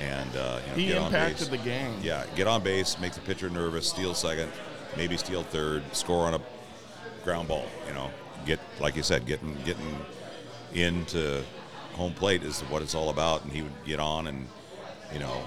And 0.01 0.37
uh, 0.37 0.61
you 0.62 0.70
know, 0.70 0.77
He 0.77 0.87
get 0.89 0.99
on 0.99 1.07
impacted 1.07 1.39
base. 1.39 1.59
the 1.59 1.64
game. 1.64 1.95
Yeah, 2.03 2.24
get 2.35 2.47
on 2.47 2.62
base, 2.62 2.99
make 2.99 3.12
the 3.12 3.20
pitcher 3.20 3.49
nervous, 3.49 3.89
steal 3.89 4.12
second, 4.14 4.51
maybe 4.97 5.16
steal 5.16 5.43
third, 5.45 5.83
score 5.97 6.27
on 6.27 6.35
a 6.35 6.41
ground 7.24 7.49
ball. 7.49 7.64
You 7.89 7.95
know, 7.95 8.11
get 8.45 8.61
like 8.79 8.95
you 8.97 9.03
said, 9.03 9.24
getting 9.27 9.57
getting 9.64 9.97
into 10.74 11.43
home 11.95 12.12
plate 12.12 12.43
is 12.43 12.61
what 12.62 12.83
it's 12.83 12.95
all 12.95 13.09
about. 13.09 13.43
And 13.45 13.53
he 13.53 13.62
would 13.62 13.72
get 13.87 13.99
on, 14.01 14.27
and 14.27 14.47
you 15.14 15.18
know, 15.20 15.43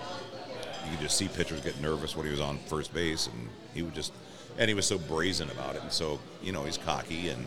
you 0.90 0.98
could 0.98 1.04
just 1.06 1.18
see 1.18 1.28
pitchers 1.28 1.62
get 1.62 1.80
nervous 1.82 2.16
when 2.16 2.26
he 2.26 2.32
was 2.32 2.42
on 2.42 2.58
first 2.68 2.94
base, 2.94 3.28
and 3.28 3.48
he 3.74 3.82
would 3.82 3.94
just, 3.96 4.12
and 4.58 4.68
he 4.68 4.74
was 4.74 4.86
so 4.86 4.98
brazen 4.98 5.50
about 5.52 5.76
it, 5.76 5.82
and 5.84 5.92
so 5.92 6.20
you 6.44 6.52
know, 6.52 6.64
he's 6.64 6.78
cocky 6.78 7.30
and. 7.30 7.46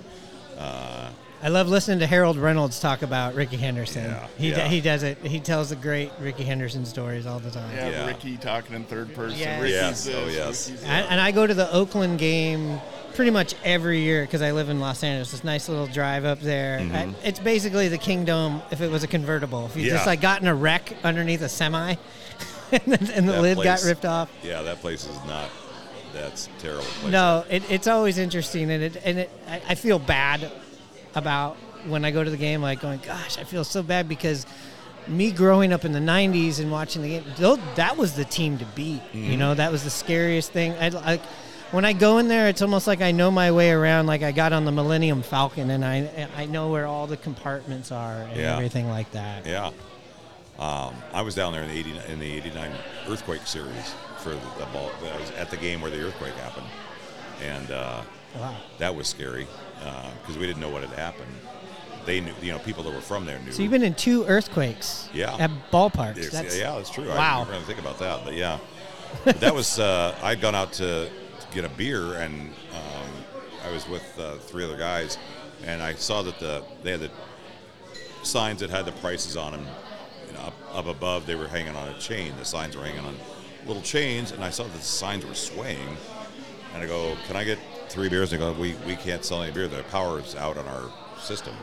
Uh, 0.58 1.08
I 1.44 1.48
love 1.48 1.68
listening 1.68 1.98
to 1.98 2.06
Harold 2.06 2.36
Reynolds 2.36 2.78
talk 2.78 3.02
about 3.02 3.34
Rickey 3.34 3.56
Henderson. 3.56 4.04
Yeah, 4.04 4.26
he 4.38 4.50
yeah. 4.50 4.68
he 4.68 4.80
does 4.80 5.02
it. 5.02 5.18
He 5.18 5.40
tells 5.40 5.70
the 5.70 5.76
great 5.76 6.12
Rickey 6.20 6.44
Henderson 6.44 6.84
stories 6.84 7.26
all 7.26 7.40
the 7.40 7.50
time. 7.50 7.74
Yeah, 7.74 8.06
Rickey 8.06 8.36
talking 8.36 8.76
in 8.76 8.84
third 8.84 9.12
person. 9.12 9.38
Yes. 9.40 9.60
Rickey's 9.60 9.74
Yes. 9.74 10.04
this, 10.04 10.14
Oh, 10.14 10.26
yes. 10.28 10.70
Rickey's 10.70 10.84
And, 10.84 11.06
and 11.10 11.20
I 11.20 11.32
go 11.32 11.44
to 11.44 11.54
the 11.54 11.72
Oakland 11.72 12.20
game 12.20 12.80
pretty 13.14 13.32
much 13.32 13.56
every 13.64 14.00
year 14.02 14.22
because 14.22 14.40
I 14.40 14.52
live 14.52 14.68
in 14.68 14.78
Los 14.78 15.02
Angeles. 15.02 15.32
This 15.32 15.42
nice 15.42 15.68
little 15.68 15.88
drive 15.88 16.24
up 16.24 16.38
there. 16.40 16.78
Mhm. 16.78 16.94
I, 16.94 17.14
it's 17.24 17.40
basically 17.40 17.88
the 17.88 17.98
Kingdome 17.98 18.62
if 18.70 18.80
it 18.80 18.90
was 18.90 19.02
a 19.02 19.08
convertible. 19.08 19.66
If 19.66 19.74
you 19.76 19.82
Yeah. 19.86 19.94
just 19.94 20.06
like 20.06 20.20
got 20.20 20.42
in 20.42 20.46
a 20.46 20.54
wreck 20.54 20.92
underneath 21.02 21.42
a 21.42 21.48
semi, 21.48 21.96
and, 22.86 22.92
the- 22.92 23.14
and 23.14 23.28
the 23.28 23.40
lid 23.40 23.58
got 23.62 23.82
ripped 23.84 24.04
off. 24.04 24.30
Yeah, 24.42 24.62
that 24.62 24.80
place 24.80 25.06
is 25.06 25.16
not. 25.26 25.48
That's 26.12 26.46
a 26.46 26.50
terrible. 26.60 26.82
Place. 26.84 27.12
No, 27.12 27.44
it, 27.48 27.62
it's 27.70 27.86
always 27.86 28.18
interesting, 28.18 28.70
and 28.70 28.82
it 28.82 28.96
and 29.04 29.18
it 29.20 29.30
I, 29.48 29.62
I 29.70 29.74
feel 29.74 29.98
bad 29.98 30.50
about 31.14 31.56
when 31.86 32.04
I 32.04 32.10
go 32.10 32.22
to 32.22 32.30
the 32.30 32.36
game, 32.36 32.60
like 32.62 32.80
going, 32.80 33.00
gosh, 33.04 33.38
I 33.38 33.44
feel 33.44 33.64
so 33.64 33.82
bad 33.82 34.08
because 34.08 34.46
me 35.08 35.30
growing 35.32 35.72
up 35.72 35.84
in 35.84 35.92
the 35.92 35.98
'90s 36.00 36.60
and 36.60 36.70
watching 36.70 37.02
the 37.02 37.08
game, 37.08 37.24
that 37.76 37.96
was 37.96 38.14
the 38.14 38.24
team 38.24 38.58
to 38.58 38.64
beat. 38.74 39.02
You 39.12 39.32
Mhm. 39.34 39.38
know, 39.38 39.54
that 39.54 39.72
was 39.72 39.84
the 39.84 39.90
scariest 39.90 40.52
thing. 40.52 40.72
I, 40.74 41.14
I, 41.14 41.20
when 41.70 41.86
I 41.86 41.94
go 41.94 42.18
in 42.18 42.28
there, 42.28 42.48
it's 42.48 42.60
almost 42.60 42.86
like 42.86 43.00
I 43.00 43.10
know 43.12 43.30
my 43.30 43.50
way 43.50 43.70
around. 43.70 44.06
Like 44.06 44.22
I 44.22 44.32
got 44.32 44.52
on 44.52 44.64
the 44.66 44.72
Millennium 44.72 45.22
Falcon, 45.22 45.70
and 45.70 45.82
I 45.84 46.28
I 46.36 46.44
know 46.44 46.70
where 46.70 46.86
all 46.86 47.06
the 47.06 47.16
compartments 47.16 47.90
are 47.90 48.18
and 48.22 48.36
Yeah. 48.36 48.52
everything 48.54 48.88
like 48.90 49.10
that. 49.12 49.46
Yeah. 49.46 49.70
Um, 50.58 50.94
I 51.12 51.22
was 51.22 51.34
down 51.34 51.52
there 51.52 51.62
in 51.62 51.68
the 51.68 51.78
80, 51.78 52.00
in 52.12 52.18
the 52.18 52.32
89 52.32 52.70
earthquake 53.08 53.46
series 53.46 53.94
for 54.18 54.30
the, 54.30 54.36
the 54.58 54.66
ball. 54.72 54.90
I 55.02 55.18
was 55.20 55.30
at 55.32 55.50
the 55.50 55.56
game 55.56 55.80
where 55.80 55.90
the 55.90 56.02
earthquake 56.06 56.34
happened. 56.34 56.66
And 57.42 57.70
uh, 57.70 58.02
Wow. 58.38 58.56
that 58.78 58.94
was 58.94 59.08
scary 59.08 59.46
because 60.20 60.38
we 60.38 60.46
didn't 60.46 60.60
know 60.60 60.68
what 60.70 60.82
had 60.82 60.90
happened. 60.98 61.30
They 62.06 62.20
knew, 62.20 62.32
you 62.40 62.50
know, 62.52 62.58
people 62.60 62.82
that 62.84 62.92
were 62.94 63.00
from 63.00 63.24
there 63.26 63.38
knew. 63.40 63.52
So 63.52 63.62
you've 63.62 63.70
been 63.70 63.82
in 63.82 63.94
two 63.94 64.24
earthquakes. 64.26 65.08
Yeah. 65.12 65.36
At 65.38 65.50
ballparks. 65.70 66.16
It's- 66.18 66.30
That's, 66.32 66.58
yeah, 66.58 66.74
that's 66.76 66.90
true. 66.90 67.08
Wow. 67.08 67.16
I 67.16 67.44
didn't 67.44 67.52
really 67.54 67.64
think 67.66 67.78
about 67.78 67.98
that, 67.98 68.24
but 68.24 68.34
yeah, 68.34 68.58
But 69.24 69.40
that 69.40 69.54
was. 69.54 69.78
Uh, 69.78 70.14
I'd 70.22 70.40
gone 70.40 70.54
out 70.54 70.72
to, 70.74 71.08
to 71.08 71.46
get 71.54 71.64
a 71.64 71.68
beer, 71.68 72.14
and 72.14 72.50
um, 72.72 73.10
I 73.66 73.70
was 73.70 73.86
with 73.88 74.02
uh, 74.18 74.36
three 74.36 74.64
other 74.64 74.78
guys, 74.78 75.18
and 75.64 75.82
I 75.82 75.94
saw 75.94 76.22
that 76.22 76.38
the 76.40 76.64
they 76.82 76.92
had 76.92 77.00
the 77.00 77.10
signs 78.22 78.60
that 78.60 78.70
had 78.70 78.84
the 78.86 78.92
prices 78.92 79.36
on 79.36 79.52
them. 79.52 79.66
Up, 80.42 80.54
up 80.72 80.86
above, 80.86 81.26
they 81.26 81.34
were 81.34 81.48
hanging 81.48 81.76
on 81.76 81.88
a 81.88 81.98
chain. 81.98 82.32
The 82.38 82.44
signs 82.44 82.76
were 82.76 82.84
hanging 82.84 83.04
on 83.04 83.16
little 83.66 83.82
chains, 83.82 84.32
and 84.32 84.42
I 84.42 84.50
saw 84.50 84.64
the 84.64 84.80
signs 84.80 85.24
were 85.24 85.34
swaying. 85.34 85.96
And 86.74 86.82
I 86.82 86.86
go, 86.86 87.16
"Can 87.26 87.36
I 87.36 87.44
get 87.44 87.58
three 87.88 88.08
beers?" 88.08 88.32
And 88.32 88.42
they 88.42 88.46
go, 88.46 88.52
"We 88.52 88.74
we 88.86 88.96
can't 88.96 89.24
sell 89.24 89.42
any 89.42 89.52
beer. 89.52 89.68
The 89.68 89.82
power's 89.84 90.34
out 90.34 90.56
on 90.56 90.66
our 90.66 90.90
system." 91.20 91.54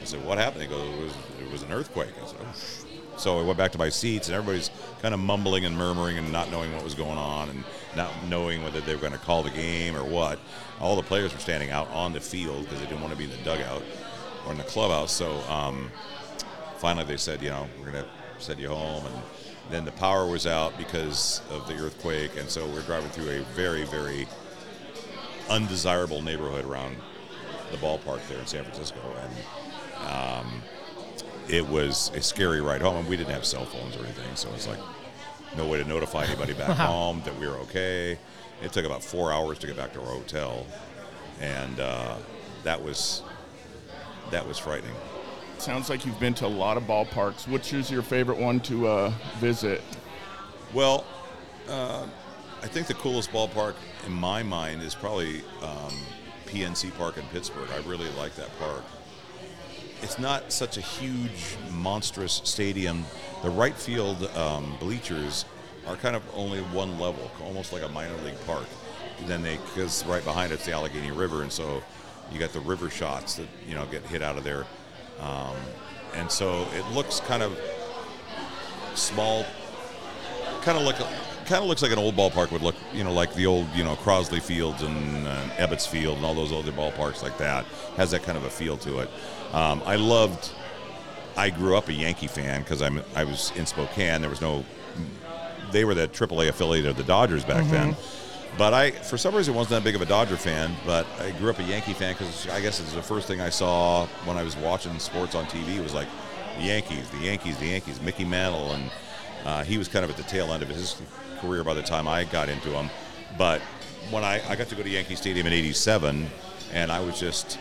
I 0.00 0.04
said, 0.04 0.24
"What 0.24 0.38
happened?" 0.38 0.62
They 0.62 0.66
go, 0.66 0.80
"It 0.80 0.98
was 0.98 1.12
it 1.40 1.50
was 1.50 1.62
an 1.62 1.72
earthquake." 1.72 2.14
I 2.22 2.26
said, 2.26 2.38
"Oh." 2.42 2.86
So 3.18 3.40
I 3.40 3.42
went 3.42 3.56
back 3.56 3.72
to 3.72 3.78
my 3.78 3.88
seats, 3.88 4.28
and 4.28 4.36
everybody's 4.36 4.70
kind 5.00 5.14
of 5.14 5.20
mumbling 5.20 5.64
and 5.64 5.76
murmuring 5.76 6.18
and 6.18 6.30
not 6.30 6.50
knowing 6.50 6.74
what 6.74 6.84
was 6.84 6.94
going 6.94 7.16
on 7.16 7.48
and 7.48 7.64
not 7.96 8.10
knowing 8.28 8.62
whether 8.62 8.80
they 8.80 8.94
were 8.94 9.00
going 9.00 9.12
to 9.12 9.18
call 9.18 9.42
the 9.42 9.50
game 9.50 9.96
or 9.96 10.04
what. 10.04 10.38
All 10.80 10.96
the 10.96 11.02
players 11.02 11.32
were 11.32 11.40
standing 11.40 11.70
out 11.70 11.88
on 11.90 12.12
the 12.12 12.20
field 12.20 12.64
because 12.64 12.78
they 12.78 12.86
didn't 12.86 13.00
want 13.00 13.12
to 13.12 13.18
be 13.18 13.24
in 13.24 13.30
the 13.30 13.38
dugout 13.38 13.82
or 14.44 14.52
in 14.52 14.58
the 14.58 14.64
clubhouse. 14.64 15.12
So 15.12 15.40
um, 15.48 15.90
finally, 16.76 17.06
they 17.06 17.16
said, 17.16 17.40
you 17.42 17.48
know, 17.48 17.66
we're 17.78 17.90
going 17.90 18.04
to 18.04 18.10
send 18.38 18.58
you 18.60 18.68
home. 18.68 19.04
And 19.06 19.14
then 19.70 19.84
the 19.84 19.92
power 19.92 20.26
was 20.26 20.46
out 20.46 20.76
because 20.78 21.40
of 21.50 21.66
the 21.66 21.74
earthquake, 21.74 22.36
and 22.38 22.48
so 22.48 22.66
we're 22.68 22.82
driving 22.82 23.10
through 23.10 23.30
a 23.30 23.40
very, 23.54 23.84
very 23.84 24.26
undesirable 25.50 26.22
neighborhood 26.22 26.64
around 26.64 26.96
the 27.70 27.76
ballpark 27.78 28.26
there 28.28 28.38
in 28.38 28.46
San 28.46 28.62
Francisco, 28.64 29.00
and 29.20 30.08
um, 30.12 30.62
it 31.48 31.66
was 31.66 32.10
a 32.14 32.20
scary 32.22 32.60
ride 32.60 32.80
home. 32.82 32.96
And 32.96 33.08
we 33.08 33.16
didn't 33.16 33.32
have 33.32 33.44
cell 33.44 33.64
phones 33.64 33.96
or 33.96 34.00
anything, 34.04 34.34
so 34.36 34.48
it's 34.54 34.68
like 34.68 34.78
no 35.56 35.66
way 35.66 35.82
to 35.82 35.88
notify 35.88 36.24
anybody 36.24 36.52
back 36.52 36.68
Wow. 36.68 36.74
home 36.86 37.22
that 37.24 37.36
we 37.38 37.46
were 37.46 37.56
okay. 37.58 38.18
It 38.62 38.72
took 38.72 38.84
about 38.84 39.02
four 39.02 39.32
hours 39.32 39.58
to 39.58 39.66
get 39.66 39.76
back 39.76 39.92
to 39.94 40.00
our 40.00 40.06
hotel, 40.06 40.66
and 41.40 41.78
uh, 41.80 42.16
that 42.62 42.82
was 42.82 43.22
that 44.30 44.46
was 44.46 44.58
frightening. 44.58 44.94
Sounds 45.58 45.88
like 45.90 46.04
you've 46.04 46.20
been 46.20 46.34
to 46.34 46.46
a 46.46 46.48
lot 46.48 46.76
of 46.76 46.84
ballparks. 46.84 47.48
Which 47.48 47.72
is 47.72 47.90
your 47.90 48.02
favorite 48.02 48.38
one 48.38 48.60
to 48.60 48.86
uh, 48.86 49.12
visit? 49.38 49.82
Well, 50.72 51.04
uh, 51.68 52.06
I 52.62 52.66
think 52.66 52.86
the 52.86 52.94
coolest 52.94 53.30
ballpark 53.30 53.74
in 54.06 54.12
my 54.12 54.42
mind 54.42 54.82
is 54.82 54.94
probably 54.94 55.42
um, 55.62 55.94
PNC 56.46 56.96
Park 56.96 57.16
in 57.16 57.24
Pittsburgh. 57.24 57.68
I 57.72 57.88
really 57.88 58.08
like 58.10 58.34
that 58.36 58.56
park. 58.58 58.84
It's 60.02 60.18
not 60.18 60.52
such 60.52 60.76
a 60.76 60.80
huge, 60.80 61.56
monstrous 61.72 62.42
stadium. 62.44 63.04
The 63.42 63.50
right 63.50 63.74
field 63.74 64.24
um, 64.36 64.76
bleachers 64.78 65.44
are 65.86 65.96
kind 65.96 66.16
of 66.16 66.22
only 66.34 66.60
one 66.60 66.98
level, 66.98 67.30
almost 67.42 67.72
like 67.72 67.82
a 67.82 67.88
minor 67.88 68.16
league 68.24 68.40
park. 68.46 68.66
And 69.18 69.28
then 69.28 69.42
they, 69.42 69.56
because 69.56 70.04
right 70.06 70.24
behind 70.24 70.52
it's 70.52 70.66
the 70.66 70.72
Allegheny 70.72 71.12
River, 71.12 71.42
and 71.42 71.50
so 71.50 71.82
you 72.30 72.38
got 72.38 72.52
the 72.52 72.60
river 72.60 72.90
shots 72.90 73.36
that 73.36 73.46
you 73.66 73.74
know 73.74 73.86
get 73.86 74.02
hit 74.02 74.22
out 74.22 74.36
of 74.36 74.44
there, 74.44 74.66
um, 75.20 75.56
and 76.14 76.30
so 76.30 76.66
it 76.74 76.84
looks 76.94 77.20
kind 77.20 77.42
of 77.42 77.58
small, 78.94 79.44
kind 80.62 80.78
of 80.78 80.84
like 80.84 80.98
a, 81.00 81.04
kind 81.46 81.62
of 81.62 81.64
looks 81.68 81.82
like 81.82 81.92
an 81.92 81.98
old 81.98 82.16
ballpark 82.16 82.50
would 82.50 82.62
look, 82.62 82.74
you 82.92 83.04
know, 83.04 83.12
like 83.12 83.34
the 83.34 83.46
old, 83.46 83.66
you 83.74 83.84
know, 83.84 83.94
Crosley 83.96 84.40
Fields 84.42 84.82
and 84.82 85.26
uh, 85.26 85.36
Ebbets 85.56 85.86
Field 85.86 86.16
and 86.16 86.26
all 86.26 86.34
those 86.34 86.52
other 86.52 86.72
ballparks 86.72 87.22
like 87.22 87.38
that. 87.38 87.64
Has 87.96 88.10
that 88.12 88.22
kind 88.22 88.36
of 88.38 88.44
a 88.44 88.50
feel 88.50 88.76
to 88.78 89.00
it. 89.00 89.10
Um, 89.52 89.82
I 89.86 89.96
loved. 89.96 90.50
I 91.36 91.50
grew 91.50 91.76
up 91.76 91.88
a 91.88 91.92
Yankee 91.92 92.26
fan 92.28 92.62
because 92.62 92.80
I'm 92.80 93.02
I 93.14 93.24
was 93.24 93.52
in 93.56 93.66
Spokane. 93.66 94.20
There 94.22 94.30
was 94.30 94.40
no. 94.40 94.64
They 95.70 95.84
were 95.84 95.94
the 95.94 96.08
AAA 96.08 96.48
affiliate 96.48 96.86
of 96.86 96.96
the 96.96 97.02
Dodgers 97.02 97.44
back 97.44 97.64
Mhm. 97.64 97.70
then. 97.70 97.96
But 98.58 98.72
I, 98.72 98.90
for 98.90 99.18
some 99.18 99.34
reason, 99.34 99.54
wasn't 99.54 99.82
that 99.82 99.84
big 99.84 99.94
of 99.94 100.00
a 100.00 100.06
Dodger 100.06 100.36
fan. 100.36 100.74
But 100.86 101.06
I 101.20 101.30
grew 101.32 101.50
up 101.50 101.58
a 101.58 101.62
Yankee 101.62 101.92
fan 101.92 102.14
because 102.14 102.48
I 102.48 102.60
guess 102.60 102.80
it's 102.80 102.94
the 102.94 103.02
first 103.02 103.28
thing 103.28 103.40
I 103.40 103.50
saw 103.50 104.06
when 104.24 104.36
I 104.36 104.42
was 104.42 104.56
watching 104.56 104.98
sports 104.98 105.34
on 105.34 105.44
TV 105.46 105.82
was 105.82 105.94
like 105.94 106.08
the 106.58 106.64
Yankees, 106.64 107.08
the 107.10 107.18
Yankees, 107.18 107.58
the 107.58 107.66
Yankees. 107.66 108.00
Mickey 108.00 108.24
Mantle, 108.24 108.72
and 108.72 108.90
uh, 109.44 109.64
he 109.64 109.76
was 109.76 109.88
kind 109.88 110.04
of 110.04 110.10
at 110.10 110.16
the 110.16 110.22
tail 110.24 110.52
end 110.52 110.62
of 110.62 110.68
his 110.68 111.00
career 111.40 111.64
by 111.64 111.74
the 111.74 111.82
time 111.82 112.08
I 112.08 112.24
got 112.24 112.48
into 112.48 112.70
him. 112.70 112.88
But 113.36 113.60
when 114.10 114.24
I, 114.24 114.40
I 114.48 114.56
got 114.56 114.68
to 114.68 114.74
go 114.74 114.82
to 114.82 114.88
Yankee 114.88 115.16
Stadium 115.16 115.46
in 115.46 115.52
'87, 115.52 116.26
and 116.72 116.90
I 116.90 117.00
was 117.00 117.20
just, 117.20 117.58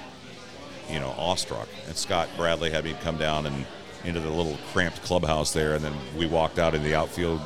you 0.89 0.99
know, 0.99 1.13
awestruck. 1.17 1.67
And 1.87 1.95
Scott 1.97 2.29
Bradley 2.37 2.71
had 2.71 2.85
me 2.85 2.95
come 3.01 3.17
down 3.17 3.45
and 3.45 3.65
into 4.05 4.19
the 4.19 4.29
little 4.29 4.57
cramped 4.71 5.01
clubhouse 5.03 5.51
there, 5.51 5.73
and 5.73 5.83
then 5.83 5.93
we 6.17 6.25
walked 6.25 6.59
out 6.59 6.73
in 6.73 6.83
the 6.83 6.95
outfield 6.95 7.41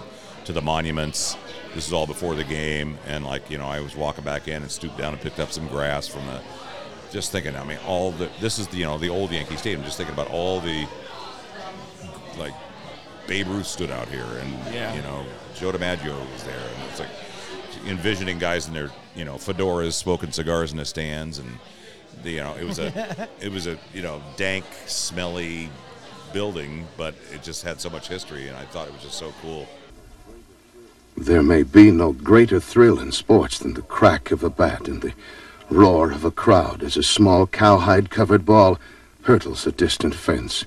to 0.46 0.54
the 0.54 0.62
monuments. 0.62 1.36
This 1.76 1.86
is 1.88 1.94
all 1.94 2.08
before 2.08 2.34
the 2.36 2.44
game, 2.44 2.98
and 3.08 3.24
like 3.26 3.50
you 3.50 3.58
know, 3.58 3.68
I 3.68 3.80
was 3.80 3.96
walking 3.96 4.24
back 4.24 4.48
in 4.48 4.62
and 4.64 4.72
stooped 4.72 4.98
down 4.98 5.14
and 5.14 5.22
picked 5.22 5.40
up 5.40 5.52
some 5.52 5.68
grass 5.68 6.08
from 6.08 6.26
the. 6.26 6.42
Just 7.12 7.32
thinking, 7.32 7.56
I 7.56 7.64
mean, 7.64 7.80
all 7.88 8.12
the 8.12 8.30
this 8.40 8.60
is 8.60 8.68
the 8.68 8.78
you 8.78 8.86
know 8.86 8.98
the 8.98 9.10
old 9.10 9.32
Yankee 9.32 9.56
Stadium. 9.58 9.84
Just 9.84 9.98
thinking 9.98 10.14
about 10.14 10.30
all 10.30 10.60
the 10.62 10.88
like 12.38 12.54
Babe 13.28 13.48
Ruth 13.48 13.68
stood 13.68 13.92
out 13.92 14.08
here, 14.10 14.26
and 14.42 14.74
Yeah. 14.74 14.94
you 14.96 15.02
know 15.02 15.26
Joe 15.56 15.72
DiMaggio 15.72 16.18
was 16.34 16.44
there, 16.44 16.56
and 16.58 16.90
it's 16.90 17.00
like 17.00 17.10
envisioning 17.88 18.38
guys 18.40 18.68
in 18.68 18.74
their 18.74 18.90
you 19.16 19.26
know 19.26 19.36
fedoras, 19.36 19.94
smoking 19.94 20.32
cigars 20.32 20.72
in 20.72 20.78
the 20.78 20.86
stands, 20.86 21.40
and 21.40 21.58
the, 22.24 22.32
you 22.32 22.40
know 22.42 22.56
it 22.56 22.64
was 22.66 22.80
a 22.80 23.28
it 23.42 23.52
was 23.52 23.68
a 23.68 23.78
you 23.94 24.02
know 24.02 24.22
dank, 24.38 24.66
smelly 24.86 25.70
building, 26.34 26.88
but 26.98 27.16
it 27.34 27.42
just 27.44 27.64
had 27.64 27.82
so 27.82 27.90
much 27.90 28.08
history, 28.08 28.48
and 28.48 28.58
I 28.58 28.66
thought 28.66 28.88
it 28.88 28.94
was 28.94 29.02
just 29.04 29.18
so 29.18 29.34
cool. 29.42 29.68
There 31.20 31.44
may 31.44 31.64
be 31.64 31.92
no 31.92 32.14
greater 32.14 32.62
thrill 32.62 32.98
in 32.98 33.12
sports 33.12 33.60
than 33.60 33.74
the 33.74 33.82
crack 33.82 34.32
of 34.32 34.42
a 34.42 34.50
bat 34.50 34.88
and 34.88 35.02
the 35.02 35.12
roar 35.70 36.12
of 36.12 36.24
a 36.24 36.32
crowd 36.32 36.82
as 36.82 36.96
a 36.96 37.04
small 37.04 37.46
cowhide 37.46 38.10
covered 38.10 38.46
ball 38.46 38.80
hurtles 39.24 39.68
a 39.68 39.74
distant 39.74 40.16
fence. 40.16 40.64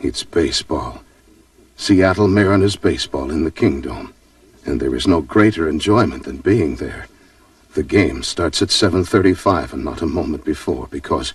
It's 0.00 0.22
baseball. 0.22 1.02
Seattle 1.76 2.28
Mariners 2.28 2.76
baseball 2.76 3.32
in 3.32 3.42
the 3.42 3.50
Kingdome. 3.50 4.14
And 4.64 4.80
there 4.80 4.94
is 4.94 5.08
no 5.08 5.20
greater 5.20 5.68
enjoyment 5.68 6.22
than 6.22 6.36
being 6.36 6.76
there. 6.76 7.08
The 7.74 7.82
game 7.82 8.22
starts 8.22 8.62
at 8.62 8.70
7:35 8.70 9.72
and 9.72 9.84
not 9.84 10.00
a 10.00 10.06
moment 10.06 10.44
before 10.44 10.86
because 10.92 11.34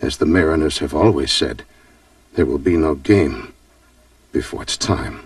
as 0.00 0.16
the 0.16 0.24
Mariners 0.24 0.78
have 0.78 0.94
always 0.94 1.30
said, 1.30 1.62
there 2.36 2.46
will 2.46 2.58
be 2.72 2.78
no 2.78 2.94
game 2.94 3.52
before 4.32 4.62
it's 4.62 4.78
time. 4.78 5.25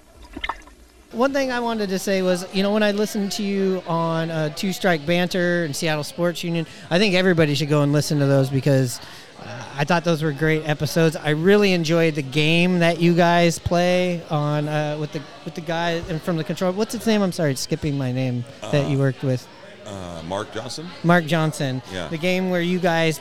One 1.13 1.33
thing 1.33 1.51
I 1.51 1.59
wanted 1.59 1.89
to 1.89 1.99
say 1.99 2.23
was, 2.23 2.47
you 2.55 2.63
know, 2.63 2.73
when 2.73 2.85
I 2.85 2.93
listened 2.93 3.33
to 3.33 3.43
you 3.43 3.83
on 3.89 4.31
uh, 4.31 4.51
Two 4.51 4.73
Strike 4.73 5.05
Banter 5.07 5.65
and 5.65 5.75
Seattle 5.75 6.05
Sports 6.05 6.45
Union, 6.45 6.67
I 6.89 6.99
think 7.01 7.17
everybody 7.17 7.57
should 7.57 7.69
go 7.69 7.83
and 7.83 7.93
listen 7.93 8.21
to 8.21 8.27
those 8.27 8.49
because 8.49 9.01
uh, 9.45 9.65
I 9.77 9.83
thought 9.85 10.05
those 10.05 10.23
were 10.23 10.31
great 10.31 10.69
episodes. 10.69 11.17
I 11.17 11.31
really 11.31 11.73
enjoyed 11.73 12.15
the 12.15 12.23
game 12.23 12.79
that 12.79 13.01
you 13.01 13.15
guys 13.17 13.59
play 13.59 14.23
on 14.31 14.69
uh, 14.69 14.99
with 15.01 15.11
the 15.11 15.21
with 15.45 15.57
the 15.57 15.63
guy 15.63 15.93
and 16.09 16.23
from 16.23 16.37
the 16.37 16.45
control. 16.45 16.73
What's 16.73 16.95
its 16.95 17.07
name? 17.07 17.23
I'm 17.23 17.33
sorry, 17.33 17.53
it's 17.53 17.63
skipping 17.63 17.99
my 17.99 18.13
name 18.13 18.45
that 18.61 18.89
you 18.89 18.97
Uh, 18.97 19.01
worked 19.01 19.25
with, 19.25 19.49
Uh, 19.87 20.23
Mark 20.29 20.55
Johnson, 20.55 20.87
Mark 21.03 21.27
Johnson. 21.27 21.83
Yeah. 21.93 22.07
The 22.07 22.19
game 22.19 22.51
where 22.51 22.61
you 22.63 22.79
guys. 22.79 23.21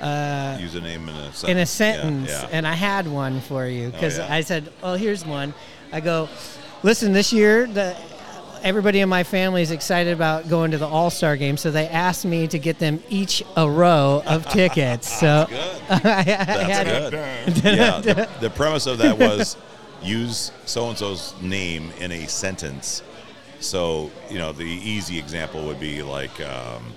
Uh, 0.00 0.56
use 0.60 0.74
a 0.74 0.80
name 0.80 1.08
in 1.08 1.14
a 1.14 1.32
sentence. 1.32 1.44
in 1.44 1.56
a 1.56 1.60
Yeah, 1.60 1.64
sentence, 1.64 2.30
yeah. 2.30 2.48
and 2.50 2.66
I 2.66 2.74
had 2.74 3.06
one 3.06 3.40
for 3.42 3.64
you 3.66 3.90
because 3.90 4.18
Oh, 4.18 4.22
yeah. 4.24 4.34
I 4.34 4.40
said, 4.42 4.72
"Oh, 4.82 4.94
here's 4.94 5.24
one." 5.26 5.54
I 5.92 6.00
go, 6.00 6.28
"Listen, 6.82 7.12
this 7.12 7.32
year 7.32 7.66
the 7.66 7.96
everybody 8.62 9.00
in 9.00 9.08
my 9.08 9.22
family 9.22 9.62
is 9.62 9.70
excited 9.70 10.12
about 10.12 10.48
going 10.48 10.70
to 10.72 10.78
the 10.78 10.86
All 10.86 11.10
Star 11.10 11.36
game, 11.36 11.56
so 11.56 11.70
they 11.70 11.88
asked 11.88 12.24
me 12.24 12.46
to 12.48 12.58
get 12.58 12.78
them 12.78 13.02
each 13.08 13.42
a 13.56 13.68
row 13.68 14.22
of 14.26 14.48
tickets." 14.48 15.20
So 15.20 15.46
I, 15.90 16.00
I 16.04 16.22
had 16.22 16.86
That's 16.86 17.60
good. 17.60 17.64
yeah, 17.76 18.00
the, 18.00 18.28
the 18.40 18.50
premise 18.50 18.86
of 18.86 18.98
that 18.98 19.18
was 19.18 19.56
use 20.02 20.52
so 20.64 20.88
and 20.88 20.98
so's 20.98 21.34
name 21.42 21.90
in 21.98 22.12
a 22.12 22.26
sentence. 22.26 23.02
So 23.60 24.10
you 24.30 24.38
know, 24.38 24.52
the 24.52 24.64
easy 24.64 25.18
example 25.18 25.66
would 25.66 25.80
be 25.80 26.02
like, 26.02 26.40
um, 26.40 26.92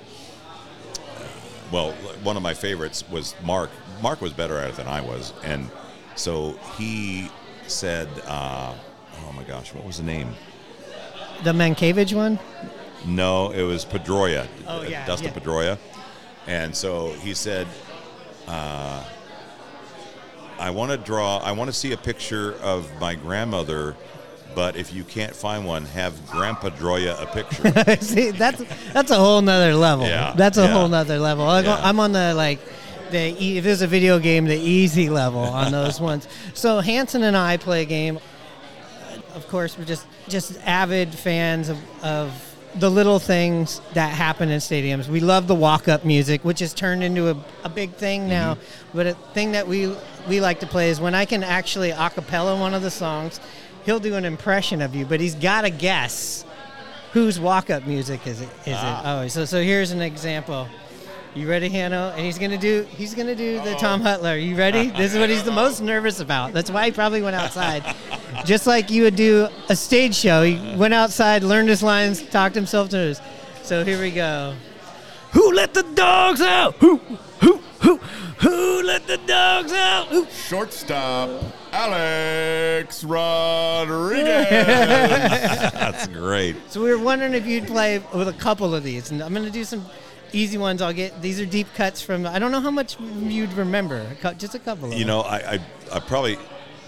well, 1.72 1.92
one 2.24 2.38
of 2.38 2.44
my 2.44 2.54
favorites 2.54 3.04
was 3.10 3.36
Mark. 3.44 3.70
Mark 4.02 4.22
was 4.22 4.34
better 4.34 4.58
at 4.58 4.72
it 4.72 4.76
than 4.76 4.88
I 4.88 5.02
was, 5.02 5.34
and 5.44 5.70
so 6.16 6.54
he 6.78 7.30
said, 7.68 8.08
uh, 8.26 8.74
"Oh 9.32 9.36
my 9.38 9.44
gosh, 9.44 9.74
what 9.74 9.86
was 9.86 9.98
the 9.98 10.04
name?" 10.04 10.36
the 11.44 11.54
Mankiewicz 11.54 12.14
one. 12.14 12.38
No, 13.06 13.50
it 13.52 13.64
was 13.64 13.84
Pedroia. 13.84 14.48
Oh, 14.68 14.84
yeah, 14.84 15.06
Dustin 15.08 15.32
yeah. 15.34 15.40
Pedroia. 15.40 15.78
And 16.46 16.76
so 16.76 17.14
he 17.14 17.34
said, 17.34 17.66
uh, 18.48 19.04
I 20.60 20.70
want 20.70 20.92
to 20.92 20.98
draw, 20.98 21.38
I 21.38 21.52
want 21.54 21.70
to 21.70 21.74
see 21.76 21.94
a 21.94 21.98
picture 21.98 22.54
of 22.62 22.92
my 23.00 23.16
grandmother, 23.16 23.96
but 24.54 24.76
if 24.76 24.94
you 24.94 25.04
can't 25.04 25.36
find 25.36 25.66
one, 25.66 25.86
have 25.86 26.30
Grandpa 26.30 26.70
Droya 26.70 27.20
a 27.20 27.26
picture. 27.26 28.02
See, 28.06 28.30
that's 28.32 28.62
that's 28.94 29.10
a 29.10 29.16
whole 29.16 29.42
nother 29.42 29.74
level. 29.74 30.06
Yeah, 30.06 30.34
that's 30.36 30.58
a 30.58 30.64
yeah. 30.64 30.68
whole 30.68 30.88
nother 30.90 31.18
level. 31.20 31.46
Go- 31.46 31.62
Yeah. 31.62 31.80
I'm 31.82 32.00
on 32.00 32.12
the 32.12 32.34
like 32.36 32.60
the 33.12 33.30
if 33.58 33.64
there's 33.64 33.82
a 33.82 33.88
video 33.88 34.20
game, 34.20 34.46
the 34.46 34.58
easy 34.58 35.10
level 35.10 35.40
on 35.40 35.72
those 35.80 36.00
ones. 36.02 36.28
So 36.54 36.82
Hanson 36.82 37.24
and 37.24 37.36
I 37.38 37.58
play 37.58 37.82
a 37.82 37.86
game. 37.86 38.20
Of 39.36 39.48
course, 39.48 39.78
we're 39.78 39.86
just 39.86 40.06
just 40.28 40.58
avid 40.66 41.14
fans 41.14 41.70
of, 41.70 41.78
of 42.04 42.48
the 42.76 42.90
little 42.90 43.20
things 43.20 43.82
that 43.94 44.10
happen 44.14 44.50
in 44.50 44.60
stadiums. 44.60 45.08
We 45.08 45.20
love 45.20 45.48
the 45.48 45.56
walk 45.56 45.88
up 45.88 46.06
music, 46.06 46.44
which 46.46 46.60
has 46.60 46.74
turned 46.74 47.04
into 47.04 47.30
a, 47.30 47.38
a 47.64 47.70
big 47.70 47.94
thing 47.94 48.28
now. 48.28 48.58
But 48.94 49.08
a 49.08 49.14
thing 49.34 49.52
that 49.54 49.68
we 49.68 49.94
we 50.28 50.40
like 50.42 50.60
to 50.62 50.68
play 50.68 50.90
is 50.90 51.00
when 51.02 51.16
I 51.16 51.26
can 51.26 51.44
actually 51.44 51.90
a 51.92 52.10
cappella 52.10 52.60
one 52.60 52.74
of 52.74 52.82
the 52.82 52.92
songs. 52.92 53.40
He'll 53.86 54.00
do 54.00 54.14
an 54.16 54.26
impression 54.26 54.82
of 54.82 54.94
you, 54.94 55.06
but 55.06 55.20
he's 55.20 55.34
got 55.34 55.62
to 55.62 55.72
guess 55.72 56.46
whose 57.14 57.40
walk-up 57.40 57.88
music 57.88 58.28
is 58.28 58.40
it? 58.40 58.50
Is 58.68 58.76
Ah. 58.78 59.20
it? 59.22 59.26
Oh, 59.26 59.28
so 59.28 59.46
so 59.46 59.62
here's 59.62 59.92
an 59.92 60.02
example. 60.02 60.68
You 61.34 61.50
ready, 61.50 61.70
Hanno? 61.70 62.10
And 62.10 62.26
he's 62.26 62.38
gonna 62.38 62.58
do 62.58 62.86
he's 62.90 63.16
gonna 63.16 63.36
do 63.36 63.62
the 63.62 63.74
Tom 63.76 64.02
oh. 64.02 64.06
Hutyler. 64.06 64.46
You 64.46 64.58
ready? 64.58 64.90
This 64.90 65.14
is 65.14 65.20
what 65.20 65.30
he's 65.30 65.44
the 65.44 65.52
most 65.52 65.80
nervous 65.80 66.20
about. 66.20 66.52
That's 66.52 66.70
why 66.70 66.86
he 66.86 66.92
probably 66.92 67.22
went 67.22 67.38
outside. 67.38 67.86
Just 68.44 68.68
like 68.68 68.92
you 68.92 69.04
would 69.04 69.16
do 69.16 69.48
a 69.70 69.76
stage 69.76 70.14
show. 70.14 70.44
He 70.44 70.76
went 70.76 70.94
outside, 70.94 71.44
learned 71.44 71.70
his 71.70 71.82
lines, 71.82 72.22
talked 72.22 72.54
himself 72.54 72.90
to 72.90 72.98
his. 72.98 73.22
So 73.64 73.86
here 73.86 74.02
we 74.02 74.12
go. 74.12 74.56
Who 75.32 75.54
let 75.54 75.74
the 75.74 75.84
dogs 75.84 76.42
out? 76.42 76.76
Who 76.76 76.98
who 77.40 77.62
who 77.80 77.98
who 78.40 78.84
let 78.84 79.08
the 79.08 79.18
dogs 79.20 79.72
out? 79.72 80.08
Who? 80.08 80.26
Shortstop, 80.26 81.30
Alex 81.72 83.06
Rodriguez. 83.06 84.26
That's 84.50 86.08
great. 86.08 86.58
So 86.70 86.84
we 86.84 86.90
were 86.90 87.00
wondering 87.02 87.36
if 87.36 87.48
you'd 87.48 87.68
play 87.68 88.04
with 88.14 88.28
a 88.28 88.34
couple 88.34 88.76
of 88.76 88.84
these, 88.84 89.12
and 89.12 89.24
I'm 89.24 89.34
going 89.34 89.46
to 89.46 89.52
do 89.52 89.64
some 89.64 89.86
easy 90.34 90.58
ones. 90.58 90.82
I'll 90.82 90.94
get 90.94 91.22
these 91.22 91.40
are 91.40 91.46
deep 91.46 91.68
cuts 91.76 92.02
from. 92.02 92.26
I 92.26 92.40
don't 92.40 92.52
know 92.52 92.62
how 92.62 92.72
much 92.72 93.00
you'd 93.00 93.54
remember. 93.54 94.06
Just 94.38 94.56
a 94.56 94.60
couple 94.60 94.92
of 94.92 94.94
You 94.94 95.06
know, 95.06 95.22
I, 95.22 95.54
I, 95.54 95.60
I 95.94 96.00
probably, 96.00 96.38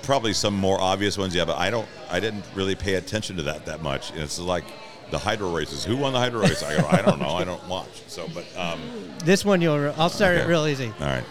probably 0.04 0.34
some 0.34 0.56
more 0.56 0.80
obvious 0.80 1.18
ones, 1.18 1.36
yeah, 1.36 1.46
but 1.46 1.58
I 1.58 1.70
don't, 1.70 1.88
I 2.10 2.20
didn't 2.20 2.46
really 2.56 2.76
pay 2.76 2.96
attention 2.96 3.38
to 3.38 3.44
that 3.44 3.66
that 3.66 3.82
much. 3.82 4.12
And 4.12 4.20
It's 4.22 4.40
like 4.40 4.66
the 5.12 5.20
hydro 5.20 5.54
races. 5.56 5.84
Who 5.86 5.98
won 5.98 6.14
the 6.14 6.20
hydro 6.20 6.42
race? 6.42 6.64
I 6.64 6.80
go, 6.80 6.88
I 6.88 7.02
don't 7.02 7.20
know. 7.20 7.36
I 7.36 7.44
don't 7.44 7.66
watch. 7.68 8.04
So, 8.08 8.28
but, 8.34 8.46
um, 8.58 8.80
This 9.24 9.46
one 9.46 9.62
you'll. 9.62 9.94
I'll 9.98 10.10
start 10.10 10.38
it 10.38 10.48
real 10.48 10.68
easy. 10.68 10.92
All 11.00 11.08
right. 11.08 11.24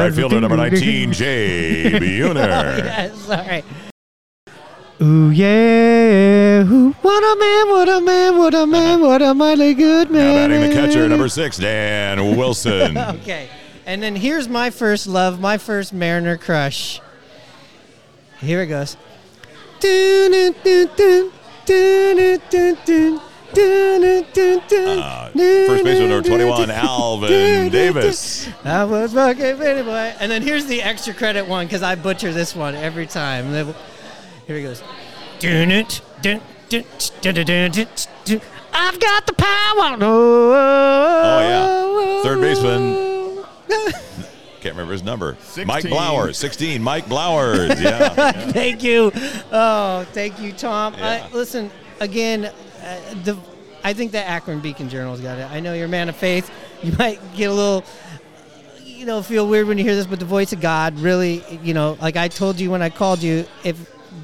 Right 0.00 0.12
fielder 0.12 0.40
number 0.40 0.56
19, 0.56 1.12
Jay 1.12 1.90
Buhner. 1.92 2.34
yes, 2.78 3.30
all 3.30 3.36
right. 3.36 3.64
Ooh 5.02 5.30
yeah, 5.30 6.62
Ooh, 6.64 6.92
what 7.02 7.22
a 7.22 7.38
man, 7.38 7.68
what 7.68 7.88
a 7.88 8.00
man, 8.00 8.38
what 8.38 8.54
a 8.54 8.66
man, 8.66 9.00
what 9.02 9.20
a 9.20 9.34
mighty 9.34 9.74
good 9.74 10.10
man. 10.10 10.34
Now 10.34 10.34
batting 10.48 10.70
the 10.70 10.74
catcher, 10.74 11.06
number 11.06 11.28
six, 11.28 11.58
Dan 11.58 12.36
Wilson. 12.36 12.96
okay, 12.96 13.50
and 13.84 14.02
then 14.02 14.16
here's 14.16 14.48
my 14.48 14.70
first 14.70 15.06
love, 15.06 15.38
my 15.38 15.58
first 15.58 15.92
Mariner 15.92 16.38
crush. 16.38 17.02
Here 18.40 18.62
it 18.62 18.68
goes. 18.68 18.96
Uh, 23.58 25.28
first 25.30 25.84
baseman 25.84 26.08
number 26.08 26.28
21, 26.28 26.70
Alvin 26.70 27.70
Davis. 27.70 28.48
That 28.62 28.88
was 28.88 29.12
fucking 29.12 29.44
anyway. 29.60 30.14
And 30.20 30.30
then 30.30 30.42
here's 30.42 30.66
the 30.66 30.82
extra 30.82 31.12
credit 31.12 31.46
one 31.46 31.66
because 31.66 31.82
I 31.82 31.94
butcher 31.96 32.32
this 32.32 32.56
one 32.56 32.74
every 32.74 33.06
time. 33.06 33.52
Then- 34.46 34.56
Here 34.56 34.56
he 34.56 34.62
goes. 34.62 34.82
Dun 35.38 35.70
it, 35.70 36.00
dun, 36.22 36.40
dun, 36.68 36.84
dun, 37.20 37.34
dun, 37.34 37.44
dun, 37.46 37.70
dun, 37.72 37.86
dun. 38.24 38.40
I've 38.72 39.00
got 39.00 39.26
the 39.26 39.32
power. 39.32 39.96
Oh, 40.00 41.40
yeah. 41.40 42.22
Third 42.22 42.40
baseman. 42.40 43.44
Can't 44.60 44.74
remember 44.74 44.92
his 44.92 45.02
number. 45.02 45.36
Mike 45.64 45.84
Blowers, 45.84 46.36
16. 46.36 46.82
Mike 46.82 47.06
Blowers. 47.06 47.80
Yeah. 47.80 48.32
thank 48.52 48.82
you. 48.82 49.12
Oh, 49.52 50.06
thank 50.12 50.40
you, 50.40 50.52
Tom. 50.52 50.94
Yeah. 50.94 51.28
I, 51.30 51.34
listen, 51.34 51.70
again, 52.00 52.46
uh, 52.46 52.52
the 53.24 53.36
I 53.84 53.92
think 53.94 54.10
the 54.12 54.26
Akron 54.26 54.60
Beacon 54.60 54.88
Journal's 54.88 55.20
got 55.20 55.38
it. 55.38 55.48
I 55.50 55.60
know 55.60 55.72
you're 55.72 55.84
a 55.86 55.88
man 55.88 56.08
of 56.08 56.16
faith. 56.16 56.50
You 56.82 56.92
might 56.98 57.20
get 57.36 57.50
a 57.50 57.52
little, 57.54 57.84
you 58.82 59.06
know, 59.06 59.22
feel 59.22 59.46
weird 59.46 59.68
when 59.68 59.78
you 59.78 59.84
hear 59.84 59.94
this, 59.94 60.06
but 60.06 60.18
the 60.18 60.24
voice 60.26 60.52
of 60.52 60.60
God 60.60 60.98
really, 60.98 61.44
you 61.62 61.72
know, 61.72 61.96
like 62.00 62.16
I 62.16 62.26
told 62.28 62.58
you 62.58 62.70
when 62.70 62.82
I 62.82 62.90
called 62.90 63.22
you, 63.22 63.46
if 63.62 63.76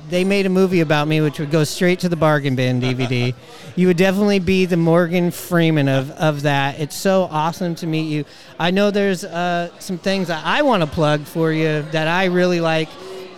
they 0.08 0.24
made 0.24 0.46
a 0.46 0.50
movie 0.50 0.80
about 0.80 1.08
me, 1.08 1.20
which 1.20 1.38
would 1.38 1.50
go 1.50 1.64
straight 1.64 2.00
to 2.00 2.08
the 2.08 2.16
bargain 2.16 2.54
bin 2.54 2.80
DVD, 2.80 3.34
you 3.76 3.86
would 3.86 3.96
definitely 3.96 4.38
be 4.38 4.66
the 4.66 4.76
Morgan 4.76 5.30
Freeman 5.30 5.88
of, 5.88 6.10
of 6.12 6.42
that. 6.42 6.78
It's 6.78 6.94
so 6.94 7.28
awesome 7.30 7.74
to 7.76 7.86
meet 7.86 8.10
you. 8.10 8.24
I 8.58 8.70
know 8.70 8.90
there's 8.90 9.24
uh, 9.24 9.70
some 9.78 9.98
things 9.98 10.28
I 10.30 10.62
want 10.62 10.82
to 10.82 10.86
plug 10.86 11.22
for 11.22 11.52
you 11.52 11.82
that 11.92 12.08
I 12.08 12.26
really 12.26 12.60
like. 12.60 12.88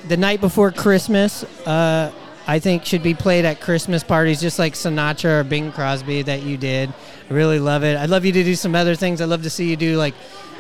The 0.09 0.17
night 0.17 0.41
before 0.41 0.71
Christmas, 0.71 1.45
uh, 1.67 2.13
I 2.47 2.59
think 2.59 2.85
should 2.85 3.03
be 3.03 3.15
played 3.15 3.45
at 3.45 3.61
Christmas 3.61 4.05
parties, 4.05 4.41
just 4.41 4.59
like 4.59 4.75
Sinatra 4.75 5.41
or 5.41 5.45
Bing 5.45 5.73
Crosby 5.73 6.23
that 6.23 6.43
you 6.43 6.57
did. 6.57 6.93
I 7.31 7.33
really 7.33 7.59
love 7.59 7.85
it. 7.85 7.97
I'd 7.97 8.11
love 8.11 8.25
you 8.25 8.33
to 8.33 8.45
do 8.45 8.55
some 8.55 8.75
other 8.75 8.95
things. 8.95 9.21
I'd 9.21 9.31
love 9.31 9.45
to 9.45 9.51
see 9.51 9.71
you 9.71 9.77
do 9.77 9.97
like 9.97 10.15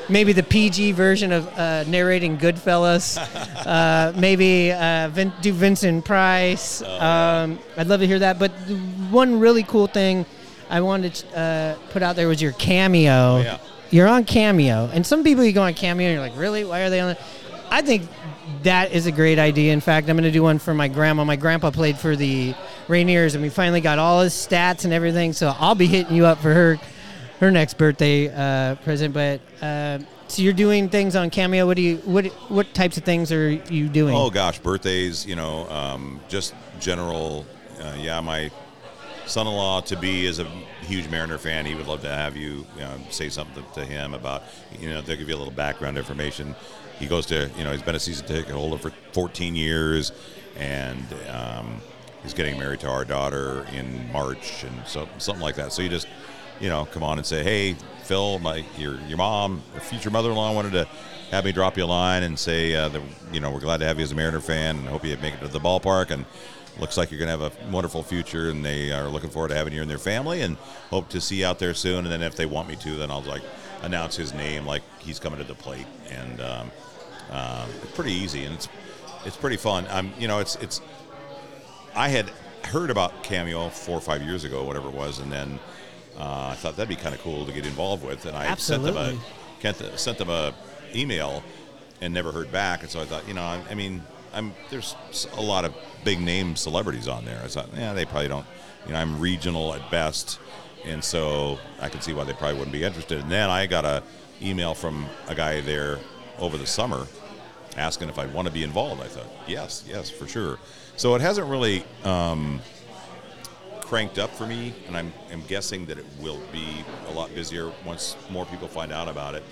maybe 0.08 0.32
the 0.32 0.42
PG 0.42 0.92
version 0.92 1.32
of 1.32 1.46
uh, 1.58 1.84
narrating 1.84 2.38
Goodfellas. 2.38 3.18
uh, 3.66 4.12
maybe 4.18 4.72
uh, 4.72 5.08
Vin- 5.08 5.32
do 5.40 5.52
Vincent 5.52 6.04
Price. 6.04 6.82
um, 6.82 7.58
I'd 7.76 7.86
love 7.86 8.00
to 8.00 8.06
hear 8.06 8.18
that. 8.20 8.38
But 8.38 8.50
one 9.10 9.40
really 9.40 9.62
cool 9.62 9.86
thing 9.86 10.26
I 10.70 10.80
wanted 10.80 11.14
to 11.14 11.38
uh, 11.38 11.74
put 11.90 12.02
out 12.02 12.16
there 12.16 12.28
was 12.28 12.40
your 12.40 12.52
cameo. 12.52 13.40
yeah. 13.40 13.58
You're 13.90 14.08
on 14.08 14.24
Cameo, 14.24 14.90
and 14.92 15.06
some 15.06 15.22
people 15.22 15.44
you 15.44 15.52
go 15.52 15.62
on 15.62 15.74
Cameo, 15.74 16.08
and 16.08 16.14
you're 16.14 16.22
like, 16.22 16.36
really? 16.36 16.64
Why 16.64 16.80
are 16.80 16.90
they 16.90 16.98
on? 16.98 17.10
it? 17.10 17.20
I 17.70 17.80
think 17.80 18.08
that 18.64 18.90
is 18.92 19.06
a 19.06 19.12
great 19.12 19.38
idea. 19.38 19.72
In 19.72 19.80
fact, 19.80 20.08
I'm 20.08 20.16
going 20.16 20.24
to 20.24 20.32
do 20.32 20.42
one 20.42 20.58
for 20.58 20.74
my 20.74 20.88
grandma. 20.88 21.22
My 21.24 21.36
grandpa 21.36 21.70
played 21.70 21.96
for 21.96 22.16
the 22.16 22.54
Rainiers, 22.88 23.34
and 23.34 23.42
we 23.42 23.50
finally 23.50 23.80
got 23.80 24.00
all 24.00 24.22
his 24.22 24.32
stats 24.32 24.84
and 24.84 24.92
everything. 24.92 25.32
So 25.32 25.54
I'll 25.60 25.76
be 25.76 25.86
hitting 25.86 26.16
you 26.16 26.26
up 26.26 26.38
for 26.38 26.52
her 26.52 26.78
her 27.44 27.50
next 27.50 27.74
birthday 27.74 28.28
uh, 28.34 28.74
present. 28.76 29.14
But 29.14 29.40
uh, 29.62 29.98
so 30.28 30.42
you're 30.42 30.52
doing 30.52 30.88
things 30.88 31.14
on 31.14 31.30
Cameo. 31.30 31.66
What 31.66 31.76
do 31.76 31.82
you 31.82 31.96
what 31.98 32.26
what 32.48 32.72
types 32.74 32.96
of 32.96 33.04
things 33.04 33.30
are 33.30 33.50
you 33.50 33.88
doing? 33.88 34.14
Oh 34.14 34.30
gosh, 34.30 34.58
birthdays, 34.58 35.24
you 35.26 35.36
know, 35.36 35.68
um, 35.68 36.20
just 36.28 36.54
general. 36.80 37.46
Uh, 37.80 37.94
yeah, 37.98 38.20
my 38.20 38.50
son-in-law 39.26 39.80
to 39.80 39.96
be 39.96 40.26
is 40.26 40.38
a 40.38 40.44
huge 40.82 41.08
Mariner 41.08 41.38
fan. 41.38 41.66
He 41.66 41.74
would 41.74 41.86
love 41.86 42.02
to 42.02 42.08
have 42.08 42.36
you, 42.36 42.66
you 42.74 42.80
know, 42.80 42.96
say 43.10 43.28
something 43.28 43.64
to 43.74 43.84
him 43.84 44.14
about, 44.14 44.42
you 44.78 44.90
know, 44.90 45.00
they'll 45.00 45.16
give 45.16 45.28
you 45.28 45.34
a 45.34 45.38
little 45.38 45.52
background 45.52 45.96
information. 45.98 46.54
He 46.98 47.06
goes 47.06 47.26
to, 47.26 47.50
you 47.56 47.64
know, 47.64 47.72
he's 47.72 47.82
been 47.82 47.94
a 47.94 48.00
season 48.00 48.26
ticket 48.26 48.54
holder 48.54 48.78
for 48.78 48.90
14 49.12 49.56
years, 49.56 50.12
and 50.56 51.04
um, 51.30 51.80
he's 52.22 52.34
getting 52.34 52.58
married 52.58 52.80
to 52.80 52.88
our 52.88 53.04
daughter 53.04 53.66
in 53.72 54.10
March, 54.12 54.62
and 54.62 54.86
so 54.86 55.08
something 55.18 55.42
like 55.42 55.56
that. 55.56 55.72
So 55.72 55.82
you 55.82 55.88
just, 55.88 56.06
you 56.60 56.68
know, 56.68 56.86
come 56.86 57.02
on 57.02 57.18
and 57.18 57.26
say, 57.26 57.42
hey, 57.42 57.76
Phil, 58.02 58.38
my 58.38 58.64
your 58.76 59.00
your 59.02 59.18
mom, 59.18 59.62
or 59.74 59.80
future 59.80 60.10
mother-in-law 60.10 60.52
wanted 60.52 60.72
to 60.72 60.88
have 61.30 61.44
me 61.44 61.52
drop 61.52 61.76
you 61.76 61.84
a 61.84 61.86
line 61.86 62.22
and 62.22 62.38
say 62.38 62.74
uh, 62.74 62.88
that 62.88 63.02
you 63.32 63.40
know 63.40 63.50
we're 63.50 63.60
glad 63.60 63.78
to 63.78 63.86
have 63.86 63.98
you 63.98 64.04
as 64.04 64.12
a 64.12 64.14
Mariner 64.14 64.40
fan 64.40 64.76
and 64.76 64.88
hope 64.88 65.04
you 65.04 65.16
make 65.18 65.34
it 65.34 65.40
to 65.40 65.48
the 65.48 65.58
ballpark 65.58 66.10
and 66.10 66.24
looks 66.78 66.96
like 66.96 67.10
you're 67.10 67.18
going 67.18 67.30
to 67.30 67.44
have 67.44 67.52
a 67.52 67.70
wonderful 67.70 68.02
future 68.02 68.50
and 68.50 68.64
they 68.64 68.92
are 68.92 69.08
looking 69.08 69.30
forward 69.30 69.48
to 69.48 69.54
having 69.54 69.72
you 69.72 69.80
in 69.80 69.88
their 69.88 69.98
family 69.98 70.40
and 70.42 70.56
hope 70.90 71.08
to 71.08 71.20
see 71.20 71.36
you 71.36 71.46
out 71.46 71.58
there 71.58 71.72
soon 71.72 71.98
and 72.04 72.08
then 72.08 72.22
if 72.22 72.34
they 72.34 72.46
want 72.46 72.68
me 72.68 72.74
to 72.74 72.96
then 72.96 73.10
I'll 73.12 73.22
like 73.22 73.42
announce 73.82 74.16
his 74.16 74.34
name 74.34 74.66
like 74.66 74.82
he's 74.98 75.20
coming 75.20 75.38
to 75.38 75.44
the 75.44 75.54
plate 75.54 75.86
and 76.10 76.40
um, 76.40 76.70
um, 77.30 77.68
it's 77.82 77.92
pretty 77.92 78.12
easy 78.12 78.44
and 78.44 78.54
it's 78.54 78.68
it's 79.24 79.36
pretty 79.36 79.56
fun. 79.56 79.86
I'm 79.90 80.12
you 80.18 80.28
know 80.28 80.38
it's 80.38 80.56
it's 80.56 80.80
I 81.94 82.08
had 82.08 82.30
heard 82.64 82.90
about 82.90 83.22
Cameo 83.22 83.68
four 83.68 83.96
or 83.96 84.00
five 84.00 84.22
years 84.22 84.44
ago, 84.44 84.64
whatever 84.64 84.88
it 84.88 84.94
was, 84.94 85.18
and 85.18 85.30
then 85.30 85.58
uh, 86.18 86.48
I 86.52 86.54
thought 86.54 86.76
that'd 86.76 86.88
be 86.88 86.96
kind 86.96 87.14
of 87.14 87.20
cool 87.22 87.44
to 87.46 87.52
get 87.52 87.66
involved 87.66 88.04
with, 88.04 88.26
and 88.26 88.36
I 88.36 88.54
sent 88.56 88.82
them 88.82 88.96
a 88.96 89.10
sent- 89.60 89.98
sent 89.98 90.18
them 90.18 90.30
a 90.30 90.54
email 90.94 91.42
and 92.00 92.12
never 92.12 92.32
heard 92.32 92.52
back, 92.52 92.82
and 92.82 92.90
so 92.90 93.00
I 93.00 93.04
thought, 93.04 93.26
you 93.26 93.34
know, 93.34 93.42
I, 93.42 93.60
I 93.70 93.74
mean, 93.74 94.02
I'm 94.32 94.52
there's 94.70 94.94
a 95.36 95.40
lot 95.40 95.64
of 95.64 95.74
big 96.04 96.20
name 96.20 96.56
celebrities 96.56 97.08
on 97.08 97.24
there. 97.24 97.40
I 97.42 97.48
thought, 97.48 97.68
yeah, 97.76 97.92
they 97.92 98.04
probably 98.04 98.28
don't, 98.28 98.46
you 98.86 98.92
know, 98.92 98.98
I'm 98.98 99.18
regional 99.20 99.74
at 99.74 99.90
best, 99.90 100.38
and 100.84 101.02
so 101.02 101.58
I 101.80 101.88
could 101.88 102.02
see 102.02 102.12
why 102.12 102.24
they 102.24 102.32
probably 102.32 102.58
wouldn't 102.58 102.72
be 102.72 102.84
interested. 102.84 103.20
And 103.20 103.30
then 103.30 103.50
I 103.50 103.66
got 103.66 103.84
a 103.84 104.02
email 104.42 104.74
from 104.74 105.06
a 105.28 105.34
guy 105.34 105.60
there 105.60 105.98
over 106.38 106.58
the 106.58 106.66
summer 106.66 107.06
asking 107.76 108.08
if 108.08 108.18
I'd 108.18 108.32
want 108.32 108.46
to 108.46 108.54
be 108.54 108.62
involved. 108.62 109.02
I 109.02 109.06
thought, 109.06 109.26
yes, 109.46 109.84
yes, 109.88 110.10
for 110.10 110.28
sure. 110.28 110.58
So 110.96 111.14
it 111.14 111.20
hasn't 111.20 111.48
really 111.48 111.84
um, 112.04 112.60
cranked 113.84 114.18
up 114.18 114.30
for 114.30 114.46
me, 114.46 114.74
and 114.86 114.96
I'm, 114.96 115.12
I'm 115.30 115.42
guessing 115.42 115.86
that 115.86 115.98
it 115.98 116.06
will 116.20 116.40
be 116.52 116.84
a 117.08 117.12
lot 117.12 117.34
busier 117.34 117.70
once 117.84 118.16
more 118.30 118.46
people 118.46 118.66
find 118.66 118.92
out 118.92 119.08
about 119.08 119.34
it, 119.34 119.44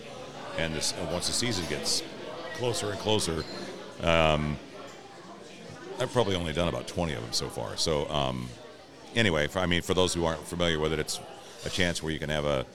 and 0.59 0.75
this, 0.75 0.95
and 0.99 1.11
once 1.11 1.27
the 1.27 1.33
season 1.33 1.65
gets 1.69 2.03
closer 2.55 2.91
and 2.91 2.99
closer. 2.99 3.45
Um, 4.03 4.59
I've 6.01 6.13
probably 6.13 6.35
only 6.35 6.53
done 6.53 6.69
about 6.69 6.89
20 6.89 7.13
of 7.13 7.23
them 7.23 7.33
so 7.33 7.49
far. 7.49 7.77
So 7.77 8.09
um, 8.09 8.49
anyway, 9.15 9.47
for, 9.47 9.59
I 9.59 9.67
mean, 9.67 9.83
for 9.83 9.95
those 9.95 10.15
who 10.15 10.25
aren't 10.25 10.47
familiar 10.47 10.79
with 10.79 10.93
it, 10.93 10.99
it's 10.99 11.21
a 11.65 11.71
chance 11.71 12.03
where 12.03 12.13
you 12.13 12.19
can 12.19 12.31
have 12.31 12.45
a 12.45 12.67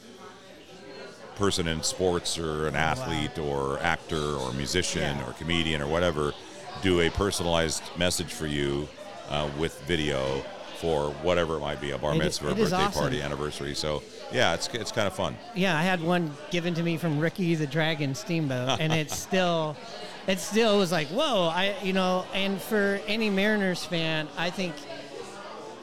person 1.35 1.67
in 1.67 1.83
sports 1.83 2.37
or 2.37 2.67
an 2.67 2.75
athlete 2.75 3.37
or 3.37 3.79
actor 3.79 4.35
or 4.35 4.53
musician 4.53 5.19
or 5.21 5.33
comedian 5.33 5.81
or 5.81 5.87
whatever 5.87 6.33
do 6.81 7.01
a 7.01 7.09
personalized 7.09 7.83
message 7.97 8.31
for 8.31 8.47
you 8.47 8.87
uh, 9.29 9.49
with 9.57 9.79
video 9.83 10.43
for 10.79 11.09
whatever 11.23 11.55
it 11.57 11.59
might 11.59 11.81
be 11.81 11.91
a 11.91 11.97
bar 11.97 12.13
It- 12.13 12.19
mitzvah, 12.19 12.49
is 12.49 12.55
birthday 12.55 12.75
awesome. 12.75 13.01
party, 13.01 13.21
anniversary. 13.21 13.73
So 13.75 14.03
yeah, 14.31 14.53
it's 14.53 14.67
it's 14.73 14.91
kind 14.91 15.07
of 15.07 15.13
fun. 15.13 15.35
Yeah, 15.55 15.77
I 15.77 15.83
had 15.83 16.01
one 16.01 16.35
given 16.51 16.73
to 16.75 16.83
me 16.83 16.97
from 16.97 17.19
Ricky 17.19 17.55
the 17.55 17.67
Dragon 17.67 18.13
Steamboat, 18.15 18.79
and 18.79 18.93
it's 18.93 19.17
still, 19.27 19.75
it 20.27 20.39
still 20.39 20.77
was 20.77 20.91
like, 20.91 21.07
whoa, 21.07 21.47
I, 21.47 21.75
you 21.81 21.93
know, 21.93 22.25
and 22.33 22.61
for 22.61 22.99
any 23.07 23.29
Mariners 23.29 23.83
fan, 23.85 24.27
I 24.37 24.49
think 24.49 24.75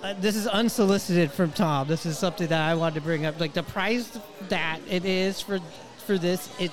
uh, 0.03 0.15
this 0.21 0.37
is 0.37 0.47
unsolicited 0.47 1.33
from 1.33 1.51
Tom. 1.53 1.89
This 1.89 2.07
is 2.07 2.19
something 2.19 2.47
that 2.49 2.61
I 2.61 2.75
wanted 2.75 2.97
to 2.97 3.01
bring 3.01 3.25
up. 3.27 3.41
Like 3.41 3.55
the 3.55 3.63
price 3.63 4.19
that 4.49 4.79
it 4.89 5.05
is 5.05 5.41
for 5.41 5.59
for 6.07 6.19
this, 6.19 6.49
it 6.61 6.71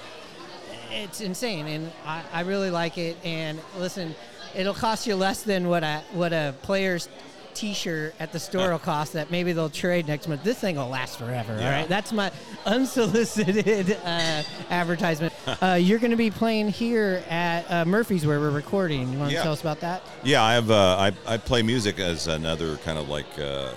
it's 0.91 1.21
insane, 1.21 1.67
and 1.67 1.91
I, 2.05 2.21
I 2.33 2.41
really 2.41 2.69
like 2.69 2.97
it. 2.97 3.17
And 3.23 3.59
listen, 3.79 4.13
it'll 4.53 4.73
cost 4.73 5.07
you 5.07 5.15
less 5.15 5.41
than 5.43 5.69
what 5.69 5.83
a 5.83 6.03
what 6.11 6.33
a 6.33 6.53
player's 6.63 7.07
T-shirt 7.53 8.15
at 8.19 8.31
the 8.31 8.39
store 8.39 8.71
will 8.71 8.79
cost. 8.79 9.13
That 9.13 9.31
maybe 9.31 9.53
they'll 9.53 9.69
trade 9.69 10.07
next 10.07 10.27
month. 10.27 10.43
This 10.43 10.59
thing 10.59 10.75
will 10.77 10.87
last 10.89 11.17
forever. 11.19 11.53
All 11.53 11.59
Yeah. 11.59 11.79
right, 11.79 11.87
that's 11.89 12.11
my 12.11 12.31
unsolicited 12.65 13.97
uh, 14.05 14.43
advertisement. 14.69 15.33
uh, 15.61 15.77
you're 15.79 15.99
going 15.99 16.11
to 16.11 16.17
be 16.17 16.31
playing 16.31 16.69
here 16.69 17.23
at 17.29 17.69
uh, 17.71 17.85
Murphy's 17.85 18.25
where 18.25 18.39
we're 18.39 18.49
recording. 18.51 19.11
You 19.11 19.19
want 19.19 19.29
to 19.31 19.35
Yeah. 19.35 19.43
tell 19.43 19.53
us 19.53 19.61
about 19.61 19.79
that? 19.81 20.01
Yeah, 20.23 20.43
I 20.43 20.53
have. 20.53 20.71
Uh, 20.71 21.11
I 21.27 21.33
I 21.33 21.37
play 21.37 21.61
music 21.61 21.99
as 21.99 22.27
another 22.27 22.77
kind 22.77 22.97
of 22.97 23.09
like 23.09 23.27
uh, 23.39 23.71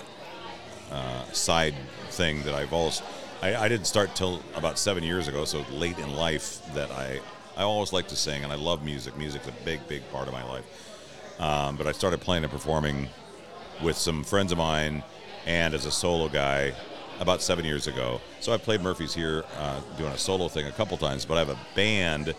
uh, 0.91 1.23
side 1.31 1.75
thing 2.09 2.43
that 2.43 2.53
I've 2.53 2.73
always. 2.73 3.01
I, 3.41 3.55
I 3.55 3.67
didn't 3.67 3.85
start 3.87 4.15
till 4.15 4.41
about 4.55 4.79
seven 4.79 5.03
years 5.03 5.27
ago, 5.27 5.45
so 5.45 5.65
late 5.71 5.97
in 5.99 6.15
life 6.15 6.61
that 6.73 6.91
I 6.91 7.19
I 7.57 7.63
always 7.63 7.93
like 7.93 8.07
to 8.09 8.15
sing 8.15 8.43
and 8.43 8.51
I 8.51 8.55
love 8.55 8.83
music. 8.83 9.17
Music's 9.17 9.47
a 9.47 9.51
big 9.63 9.85
big 9.87 10.09
part 10.11 10.27
of 10.27 10.33
my 10.33 10.43
life. 10.43 10.65
Um, 11.39 11.75
but 11.75 11.85
I 11.85 11.91
started 11.91 12.21
playing 12.21 12.43
and 12.43 12.51
performing 12.51 13.09
with 13.83 13.97
some 13.97 14.23
friends 14.23 14.51
of 14.51 14.57
mine, 14.57 15.03
and 15.45 15.73
as 15.73 15.85
a 15.85 15.91
solo 15.91 16.27
guy 16.29 16.73
about 17.19 17.41
seven 17.41 17.63
years 17.65 17.87
ago. 17.87 18.19
So 18.41 18.53
I 18.53 18.57
played 18.57 18.81
Murphy's 18.81 19.13
here 19.13 19.43
uh, 19.57 19.79
doing 19.97 20.11
a 20.11 20.17
solo 20.17 20.47
thing 20.47 20.67
a 20.67 20.71
couple 20.71 20.97
times, 20.97 21.25
but 21.25 21.35
I 21.35 21.39
have 21.39 21.49
a 21.49 21.57
band 21.75 22.33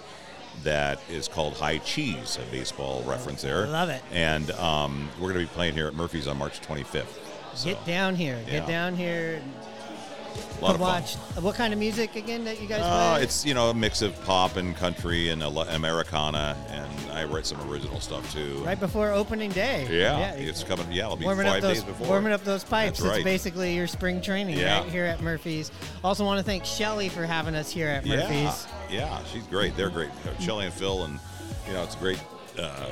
that 0.65 0.99
is 1.11 1.29
called 1.29 1.55
High 1.55 1.79
Cheese, 1.79 2.39
a 2.41 2.51
baseball 2.51 3.03
reference 3.05 3.43
there. 3.43 3.67
I 3.67 3.69
love 3.69 3.89
it. 3.89 4.03
And 4.13 4.51
um, 4.53 5.09
we're 5.19 5.33
going 5.33 5.45
to 5.47 5.51
be 5.51 5.55
playing 5.55 5.75
here 5.75 5.87
at 5.87 5.95
Murphy's 5.95 6.27
on 6.27 6.37
March 6.39 6.61
25th. 6.61 7.07
So, 7.55 7.71
Get 7.71 7.85
down 7.87 8.15
here. 8.17 8.39
yeah. 8.47 8.61
Get 8.61 8.67
down 8.69 8.97
here. 8.97 9.43
A 10.61 10.65
lot 10.65 10.75
of 10.75 10.81
fun. 10.81 11.43
What 11.45 11.55
kind 11.55 11.73
of 11.73 11.79
music 11.79 12.17
again 12.17 12.45
that 12.45 12.61
you 12.61 12.67
guys 12.69 12.81
Uh, 12.83 13.15
play? 13.15 13.23
it's 13.25 13.45
you 13.45 13.55
know 13.55 13.71
a 13.71 13.75
mix 13.75 14.03
of 14.03 14.21
pop 14.25 14.57
and 14.57 14.77
country 14.77 15.29
and 15.31 15.43
Americana, 15.43 16.57
and 16.71 17.13
I 17.13 17.25
write 17.25 17.47
some 17.47 17.61
original 17.71 18.01
stuff 18.01 18.31
too. 18.33 18.63
right 18.65 18.79
before 18.79 19.11
opening 19.13 19.51
day. 19.51 19.87
Yeah, 19.91 20.33
it's 20.33 20.63
coming. 20.65 20.91
Yeah, 20.91 21.05
it'll 21.05 21.17
be 21.17 21.25
warming 21.25 21.47
five 21.47 21.57
up 21.57 21.63
those, 21.63 21.75
days 21.79 21.85
before. 21.85 22.07
warming 22.09 22.33
up 22.33 22.45
those 22.45 22.65
pipes. 22.65 22.99
That's 22.99 23.09
right. 23.11 23.17
It's 23.19 23.25
basically 23.25 23.75
your 23.75 23.87
spring 23.87 24.21
training 24.21 24.59
Yeah. 24.59 24.81
right 24.81 24.91
here 24.91 25.05
at 25.05 25.21
Murphy's. 25.23 25.71
Also, 26.05 26.25
want 26.25 26.39
to 26.39 26.45
thank 26.45 26.65
Shelly 26.65 27.09
for 27.09 27.25
having 27.27 27.55
us 27.55 27.71
here 27.71 27.89
at 27.89 28.05
Murphy's. 28.07 28.67
Yeah, 28.91 28.99
yeah, 28.99 29.19
she's 29.33 29.45
great. 29.45 29.77
They're 29.77 29.91
great. 29.91 30.11
Shelly 30.41 30.67
and 30.67 30.75
Phil, 30.75 31.05
and 31.05 31.19
you 31.67 31.73
know, 31.75 31.83
it's 31.83 31.97
great. 31.97 32.19
Uh, 32.59 32.87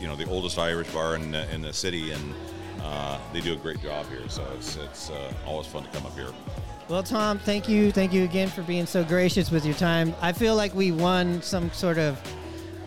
you 0.00 0.06
know, 0.06 0.14
the 0.14 0.24
oldest 0.26 0.58
Irish 0.58 0.88
bar 0.90 1.16
in 1.16 1.32
the, 1.32 1.52
in 1.52 1.60
the 1.62 1.72
city, 1.72 2.12
and 2.12 2.34
uh, 2.82 3.18
they 3.32 3.40
do 3.40 3.52
a 3.52 3.56
great 3.56 3.80
job 3.82 4.06
here. 4.08 4.28
So 4.28 4.44
it's 4.56 4.76
it's 4.76 5.10
uh, 5.10 5.32
always 5.46 5.66
fun 5.66 5.84
to 5.84 5.90
come 5.90 6.06
up 6.06 6.14
here. 6.14 6.30
Well, 6.88 7.02
Tom, 7.02 7.38
thank 7.38 7.68
you, 7.68 7.92
thank 7.92 8.14
you 8.14 8.24
again 8.24 8.48
for 8.48 8.62
being 8.62 8.86
so 8.86 9.04
gracious 9.04 9.50
with 9.50 9.66
your 9.66 9.74
time. 9.74 10.14
I 10.22 10.32
feel 10.32 10.56
like 10.56 10.74
we 10.74 10.90
won 10.90 11.42
some 11.42 11.70
sort 11.72 11.98
of 11.98 12.18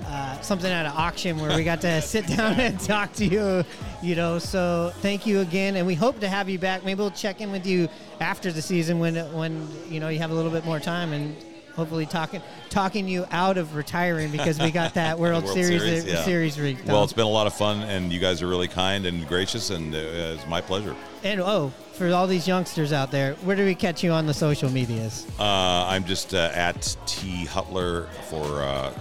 uh, 0.07 0.41
something 0.41 0.72
at 0.72 0.88
an 0.88 0.93
auction 0.95 1.39
where 1.39 1.55
we 1.55 1.63
got 1.63 1.81
to 1.81 2.01
sit 2.01 2.26
down 2.26 2.59
and 2.59 2.80
talk 2.80 3.13
to 3.13 3.26
you. 3.26 3.63
You 4.01 4.15
know, 4.15 4.39
so 4.39 4.91
thank 5.01 5.27
you 5.27 5.41
again, 5.41 5.76
and 5.76 5.85
we 5.85 5.93
hope 5.93 6.19
to 6.22 6.27
have 6.27 6.49
you 6.49 6.57
back. 6.57 6.84
Maybe 6.84 6.97
we'll 6.97 7.11
check 7.11 7.41
in 7.41 7.51
with 7.51 7.68
you 7.68 7.88
after 8.19 8.51
the 8.51 8.61
season 8.61 8.97
when 8.97 9.15
when 9.34 9.68
you 9.88 9.99
know 9.99 10.09
you 10.09 10.18
have 10.18 10.31
a 10.31 10.35
little 10.35 10.51
bit 10.51 10.65
more 10.65 10.80
time 10.80 11.13
and. 11.13 11.35
Hopefully, 11.76 12.06
talking 12.06 12.41
talking 12.69 13.07
you 13.07 13.26
out 13.31 13.57
of 13.57 13.76
retiring 13.76 14.31
because 14.31 14.60
we 14.60 14.72
got 14.72 14.93
that 14.95 15.18
World, 15.19 15.43
World 15.43 15.56
Series 15.56 15.81
Series, 15.81 16.06
yeah. 16.06 16.23
series 16.23 16.60
rig. 16.60 16.77
Well, 16.85 17.03
it's 17.03 17.14
been 17.14 17.26
a 17.26 17.30
lot 17.30 17.48
of 17.48 17.53
fun, 17.53 17.81
and 17.84 18.11
you 18.11 18.19
guys 18.19 18.41
are 18.41 18.48
really 18.48 18.68
kind 18.68 19.06
and 19.06 19.27
gracious, 19.27 19.69
and 19.69 19.93
uh, 19.93 19.98
it's 19.98 20.48
my 20.48 20.61
pleasure. 20.61 20.95
and 21.23 21.39
oh, 21.39 21.72
for 21.93 22.11
all 22.14 22.27
these 22.27 22.48
youngsters 22.48 22.93
out 22.93 23.11
there, 23.11 23.35
where 23.35 23.56
do 23.56 23.64
we 23.64 23.76
catch 23.76 24.03
you 24.03 24.11
on 24.11 24.26
the 24.26 24.34
social 24.34 24.69
medias? 24.69 25.27
Uh, 25.39 25.85
I'm 25.88 26.03
just 26.03 26.34
uh, 26.34 26.52
at 26.53 26.95
T 27.06 27.45
Hutyler 27.45 28.10
for 28.30 28.64
uh, 28.64 28.91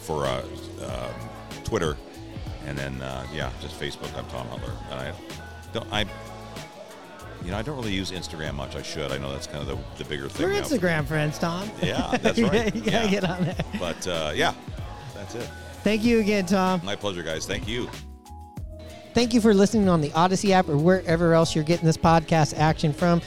for 0.00 0.24
uh, 0.24 0.42
um, 0.84 1.28
Twitter, 1.64 1.96
and 2.66 2.78
then 2.78 3.00
uh, 3.02 3.26
yeah, 3.32 3.50
just 3.60 3.78
Facebook. 3.78 4.16
I'm 4.16 4.26
Tom 4.26 4.46
Hutyler, 4.48 4.74
and 4.90 5.00
I 5.00 5.12
don't 5.72 5.92
I. 5.92 6.06
You 7.46 7.52
know, 7.52 7.58
I 7.58 7.62
don't 7.62 7.76
really 7.76 7.94
use 7.94 8.10
Instagram 8.10 8.54
much. 8.54 8.74
I 8.74 8.82
should. 8.82 9.12
I 9.12 9.18
know 9.18 9.30
that's 9.30 9.46
kind 9.46 9.60
of 9.60 9.68
the, 9.68 10.02
the 10.02 10.08
bigger 10.10 10.28
thing. 10.28 10.46
We're 10.48 10.52
now. 10.52 10.62
Instagram 10.62 11.06
friends, 11.06 11.38
Tom. 11.38 11.70
Yeah, 11.80 12.16
that's 12.20 12.40
right. 12.40 12.74
you 12.74 12.80
gotta 12.82 13.04
Yeah. 13.04 13.06
get 13.06 13.24
on 13.24 13.44
there. 13.44 13.54
But 13.78 14.06
uh, 14.08 14.32
yeah, 14.34 14.52
that's 15.14 15.36
it. 15.36 15.48
Thank 15.84 16.02
you 16.02 16.18
again, 16.18 16.44
Tom. 16.46 16.80
My 16.84 16.96
pleasure, 16.96 17.22
guys. 17.22 17.46
Thank 17.46 17.68
you. 17.68 17.88
Thank 19.14 19.32
you 19.32 19.40
for 19.40 19.54
listening 19.54 19.88
on 19.88 20.00
the 20.00 20.10
Audacy 20.10 20.50
app 20.50 20.68
or 20.68 20.76
wherever 20.76 21.32
else 21.34 21.54
you're 21.54 21.62
getting 21.64 21.86
this 21.86 21.96
podcast 21.96 22.58
action 22.58 22.92
from. 22.92 23.20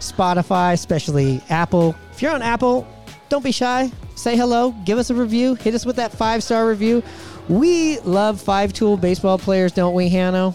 Spotify, 0.00 0.72
especially 0.72 1.42
Apple. 1.50 1.94
If 2.12 2.22
you're 2.22 2.32
on 2.32 2.40
Apple, 2.42 2.88
don't 3.28 3.44
be 3.44 3.52
shy. 3.52 3.92
Say 4.14 4.36
hello. 4.38 4.74
Give 4.86 4.96
us 4.96 5.10
a 5.10 5.14
review. 5.14 5.54
Hit 5.54 5.74
us 5.74 5.84
with 5.84 5.96
that 5.96 6.10
five 6.12 6.42
star 6.42 6.66
review. 6.66 7.02
We 7.50 7.98
love 8.00 8.40
five 8.40 8.72
tool 8.72 8.96
baseball 8.96 9.38
players, 9.38 9.72
don't 9.72 9.94
we, 9.94 10.08
Hanno? 10.08 10.54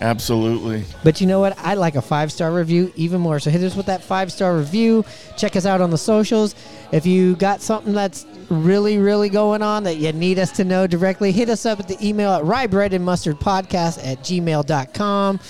Absolutely. 0.00 0.84
But 1.02 1.20
you 1.20 1.26
know 1.26 1.40
what? 1.40 1.58
I 1.58 1.74
like 1.74 1.94
a 1.94 2.02
five 2.02 2.30
star 2.30 2.52
review 2.52 2.92
even 2.96 3.20
more. 3.20 3.40
So 3.40 3.50
hit 3.50 3.62
us 3.62 3.74
with 3.74 3.86
that 3.86 4.02
five 4.02 4.30
star 4.30 4.56
review. 4.56 5.04
Check 5.36 5.56
us 5.56 5.64
out 5.64 5.80
on 5.80 5.90
the 5.90 5.98
socials. 5.98 6.54
If 6.92 7.06
you 7.06 7.36
got 7.36 7.62
something 7.62 7.94
that's 7.94 8.26
really, 8.50 8.98
really 8.98 9.28
going 9.28 9.62
on 9.62 9.84
that 9.84 9.96
you 9.96 10.12
need 10.12 10.38
us 10.38 10.52
to 10.52 10.64
know 10.64 10.86
directly, 10.86 11.32
hit 11.32 11.48
us 11.48 11.64
up 11.64 11.80
at 11.80 11.88
the 11.88 11.96
email 12.06 12.30
at 12.32 12.44
rye 12.44 12.66
bread 12.66 12.92
and 12.92 13.04
mustard 13.04 13.40
podcast 13.40 14.04
at 14.06 14.18
gmail.com. 14.20 15.40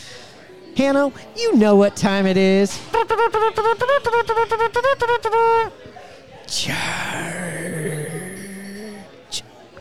Hanno, 0.77 1.13
you 1.37 1.57
know 1.57 1.77
what 1.77 1.97
time 1.97 2.27
it 2.27 2.37
is. 2.37 2.79
Charge. 6.47 8.06